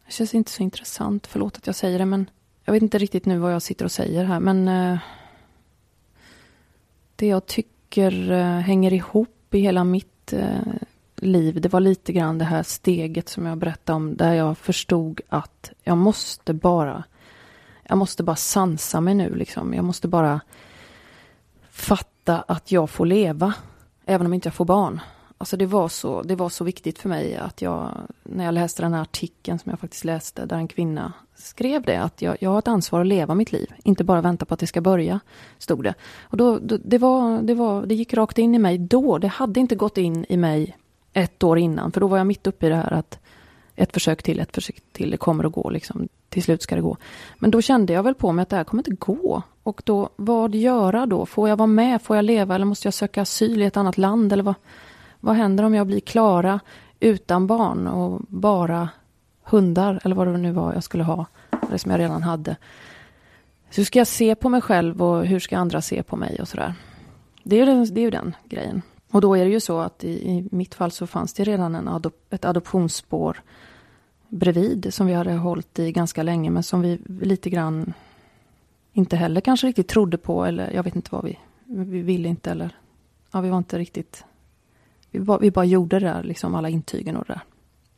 känns 0.08 0.34
inte 0.34 0.50
så 0.50 0.62
intressant. 0.62 1.26
Förlåt 1.26 1.56
att 1.56 1.66
jag 1.66 1.76
säger 1.76 1.98
det, 1.98 2.06
men 2.06 2.30
jag 2.64 2.72
vet 2.72 2.82
inte 2.82 2.98
riktigt 2.98 3.26
nu 3.26 3.38
vad 3.38 3.54
jag 3.54 3.62
sitter 3.62 3.84
och 3.84 3.92
säger 3.92 4.24
här, 4.24 4.40
men 4.40 4.68
eh, 4.68 4.98
det 7.16 7.26
jag 7.26 7.46
tycker 7.46 8.30
eh, 8.30 8.58
hänger 8.58 8.92
ihop 8.92 9.54
i 9.54 9.58
hela 9.58 9.84
mitt 9.84 10.32
eh, 10.32 10.72
liv, 11.16 11.60
det 11.60 11.72
var 11.72 11.80
lite 11.80 12.12
grann 12.12 12.38
det 12.38 12.44
här 12.44 12.62
steget 12.62 13.28
som 13.28 13.46
jag 13.46 13.58
berättade 13.58 13.96
om, 13.96 14.16
där 14.16 14.32
jag 14.32 14.58
förstod 14.58 15.20
att 15.28 15.72
jag 15.82 15.98
måste 15.98 16.54
bara 16.54 17.04
jag 17.90 17.98
måste 17.98 18.22
bara 18.22 18.36
sansa 18.36 19.00
mig 19.00 19.14
nu 19.14 19.34
liksom. 19.34 19.74
Jag 19.74 19.84
måste 19.84 20.08
bara 20.08 20.40
fatta 21.70 22.40
att 22.40 22.72
jag 22.72 22.90
får 22.90 23.06
leva, 23.06 23.54
även 24.06 24.26
om 24.26 24.34
inte 24.34 24.46
jag 24.46 24.54
får 24.54 24.64
barn. 24.64 25.00
Alltså 25.38 25.56
det 25.56 25.66
var, 25.66 25.88
så, 25.88 26.22
det 26.22 26.36
var 26.36 26.48
så 26.48 26.64
viktigt 26.64 26.98
för 26.98 27.08
mig 27.08 27.36
att 27.36 27.62
jag, 27.62 27.90
när 28.22 28.44
jag 28.44 28.54
läste 28.54 28.82
den 28.82 28.94
här 28.94 29.02
artikeln 29.02 29.58
som 29.58 29.70
jag 29.70 29.80
faktiskt 29.80 30.04
läste, 30.04 30.46
där 30.46 30.56
en 30.56 30.68
kvinna 30.68 31.12
skrev 31.34 31.82
det, 31.82 31.96
att 31.96 32.22
jag, 32.22 32.36
jag 32.40 32.50
har 32.50 32.58
ett 32.58 32.68
ansvar 32.68 33.00
att 33.00 33.06
leva 33.06 33.34
mitt 33.34 33.52
liv, 33.52 33.72
inte 33.84 34.04
bara 34.04 34.20
vänta 34.20 34.44
på 34.44 34.54
att 34.54 34.60
det 34.60 34.66
ska 34.66 34.80
börja, 34.80 35.20
stod 35.58 35.84
det. 35.84 35.94
Och 36.22 36.36
då, 36.36 36.58
då, 36.58 36.78
det, 36.84 36.98
var, 36.98 37.42
det, 37.42 37.54
var, 37.54 37.86
det 37.86 37.94
gick 37.94 38.14
rakt 38.14 38.38
in 38.38 38.54
i 38.54 38.58
mig 38.58 38.78
då, 38.78 39.18
det 39.18 39.28
hade 39.28 39.60
inte 39.60 39.74
gått 39.74 39.98
in 39.98 40.26
i 40.28 40.36
mig 40.36 40.76
ett 41.12 41.42
år 41.42 41.58
innan, 41.58 41.92
för 41.92 42.00
då 42.00 42.06
var 42.06 42.18
jag 42.18 42.26
mitt 42.26 42.46
uppe 42.46 42.66
i 42.66 42.68
det 42.68 42.76
här 42.76 42.92
att 42.92 43.18
ett 43.80 43.92
försök 43.92 44.22
till, 44.22 44.40
ett 44.40 44.54
försök 44.54 44.80
till, 44.92 45.10
det 45.10 45.16
kommer 45.16 45.44
att 45.44 45.52
gå 45.52 45.70
liksom. 45.70 46.08
Till 46.28 46.42
slut 46.42 46.62
ska 46.62 46.74
det 46.74 46.80
gå. 46.80 46.96
Men 47.38 47.50
då 47.50 47.62
kände 47.62 47.92
jag 47.92 48.02
väl 48.02 48.14
på 48.14 48.32
mig 48.32 48.42
att 48.42 48.48
det 48.48 48.56
här 48.56 48.64
kommer 48.64 48.80
inte 48.80 49.12
gå. 49.12 49.42
Och 49.62 49.82
då, 49.84 50.08
vad 50.16 50.54
göra 50.54 51.06
då? 51.06 51.26
Får 51.26 51.48
jag 51.48 51.56
vara 51.56 51.66
med? 51.66 52.02
Får 52.02 52.16
jag 52.16 52.24
leva? 52.24 52.54
Eller 52.54 52.64
måste 52.64 52.86
jag 52.86 52.94
söka 52.94 53.22
asyl 53.22 53.62
i 53.62 53.64
ett 53.64 53.76
annat 53.76 53.98
land? 53.98 54.32
Eller 54.32 54.42
vad, 54.42 54.54
vad 55.20 55.36
händer 55.36 55.64
om 55.64 55.74
jag 55.74 55.86
blir 55.86 56.00
Klara 56.00 56.60
utan 57.00 57.46
barn 57.46 57.86
och 57.86 58.20
bara 58.28 58.88
hundar? 59.44 60.00
Eller 60.04 60.14
vad 60.14 60.26
det 60.26 60.36
nu 60.36 60.52
var 60.52 60.74
jag 60.74 60.84
skulle 60.84 61.04
ha. 61.04 61.26
Det 61.70 61.78
som 61.78 61.90
jag 61.90 62.00
redan 62.00 62.22
hade. 62.22 62.56
Så 63.70 63.80
hur 63.80 63.84
ska 63.84 63.98
jag 63.98 64.06
se 64.06 64.34
på 64.34 64.48
mig 64.48 64.60
själv 64.60 65.02
och 65.02 65.26
hur 65.26 65.40
ska 65.40 65.58
andra 65.58 65.80
se 65.80 66.02
på 66.02 66.16
mig 66.16 66.40
och 66.40 66.48
sådär. 66.48 66.74
Det 67.42 67.56
är 67.56 67.60
ju 67.60 67.66
den, 67.66 67.94
det 67.94 68.00
är 68.00 68.04
ju 68.04 68.10
den 68.10 68.36
grejen. 68.44 68.82
Och 69.10 69.20
då 69.20 69.36
är 69.36 69.44
det 69.44 69.50
ju 69.50 69.60
så 69.60 69.80
att 69.80 70.04
i, 70.04 70.30
i 70.30 70.48
mitt 70.50 70.74
fall 70.74 70.90
så 70.90 71.06
fanns 71.06 71.34
det 71.34 71.44
redan 71.44 71.74
en 71.74 71.88
adop, 71.88 72.32
ett 72.34 72.44
adoptionsspår 72.44 73.42
bredvid 74.30 74.94
som 74.94 75.06
vi 75.06 75.12
hade 75.12 75.32
hållit 75.32 75.78
i 75.78 75.92
ganska 75.92 76.22
länge 76.22 76.50
men 76.50 76.62
som 76.62 76.82
vi 76.82 76.98
lite 77.20 77.50
grann 77.50 77.92
inte 78.92 79.16
heller 79.16 79.40
kanske 79.40 79.66
riktigt 79.66 79.88
trodde 79.88 80.18
på 80.18 80.44
eller 80.44 80.70
jag 80.72 80.82
vet 80.82 80.96
inte 80.96 81.08
vad 81.12 81.24
vi, 81.24 81.38
vi 81.64 82.02
ville 82.02 82.28
inte 82.28 82.50
eller 82.50 82.76
ja, 83.32 83.40
vi 83.40 83.50
var 83.50 83.58
inte 83.58 83.78
riktigt, 83.78 84.24
vi 85.10 85.20
bara, 85.20 85.38
vi 85.38 85.50
bara 85.50 85.64
gjorde 85.64 85.98
det 85.98 86.06
där, 86.06 86.22
liksom 86.22 86.54
alla 86.54 86.68
intygen 86.68 87.16
och 87.16 87.24
det 87.26 87.32
där. 87.32 87.42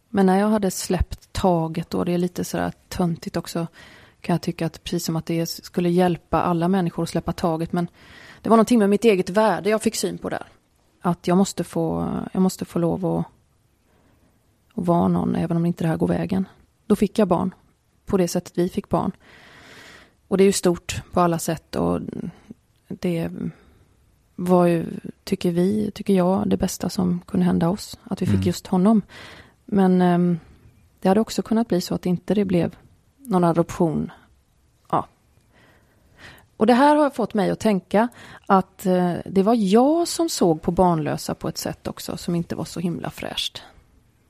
Men 0.08 0.26
när 0.26 0.38
jag 0.38 0.48
hade 0.48 0.70
släppt 0.70 1.32
taget 1.32 1.94
och 1.94 2.04
det 2.04 2.12
är 2.12 2.18
lite 2.18 2.44
sådär 2.44 2.72
töntigt 2.88 3.36
också 3.36 3.66
kan 4.20 4.34
jag 4.34 4.42
tycka 4.42 4.66
att 4.66 4.84
precis 4.84 5.04
som 5.04 5.16
att 5.16 5.26
det 5.26 5.46
skulle 5.46 5.90
hjälpa 5.90 6.40
alla 6.42 6.68
människor 6.68 7.02
att 7.02 7.08
släppa 7.08 7.32
taget 7.32 7.72
men 7.72 7.88
det 8.42 8.48
var 8.48 8.56
någonting 8.56 8.78
med 8.78 8.90
mitt 8.90 9.04
eget 9.04 9.30
värde 9.30 9.70
jag 9.70 9.82
fick 9.82 9.96
syn 9.96 10.18
på 10.18 10.28
där. 10.28 10.46
Att 11.00 11.26
jag 11.26 11.36
måste 11.36 11.64
få, 11.64 12.08
jag 12.32 12.42
måste 12.42 12.64
få 12.64 12.78
lov 12.78 13.06
att, 13.06 13.26
att 14.74 14.86
vara 14.86 15.08
någon 15.08 15.36
även 15.36 15.56
om 15.56 15.66
inte 15.66 15.84
det 15.84 15.88
här 15.88 15.96
går 15.96 16.08
vägen. 16.08 16.48
Då 16.86 16.96
fick 16.96 17.18
jag 17.18 17.28
barn. 17.28 17.54
På 18.06 18.16
det 18.16 18.28
sättet 18.28 18.58
vi 18.58 18.68
fick 18.68 18.88
barn. 18.88 19.12
Och 20.28 20.38
det 20.38 20.44
är 20.44 20.46
ju 20.46 20.52
stort 20.52 21.02
på 21.12 21.20
alla 21.20 21.38
sätt 21.38 21.76
och 21.76 22.00
det 22.88 23.30
var 24.36 24.66
ju, 24.66 24.86
tycker 25.24 25.50
vi, 25.50 25.90
tycker 25.94 26.14
jag, 26.14 26.48
det 26.48 26.56
bästa 26.56 26.88
som 26.88 27.20
kunde 27.26 27.46
hända 27.46 27.68
oss. 27.68 27.98
Att 28.04 28.22
vi 28.22 28.26
fick 28.26 28.34
Mm. 28.34 28.46
just 28.46 28.66
honom. 28.66 29.02
Men 29.64 30.02
ehm, 30.02 30.38
det 31.00 31.08
hade 31.08 31.20
också 31.20 31.42
kunnat 31.42 31.68
bli 31.68 31.80
så 31.80 31.94
att 31.94 32.06
inte 32.06 32.34
det 32.34 32.44
blev 32.44 32.76
någon 33.18 33.44
adoption. 33.44 34.10
Ja. 34.90 35.06
Och 36.56 36.66
det 36.66 36.74
här 36.74 36.96
har 36.96 37.10
fått 37.10 37.34
mig 37.34 37.50
att 37.50 37.60
tänka 37.60 38.08
att 38.46 38.86
eh, 38.86 39.14
det 39.26 39.42
var 39.42 39.54
jag 39.54 40.08
som 40.08 40.28
såg 40.28 40.62
på 40.62 40.70
barnlösa 40.70 41.34
på 41.34 41.48
ett 41.48 41.58
sätt 41.58 41.86
också 41.88 42.16
som 42.16 42.34
inte 42.34 42.54
var 42.54 42.64
så 42.64 42.80
himla 42.80 43.10
fräscht. 43.10 43.62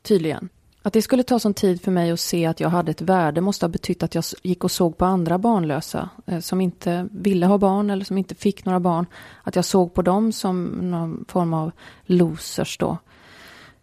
Tydligen. 0.03 0.49
Att 0.83 0.93
det 0.93 1.03
skulle 1.03 1.23
ta 1.23 1.39
sån 1.39 1.55
tid 1.55 1.83
för 1.83 1.91
mig 1.91 2.11
att 2.11 2.21
se 2.21 2.47
att 2.47 2.61
jag 2.61 2.69
hade 2.69 2.91
ett 2.91 3.01
värde 3.01 3.41
måste 3.41 3.67
ha 3.67 3.69
betytt 3.69 4.03
att 4.03 4.15
jag 4.15 4.25
gick 4.43 4.65
och 4.65 4.71
såg 4.71 4.99
på 4.99 5.05
andra 5.05 5.39
barnlösa 5.39 6.09
eh, 6.27 6.41
som 6.41 6.61
inte 6.61 7.09
ville 7.11 7.47
ha 7.47 7.59
barn 7.59 7.91
eller 7.91 8.05
som 8.05 8.19
inte 8.19 8.35
fick 8.35 8.65
några 8.65 8.81
barn. 8.81 9.07
Att 9.43 9.57
jag 9.57 9.65
såg 9.65 9.95
på 9.95 10.03
dem 10.03 10.33
som 10.33 10.65
någon 10.65 11.25
form 11.29 11.55
av 11.55 11.73
losers 12.05 12.79
då, 12.79 12.99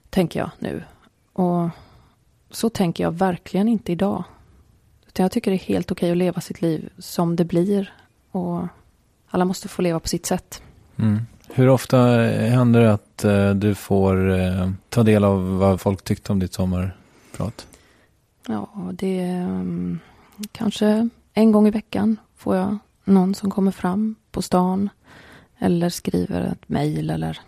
tänker 0.10 0.40
jag 0.40 0.50
nu. 0.60 0.84
Och 1.34 1.70
så 2.52 2.70
tänker 2.70 3.04
jag 3.04 3.12
verkligen 3.12 3.68
inte 3.68 3.92
idag. 3.92 4.24
Utan 5.08 5.24
jag 5.24 5.32
tycker 5.32 5.52
det 5.52 5.58
är 5.58 5.68
helt 5.68 5.92
okej 5.92 6.12
att 6.12 6.18
leva 6.18 6.42
sitt 6.42 6.62
liv 6.62 6.90
som 6.98 7.36
det 7.36 7.46
blir. 7.46 7.94
Och 8.32 8.68
alla 9.30 9.46
måste 9.46 9.68
få 9.68 9.82
leva 9.82 10.00
på 10.00 10.08
sitt 10.08 10.26
sätt. 10.26 10.62
Mm. 10.96 11.26
Hur 11.54 11.70
ofta 11.70 11.98
händer 12.28 12.82
det 12.82 12.94
att 12.94 13.24
eh, 13.24 13.54
du 13.54 13.76
får 13.76 14.40
eh, 14.40 14.72
ta 14.90 15.04
del 15.04 15.24
av 15.24 15.58
vad 15.58 15.82
folk 15.82 16.04
tyckte 16.04 16.32
om 16.32 16.40
ditt 16.40 16.54
sommarprat? 16.54 17.68
Ja, 18.48 18.70
det 18.94 19.20
är 19.20 19.44
um, 19.44 20.00
kanske 20.52 21.10
en 21.34 21.52
gång 21.52 21.68
i 21.68 21.72
veckan 21.72 22.18
får 22.36 22.56
jag 22.56 22.78
någon 23.04 23.36
som 23.36 23.52
kommer 23.52 23.72
fram 23.72 24.16
på 24.32 24.42
stan 24.42 24.90
eller 25.58 25.90
skriver 25.90 26.42
ett 26.42 26.70
mejl 26.70 27.10
eller 27.10 27.40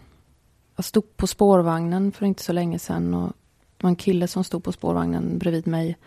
jag 0.76 0.86
stod 0.86 1.18
på 1.18 1.28
spårvagnen 1.28 2.12
för 2.12 2.26
inte 2.26 2.44
så 2.44 2.54
länge 2.54 2.80
sedan 2.80 3.14
och 3.14 3.34
det 3.78 3.84
var 3.84 3.90
en 3.90 3.96
kille 3.96 4.28
som 4.28 4.44
stod 4.44 4.64
på 4.64 4.72
spårvagnen 4.72 5.38
bredvid 5.38 5.68
mig. 5.68 5.98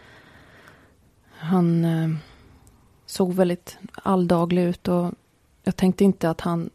Han 1.36 1.84
eh, 1.84 2.10
såg 3.06 3.34
väldigt 3.34 3.78
alldaglig 3.92 4.62
ut 4.62 4.88
och 4.88 5.12
jag 5.62 5.76
tänkte 5.76 6.04
inte 6.04 6.30
att 6.30 6.40
han 6.40 6.70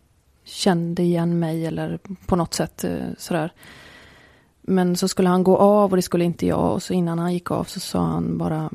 kände 0.50 1.04
igen 1.04 1.40
mig 1.40 1.66
eller 1.66 2.00
på 2.26 2.36
något 2.36 2.54
sätt 2.54 2.84
eh, 2.84 3.08
sådär. 3.18 3.54
Men 4.62 4.96
så 4.96 5.08
skulle 5.08 5.30
han 5.30 5.44
gå 5.44 5.58
av 5.58 5.90
och 5.90 5.96
det 5.96 6.02
skulle 6.02 6.24
inte 6.24 6.46
jag. 6.46 6.74
Och 6.74 6.84
så 6.84 6.94
innan 6.94 7.20
han 7.20 7.34
gick 7.34 7.52
av 7.52 7.64
så 7.64 7.80
sa 7.80 8.06
han 8.06 8.38
bara 8.38 8.70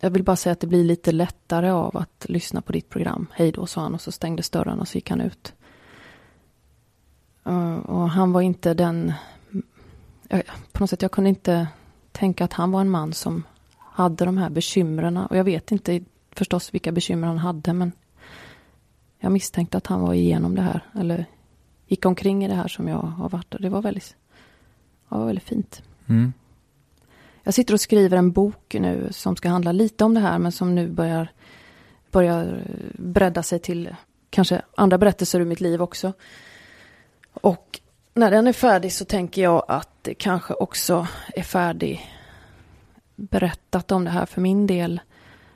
Jag 0.00 0.10
vill 0.10 0.22
bara 0.22 0.36
säga 0.36 0.52
att 0.52 0.60
det 0.60 0.66
blir 0.66 0.84
lite 0.84 1.12
lättare 1.12 1.70
av 1.70 1.96
att 1.96 2.26
lyssna 2.28 2.62
på 2.62 2.72
ditt 2.72 2.88
program. 2.88 3.26
Hej 3.32 3.52
då, 3.52 3.66
sa 3.66 3.80
han 3.80 3.94
och 3.94 4.00
så 4.00 4.12
stängdes 4.12 4.50
dörren 4.50 4.80
och 4.80 4.88
så 4.88 4.98
gick 4.98 5.10
han 5.10 5.20
ut. 5.20 5.52
Och 7.82 8.10
han 8.10 8.32
var 8.32 8.40
inte 8.40 8.74
den 8.74 9.12
På 10.72 10.82
något 10.82 10.90
sätt, 10.90 11.02
jag 11.02 11.10
kunde 11.10 11.30
inte 11.30 11.68
tänka 12.12 12.44
att 12.44 12.52
han 12.52 12.72
var 12.72 12.80
en 12.80 12.90
man 12.90 13.12
som 13.12 13.42
hade 13.78 14.24
de 14.24 14.38
här 14.38 14.50
bekymren. 14.50 15.16
Och 15.16 15.36
jag 15.36 15.44
vet 15.44 15.72
inte 15.72 16.00
förstås 16.30 16.74
vilka 16.74 16.92
bekymmer 16.92 17.26
han 17.26 17.38
hade 17.38 17.72
men 17.72 17.92
jag 19.22 19.32
misstänkte 19.32 19.76
att 19.76 19.86
han 19.86 20.00
var 20.00 20.14
igenom 20.14 20.54
det 20.54 20.62
här. 20.62 20.80
Eller 20.94 21.26
gick 21.86 22.06
omkring 22.06 22.44
i 22.44 22.48
det 22.48 22.54
här 22.54 22.68
som 22.68 22.88
jag 22.88 22.96
har 22.98 23.28
varit. 23.28 23.54
Och 23.54 23.60
det 23.60 23.68
var 23.68 23.82
väldigt, 23.82 24.16
ja, 25.08 25.18
var 25.18 25.26
väldigt 25.26 25.44
fint. 25.44 25.82
Mm. 26.06 26.32
Jag 27.42 27.54
sitter 27.54 27.74
och 27.74 27.80
skriver 27.80 28.16
en 28.16 28.32
bok 28.32 28.74
nu 28.80 29.08
som 29.10 29.36
ska 29.36 29.48
handla 29.48 29.72
lite 29.72 30.04
om 30.04 30.14
det 30.14 30.20
här 30.20 30.38
men 30.38 30.52
som 30.52 30.74
nu 30.74 30.88
börjar, 30.88 31.32
börjar 32.10 32.64
bredda 32.98 33.42
sig 33.42 33.58
till 33.58 33.96
kanske 34.30 34.62
andra 34.76 34.98
berättelser 34.98 35.40
ur 35.40 35.44
mitt 35.44 35.60
liv 35.60 35.82
också. 35.82 36.12
Och 37.32 37.80
när 38.14 38.30
den 38.30 38.46
är 38.46 38.52
färdig 38.52 38.92
så 38.92 39.04
tänker 39.04 39.42
jag 39.42 39.64
att 39.68 39.88
det 40.02 40.14
kanske 40.14 40.54
också 40.54 41.06
är 41.34 41.42
färdig 41.42 42.10
berättat 43.16 43.92
om 43.92 44.04
det 44.04 44.10
här 44.10 44.26
för 44.26 44.40
min 44.40 44.66
del. 44.66 45.00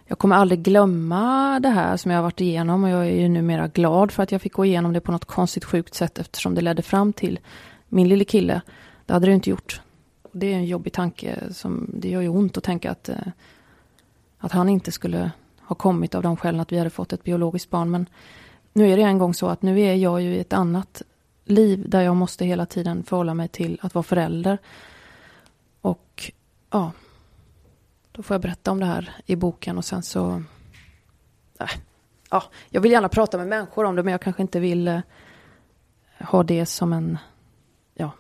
Jag 0.08 0.18
kommer 0.18 0.36
aldrig 0.36 0.62
glömma 0.62 1.60
det 1.60 1.68
här 1.68 1.96
som 1.96 2.10
jag 2.10 2.18
har 2.18 2.22
varit 2.22 2.40
igenom 2.40 2.84
och 2.84 2.90
jag 2.90 3.06
är 3.06 3.20
ju 3.20 3.28
numera 3.28 3.68
glad 3.68 4.10
för 4.10 4.22
att 4.22 4.32
jag 4.32 4.42
fick 4.42 4.52
gå 4.52 4.64
igenom 4.64 4.92
det 4.92 5.00
på 5.00 5.12
något 5.12 5.24
konstigt 5.24 5.64
sjukt 5.64 5.94
sätt 5.94 6.18
eftersom 6.18 6.54
det 6.54 6.60
ledde 6.60 6.82
fram 6.82 7.12
till 7.12 7.38
min 7.88 8.08
lille 8.08 8.24
kille. 8.24 8.60
Det 9.06 9.12
hade 9.12 9.26
det 9.26 9.32
inte 9.32 9.50
gjort. 9.50 9.80
Det 10.32 10.52
är 10.52 10.56
en 10.56 10.64
jobbig 10.66 10.92
tanke 10.92 11.38
som 11.50 11.90
det 11.94 12.08
gör 12.08 12.20
ju 12.20 12.28
ont 12.28 12.56
att 12.56 12.64
tänka 12.64 12.90
att, 12.90 13.08
eh, 13.08 13.16
att 14.38 14.52
han 14.52 14.68
inte 14.68 14.92
skulle 14.92 15.30
ha 15.60 15.76
kommit 15.76 16.14
av 16.14 16.22
de 16.22 16.36
skälen 16.36 16.60
att 16.60 16.72
vi 16.72 16.78
hade 16.78 16.90
fått 16.90 17.12
ett 17.12 17.24
biologiskt 17.24 17.70
barn. 17.70 17.90
Men 17.90 18.06
nu 18.72 18.92
är 18.92 18.96
det 18.96 19.02
en 19.02 19.18
gång 19.18 19.34
så 19.34 19.48
att 19.48 19.62
nu 19.62 19.80
är 19.80 19.94
jag 19.94 20.22
ju 20.22 20.34
i 20.34 20.40
ett 20.40 20.52
annat 20.52 21.02
liv 21.44 21.84
där 21.88 22.02
jag 22.02 22.16
måste 22.16 22.44
hela 22.44 22.66
tiden 22.66 23.02
förhålla 23.02 23.34
mig 23.34 23.48
till 23.48 23.78
att 23.82 23.94
vara 23.94 24.02
förälder. 24.02 24.58
Och 25.80 26.32
ja, 26.70 26.92
då 28.16 28.22
får 28.22 28.34
jag 28.34 28.40
berätta 28.40 28.70
om 28.70 28.80
det 28.80 28.86
här 28.86 29.10
i 29.26 29.36
boken 29.36 29.78
och 29.78 29.84
sen 29.84 30.02
så... 30.02 30.42
Äh, 31.60 31.70
ja, 32.30 32.42
jag 32.70 32.80
vill 32.80 32.92
gärna 32.92 33.08
prata 33.08 33.38
med 33.38 33.48
människor 33.48 33.84
om 33.84 33.96
det 33.96 34.02
men 34.02 34.12
jag 34.12 34.20
kanske 34.20 34.42
inte 34.42 34.60
vill 34.60 34.88
eh, 34.88 35.00
ha 36.20 36.42
det 36.42 36.66
som 36.66 36.92
en, 36.92 37.18
ja, 37.94 38.10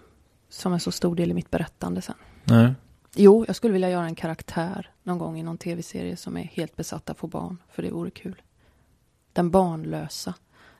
som 0.48 0.72
en 0.72 0.80
så 0.80 0.92
stor 0.92 1.16
del 1.16 1.30
i 1.30 1.34
mitt 1.34 1.50
berättande 1.50 2.02
sen. 2.02 2.14
Nej. 2.44 2.74
Jo, 3.14 3.44
jag 3.46 3.56
skulle 3.56 3.72
vilja 3.72 3.90
göra 3.90 4.04
en 4.04 4.14
karaktär 4.14 4.90
någon 5.02 5.18
gång 5.18 5.38
i 5.38 5.42
någon 5.42 5.58
tv-serie 5.58 6.16
som 6.16 6.36
är 6.36 6.44
helt 6.44 6.76
besatt 6.76 7.10
av 7.10 7.14
att 7.14 7.18
få 7.18 7.26
barn, 7.26 7.58
för 7.70 7.82
det 7.82 7.90
vore 7.90 8.10
kul. 8.10 8.42
Den 9.32 9.50
barnlösa, 9.50 10.34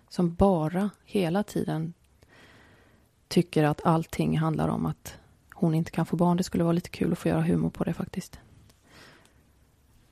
som 0.09 0.35
bara 0.35 0.91
hela 1.05 1.43
tiden 1.43 1.93
tycker 3.29 3.65
att 3.65 3.87
allting 3.87 4.39
handlar 4.39 4.69
om 4.69 4.87
att 4.87 5.15
hon 5.55 5.75
inte 5.75 5.91
kan 5.91 6.07
få 6.07 6.17
barn. 6.17 6.37
Det 6.37 6.43
skulle 6.43 6.65
vara 6.65 6.73
lite 6.73 6.91
kul 6.91 7.13
att 7.13 7.19
få 7.19 7.29
göra 7.29 7.43
humor 7.43 7.71
på 7.71 7.85
det 7.85 7.93
faktiskt. 7.93 8.41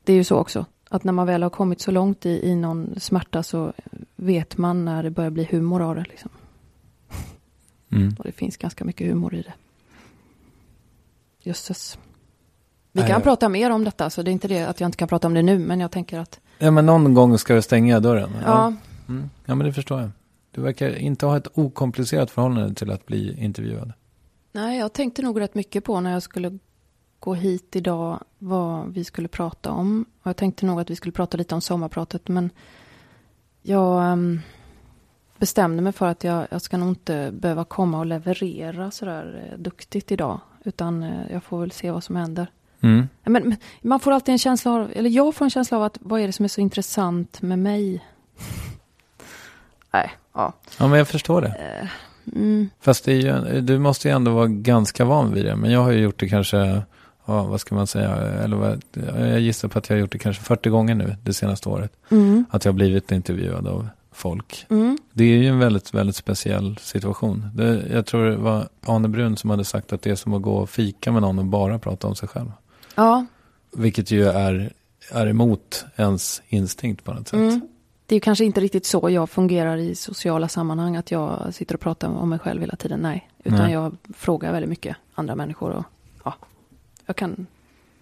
Det 0.04 0.12
är 0.12 0.16
ju 0.16 0.24
så 0.24 0.36
också, 0.36 0.66
att 0.90 1.04
när 1.04 1.12
man 1.12 1.26
väl 1.26 1.42
har 1.42 1.50
kommit 1.50 1.80
så 1.80 1.90
långt 1.90 2.26
i, 2.26 2.48
i 2.48 2.54
någon 2.54 2.94
smärta 3.00 3.42
så 3.42 3.72
vet 4.16 4.56
man 4.58 4.84
när 4.84 5.02
det 5.02 5.10
börjar 5.10 5.30
bli 5.30 5.44
humor 5.50 5.82
av 5.82 5.94
det. 5.94 6.02
Liksom. 6.08 6.30
Mm. 7.92 8.14
Och 8.18 8.24
det 8.24 8.32
finns 8.32 8.56
ganska 8.56 8.84
mycket 8.84 9.06
humor 9.06 9.34
i 9.34 9.42
det. 9.42 9.52
Jösses. 11.42 11.98
Vi 12.92 13.00
Nej, 13.00 13.08
kan 13.08 13.14
jag- 13.14 13.22
prata 13.22 13.48
mer 13.48 13.70
om 13.70 13.84
detta, 13.84 14.10
så 14.10 14.22
det 14.22 14.30
är 14.30 14.32
inte 14.32 14.48
det 14.48 14.62
att 14.64 14.80
jag 14.80 14.88
inte 14.88 14.96
kan 14.98 15.08
prata 15.08 15.26
om 15.26 15.34
det 15.34 15.42
nu, 15.42 15.58
men 15.58 15.80
jag 15.80 15.90
tänker 15.90 16.18
att 16.18 16.40
Ja, 16.58 16.70
men 16.70 16.86
någon 16.86 17.14
gång 17.14 17.38
ska 17.38 17.54
du 17.54 17.62
stänga 17.62 18.00
dörren. 18.00 18.30
ja, 18.44 18.72
Mm. 19.08 19.30
ja, 19.44 19.54
men 19.54 19.66
det 19.66 19.72
förstår 19.72 20.00
jag. 20.00 20.10
Du 20.50 20.60
verkar 20.60 20.96
inte 20.96 21.26
ha 21.26 21.36
ett 21.36 21.48
okomplicerat 21.58 22.30
förhållande 22.30 22.74
till 22.74 22.90
att 22.90 23.06
bli 23.06 23.44
intervjuad. 23.44 23.92
nej, 24.52 24.78
jag 24.78 24.92
tänkte 24.92 25.22
nog 25.22 25.40
rätt 25.40 25.54
mycket 25.54 25.84
på 25.84 26.00
när 26.00 26.12
jag 26.12 26.22
skulle 26.22 26.58
gå 27.24 27.34
hit 27.34 27.76
idag 27.76 28.24
vad 28.38 28.92
vi 28.92 29.04
skulle 29.04 29.28
prata 29.28 29.70
om. 29.70 30.04
Och 30.22 30.26
jag 30.26 30.36
tänkte 30.36 30.66
nog 30.66 30.80
att 30.80 30.90
vi 30.90 30.96
skulle 30.96 31.12
prata 31.12 31.36
lite 31.36 31.54
om 31.54 31.60
sommarpratet, 31.60 32.28
men 32.28 32.50
jag 33.62 34.04
ehm, 34.04 34.40
bestämde 35.38 35.82
mig 35.82 35.92
för 35.92 36.06
att 36.06 36.24
jag, 36.24 36.46
jag 36.50 36.62
ska 36.62 36.76
nog 36.76 36.88
inte 36.88 37.30
behöva 37.32 37.64
komma 37.64 37.98
och 37.98 38.06
leverera 38.06 38.90
sådär 38.90 39.48
eh, 39.52 39.58
duktigt 39.58 40.12
idag, 40.12 40.40
utan 40.64 41.02
eh, 41.02 41.32
jag 41.32 41.44
får 41.44 41.60
väl 41.60 41.70
se 41.70 41.90
vad 41.90 42.04
som 42.04 42.16
händer. 42.16 42.46
Mm. 42.80 43.08
Men, 43.22 43.56
man 43.82 44.00
får 44.00 44.12
alltid 44.12 44.32
en 44.32 44.38
känsla 44.38 44.72
av, 44.72 44.92
eller 44.94 45.10
jag 45.10 45.34
får 45.34 45.44
en 45.44 45.50
känsla 45.50 45.76
av 45.76 45.82
att 45.82 45.98
vad 46.00 46.20
är 46.20 46.26
det 46.26 46.32
som 46.32 46.44
är 46.44 46.48
så 46.48 46.60
intressant 46.60 47.42
med 47.42 47.58
mig? 47.58 48.04
Nej, 49.92 50.12
ja. 50.32 50.52
Ja, 50.78 50.88
men 50.88 50.98
jag 50.98 51.08
förstår 51.08 51.40
det. 51.40 51.88
Mm, 52.32 52.70
Fast 52.80 53.04
det 53.04 53.12
är 53.12 53.16
ju, 53.16 53.60
du 53.60 53.78
måste 53.78 54.08
ju 54.08 54.14
ändå 54.14 54.34
vara 54.34 54.46
ganska 54.46 55.04
van 55.04 55.34
vid 55.34 55.44
det. 55.44 55.56
Men 55.56 55.70
jag 55.70 55.80
har 55.80 55.92
ju 55.92 55.98
gjort 55.98 56.20
det 56.20 56.28
kanske, 56.28 56.82
ja, 57.26 57.42
vad 57.44 57.60
ska 57.60 57.74
man 57.74 57.86
säga, 57.86 58.16
eller 58.16 58.56
vad, 58.56 58.82
jag 59.18 59.40
gissar 59.40 59.68
på 59.68 59.78
att 59.78 59.88
jag 59.88 59.96
har 59.96 60.00
gjort 60.00 60.12
det 60.12 60.18
kanske 60.18 60.42
40 60.42 60.68
gånger 60.70 60.94
nu 60.94 61.16
det 61.22 61.32
senaste 61.32 61.68
året. 61.68 61.92
mm, 62.10 62.44
Att 62.50 62.64
jag 62.64 62.72
har 62.72 62.76
blivit 62.76 63.12
intervjuad 63.12 63.66
av 63.66 63.88
folk. 64.12 64.66
mm, 64.70 64.98
Det 65.12 65.24
är 65.24 65.36
ju 65.38 65.48
en 65.48 65.58
väldigt, 65.58 65.94
väldigt 65.94 66.16
speciell 66.16 66.76
situation. 66.80 67.50
Det, 67.54 67.82
jag 67.92 68.06
tror 68.06 68.24
det 68.30 68.36
var 68.36 68.68
Arne 68.86 69.08
Brun 69.08 69.36
som 69.36 69.50
hade 69.50 69.64
sagt 69.64 69.92
att 69.92 70.02
det 70.02 70.10
är 70.10 70.14
som 70.16 70.34
att 70.34 70.42
gå 70.42 70.54
och 70.56 70.70
fika 70.70 71.12
med 71.12 71.22
någon 71.22 71.38
och 71.38 71.44
bara 71.44 71.78
prata 71.78 72.06
om 72.06 72.14
sig 72.16 72.28
själv. 72.28 72.52
ja, 72.94 73.26
Vilket 73.72 74.10
ju 74.10 74.24
är, 74.28 74.72
är 75.12 75.26
emot 75.26 75.84
ens 75.96 76.42
instinkt 76.48 77.04
på 77.04 77.12
något 77.14 77.28
sätt. 77.28 77.38
mm. 77.40 77.60
Det 78.06 78.16
är 78.16 78.20
kanske 78.20 78.44
inte 78.44 78.60
riktigt 78.60 78.86
så 78.86 79.10
jag 79.10 79.30
fungerar 79.30 79.76
i 79.76 79.94
sociala 79.94 80.48
sammanhang, 80.48 80.96
att 80.96 81.10
jag 81.10 81.54
sitter 81.54 81.74
och 81.74 81.80
pratar 81.80 82.08
om 82.08 82.28
mig 82.28 82.38
själv 82.38 82.60
hela 82.60 82.76
tiden. 82.76 83.00
Nej, 83.00 83.30
utan 83.44 83.58
Nej. 83.58 83.72
jag 83.72 83.96
frågar 84.14 84.52
väldigt 84.52 84.68
mycket 84.70 84.96
andra 85.14 85.34
människor 85.34 85.70
och 85.70 85.84
jag 87.06 87.16
kan 87.16 87.46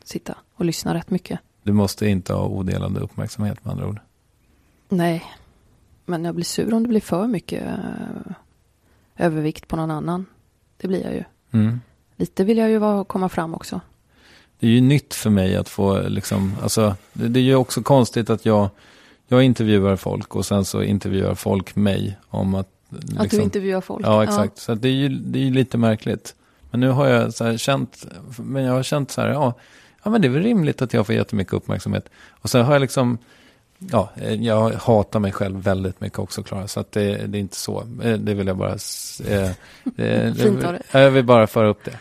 sitta 0.04 0.34
och 0.54 0.64
lyssna 0.64 0.94
rätt 0.94 1.10
mycket. 1.10 1.40
Du 1.62 1.72
måste 1.72 2.06
inte 2.06 2.32
ha 2.32 2.46
odelad 2.46 2.98
uppmärksamhet 2.98 3.64
med 3.64 3.72
andra 3.72 3.88
ord. 3.88 4.00
Nej, 4.88 5.24
men 6.04 6.24
jag 6.24 6.34
blir 6.34 6.44
sur 6.44 6.74
om 6.74 6.82
det 6.82 6.88
blir 6.88 7.00
för 7.00 7.26
mycket 7.26 7.62
eh, 7.62 8.32
övervikt 9.16 9.68
på 9.68 9.76
någon 9.76 9.90
annan. 9.90 10.26
Det 10.76 10.88
blir 10.88 11.04
jag 11.04 11.14
ju. 11.14 11.24
Mm. 11.50 11.80
Lite 12.16 12.44
vill 12.44 12.58
jag 12.58 12.70
ju 12.70 12.78
vara, 12.78 13.04
komma 13.04 13.28
fram 13.28 13.54
också. 13.54 13.80
Det 14.58 14.66
är 14.66 14.70
ju 14.70 14.80
nytt 14.80 15.14
för 15.14 15.30
mig 15.30 15.56
att 15.56 15.68
få 15.68 16.08
liksom, 16.08 16.54
alltså 16.62 16.96
det, 17.12 17.28
det 17.28 17.40
är 17.40 17.44
ju 17.44 17.54
också 17.54 17.82
konstigt 17.82 18.30
att 18.30 18.46
jag, 18.46 18.68
jag 19.28 19.42
intervjuar 19.42 19.96
folk 19.96 20.36
och 20.36 20.46
sen 20.46 20.64
så 20.64 20.82
intervjuar 20.82 21.34
folk 21.34 21.76
mig 21.76 22.18
om 22.28 22.54
att 22.54 22.68
liksom, 22.90 23.18
Att 23.18 23.30
du 23.30 23.42
intervjuar 23.42 23.80
folk. 23.80 24.06
Ja, 24.06 24.24
exakt. 24.24 24.58
Så 24.58 24.72
att 24.72 24.82
det 24.82 24.88
är 24.88 24.92
ju 24.92 25.08
det 25.08 25.46
är 25.46 25.50
lite 25.50 25.78
märkligt. 25.78 26.34
Men 26.72 26.80
nu 26.80 26.88
har 26.88 27.08
jag 27.08 27.34
så 27.34 27.58
känt, 27.58 28.06
men 28.38 28.64
jag 28.64 28.72
har 28.72 28.82
känt 28.82 29.10
så 29.10 29.20
här, 29.20 29.28
ja, 29.28 29.54
ja 30.02 30.10
men 30.10 30.20
det 30.20 30.28
är 30.28 30.30
väl 30.30 30.42
rimligt 30.42 30.82
att 30.82 30.92
jag 30.92 31.06
får 31.06 31.14
jättemycket 31.14 31.52
uppmärksamhet. 31.52 32.08
Och 32.30 32.50
så 32.50 32.60
har 32.60 32.72
jag 32.72 32.80
liksom, 32.80 33.18
ja, 33.78 34.10
eh, 34.16 34.34
jag 34.34 34.70
hatar 34.70 35.20
mig 35.20 35.32
själv 35.32 35.62
väldigt 35.62 36.00
mycket 36.00 36.18
också 36.18 36.42
Klara, 36.42 36.68
så 36.68 36.80
att 36.80 36.92
det, 36.92 37.26
det 37.26 37.38
är 37.38 37.40
inte 37.40 37.56
så. 37.56 37.84
Eh, 38.02 38.12
Det 38.18 38.34
vill 38.34 38.46
jag 38.46 38.56
bara, 38.56 38.72
eh, 38.72 39.50
det, 39.84 40.34
Fint 40.38 40.64
av 40.64 40.72
dig. 40.72 40.82
jag 40.92 41.10
vill 41.10 41.24
bara 41.24 41.46
föra 41.46 41.68
upp 41.68 41.84
det. 41.84 41.98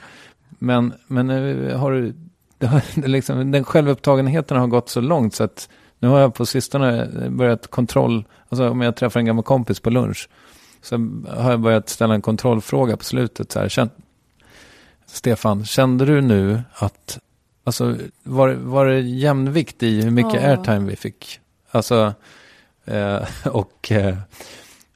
Men, 0.50 0.94
men 1.08 1.30
eh, 1.30 1.80
har 1.80 1.92
du, 1.92 2.14
det 2.58 2.68
har, 2.68 2.82
det 2.96 3.08
liksom, 3.08 3.52
den 3.52 3.64
självupptagenheten 3.64 4.58
har 4.58 4.68
gått 4.68 4.90
så 4.90 5.02
långt 5.02 5.36
så 5.36 5.44
att 5.44 5.70
nu 6.00 6.08
har 6.08 6.20
jag 6.20 6.34
på 6.34 6.46
sistone 6.46 7.08
börjat 7.30 7.68
kontroll, 7.68 8.26
alltså 8.50 8.70
om 8.70 8.82
jag 8.82 8.96
träffar 8.96 9.20
en 9.20 9.26
gammal 9.26 9.44
kompis 9.44 9.80
på 9.80 9.90
lunch, 9.90 10.30
så 10.82 10.96
har 11.30 11.52
jag 11.52 11.60
börjat 11.60 11.90
ställa 11.90 12.14
en 12.14 12.22
kontrollfråga 12.22 12.98
på 12.98 13.04
slutet. 13.04 13.52
Så 13.52 13.60
här, 13.60 13.70
Stefan, 15.14 15.66
kände 15.66 16.06
du 16.06 16.22
nu 16.22 16.62
att, 16.74 17.20
alltså 17.64 17.98
var, 18.24 18.50
var 18.50 18.86
det 18.86 19.00
jämvikt 19.00 19.84
i 19.84 20.02
hur 20.02 20.12
mycket 20.12 20.42
Ja. 20.42 20.50
airtime 20.50 20.90
vi 20.90 20.96
fick? 20.96 21.40
Alltså, 21.72 22.14
eh, 22.86 23.22
och 23.48 23.92
eh, 23.92 24.18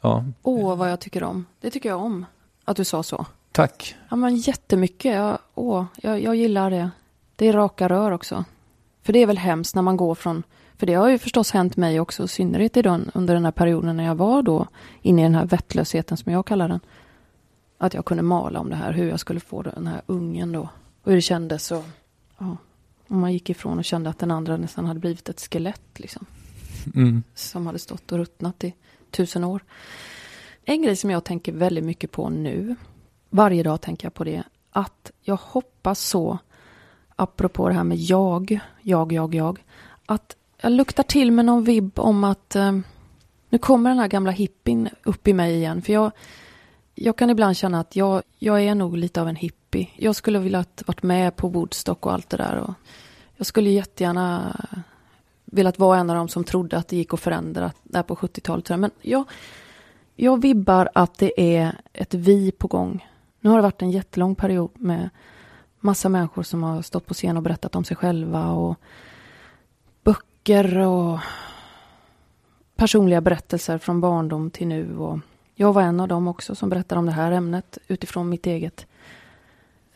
ja, 0.01 0.25
Åh, 0.43 0.75
vad 0.75 0.91
jag 0.91 0.99
tycker 0.99 1.23
om. 1.23 1.45
Det 1.61 1.69
tycker 1.71 1.89
jag 1.89 2.01
om. 2.01 2.25
Att 2.65 2.77
du 2.77 2.83
sa 2.85 3.03
så. 3.03 3.25
tack. 3.51 3.95
Ja, 4.09 4.15
men 4.15 4.35
jättemycket. 4.35 5.13
Jag, 5.15 5.37
åh, 5.55 5.85
jag, 6.01 6.21
jag 6.21 6.35
gillar 6.35 6.69
det. 6.71 6.89
Det 7.35 7.47
är 7.47 7.53
raka 7.53 7.87
rör 7.89 8.11
också. 8.11 8.45
För 9.03 9.13
det 9.13 9.19
är 9.19 9.25
väl 9.27 9.37
hemskt 9.37 9.75
när 9.75 9.81
man 9.81 9.97
går 9.97 10.15
från... 10.15 10.43
För 10.77 10.85
det 10.87 10.93
har 10.93 11.09
ju 11.09 11.17
förstås 11.17 11.51
hänt 11.51 11.77
mig 11.77 11.99
också, 11.99 12.23
i 12.23 12.27
synnerhet 12.27 12.77
i 12.77 12.81
den, 12.81 13.11
under 13.13 13.33
den 13.33 13.45
här 13.45 13.51
perioden 13.51 13.97
när 13.97 14.03
jag 14.05 14.15
var 14.15 14.41
då 14.41 14.67
inne 15.01 15.21
i 15.21 15.23
den 15.23 15.35
här 15.35 15.45
vettlösheten 15.45 16.17
som 16.17 16.31
jag 16.31 16.45
kallar 16.45 16.67
den. 16.67 16.79
Att 17.85 17.93
jag 17.93 18.05
kunde 18.05 18.23
mala 18.23 18.59
om 18.59 18.69
det 18.69 18.75
här, 18.75 18.93
hur 18.93 19.09
jag 19.09 19.19
skulle 19.19 19.39
få 19.39 19.61
den 19.61 19.87
här 19.87 20.01
ungen 20.05 20.51
då. 20.51 20.69
Och 21.01 21.11
hur 21.11 21.15
det 21.15 21.21
kändes 21.21 21.71
och... 21.71 21.83
Ja, 22.37 22.57
och 23.07 23.15
man 23.15 23.33
gick 23.33 23.49
ifrån 23.49 23.77
och 23.77 23.85
kände 23.85 24.09
att 24.09 24.19
den 24.19 24.31
andra 24.31 24.57
nästan 24.57 24.85
hade 24.85 24.99
blivit 24.99 25.29
ett 25.29 25.41
skelett 25.41 25.99
liksom. 25.99 26.25
Mm. 26.95 27.23
som 27.35 27.67
hade 27.67 27.79
stått 27.79 28.11
och 28.11 28.17
ruttnat 28.17 28.63
i 28.63 28.73
tusen 29.11 29.43
år. 29.43 29.63
En 30.63 30.81
grej 30.81 30.95
som 30.95 31.09
jag 31.09 31.23
tänker 31.23 31.51
väldigt 31.51 31.83
mycket 31.83 32.11
på 32.11 32.29
nu, 32.29 32.75
varje 33.29 33.63
dag 33.63 33.81
tänker 33.81 34.05
jag 34.05 34.13
på 34.13 34.23
det, 34.23 34.43
att 34.71 35.11
jag 35.21 35.39
hoppas 35.41 35.99
så, 35.99 36.37
apropå 37.15 37.67
det 37.67 37.75
här 37.75 37.83
med 37.83 37.97
jag, 37.97 38.59
jag, 38.81 39.11
jag, 39.11 39.35
jag, 39.35 39.63
att 40.05 40.35
jag 40.61 40.71
luktar 40.71 41.03
till 41.03 41.31
med 41.31 41.45
någon 41.45 41.63
vibb 41.63 41.99
om 41.99 42.23
att 42.23 42.55
eh, 42.55 42.79
nu 43.49 43.57
kommer 43.57 43.89
den 43.89 43.99
här 43.99 44.07
gamla 44.07 44.31
hippin 44.31 44.89
upp 45.03 45.27
i 45.27 45.33
mig 45.33 45.55
igen. 45.55 45.81
För 45.81 45.93
jag, 45.93 46.11
jag 46.95 47.15
kan 47.15 47.29
ibland 47.29 47.57
känna 47.57 47.79
att 47.79 47.95
jag, 47.95 48.23
jag 48.39 48.63
är 48.63 48.75
nog 48.75 48.97
lite 48.97 49.21
av 49.21 49.27
en 49.27 49.35
hippie. 49.35 49.89
Jag 49.95 50.15
skulle 50.15 50.39
vilja 50.39 50.59
ha 50.59 50.65
varit 50.85 51.03
med 51.03 51.35
på 51.35 51.47
Woodstock 51.47 52.05
och 52.05 52.13
allt 52.13 52.29
det 52.29 52.37
där. 52.37 52.55
Och 52.55 52.73
jag 53.35 53.47
skulle 53.47 53.69
jättegärna 53.69 54.55
velat 55.45 55.79
vara 55.79 55.99
en 55.99 56.09
av 56.09 56.15
dem 56.15 56.27
som 56.27 56.43
trodde 56.43 56.77
att 56.77 56.87
det 56.87 56.95
gick 56.95 57.13
att 57.13 57.19
förändra 57.19 57.71
där 57.83 58.03
på 58.03 58.15
70-talet. 58.15 58.69
Men 58.69 58.91
jag, 59.01 59.23
jag 60.15 60.41
vibbar 60.41 60.89
att 60.93 61.17
det 61.17 61.57
är 61.57 61.81
ett 61.93 62.13
vi 62.13 62.51
på 62.51 62.67
gång. 62.67 63.07
Nu 63.39 63.49
har 63.49 63.57
det 63.57 63.63
varit 63.63 63.81
en 63.81 63.91
jättelång 63.91 64.35
period 64.35 64.71
med 64.73 65.09
massa 65.79 66.09
människor 66.09 66.43
som 66.43 66.63
har 66.63 66.81
stått 66.81 67.05
på 67.05 67.13
scen 67.13 67.37
och 67.37 67.43
berättat 67.43 67.75
om 67.75 67.83
sig 67.83 67.97
själva 67.97 68.51
och 68.51 68.75
böcker 70.03 70.77
och 70.77 71.19
personliga 72.75 73.21
berättelser 73.21 73.77
från 73.77 74.01
barndom 74.01 74.49
till 74.49 74.67
nu. 74.67 74.97
Och 74.97 75.19
jag 75.55 75.73
var 75.73 75.81
en 75.81 75.99
av 75.99 76.07
dem 76.07 76.27
också 76.27 76.55
som 76.55 76.69
berättade 76.69 76.99
om 76.99 77.05
det 77.05 77.11
här 77.11 77.31
ämnet 77.31 77.77
utifrån 77.87 78.29
mitt 78.29 78.45
eget. 78.45 78.85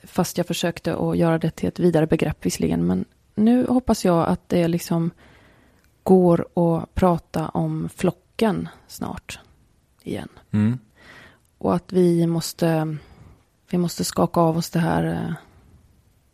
Fast 0.04 0.38
jag 0.38 0.48
försökte 0.48 0.96
att 0.96 1.18
göra 1.18 1.38
det 1.38 1.52
till 1.52 1.68
ett 1.70 1.80
vidare 1.80 2.08
begrepp 2.08 2.46
visserligen. 2.46 2.88
Men 2.88 3.06
nu 3.36 3.68
hoppas 3.68 4.06
jag 4.06 4.28
att 4.28 4.50
det 4.50 4.68
liksom 4.68 5.12
går 6.04 6.48
att 6.54 6.96
prata 6.96 7.50
om 7.50 7.90
flocken 7.96 8.70
snart 8.88 9.40
igen. 10.04 10.30
Mm. 10.52 10.80
Och 11.58 11.76
att 11.76 11.94
vi 11.94 12.28
måste, 12.28 12.98
vi 13.70 13.78
måste 13.78 14.04
skaka 14.04 14.42
av 14.42 14.58
oss 14.58 14.70
det 14.70 14.80
här 14.80 15.04
eh, 15.04 15.34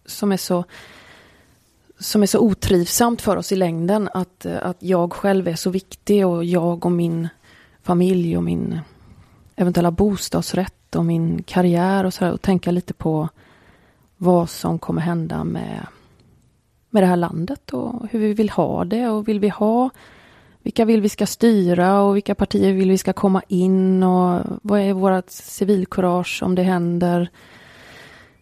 som 0.05 0.31
är 0.31 0.37
så 0.37 0.63
som 1.99 2.23
är 2.23 2.27
så 2.27 2.39
otrivsamt 2.39 3.21
för 3.21 3.37
oss 3.37 3.51
i 3.51 3.55
längden. 3.55 4.09
Att, 4.13 4.45
eh, 4.45 4.57
att 4.61 4.77
jag 4.79 5.13
själv 5.13 5.47
är 5.47 5.55
så 5.55 5.69
viktig 5.69 6.27
och 6.27 6.45
jag 6.45 6.85
och 6.85 6.91
min 6.91 7.27
familj 7.83 8.37
och 8.37 8.43
min 8.43 8.79
eventuella 9.55 9.91
bostadsrätt 9.91 10.95
och 10.95 11.05
min 11.05 11.43
karriär 11.43 12.03
och 12.03 12.13
sådär. 12.13 12.31
Och 12.31 12.41
tänka 12.41 12.71
lite 12.71 12.93
på 12.93 13.29
vad 14.17 14.49
som 14.49 14.79
kommer 14.79 15.01
hända 15.01 15.43
med, 15.43 15.87
med 16.89 17.03
det 17.03 17.07
här 17.07 17.15
landet 17.15 17.73
och 17.73 18.07
hur 18.11 18.19
vi 18.19 18.33
vill 18.33 18.49
ha 18.49 18.85
det 18.85 19.07
och 19.07 19.27
vill 19.27 19.39
vi 19.39 19.49
ha 19.49 19.89
vilka 20.65 20.85
vill 20.85 21.01
vi 21.01 21.09
ska 21.09 21.25
styra 21.25 22.01
och 22.01 22.15
vilka 22.15 22.35
partier 22.35 22.73
vill 22.73 22.89
vi 22.89 22.97
ska 22.97 23.13
komma 23.13 23.41
in 23.47 24.03
och 24.03 24.41
vad 24.61 24.79
är 24.79 24.93
vårt 24.93 25.29
civilkurage 25.29 26.43
om 26.43 26.55
det 26.55 26.63
händer? 26.63 27.29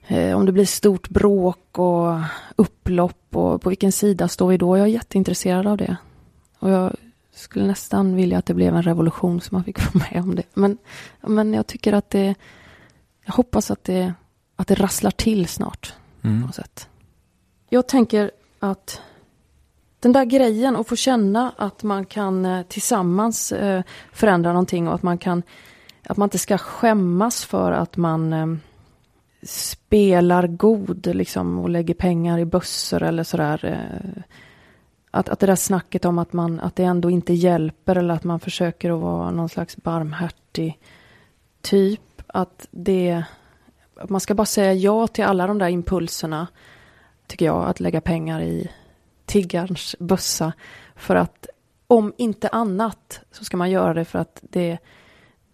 Eh, 0.07 0.37
om 0.37 0.45
det 0.45 0.51
blir 0.51 0.65
stort 0.65 1.09
bråk 1.09 1.79
och 1.79 2.19
upplopp 2.55 3.35
och 3.35 3.61
på 3.61 3.69
vilken 3.69 3.91
sida 3.91 4.27
står 4.27 4.47
vi 4.47 4.57
då? 4.57 4.77
Jag 4.77 4.87
är 4.87 4.91
jätteintresserad 4.91 5.67
av 5.67 5.77
det. 5.77 5.97
Och 6.59 6.69
jag 6.69 6.95
skulle 7.33 7.67
nästan 7.67 8.15
vilja 8.15 8.37
att 8.37 8.45
det 8.45 8.53
blev 8.53 8.75
en 8.75 8.83
revolution 8.83 9.41
så 9.41 9.55
man 9.55 9.63
fick 9.63 9.79
vara 9.93 10.05
med 10.11 10.23
om 10.23 10.35
det. 10.35 10.43
Men, 10.53 10.77
men 11.21 11.53
jag 11.53 11.67
tycker 11.67 11.93
att 11.93 12.09
det, 12.09 12.35
jag 13.25 13.33
hoppas 13.33 13.71
att 13.71 13.83
det, 13.83 14.13
att 14.55 14.67
det 14.67 14.75
rasslar 14.75 15.11
till 15.11 15.47
snart. 15.47 15.93
Mm. 16.21 16.41
På 16.41 16.47
något 16.47 16.55
sätt. 16.55 16.89
Jag 17.69 17.87
tänker 17.87 18.31
att 18.59 19.01
den 19.99 20.11
där 20.11 20.25
grejen 20.25 20.75
att 20.75 20.87
få 20.87 20.95
känna 20.95 21.53
att 21.57 21.83
man 21.83 22.05
kan 22.05 22.45
eh, 22.45 22.63
tillsammans 22.63 23.51
eh, 23.51 23.83
förändra 24.11 24.51
någonting 24.51 24.87
och 24.87 24.95
att 24.95 25.03
man 25.03 25.17
kan 25.17 25.43
att 26.05 26.17
man 26.17 26.25
inte 26.25 26.37
ska 26.37 26.57
skämmas 26.57 27.45
för 27.45 27.71
att 27.71 27.97
man 27.97 28.33
eh, 28.33 28.47
spelar 29.43 30.47
god 30.47 31.15
liksom 31.15 31.59
och 31.59 31.69
lägger 31.69 31.93
pengar 31.93 32.39
i 32.39 32.45
bössor 32.45 33.03
eller 33.03 33.23
sådär. 33.23 33.83
Att, 35.15 35.29
att 35.29 35.39
det 35.39 35.45
där 35.45 35.55
snacket 35.55 36.05
om 36.05 36.19
att, 36.19 36.33
man, 36.33 36.59
att 36.59 36.75
det 36.75 36.83
ändå 36.83 37.09
inte 37.09 37.33
hjälper 37.33 37.95
eller 37.95 38.13
att 38.13 38.23
man 38.23 38.39
försöker 38.39 38.91
att 38.91 39.01
vara 39.01 39.31
någon 39.31 39.49
slags 39.49 39.77
barmhärtig 39.77 40.79
typ. 41.61 42.21
Att 42.27 42.67
det, 42.71 43.23
att 43.95 44.09
man 44.09 44.21
ska 44.21 44.33
bara 44.33 44.45
säga 44.45 44.73
ja 44.73 45.07
till 45.07 45.23
alla 45.23 45.47
de 45.47 45.57
där 45.57 45.67
impulserna, 45.67 46.47
tycker 47.27 47.45
jag, 47.45 47.65
att 47.65 47.79
lägga 47.79 48.01
pengar 48.01 48.41
i 48.41 48.71
tiggarns 49.25 49.95
bössa. 49.99 50.53
För 50.95 51.15
att 51.15 51.47
om 51.87 52.13
inte 52.17 52.49
annat 52.49 53.19
så 53.31 53.45
ska 53.45 53.57
man 53.57 53.71
göra 53.71 53.93
det 53.93 54.05
för 54.05 54.19
att 54.19 54.39
det, 54.41 54.77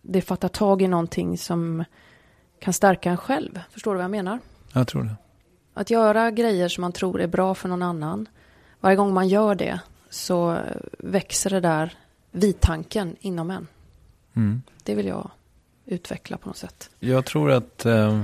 det 0.01 0.21
fattar 0.21 0.47
tag 0.47 0.81
i 0.81 0.87
någonting 0.87 1.37
som 1.37 1.83
kan 2.59 2.73
stärka 2.73 3.09
en 3.11 3.17
själv. 3.17 3.59
Förstår 3.69 3.91
du 3.91 3.97
vad 3.97 4.03
jag 4.03 4.11
menar? 4.11 4.39
Jag 4.73 4.87
tror 4.87 5.03
det. 5.03 5.15
Att 5.73 5.89
göra 5.89 6.31
grejer 6.31 6.67
som 6.67 6.81
man 6.81 6.91
tror 6.91 7.21
är 7.21 7.27
bra 7.27 7.55
för 7.55 7.69
någon 7.69 7.81
annan. 7.81 8.27
Varje 8.79 8.95
gång 8.95 9.13
man 9.13 9.27
gör 9.27 9.55
det 9.55 9.79
så 10.09 10.57
växer 10.99 11.49
det 11.49 11.59
där 11.59 11.93
vitanken 12.31 13.15
inom 13.19 13.51
en. 13.51 13.67
Mm. 14.35 14.61
Det 14.83 14.95
vill 14.95 15.05
jag 15.07 15.31
utveckla 15.85 16.37
på 16.37 16.47
något 16.49 16.57
sätt. 16.57 16.89
Jag 16.99 17.25
tror 17.25 17.51
att 17.51 17.85
eh, 17.85 18.21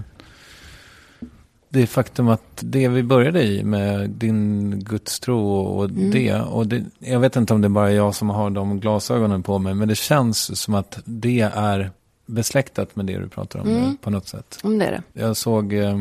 det 1.70 1.88
faktum 1.88 2.28
att 2.28 2.42
det 2.60 2.88
vi 2.88 3.04
började 3.04 3.44
i 3.44 3.64
med 3.64 4.10
din 4.10 4.80
gudstro 4.80 5.50
och 5.50 5.86
Mm. 5.86 6.12
det. 6.12 6.34
Och 6.42 6.68
det, 6.68 6.84
jag 7.00 7.20
vet 7.20 7.36
inte 7.36 7.54
om 7.54 7.62
det 7.62 7.68
är 7.68 7.70
bara 7.70 7.92
jag 7.92 8.16
som 8.16 8.30
har 8.30 8.50
de 8.50 8.80
glasögonen 8.80 9.44
på 9.44 9.60
mig. 9.60 9.74
Men 9.74 9.88
det 9.88 9.96
känns 9.96 10.62
som 10.62 10.74
att 10.76 11.00
det 11.06 11.42
är 11.56 11.92
besläktat 12.26 12.96
med 12.96 13.06
det 13.06 13.18
du 13.18 13.28
pratar 13.30 13.60
om 13.60 13.68
Mm. 13.68 13.98
på 13.98 14.10
något 14.10 14.28
sätt. 14.28 14.60
Om 14.64 14.80
det 14.80 14.86
är 14.86 14.92
det. 15.14 15.22
Jag 15.22 15.38
såg 15.38 15.74
eh, 15.74 16.00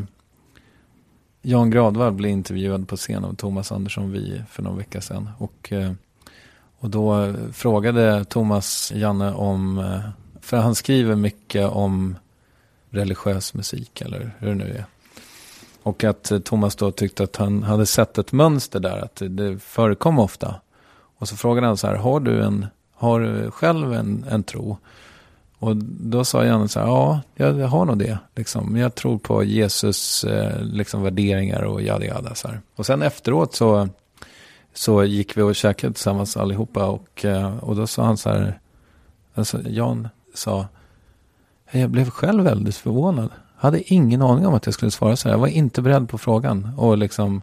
Jan 1.46 1.70
Gradvall 1.70 2.12
blev 2.12 2.30
intervjuad 2.30 2.88
på 2.88 2.96
scen 2.96 3.24
av 3.24 3.34
Thomas 3.34 3.72
Andersson 3.72 4.12
Vi 4.12 4.42
för 4.50 4.62
någon 4.62 4.76
vecka 4.76 5.00
sedan. 5.00 5.30
Och, 5.38 5.72
eh, 5.72 5.92
och 6.78 6.90
då 6.90 7.34
frågade 7.52 8.24
Thomas 8.24 8.92
Janne 8.94 9.32
om, 9.32 9.78
eh, 9.78 10.00
för 10.40 10.56
han 10.56 10.74
skriver 10.74 11.14
mycket 11.14 11.70
om 11.70 12.16
religiös 12.90 13.54
musik 13.54 14.00
eller 14.00 14.30
hur 14.38 14.48
det 14.48 14.54
nu 14.54 14.64
är. 14.64 14.84
Och 15.82 16.04
att 16.04 16.30
eh, 16.30 16.38
Thomas 16.38 16.76
då 16.76 16.90
tyckte 16.90 17.24
att 17.24 17.36
han 17.36 17.62
hade 17.62 17.86
sett 17.86 18.18
ett 18.18 18.32
mönster 18.32 18.80
där, 18.80 18.98
att 18.98 19.22
det 19.28 19.58
förekom 19.58 20.18
ofta. 20.18 20.54
Och 21.18 21.28
så 21.28 21.36
frågade 21.36 21.66
han 21.66 21.76
så 21.76 21.86
här, 21.86 21.96
har 21.96 22.20
du, 22.20 22.44
en, 22.44 22.66
har 22.94 23.20
du 23.20 23.50
själv 23.50 23.92
en, 23.92 24.24
en 24.30 24.42
tro? 24.42 24.78
Och 25.64 25.76
då 25.76 26.24
sa 26.24 26.44
Janne 26.44 26.68
så 26.68 26.80
här, 26.80 26.86
ja, 26.86 27.20
jag 27.34 27.68
har 27.68 27.84
nog 27.84 27.98
det. 27.98 28.18
Liksom. 28.36 28.72
Men 28.72 28.82
Jag 28.82 28.94
tror 28.94 29.18
på 29.18 29.44
Jesus 29.44 30.24
eh, 30.24 30.62
liksom, 30.62 31.02
värderingar 31.02 31.62
och 31.62 31.82
jada 31.82 32.04
jada. 32.04 32.34
Så 32.34 32.48
här. 32.48 32.60
Och 32.76 32.86
sen 32.86 33.02
efteråt 33.02 33.54
så, 33.54 33.88
så 34.74 35.04
gick 35.04 35.36
vi 35.36 35.42
och 35.42 35.54
käkade 35.54 35.92
tillsammans 35.92 36.36
allihopa. 36.36 36.86
Och, 36.86 37.24
eh, 37.24 37.56
och 37.56 37.76
då 37.76 37.86
sa 37.86 38.04
han 38.04 38.16
så 38.16 38.28
här, 38.28 38.58
alltså 39.34 39.60
Jan 39.68 40.08
sa, 40.34 40.66
jag 41.70 41.90
blev 41.90 42.10
själv 42.10 42.44
väldigt 42.44 42.76
förvånad. 42.76 43.30
Jag 43.56 43.62
Hade 43.62 43.92
ingen 43.94 44.22
aning 44.22 44.46
om 44.46 44.54
att 44.54 44.66
jag 44.66 44.74
skulle 44.74 44.90
svara 44.90 45.16
så 45.16 45.28
här. 45.28 45.34
Jag 45.34 45.40
var 45.40 45.48
inte 45.48 45.82
beredd 45.82 46.08
på 46.08 46.18
frågan. 46.18 46.70
Och 46.76 46.98
liksom, 46.98 47.42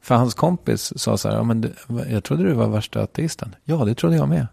för 0.00 0.14
hans 0.14 0.34
kompis 0.34 0.92
sa 0.96 1.16
så 1.16 1.28
här, 1.28 1.36
ja, 1.36 1.42
men 1.42 1.60
du, 1.60 1.72
jag 2.10 2.24
trodde 2.24 2.42
du 2.42 2.52
var 2.52 2.68
värsta 2.68 3.02
ateisten. 3.02 3.54
Ja, 3.64 3.84
det 3.84 3.94
trodde 3.94 4.16
jag 4.16 4.28
med. 4.28 4.46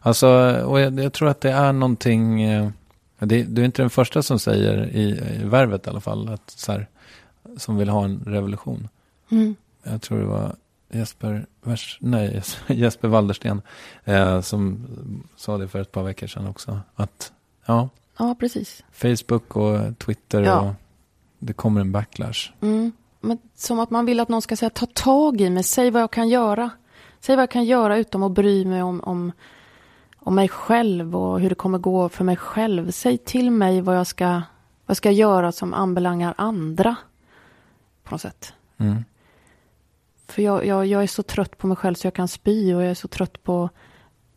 Alltså, 0.00 0.28
och 0.64 0.80
jag, 0.80 1.00
jag 1.00 1.12
tror 1.12 1.28
att 1.28 1.40
det 1.40 1.50
är 1.50 1.72
någonting, 1.72 2.42
eh, 2.42 2.68
det, 3.18 3.42
du 3.42 3.60
är 3.60 3.66
inte 3.66 3.82
den 3.82 3.90
första 3.90 4.22
som 4.22 4.38
säger 4.38 4.86
i, 4.96 5.20
i 5.40 5.44
värvet 5.44 5.86
i 5.86 5.90
alla 5.90 6.00
fall, 6.00 6.28
att 6.28 6.50
så 6.50 6.72
här, 6.72 6.86
som 7.56 7.76
vill 7.76 7.88
ha 7.88 8.04
en 8.04 8.22
revolution. 8.26 8.88
Mm. 9.30 9.54
Jag 9.82 10.02
tror 10.02 10.18
det 10.18 10.26
var 10.26 10.56
Jesper, 10.92 11.46
vers, 11.62 11.98
nej, 12.00 12.42
Jesper 12.66 13.08
Waldersten 13.08 13.62
eh, 14.04 14.40
som 14.40 14.86
sa 15.36 15.58
det 15.58 15.68
för 15.68 15.80
ett 15.80 15.92
par 15.92 16.02
veckor 16.02 16.26
sedan 16.26 16.46
också. 16.46 16.80
Att 16.94 17.32
ja, 17.66 17.88
Ja, 18.18 18.36
precis. 18.40 18.84
Facebook 18.92 19.56
och 19.56 19.98
Twitter 19.98 20.42
Ja. 20.42 20.60
och 20.60 20.74
det 21.38 21.52
kommer 21.52 21.80
en 21.80 21.92
backlash. 21.92 22.52
Mm. 22.60 22.92
Men 23.20 23.38
som 23.54 23.80
att 23.80 23.90
man 23.90 24.06
vill 24.06 24.20
att 24.20 24.28
någon 24.28 24.42
ska 24.42 24.56
säga 24.56 24.70
ta 24.70 24.86
tag 24.86 25.40
i 25.40 25.50
mig, 25.50 25.62
säg 25.62 25.90
vad 25.90 26.02
jag 26.02 26.10
kan 26.10 26.28
göra. 26.28 26.70
Säg 27.20 27.36
vad 27.36 27.42
jag 27.42 27.50
kan 27.50 27.64
göra 27.64 27.96
utom 27.96 28.22
att 28.22 28.32
bry 28.32 28.64
mig 28.64 28.82
om, 28.82 29.00
om, 29.00 29.32
om 30.20 30.34
mig 30.34 30.48
själv 30.48 31.16
och 31.16 31.40
hur 31.40 31.48
det 31.48 31.54
kommer 31.54 31.78
gå 31.78 32.08
för 32.08 32.24
mig 32.24 32.36
själv. 32.36 32.90
Säg 32.90 33.18
till 33.18 33.50
mig 33.50 33.80
vad 33.80 33.96
jag 33.96 34.06
ska, 34.06 34.26
vad 34.26 34.42
jag 34.86 34.96
ska 34.96 35.10
göra 35.10 35.52
som 35.52 35.74
anbelangar 35.74 36.34
andra. 36.38 36.96
På 38.02 38.14
något 38.14 38.20
sätt. 38.20 38.52
Mm. 38.78 39.04
För 40.26 40.42
jag, 40.42 40.66
jag, 40.66 40.86
jag 40.86 41.02
är 41.02 41.06
så 41.06 41.22
trött 41.22 41.58
på 41.58 41.66
mig 41.66 41.76
själv 41.76 41.94
så 41.94 42.06
jag 42.06 42.14
kan 42.14 42.28
spy 42.28 42.74
och 42.74 42.82
jag 42.82 42.90
är 42.90 42.94
så 42.94 43.08
trött 43.08 43.42
på 43.42 43.70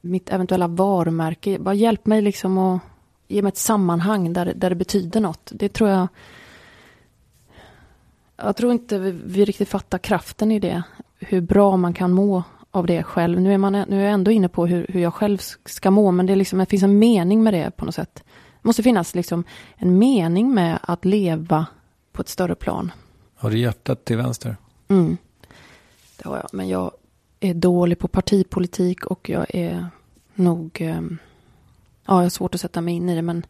mitt 0.01 0.29
eventuella 0.29 0.67
varumärke. 0.67 1.59
Bara 1.59 1.75
hjälp 1.75 2.05
mig 2.05 2.21
liksom 2.21 2.57
att 2.57 2.81
ge 3.27 3.41
mig 3.41 3.49
ett 3.49 3.57
sammanhang 3.57 4.33
där, 4.33 4.53
där 4.55 4.69
det 4.69 4.75
betyder 4.75 5.21
något. 5.21 5.51
Det 5.53 5.69
tror 5.69 5.89
jag... 5.89 6.07
Jag 8.35 8.55
tror 8.55 8.71
inte 8.71 8.99
vi, 8.99 9.11
vi 9.11 9.45
riktigt 9.45 9.69
fattar 9.69 9.97
kraften 9.97 10.51
i 10.51 10.59
det. 10.59 10.83
Hur 11.19 11.41
bra 11.41 11.77
man 11.77 11.93
kan 11.93 12.11
må 12.11 12.43
av 12.73 12.85
det 12.85 13.03
själv. 13.03 13.41
Nu 13.41 13.53
är, 13.53 13.57
man, 13.57 13.73
nu 13.73 13.99
är 13.99 14.03
jag 14.03 14.13
ändå 14.13 14.31
inne 14.31 14.49
på 14.49 14.65
hur, 14.65 14.85
hur 14.89 14.99
jag 14.99 15.13
själv 15.13 15.37
ska 15.65 15.91
må, 15.91 16.11
men 16.11 16.25
det, 16.25 16.33
är 16.33 16.35
liksom, 16.35 16.59
det 16.59 16.65
finns 16.65 16.83
en 16.83 16.99
mening 16.99 17.43
med 17.43 17.53
det 17.53 17.71
på 17.77 17.85
något 17.85 17.95
sätt. 17.95 18.23
Det 18.61 18.67
måste 18.67 18.83
finnas 18.83 19.15
liksom 19.15 19.43
en 19.75 19.97
mening 19.97 20.53
med 20.53 20.79
att 20.81 21.05
leva 21.05 21.65
på 22.11 22.21
ett 22.21 22.29
större 22.29 22.55
plan. 22.55 22.91
Har 23.35 23.49
du 23.49 23.57
hjärtat 23.57 24.05
till 24.05 24.17
vänster? 24.17 24.57
Mm. 24.87 25.17
Det 26.17 26.29
har 26.29 26.35
jag. 26.35 26.49
Men 26.51 26.67
jag 26.67 26.91
är 27.39 27.53
dålig 27.53 27.99
på 27.99 28.07
partipolitik 28.07 29.05
och 29.05 29.29
jag 29.29 29.45
är 29.55 29.87
nog... 30.33 30.81
ehm, 30.81 31.17
ja, 32.05 32.15
jag 32.15 32.23
har 32.23 32.29
svårt 32.29 32.55
att 32.55 32.61
sätta 32.61 32.81
mig 32.81 32.93
in 32.93 33.09
i 33.09 33.15
det, 33.15 33.21
men 33.21 33.45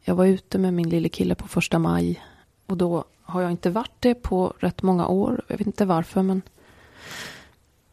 jag 0.00 0.14
var 0.14 0.26
ute 0.26 0.58
med 0.58 0.74
min 0.74 0.88
lille 0.88 1.08
kille 1.08 1.34
på 1.34 1.48
första 1.48 1.78
maj 1.78 2.22
och 2.66 2.76
då 2.76 3.04
har 3.22 3.42
jag 3.42 3.50
inte 3.50 3.70
varit 3.70 3.96
det 3.98 4.14
på 4.14 4.54
rätt 4.58 4.82
många 4.82 5.06
år. 5.06 5.42
Jag 5.48 5.58
vet 5.58 5.66
inte 5.66 5.84
varför, 5.84 6.22
men 6.22 6.42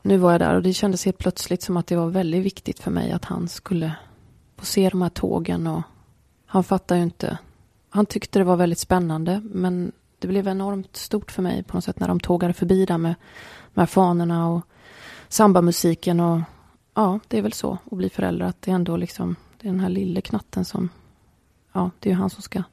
nu 0.07 0.17
var 0.17 0.31
jag 0.31 0.41
där 0.41 0.55
och 0.55 0.61
det 0.61 0.73
kändes 0.73 1.05
helt 1.05 1.17
plötsligt 1.17 1.61
som 1.61 1.77
att 1.77 1.87
det 1.87 1.95
var 1.95 2.07
väldigt 2.07 2.43
viktigt 2.43 2.79
för 2.79 2.91
mig 2.91 3.11
att 3.11 3.25
han 3.25 3.47
skulle 3.47 3.95
få 4.57 4.65
se 4.65 4.89
de 4.89 5.01
här 5.01 5.09
tågen 5.09 5.67
och 5.67 5.81
han 6.45 6.63
fattar 6.63 6.95
ju 6.95 7.03
inte. 7.03 7.37
Han 7.89 8.05
tyckte 8.05 8.39
det 8.39 8.45
var 8.45 8.55
väldigt 8.55 8.79
spännande, 8.79 9.41
men 9.43 9.91
det 10.19 10.27
blev 10.27 10.47
enormt 10.47 10.95
stort 10.95 11.31
för 11.31 11.41
mig 11.41 11.63
på 11.63 11.77
något 11.77 11.83
sätt 11.83 11.99
när 11.99 12.07
de 12.07 12.19
tågade 12.19 12.53
förbi 12.53 12.85
där 12.85 12.97
med 12.97 13.15
de 13.73 13.79
här 13.79 13.87
fanorna 13.87 14.49
och 14.49 14.61
sambamusiken 15.29 16.19
och 16.19 16.41
ja, 16.93 17.19
det 17.27 17.37
är 17.37 17.41
väl 17.41 17.53
så 17.53 17.77
att 17.91 17.97
bli 17.97 18.09
förälder. 18.09 18.45
Att 18.45 18.61
det 18.61 18.71
är 18.71 18.75
ändå 18.75 18.97
liksom, 18.97 19.35
det 19.57 19.67
är 19.67 19.71
den 19.71 19.79
här 19.79 19.89
lille 19.89 20.21
knatten 20.21 20.65
som, 20.65 20.89
ja, 21.73 21.91
det 21.99 22.09
är 22.09 22.13
ju 22.13 22.19
han 22.19 22.29
som 22.29 22.41
ska 22.41 22.63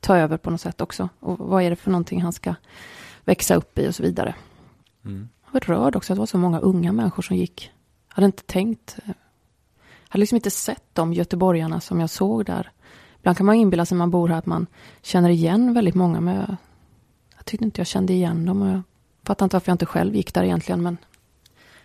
ta 0.00 0.16
över 0.16 0.36
på 0.36 0.50
något 0.50 0.60
sätt 0.60 0.80
också. 0.80 1.08
Och 1.20 1.38
vad 1.38 1.62
är 1.62 1.70
det 1.70 1.76
för 1.76 1.90
någonting 1.90 2.22
han 2.22 2.32
ska 2.32 2.54
växa 3.24 3.54
upp 3.54 3.78
i 3.78 3.88
och 3.88 3.94
så 3.94 4.02
vidare. 4.02 4.34
Mm. 5.04 5.28
Var 5.56 5.60
rörd 5.60 5.96
också 5.96 6.12
att 6.12 6.16
det 6.16 6.20
var 6.20 6.26
så 6.26 6.38
många 6.38 6.58
unga 6.58 6.92
människor 6.92 7.22
som 7.22 7.36
gick. 7.36 7.70
Jag 8.08 8.14
hade 8.14 8.26
inte 8.26 8.42
tänkt. 8.42 8.96
Jag 9.06 9.14
hade 10.08 10.20
liksom 10.20 10.36
inte 10.36 10.50
sett 10.50 10.84
de 10.92 11.12
göteborgarna 11.12 11.80
som 11.80 12.00
jag 12.00 12.10
såg 12.10 12.44
där. 12.44 12.70
Ibland 13.18 13.36
kan 13.36 13.46
man 13.46 13.54
inbilla 13.54 13.86
sig 13.86 13.94
när 13.94 13.98
man 13.98 14.10
bor 14.10 14.28
här 14.28 14.38
att 14.38 14.46
man 14.46 14.66
känner 15.02 15.28
igen 15.30 15.74
väldigt 15.74 15.94
många. 15.94 16.20
Men 16.20 16.34
jag, 16.36 16.56
jag 17.36 17.44
tyckte 17.44 17.64
inte 17.64 17.80
jag 17.80 17.86
kände 17.86 18.12
igen 18.12 18.44
dem. 18.46 18.62
Och 18.62 18.68
jag 18.68 18.82
fattar 19.24 19.46
inte 19.46 19.56
varför 19.56 19.68
jag 19.70 19.74
inte 19.74 19.86
själv 19.86 20.14
gick 20.14 20.34
där 20.34 20.42
egentligen. 20.44 20.82
Men 20.82 20.96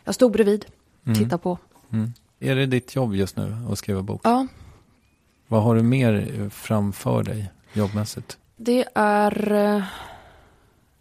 jag 0.04 0.16
stod 0.16 0.32
bredvid, 0.32 0.66
Mm. 1.06 1.18
tittade 1.18 1.38
på. 1.44 1.58
Mm. 1.92 2.14
Är 2.40 2.56
det 2.56 2.66
ditt 2.66 2.96
jobb 2.96 3.16
just 3.16 3.38
nu 3.38 3.56
att 3.72 3.78
skriva 3.78 4.02
bok? 4.02 4.22
Ja, 4.24 4.48
Vad 5.48 5.64
har 5.64 5.76
du 5.76 5.84
mer 5.84 6.50
framför 6.50 7.24
dig 7.24 7.52
jobbmässigt? 7.74 8.38
det 8.58 8.86
är 8.96 9.52
eh, 9.52 9.84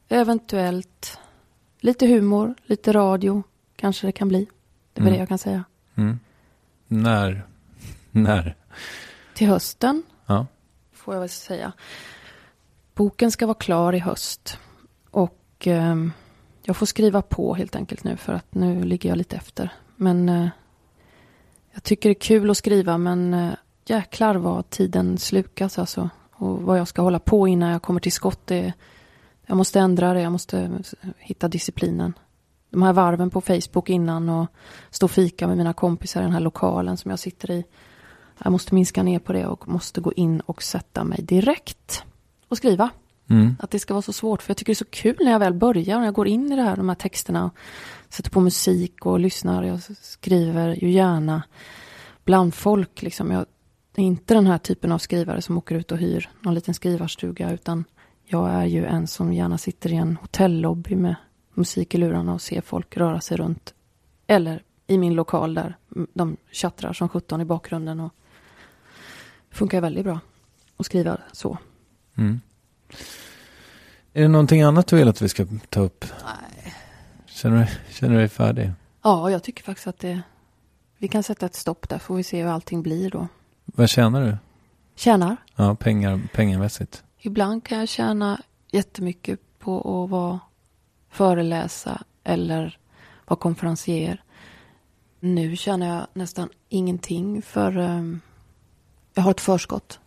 eventuellt 0.08 1.18
lite 1.80 2.06
humor, 2.06 2.54
lite 2.66 2.92
radio. 2.92 3.42
Kanske 3.76 4.06
det 4.06 4.12
kan 4.12 4.28
bli. 4.28 4.46
Det 4.92 5.00
är 5.00 5.02
Mm. 5.02 5.12
det 5.12 5.18
jag 5.18 5.28
kan 5.28 5.38
säga. 5.38 5.64
Mm. 5.94 6.18
När? 6.86 7.46
När? 8.10 8.56
Till 9.34 9.46
hösten 9.48 10.02
Ja. 10.26 10.46
får 10.92 11.14
jag 11.14 11.20
väl 11.20 11.28
säga. 11.28 11.72
Boken 12.94 13.30
ska 13.30 13.46
vara 13.46 13.54
klar 13.54 13.92
i 13.92 13.98
höst. 13.98 14.58
Och 15.10 15.66
ehm, 15.66 16.12
jag 16.62 16.76
får 16.76 16.86
skriva 16.86 17.22
på 17.22 17.54
helt 17.54 17.76
enkelt 17.76 18.04
nu 18.04 18.16
för 18.16 18.32
att 18.32 18.54
nu 18.54 18.82
ligger 18.84 19.08
jag 19.08 19.18
lite 19.18 19.36
efter. 19.36 19.72
Men 19.96 20.28
eh, 20.28 20.48
jag 21.72 21.82
tycker 21.82 22.08
det 22.08 22.12
är 22.12 22.20
kul 22.20 22.50
att 22.50 22.56
skriva 22.56 22.98
men 22.98 23.34
eh, 23.34 23.52
jäklar 23.84 24.34
vad 24.34 24.70
tiden 24.70 25.18
slukas 25.18 25.78
alltså. 25.78 26.10
Och 26.32 26.62
vad 26.62 26.78
jag 26.78 26.88
ska 26.88 27.02
hålla 27.02 27.18
på 27.18 27.48
innan 27.48 27.70
jag 27.70 27.82
kommer 27.82 28.00
till 28.00 28.12
skott. 28.12 28.40
Det, 28.46 28.72
jag 29.50 29.56
måste 29.56 29.80
ändra 29.80 30.14
det, 30.14 30.20
jag 30.20 30.32
måste 30.32 30.70
hitta 31.18 31.48
disciplinen. 31.48 32.12
De 32.70 32.82
här 32.82 32.92
varven 32.92 33.30
på 33.30 33.40
Facebook 33.40 33.90
innan 33.90 34.28
och 34.28 34.46
stå 34.90 35.06
och 35.06 35.10
fika 35.10 35.46
med 35.46 35.56
mina 35.56 35.72
kompisar 35.72 36.20
i 36.20 36.24
den 36.24 36.32
här 36.32 36.40
lokalen 36.40 36.96
som 36.96 37.10
jag 37.10 37.18
sitter 37.18 37.50
i. 37.50 37.64
Jag 38.44 38.52
måste 38.52 38.74
minska 38.74 39.02
ner 39.02 39.18
på 39.18 39.32
det 39.32 39.46
och 39.46 39.68
måste 39.68 40.00
gå 40.00 40.12
in 40.12 40.40
och 40.40 40.62
sätta 40.62 41.04
mig 41.04 41.22
direkt 41.22 42.04
och 42.48 42.56
skriva. 42.56 42.90
Mm. 43.30 43.56
Att 43.60 43.70
det 43.70 43.78
ska 43.78 43.94
vara 43.94 44.02
så 44.02 44.12
svårt, 44.12 44.42
för 44.42 44.50
jag 44.50 44.56
tycker 44.56 44.72
det 44.72 44.74
är 44.74 44.84
så 44.84 44.90
kul 44.90 45.16
när 45.20 45.32
jag 45.32 45.38
väl 45.38 45.54
börjar, 45.54 45.98
när 45.98 46.04
jag 46.04 46.14
går 46.14 46.28
in 46.28 46.52
i 46.52 46.56
det 46.56 46.62
här, 46.62 46.76
de 46.76 46.88
här 46.88 46.96
texterna 46.96 47.44
och 47.44 47.54
sätter 48.08 48.30
på 48.30 48.40
musik 48.40 49.06
och 49.06 49.20
lyssnar. 49.20 49.62
Jag 49.62 49.80
skriver 50.00 50.74
ju 50.74 50.90
gärna 50.90 51.42
bland 52.24 52.54
folk, 52.54 53.02
liksom. 53.02 53.30
Jag 53.30 53.46
är 53.96 54.02
inte 54.02 54.34
den 54.34 54.46
här 54.46 54.58
typen 54.58 54.92
av 54.92 54.98
skrivare 54.98 55.42
som 55.42 55.58
åker 55.58 55.74
ut 55.74 55.92
och 55.92 55.98
hyr 55.98 56.30
någon 56.40 56.54
liten 56.54 56.74
skrivarstuga, 56.74 57.50
utan 57.50 57.84
jag 58.32 58.50
är 58.50 58.64
ju 58.64 58.86
en 58.86 59.06
som 59.06 59.32
gärna 59.32 59.58
sitter 59.58 59.92
i 59.92 59.96
en 59.96 60.16
hotellobby 60.16 60.96
med 60.96 61.14
musik 61.54 61.94
i 61.94 61.98
lurarna 61.98 62.34
och 62.34 62.42
ser 62.42 62.60
folk 62.60 62.96
röra 62.96 63.20
sig 63.20 63.36
runt. 63.36 63.74
Eller 64.26 64.62
i 64.86 64.98
min 64.98 65.14
lokal 65.14 65.54
där 65.54 65.76
de 66.14 66.36
tjattrar 66.50 66.92
som 66.92 67.08
17 67.08 67.40
i 67.40 67.44
bakgrunden 67.44 68.00
och 68.00 68.14
funkar 69.50 69.80
väldigt 69.80 70.04
bra 70.04 70.20
att 70.76 70.86
skriva 70.86 71.18
så. 71.32 71.58
Mm. 72.16 72.40
Är 74.12 74.22
det 74.22 74.28
någonting 74.28 74.62
annat 74.62 74.86
du 74.86 74.96
vill 74.96 75.08
att 75.08 75.22
vi 75.22 75.28
ska 75.28 75.46
ta 75.68 75.80
upp? 75.80 76.04
Nej. 76.24 76.74
Känner 77.26 77.58
du, 77.58 77.94
känner 77.94 78.12
du 78.12 78.18
dig 78.18 78.28
färdig? 78.28 78.72
Ja, 79.02 79.30
jag 79.30 79.42
tycker 79.42 79.62
faktiskt 79.62 79.86
att 79.86 79.98
det... 79.98 80.22
Vi 80.98 81.08
kan 81.08 81.22
sätta 81.22 81.46
ett 81.46 81.54
stopp 81.54 81.88
där, 81.88 81.98
får 81.98 82.16
vi 82.16 82.22
se 82.22 82.42
hur 82.42 82.50
allting 82.50 82.82
blir 82.82 83.10
då. 83.10 83.28
Vad 83.64 83.88
tjänar 83.88 84.26
du? 84.26 84.36
Tjänar. 84.94 85.36
Ja, 85.56 85.74
pengar, 85.74 86.20
pengamässigt. 86.34 87.04
Ibland 87.20 87.64
kan 87.64 87.78
jag 87.78 87.88
tjäna 87.88 88.40
jättemycket 88.72 89.40
på 89.58 90.04
att 90.04 90.10
vara 90.10 90.40
föreläsa 91.08 92.02
eller 92.24 92.78
vara 93.26 93.38
konferencier. 93.38 94.22
Nu 95.20 95.56
tjänar 95.56 95.86
jag 95.86 96.06
nästan 96.12 96.48
ingenting 96.68 97.42
för 97.42 97.76
um, 97.76 98.20
jag 99.14 99.22
har 99.22 99.30
ett 99.30 99.40
förskott 99.40 100.00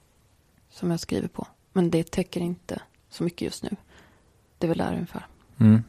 som 0.70 0.92
jag 0.92 1.00
skriver 1.00 1.28
på. 1.28 1.48
Men 1.74 1.90
det 1.90 2.12
täcker 2.12 2.42
inte 2.42 2.82
så 3.10 3.24
mycket 3.24 3.42
just 3.42 3.64
nu. 3.64 3.70
Det 4.58 4.68
är 4.68 4.70
väl 4.70 4.78
där 4.78 4.94
ungefär. 4.94 5.28
Mm. 5.60 5.84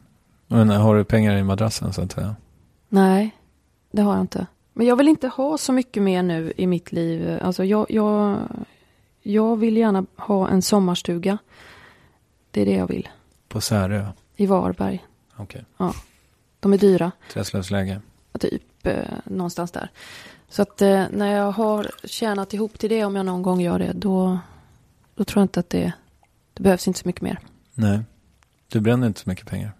Men 0.47 0.71
har 0.71 0.97
du 0.97 1.05
pengar 1.05 1.37
i 1.37 1.43
madrassen 1.43 1.93
så 1.93 2.03
att 2.03 2.13
säga? 2.13 2.37
Nej, 2.89 3.37
det 3.91 4.03
har 4.03 4.15
jag 4.15 4.21
inte. 4.21 4.47
Men 4.73 4.87
jag 4.87 4.97
vill 4.97 5.09
inte 5.09 5.29
ha 5.29 5.59
så 5.59 5.73
mycket 5.73 6.03
mer 6.03 6.23
nu 6.23 6.53
i 6.57 6.67
mitt 6.67 6.93
liv. 6.93 7.39
Alltså 7.43 7.65
jag, 7.65 7.91
jag, 7.91 8.39
jag 9.27 9.57
vill 9.57 9.77
gärna 9.77 10.07
ha 10.17 10.49
en 10.49 10.63
sommarstuga. 10.63 11.39
Det 12.51 12.61
är 12.61 12.67
det 12.67 12.73
jag 12.73 12.87
vill. 12.87 13.09
På 13.49 13.61
Särö? 13.61 14.07
I 14.37 14.47
Varberg. 14.47 15.07
Okej. 15.37 15.65
De 16.61 16.73
är 16.73 16.79
dyra. 16.79 17.13
Träslövsläge? 17.33 18.01
Typ 18.39 18.87
eh, 18.87 19.05
någonstans 19.25 19.71
där. 19.71 19.91
Så 20.49 20.63
att 20.63 20.83
eh, 20.83 21.05
när 21.11 21.33
jag 21.33 21.53
har 21.53 21.91
tjänat 22.05 22.55
ihop 22.55 22.79
till 22.79 22.91
det, 22.91 23.05
om 23.05 23.17
jag 23.17 23.27
någon 23.27 23.43
gång 23.43 23.61
gör 23.61 23.79
det, 23.79 23.93
då, 23.93 24.39
då 25.15 25.25
tror 25.25 25.41
jag 25.41 25.45
inte 25.45 25.61
att 25.61 25.71
det, 25.71 25.93
det 26.55 26.63
behövs 26.63 26.89
inte 26.89 27.01
så 27.01 27.09
mycket 27.09 27.23
mer. 27.23 27.39
Nej. 27.75 28.01
Du 28.69 28.81
bränner 28.81 29.07
inte 29.07 29.21
så 29.21 29.31
mycket 29.31 29.47
pengar? 29.47 29.73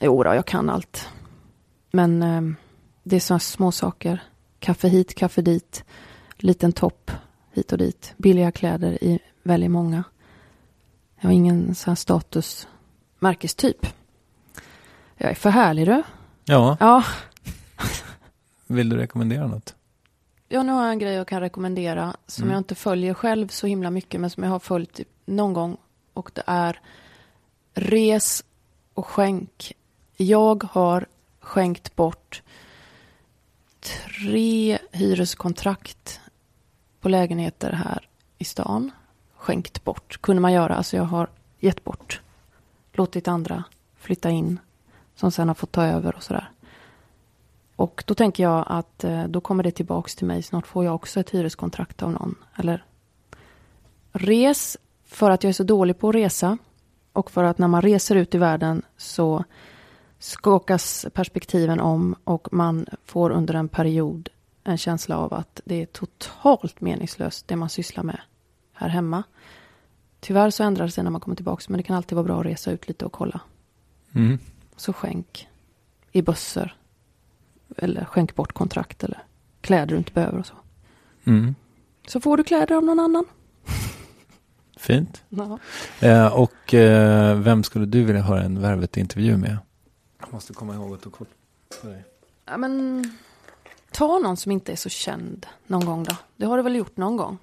Jo 0.00 0.22
då, 0.22 0.34
jag 0.34 0.46
kan 0.46 0.70
allt. 0.70 1.08
Men 1.90 2.22
eh, 2.22 2.42
det 3.02 3.16
är 3.16 3.20
sådana 3.20 3.40
små 3.40 3.72
saker. 3.72 4.22
Kaffe 4.58 4.88
hit, 4.88 5.14
kaffe 5.14 5.42
dit. 5.42 5.84
Liten 6.36 6.72
topp 6.72 7.10
hit 7.52 7.72
och 7.72 7.78
dit. 7.78 8.14
Billiga 8.16 8.52
kläder 8.52 9.04
i 9.04 9.18
väldigt 9.42 9.70
många. 9.70 10.04
Jag 11.20 11.28
har 11.28 11.32
ingen 11.34 11.74
sån 11.74 11.90
här 11.90 11.96
statusmärkestyp. 11.96 13.86
Jag 15.16 15.30
är 15.30 15.34
för 15.34 15.50
härlig 15.50 15.86
du. 15.86 16.02
Ja. 16.44 16.76
Ja, 16.80 17.04
Vill 18.66 18.88
du 18.88 18.96
rekommendera 18.96 19.46
något? 19.46 19.74
Ja, 20.48 20.62
nu 20.62 20.72
har 20.72 20.82
jag 20.82 20.92
en 20.92 20.98
grej 20.98 21.14
jag 21.14 21.26
kan 21.28 21.40
rekommendera 21.40 22.16
som 22.26 22.42
Mm. 22.44 22.52
jag 22.52 22.60
inte 22.60 22.74
följer 22.74 23.14
själv 23.14 23.48
så 23.48 23.66
himla 23.66 23.90
mycket 23.90 24.20
men 24.20 24.30
som 24.30 24.42
jag 24.42 24.50
har 24.50 24.58
följt 24.58 24.92
typ 24.92 25.08
någon 25.26 25.52
gång 25.52 25.76
och 26.12 26.30
det 26.34 26.42
är 26.46 26.80
res 27.74 28.44
och 28.94 29.06
skänk. 29.06 29.72
Jag 30.16 30.64
har 30.72 31.06
skänkt 31.40 31.96
bort 31.96 32.42
tre 33.80 34.78
hyreskontrakt 34.92 36.20
på 37.00 37.08
lägenheter 37.08 37.72
här 37.72 38.08
i 38.38 38.44
stan. 38.44 38.90
Skänkt 39.36 39.84
bort, 39.84 40.18
kunde 40.20 40.42
man 40.42 40.52
göra. 40.52 40.74
Alltså 40.74 40.96
jag 40.96 41.04
har 41.04 41.28
gett 41.58 41.84
bort. 41.84 42.20
Låtit 42.92 43.28
andra 43.28 43.64
flytta 43.96 44.30
in 44.30 44.60
som 45.14 45.30
sen 45.30 45.48
har 45.48 45.54
fått 45.54 45.72
ta 45.72 45.84
över 45.84 46.16
och 46.16 46.22
sådär. 46.22 46.50
Och 47.76 48.04
då 48.06 48.14
tänker 48.14 48.42
jag 48.42 48.64
att 48.66 49.04
eh, 49.04 49.24
då 49.24 49.40
kommer 49.40 49.62
det 49.62 49.70
tillbaks 49.70 50.16
till 50.16 50.26
mig. 50.26 50.42
Snart 50.42 50.66
får 50.66 50.84
jag 50.84 50.94
också 50.94 51.20
ett 51.20 51.30
hyreskontrakt 51.30 52.02
av 52.02 52.12
någon. 52.12 52.34
Eller 52.56 52.84
res 54.12 54.76
för 55.04 55.30
att 55.30 55.44
jag 55.44 55.48
är 55.48 55.54
så 55.54 55.64
dålig 55.64 55.98
på 55.98 56.08
att 56.08 56.14
resa. 56.14 56.58
Och 57.12 57.30
för 57.30 57.44
att 57.44 57.58
när 57.58 57.68
man 57.68 57.82
reser 57.82 58.16
ut 58.16 58.34
i 58.34 58.38
världen 58.38 58.82
så 58.96 59.44
skakas 60.18 61.06
perspektiven 61.14 61.80
om 61.80 62.16
och 62.24 62.48
man 62.52 62.86
får 63.04 63.30
under 63.30 63.54
en 63.54 63.68
period 63.68 64.28
en 64.64 64.78
känsla 64.78 65.18
av 65.18 65.34
att 65.34 65.60
det 65.64 65.82
är 65.82 65.86
totalt 65.86 66.80
meningslöst 66.80 67.48
det 67.48 67.56
man 67.56 67.68
sysslar 67.68 68.04
med 68.04 68.20
här 68.72 68.88
hemma. 68.88 69.22
Tyvärr 70.20 70.50
så 70.50 70.62
ändrar 70.64 70.84
det 70.84 70.90
sig 70.90 71.04
när 71.04 71.10
man 71.10 71.20
kommer 71.20 71.36
tillbaka 71.36 71.64
men 71.68 71.76
det 71.76 71.82
kan 71.82 71.96
alltid 71.96 72.16
vara 72.16 72.24
bra 72.24 72.40
att 72.40 72.46
resa 72.46 72.70
ut 72.70 72.88
lite 72.88 73.04
och 73.04 73.12
kolla. 73.12 73.40
Mm. 74.12 74.38
Så 74.76 74.92
skänk 74.92 75.48
i 76.12 76.22
bössor. 76.22 76.76
Eller 77.76 78.04
skänk 78.04 78.34
bort 78.34 78.52
kontrakt 78.52 79.04
eller 79.04 79.22
kläder 79.60 79.86
du 79.86 79.96
inte 79.96 80.12
behöver 80.12 80.38
och 80.38 80.46
så. 80.46 80.54
Mm. 81.24 81.54
Så 82.06 82.20
får 82.20 82.36
du 82.36 82.44
kläder 82.44 82.74
av 82.74 82.84
någon 82.84 83.00
annan. 83.00 83.24
Fint. 84.76 85.24
Ja. 85.28 85.58
Eh, 86.00 86.26
och 86.26 86.74
eh, 86.74 87.38
vem 87.38 87.62
skulle 87.62 87.86
du 87.86 88.04
vilja 88.04 88.22
höra 88.22 88.42
en 88.42 88.60
Värvet-intervju 88.60 89.36
med? 89.36 89.58
Jag 90.20 90.32
måste 90.32 90.52
komma 90.52 90.74
ihåg 90.74 90.94
att 90.94 91.02
ta 91.02 91.10
kort 91.10 91.28
på 91.82 91.86
dig. 91.88 92.04
ja 92.46 92.56
men 92.56 93.04
ta 93.90 94.18
någon 94.18 94.36
som 94.36 94.52
inte 94.52 94.72
är 94.72 94.76
så 94.76 94.88
känd 94.88 95.46
någon 95.66 95.84
gång 95.84 96.04
då. 96.04 96.16
Det 96.36 96.46
har 96.46 96.56
du 96.56 96.62
väl 96.62 96.76
gjort 96.76 96.96
någon 96.96 97.16
gång? 97.16 97.38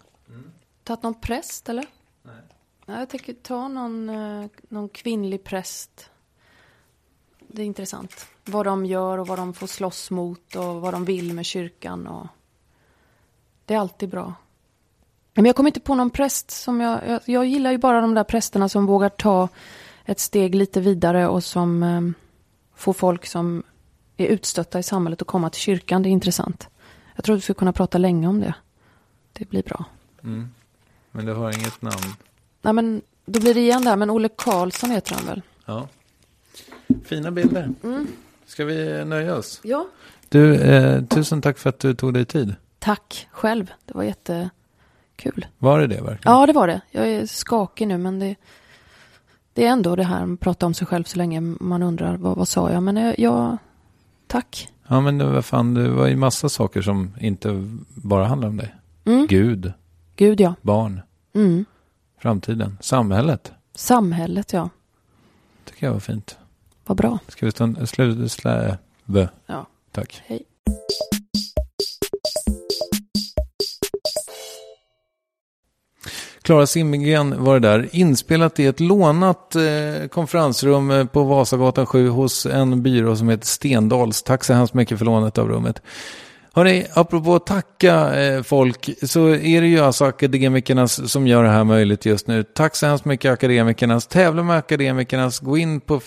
Tagit 0.83 1.03
någon 1.03 1.13
präst 1.13 1.69
eller? 1.69 1.85
Nej. 2.23 2.99
Jag 2.99 3.09
tänker 3.09 3.33
ta 3.33 3.67
någon, 3.67 4.09
eh, 4.09 4.49
någon 4.69 4.89
kvinnlig 4.89 5.43
präst. 5.43 6.09
Det 7.39 7.61
är 7.61 7.65
intressant. 7.65 8.27
Vad 8.45 8.65
de 8.65 8.85
gör 8.85 9.17
och 9.17 9.27
vad 9.27 9.39
de 9.39 9.53
får 9.53 9.67
slåss 9.67 10.11
mot 10.11 10.55
och 10.55 10.81
vad 10.81 10.93
de 10.93 11.05
vill 11.05 11.33
med 11.33 11.45
kyrkan. 11.45 12.07
Och... 12.07 12.27
Det 13.65 13.73
är 13.73 13.79
alltid 13.79 14.09
bra. 14.09 14.33
Men 15.33 15.45
jag 15.45 15.55
kommer 15.55 15.69
inte 15.69 15.79
på 15.79 15.95
någon 15.95 16.09
präst 16.09 16.51
som 16.51 16.81
jag, 16.81 17.07
jag... 17.07 17.21
Jag 17.25 17.45
gillar 17.45 17.71
ju 17.71 17.77
bara 17.77 18.01
de 18.01 18.13
där 18.13 18.23
prästerna 18.23 18.69
som 18.69 18.85
vågar 18.85 19.09
ta 19.09 19.49
ett 20.05 20.19
steg 20.19 20.55
lite 20.55 20.81
vidare 20.81 21.27
och 21.27 21.43
som 21.43 21.83
eh, 21.83 22.01
får 22.75 22.93
folk 22.93 23.25
som 23.25 23.63
är 24.18 24.27
utstötta 24.27 24.80
i 24.80 24.84
samhället 24.84 25.22
och 25.22 25.27
komma 25.27 25.49
till 25.49 25.61
kyrkan. 25.61 26.03
Det 26.03 26.10
är 26.10 26.11
intressant. 26.11 26.68
Jag 27.15 27.26
tror 27.26 27.35
vi 27.35 27.41
skulle 27.41 27.56
kunna 27.56 27.73
prata 27.73 27.98
länge 27.98 28.27
om 28.27 28.41
det. 28.41 28.53
Det 29.34 29.49
blir 29.49 29.64
bra. 29.64 29.85
Men 31.11 31.26
det 31.26 31.34
har 31.34 31.52
inget 31.60 31.81
namn. 31.81 32.14
Nej, 32.61 32.73
men 32.73 33.02
då 33.26 33.39
blir 33.39 33.53
det 33.53 33.60
igen 33.60 33.84
där. 33.84 33.95
Men 33.95 34.10
Olle 34.10 34.30
Karlsson 34.38 34.91
heter 34.91 35.15
han 35.15 35.26
väl? 35.26 35.41
Ja. 35.65 35.88
Fina 37.06 37.31
bilder. 37.31 37.69
Ska 38.45 38.65
vi 38.65 39.06
nöja 39.06 39.35
oss? 39.35 39.60
Ja. 39.64 39.88
Du, 40.30 40.56
eh, 40.56 41.03
tusen 41.03 41.41
tack 41.41 41.57
för 41.57 41.69
att 41.69 41.80
du 41.80 41.94
tog 41.94 42.14
dig 42.14 42.26
tid. 42.26 42.56
Tack 42.80 43.27
själv. 43.31 43.72
Det 43.85 43.94
var 43.94 44.03
jättekul. 44.03 45.45
Var 45.57 45.80
det 45.80 45.88
det 45.88 46.02
verkligen? 46.02 46.38
Ja, 46.38 46.45
det 46.45 46.53
var 46.53 46.68
det. 46.68 46.81
Jag 46.91 47.07
är 47.07 47.26
skakig 47.26 47.88
nu, 47.88 47.98
men 47.98 48.19
det, 48.19 48.35
det 49.53 49.65
är 49.65 49.72
ändå 49.72 49.95
det 49.95 50.03
här 50.03 50.34
att 50.34 50.39
prata 50.39 50.65
om 50.65 50.73
sig 50.73 50.88
själv 50.88 51.03
så 51.03 51.18
länge 51.18 51.41
man 51.41 51.84
undrar 51.84 52.18
vad, 52.18 52.38
vad 52.38 52.48
sa 52.48 52.72
jag. 52.72 52.84
Men 52.84 52.98
jag, 52.98 53.19
jag 53.19 53.57
tack. 54.27 54.69
Ja, 54.87 55.01
men 55.01 55.33
vad 55.33 55.45
fan, 55.45 55.73
det 55.73 55.89
var 55.89 56.07
ju 56.07 56.15
massa 56.15 56.49
saker 56.49 56.81
som 56.81 57.13
inte 57.19 57.77
bara 57.87 58.25
handlar 58.25 58.47
om 58.47 58.57
dig. 58.57 58.75
Mm. 59.05 59.27
Gud, 59.27 59.73
Gud, 60.15 60.41
ja. 60.41 60.53
barn, 60.61 61.01
Mm. 61.33 61.65
framtiden, 62.19 62.77
samhället. 62.81 63.51
Samhället, 63.75 64.53
ja. 64.53 64.69
Tycker 65.65 65.85
jag 65.85 65.93
var 65.93 65.99
fint. 65.99 66.37
Vad 66.85 66.97
bra. 66.97 67.19
Ska 67.27 67.45
vi 67.45 67.51
stå 67.51 67.85
slut, 67.85 68.31
slä. 68.31 68.77
Ja. 69.45 69.65
Tack. 69.91 70.21
Hej. 70.25 70.43
Klara 76.47 76.67
Simmengren 76.67 77.43
var 77.43 77.59
det 77.59 77.67
där. 77.67 77.89
Inspelat 77.91 78.59
i 78.59 78.65
ett 78.65 78.79
lånat 78.79 79.55
eh, 79.55 80.07
konferensrum 80.07 80.91
eh, 80.91 81.05
på 81.05 81.23
Vasagatan 81.23 81.85
7 81.85 82.09
hos 82.09 82.45
en 82.45 82.83
byrå 82.83 83.15
som 83.15 83.29
heter 83.29 83.45
Stendals. 83.45 84.23
Tack 84.23 84.43
så 84.43 84.53
hemskt 84.53 84.73
mycket 84.73 84.97
för 84.97 85.05
lånet 85.05 85.37
av 85.37 85.47
rummet. 85.47 85.81
Hörrni, 86.57 86.85
apropå 86.93 87.35
att 87.35 87.45
tacka 87.45 88.21
eh, 88.21 88.43
folk 88.43 88.89
så 89.03 89.27
är 89.29 89.61
det 89.61 89.67
ju 89.67 89.79
alltså 89.79 90.05
akademikernas 90.05 91.11
som 91.11 91.27
gör 91.27 91.43
det 91.43 91.49
här 91.49 91.63
möjligt 91.63 92.05
just 92.05 92.27
nu. 92.27 92.43
Tack 92.43 92.75
så 92.75 92.88
hemskt 92.88 93.05
mycket 93.05 93.31
akademikernas. 93.31 94.07
Tävla 94.07 94.43
med 94.43 94.57
akademikernas. 94.57 95.39
Gå 95.39 95.57
in 95.57 95.81
på 95.81 95.99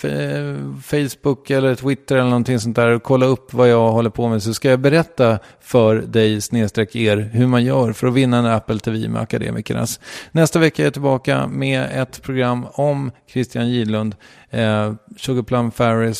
Facebook 0.83 1.49
eller 1.49 1.75
Twitter 1.75 2.15
eller 2.15 2.29
någonting 2.29 2.59
sånt 2.59 2.75
där 2.75 2.87
och 2.87 3.03
kolla 3.03 3.25
upp 3.25 3.53
vad 3.53 3.69
jag 3.69 3.91
håller 3.91 4.09
på 4.09 4.29
med 4.29 4.43
så 4.43 4.53
ska 4.53 4.69
jag 4.69 4.79
berätta 4.79 5.39
för 5.61 5.95
dig 5.95 6.41
snedstreck 6.41 6.95
er 6.95 7.29
hur 7.33 7.47
man 7.47 7.63
gör 7.63 7.93
för 7.93 8.07
att 8.07 8.13
vinna 8.13 8.37
en 8.37 8.45
Apple 8.45 8.79
TV 8.79 9.07
med 9.07 9.21
akademikernas. 9.21 9.99
Nästa 10.31 10.59
vecka 10.59 10.83
är 10.83 10.85
jag 10.85 10.93
tillbaka 10.93 11.47
med 11.47 11.89
ett 11.93 12.21
program 12.21 12.67
om 12.73 13.11
Christian 13.27 13.69
Gidlund. 13.69 14.15
Eh, 14.51 14.93
Sugar 15.17 15.43
Plum 15.43 15.71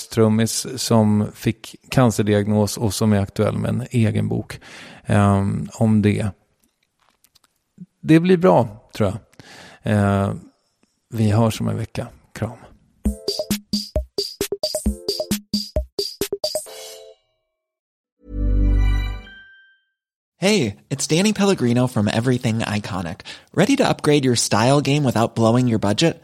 trummis, 0.09 0.67
som 0.75 1.27
fick 1.33 1.75
cancerdiagnos 1.89 2.77
och 2.77 2.93
som 2.93 3.13
är 3.13 3.19
aktuell 3.19 3.57
med 3.57 3.69
en 3.69 3.87
egen 3.91 4.27
bok 4.27 4.59
eh, 5.05 5.45
om 5.73 6.01
det. 6.01 6.27
Det 8.01 8.19
blir 8.19 8.37
bra, 8.37 8.89
tror 8.95 9.09
jag. 9.09 9.93
Eh, 9.93 10.33
vi 11.09 11.31
hörs 11.31 11.61
om 11.61 11.67
en 11.67 11.77
vecka. 11.77 12.07
Kram. 12.33 12.57
Hey, 20.37 20.77
it's 20.89 21.05
Danny 21.05 21.33
Pellegrino 21.33 21.87
from 21.87 22.07
Everything 22.07 22.59
Iconic. 22.59 23.19
Ready 23.53 23.75
to 23.75 23.87
upgrade 23.87 24.25
your 24.25 24.35
style 24.35 24.81
game 24.81 25.03
without 25.03 25.35
blowing 25.35 25.67
your 25.67 25.79
budget? 25.79 26.23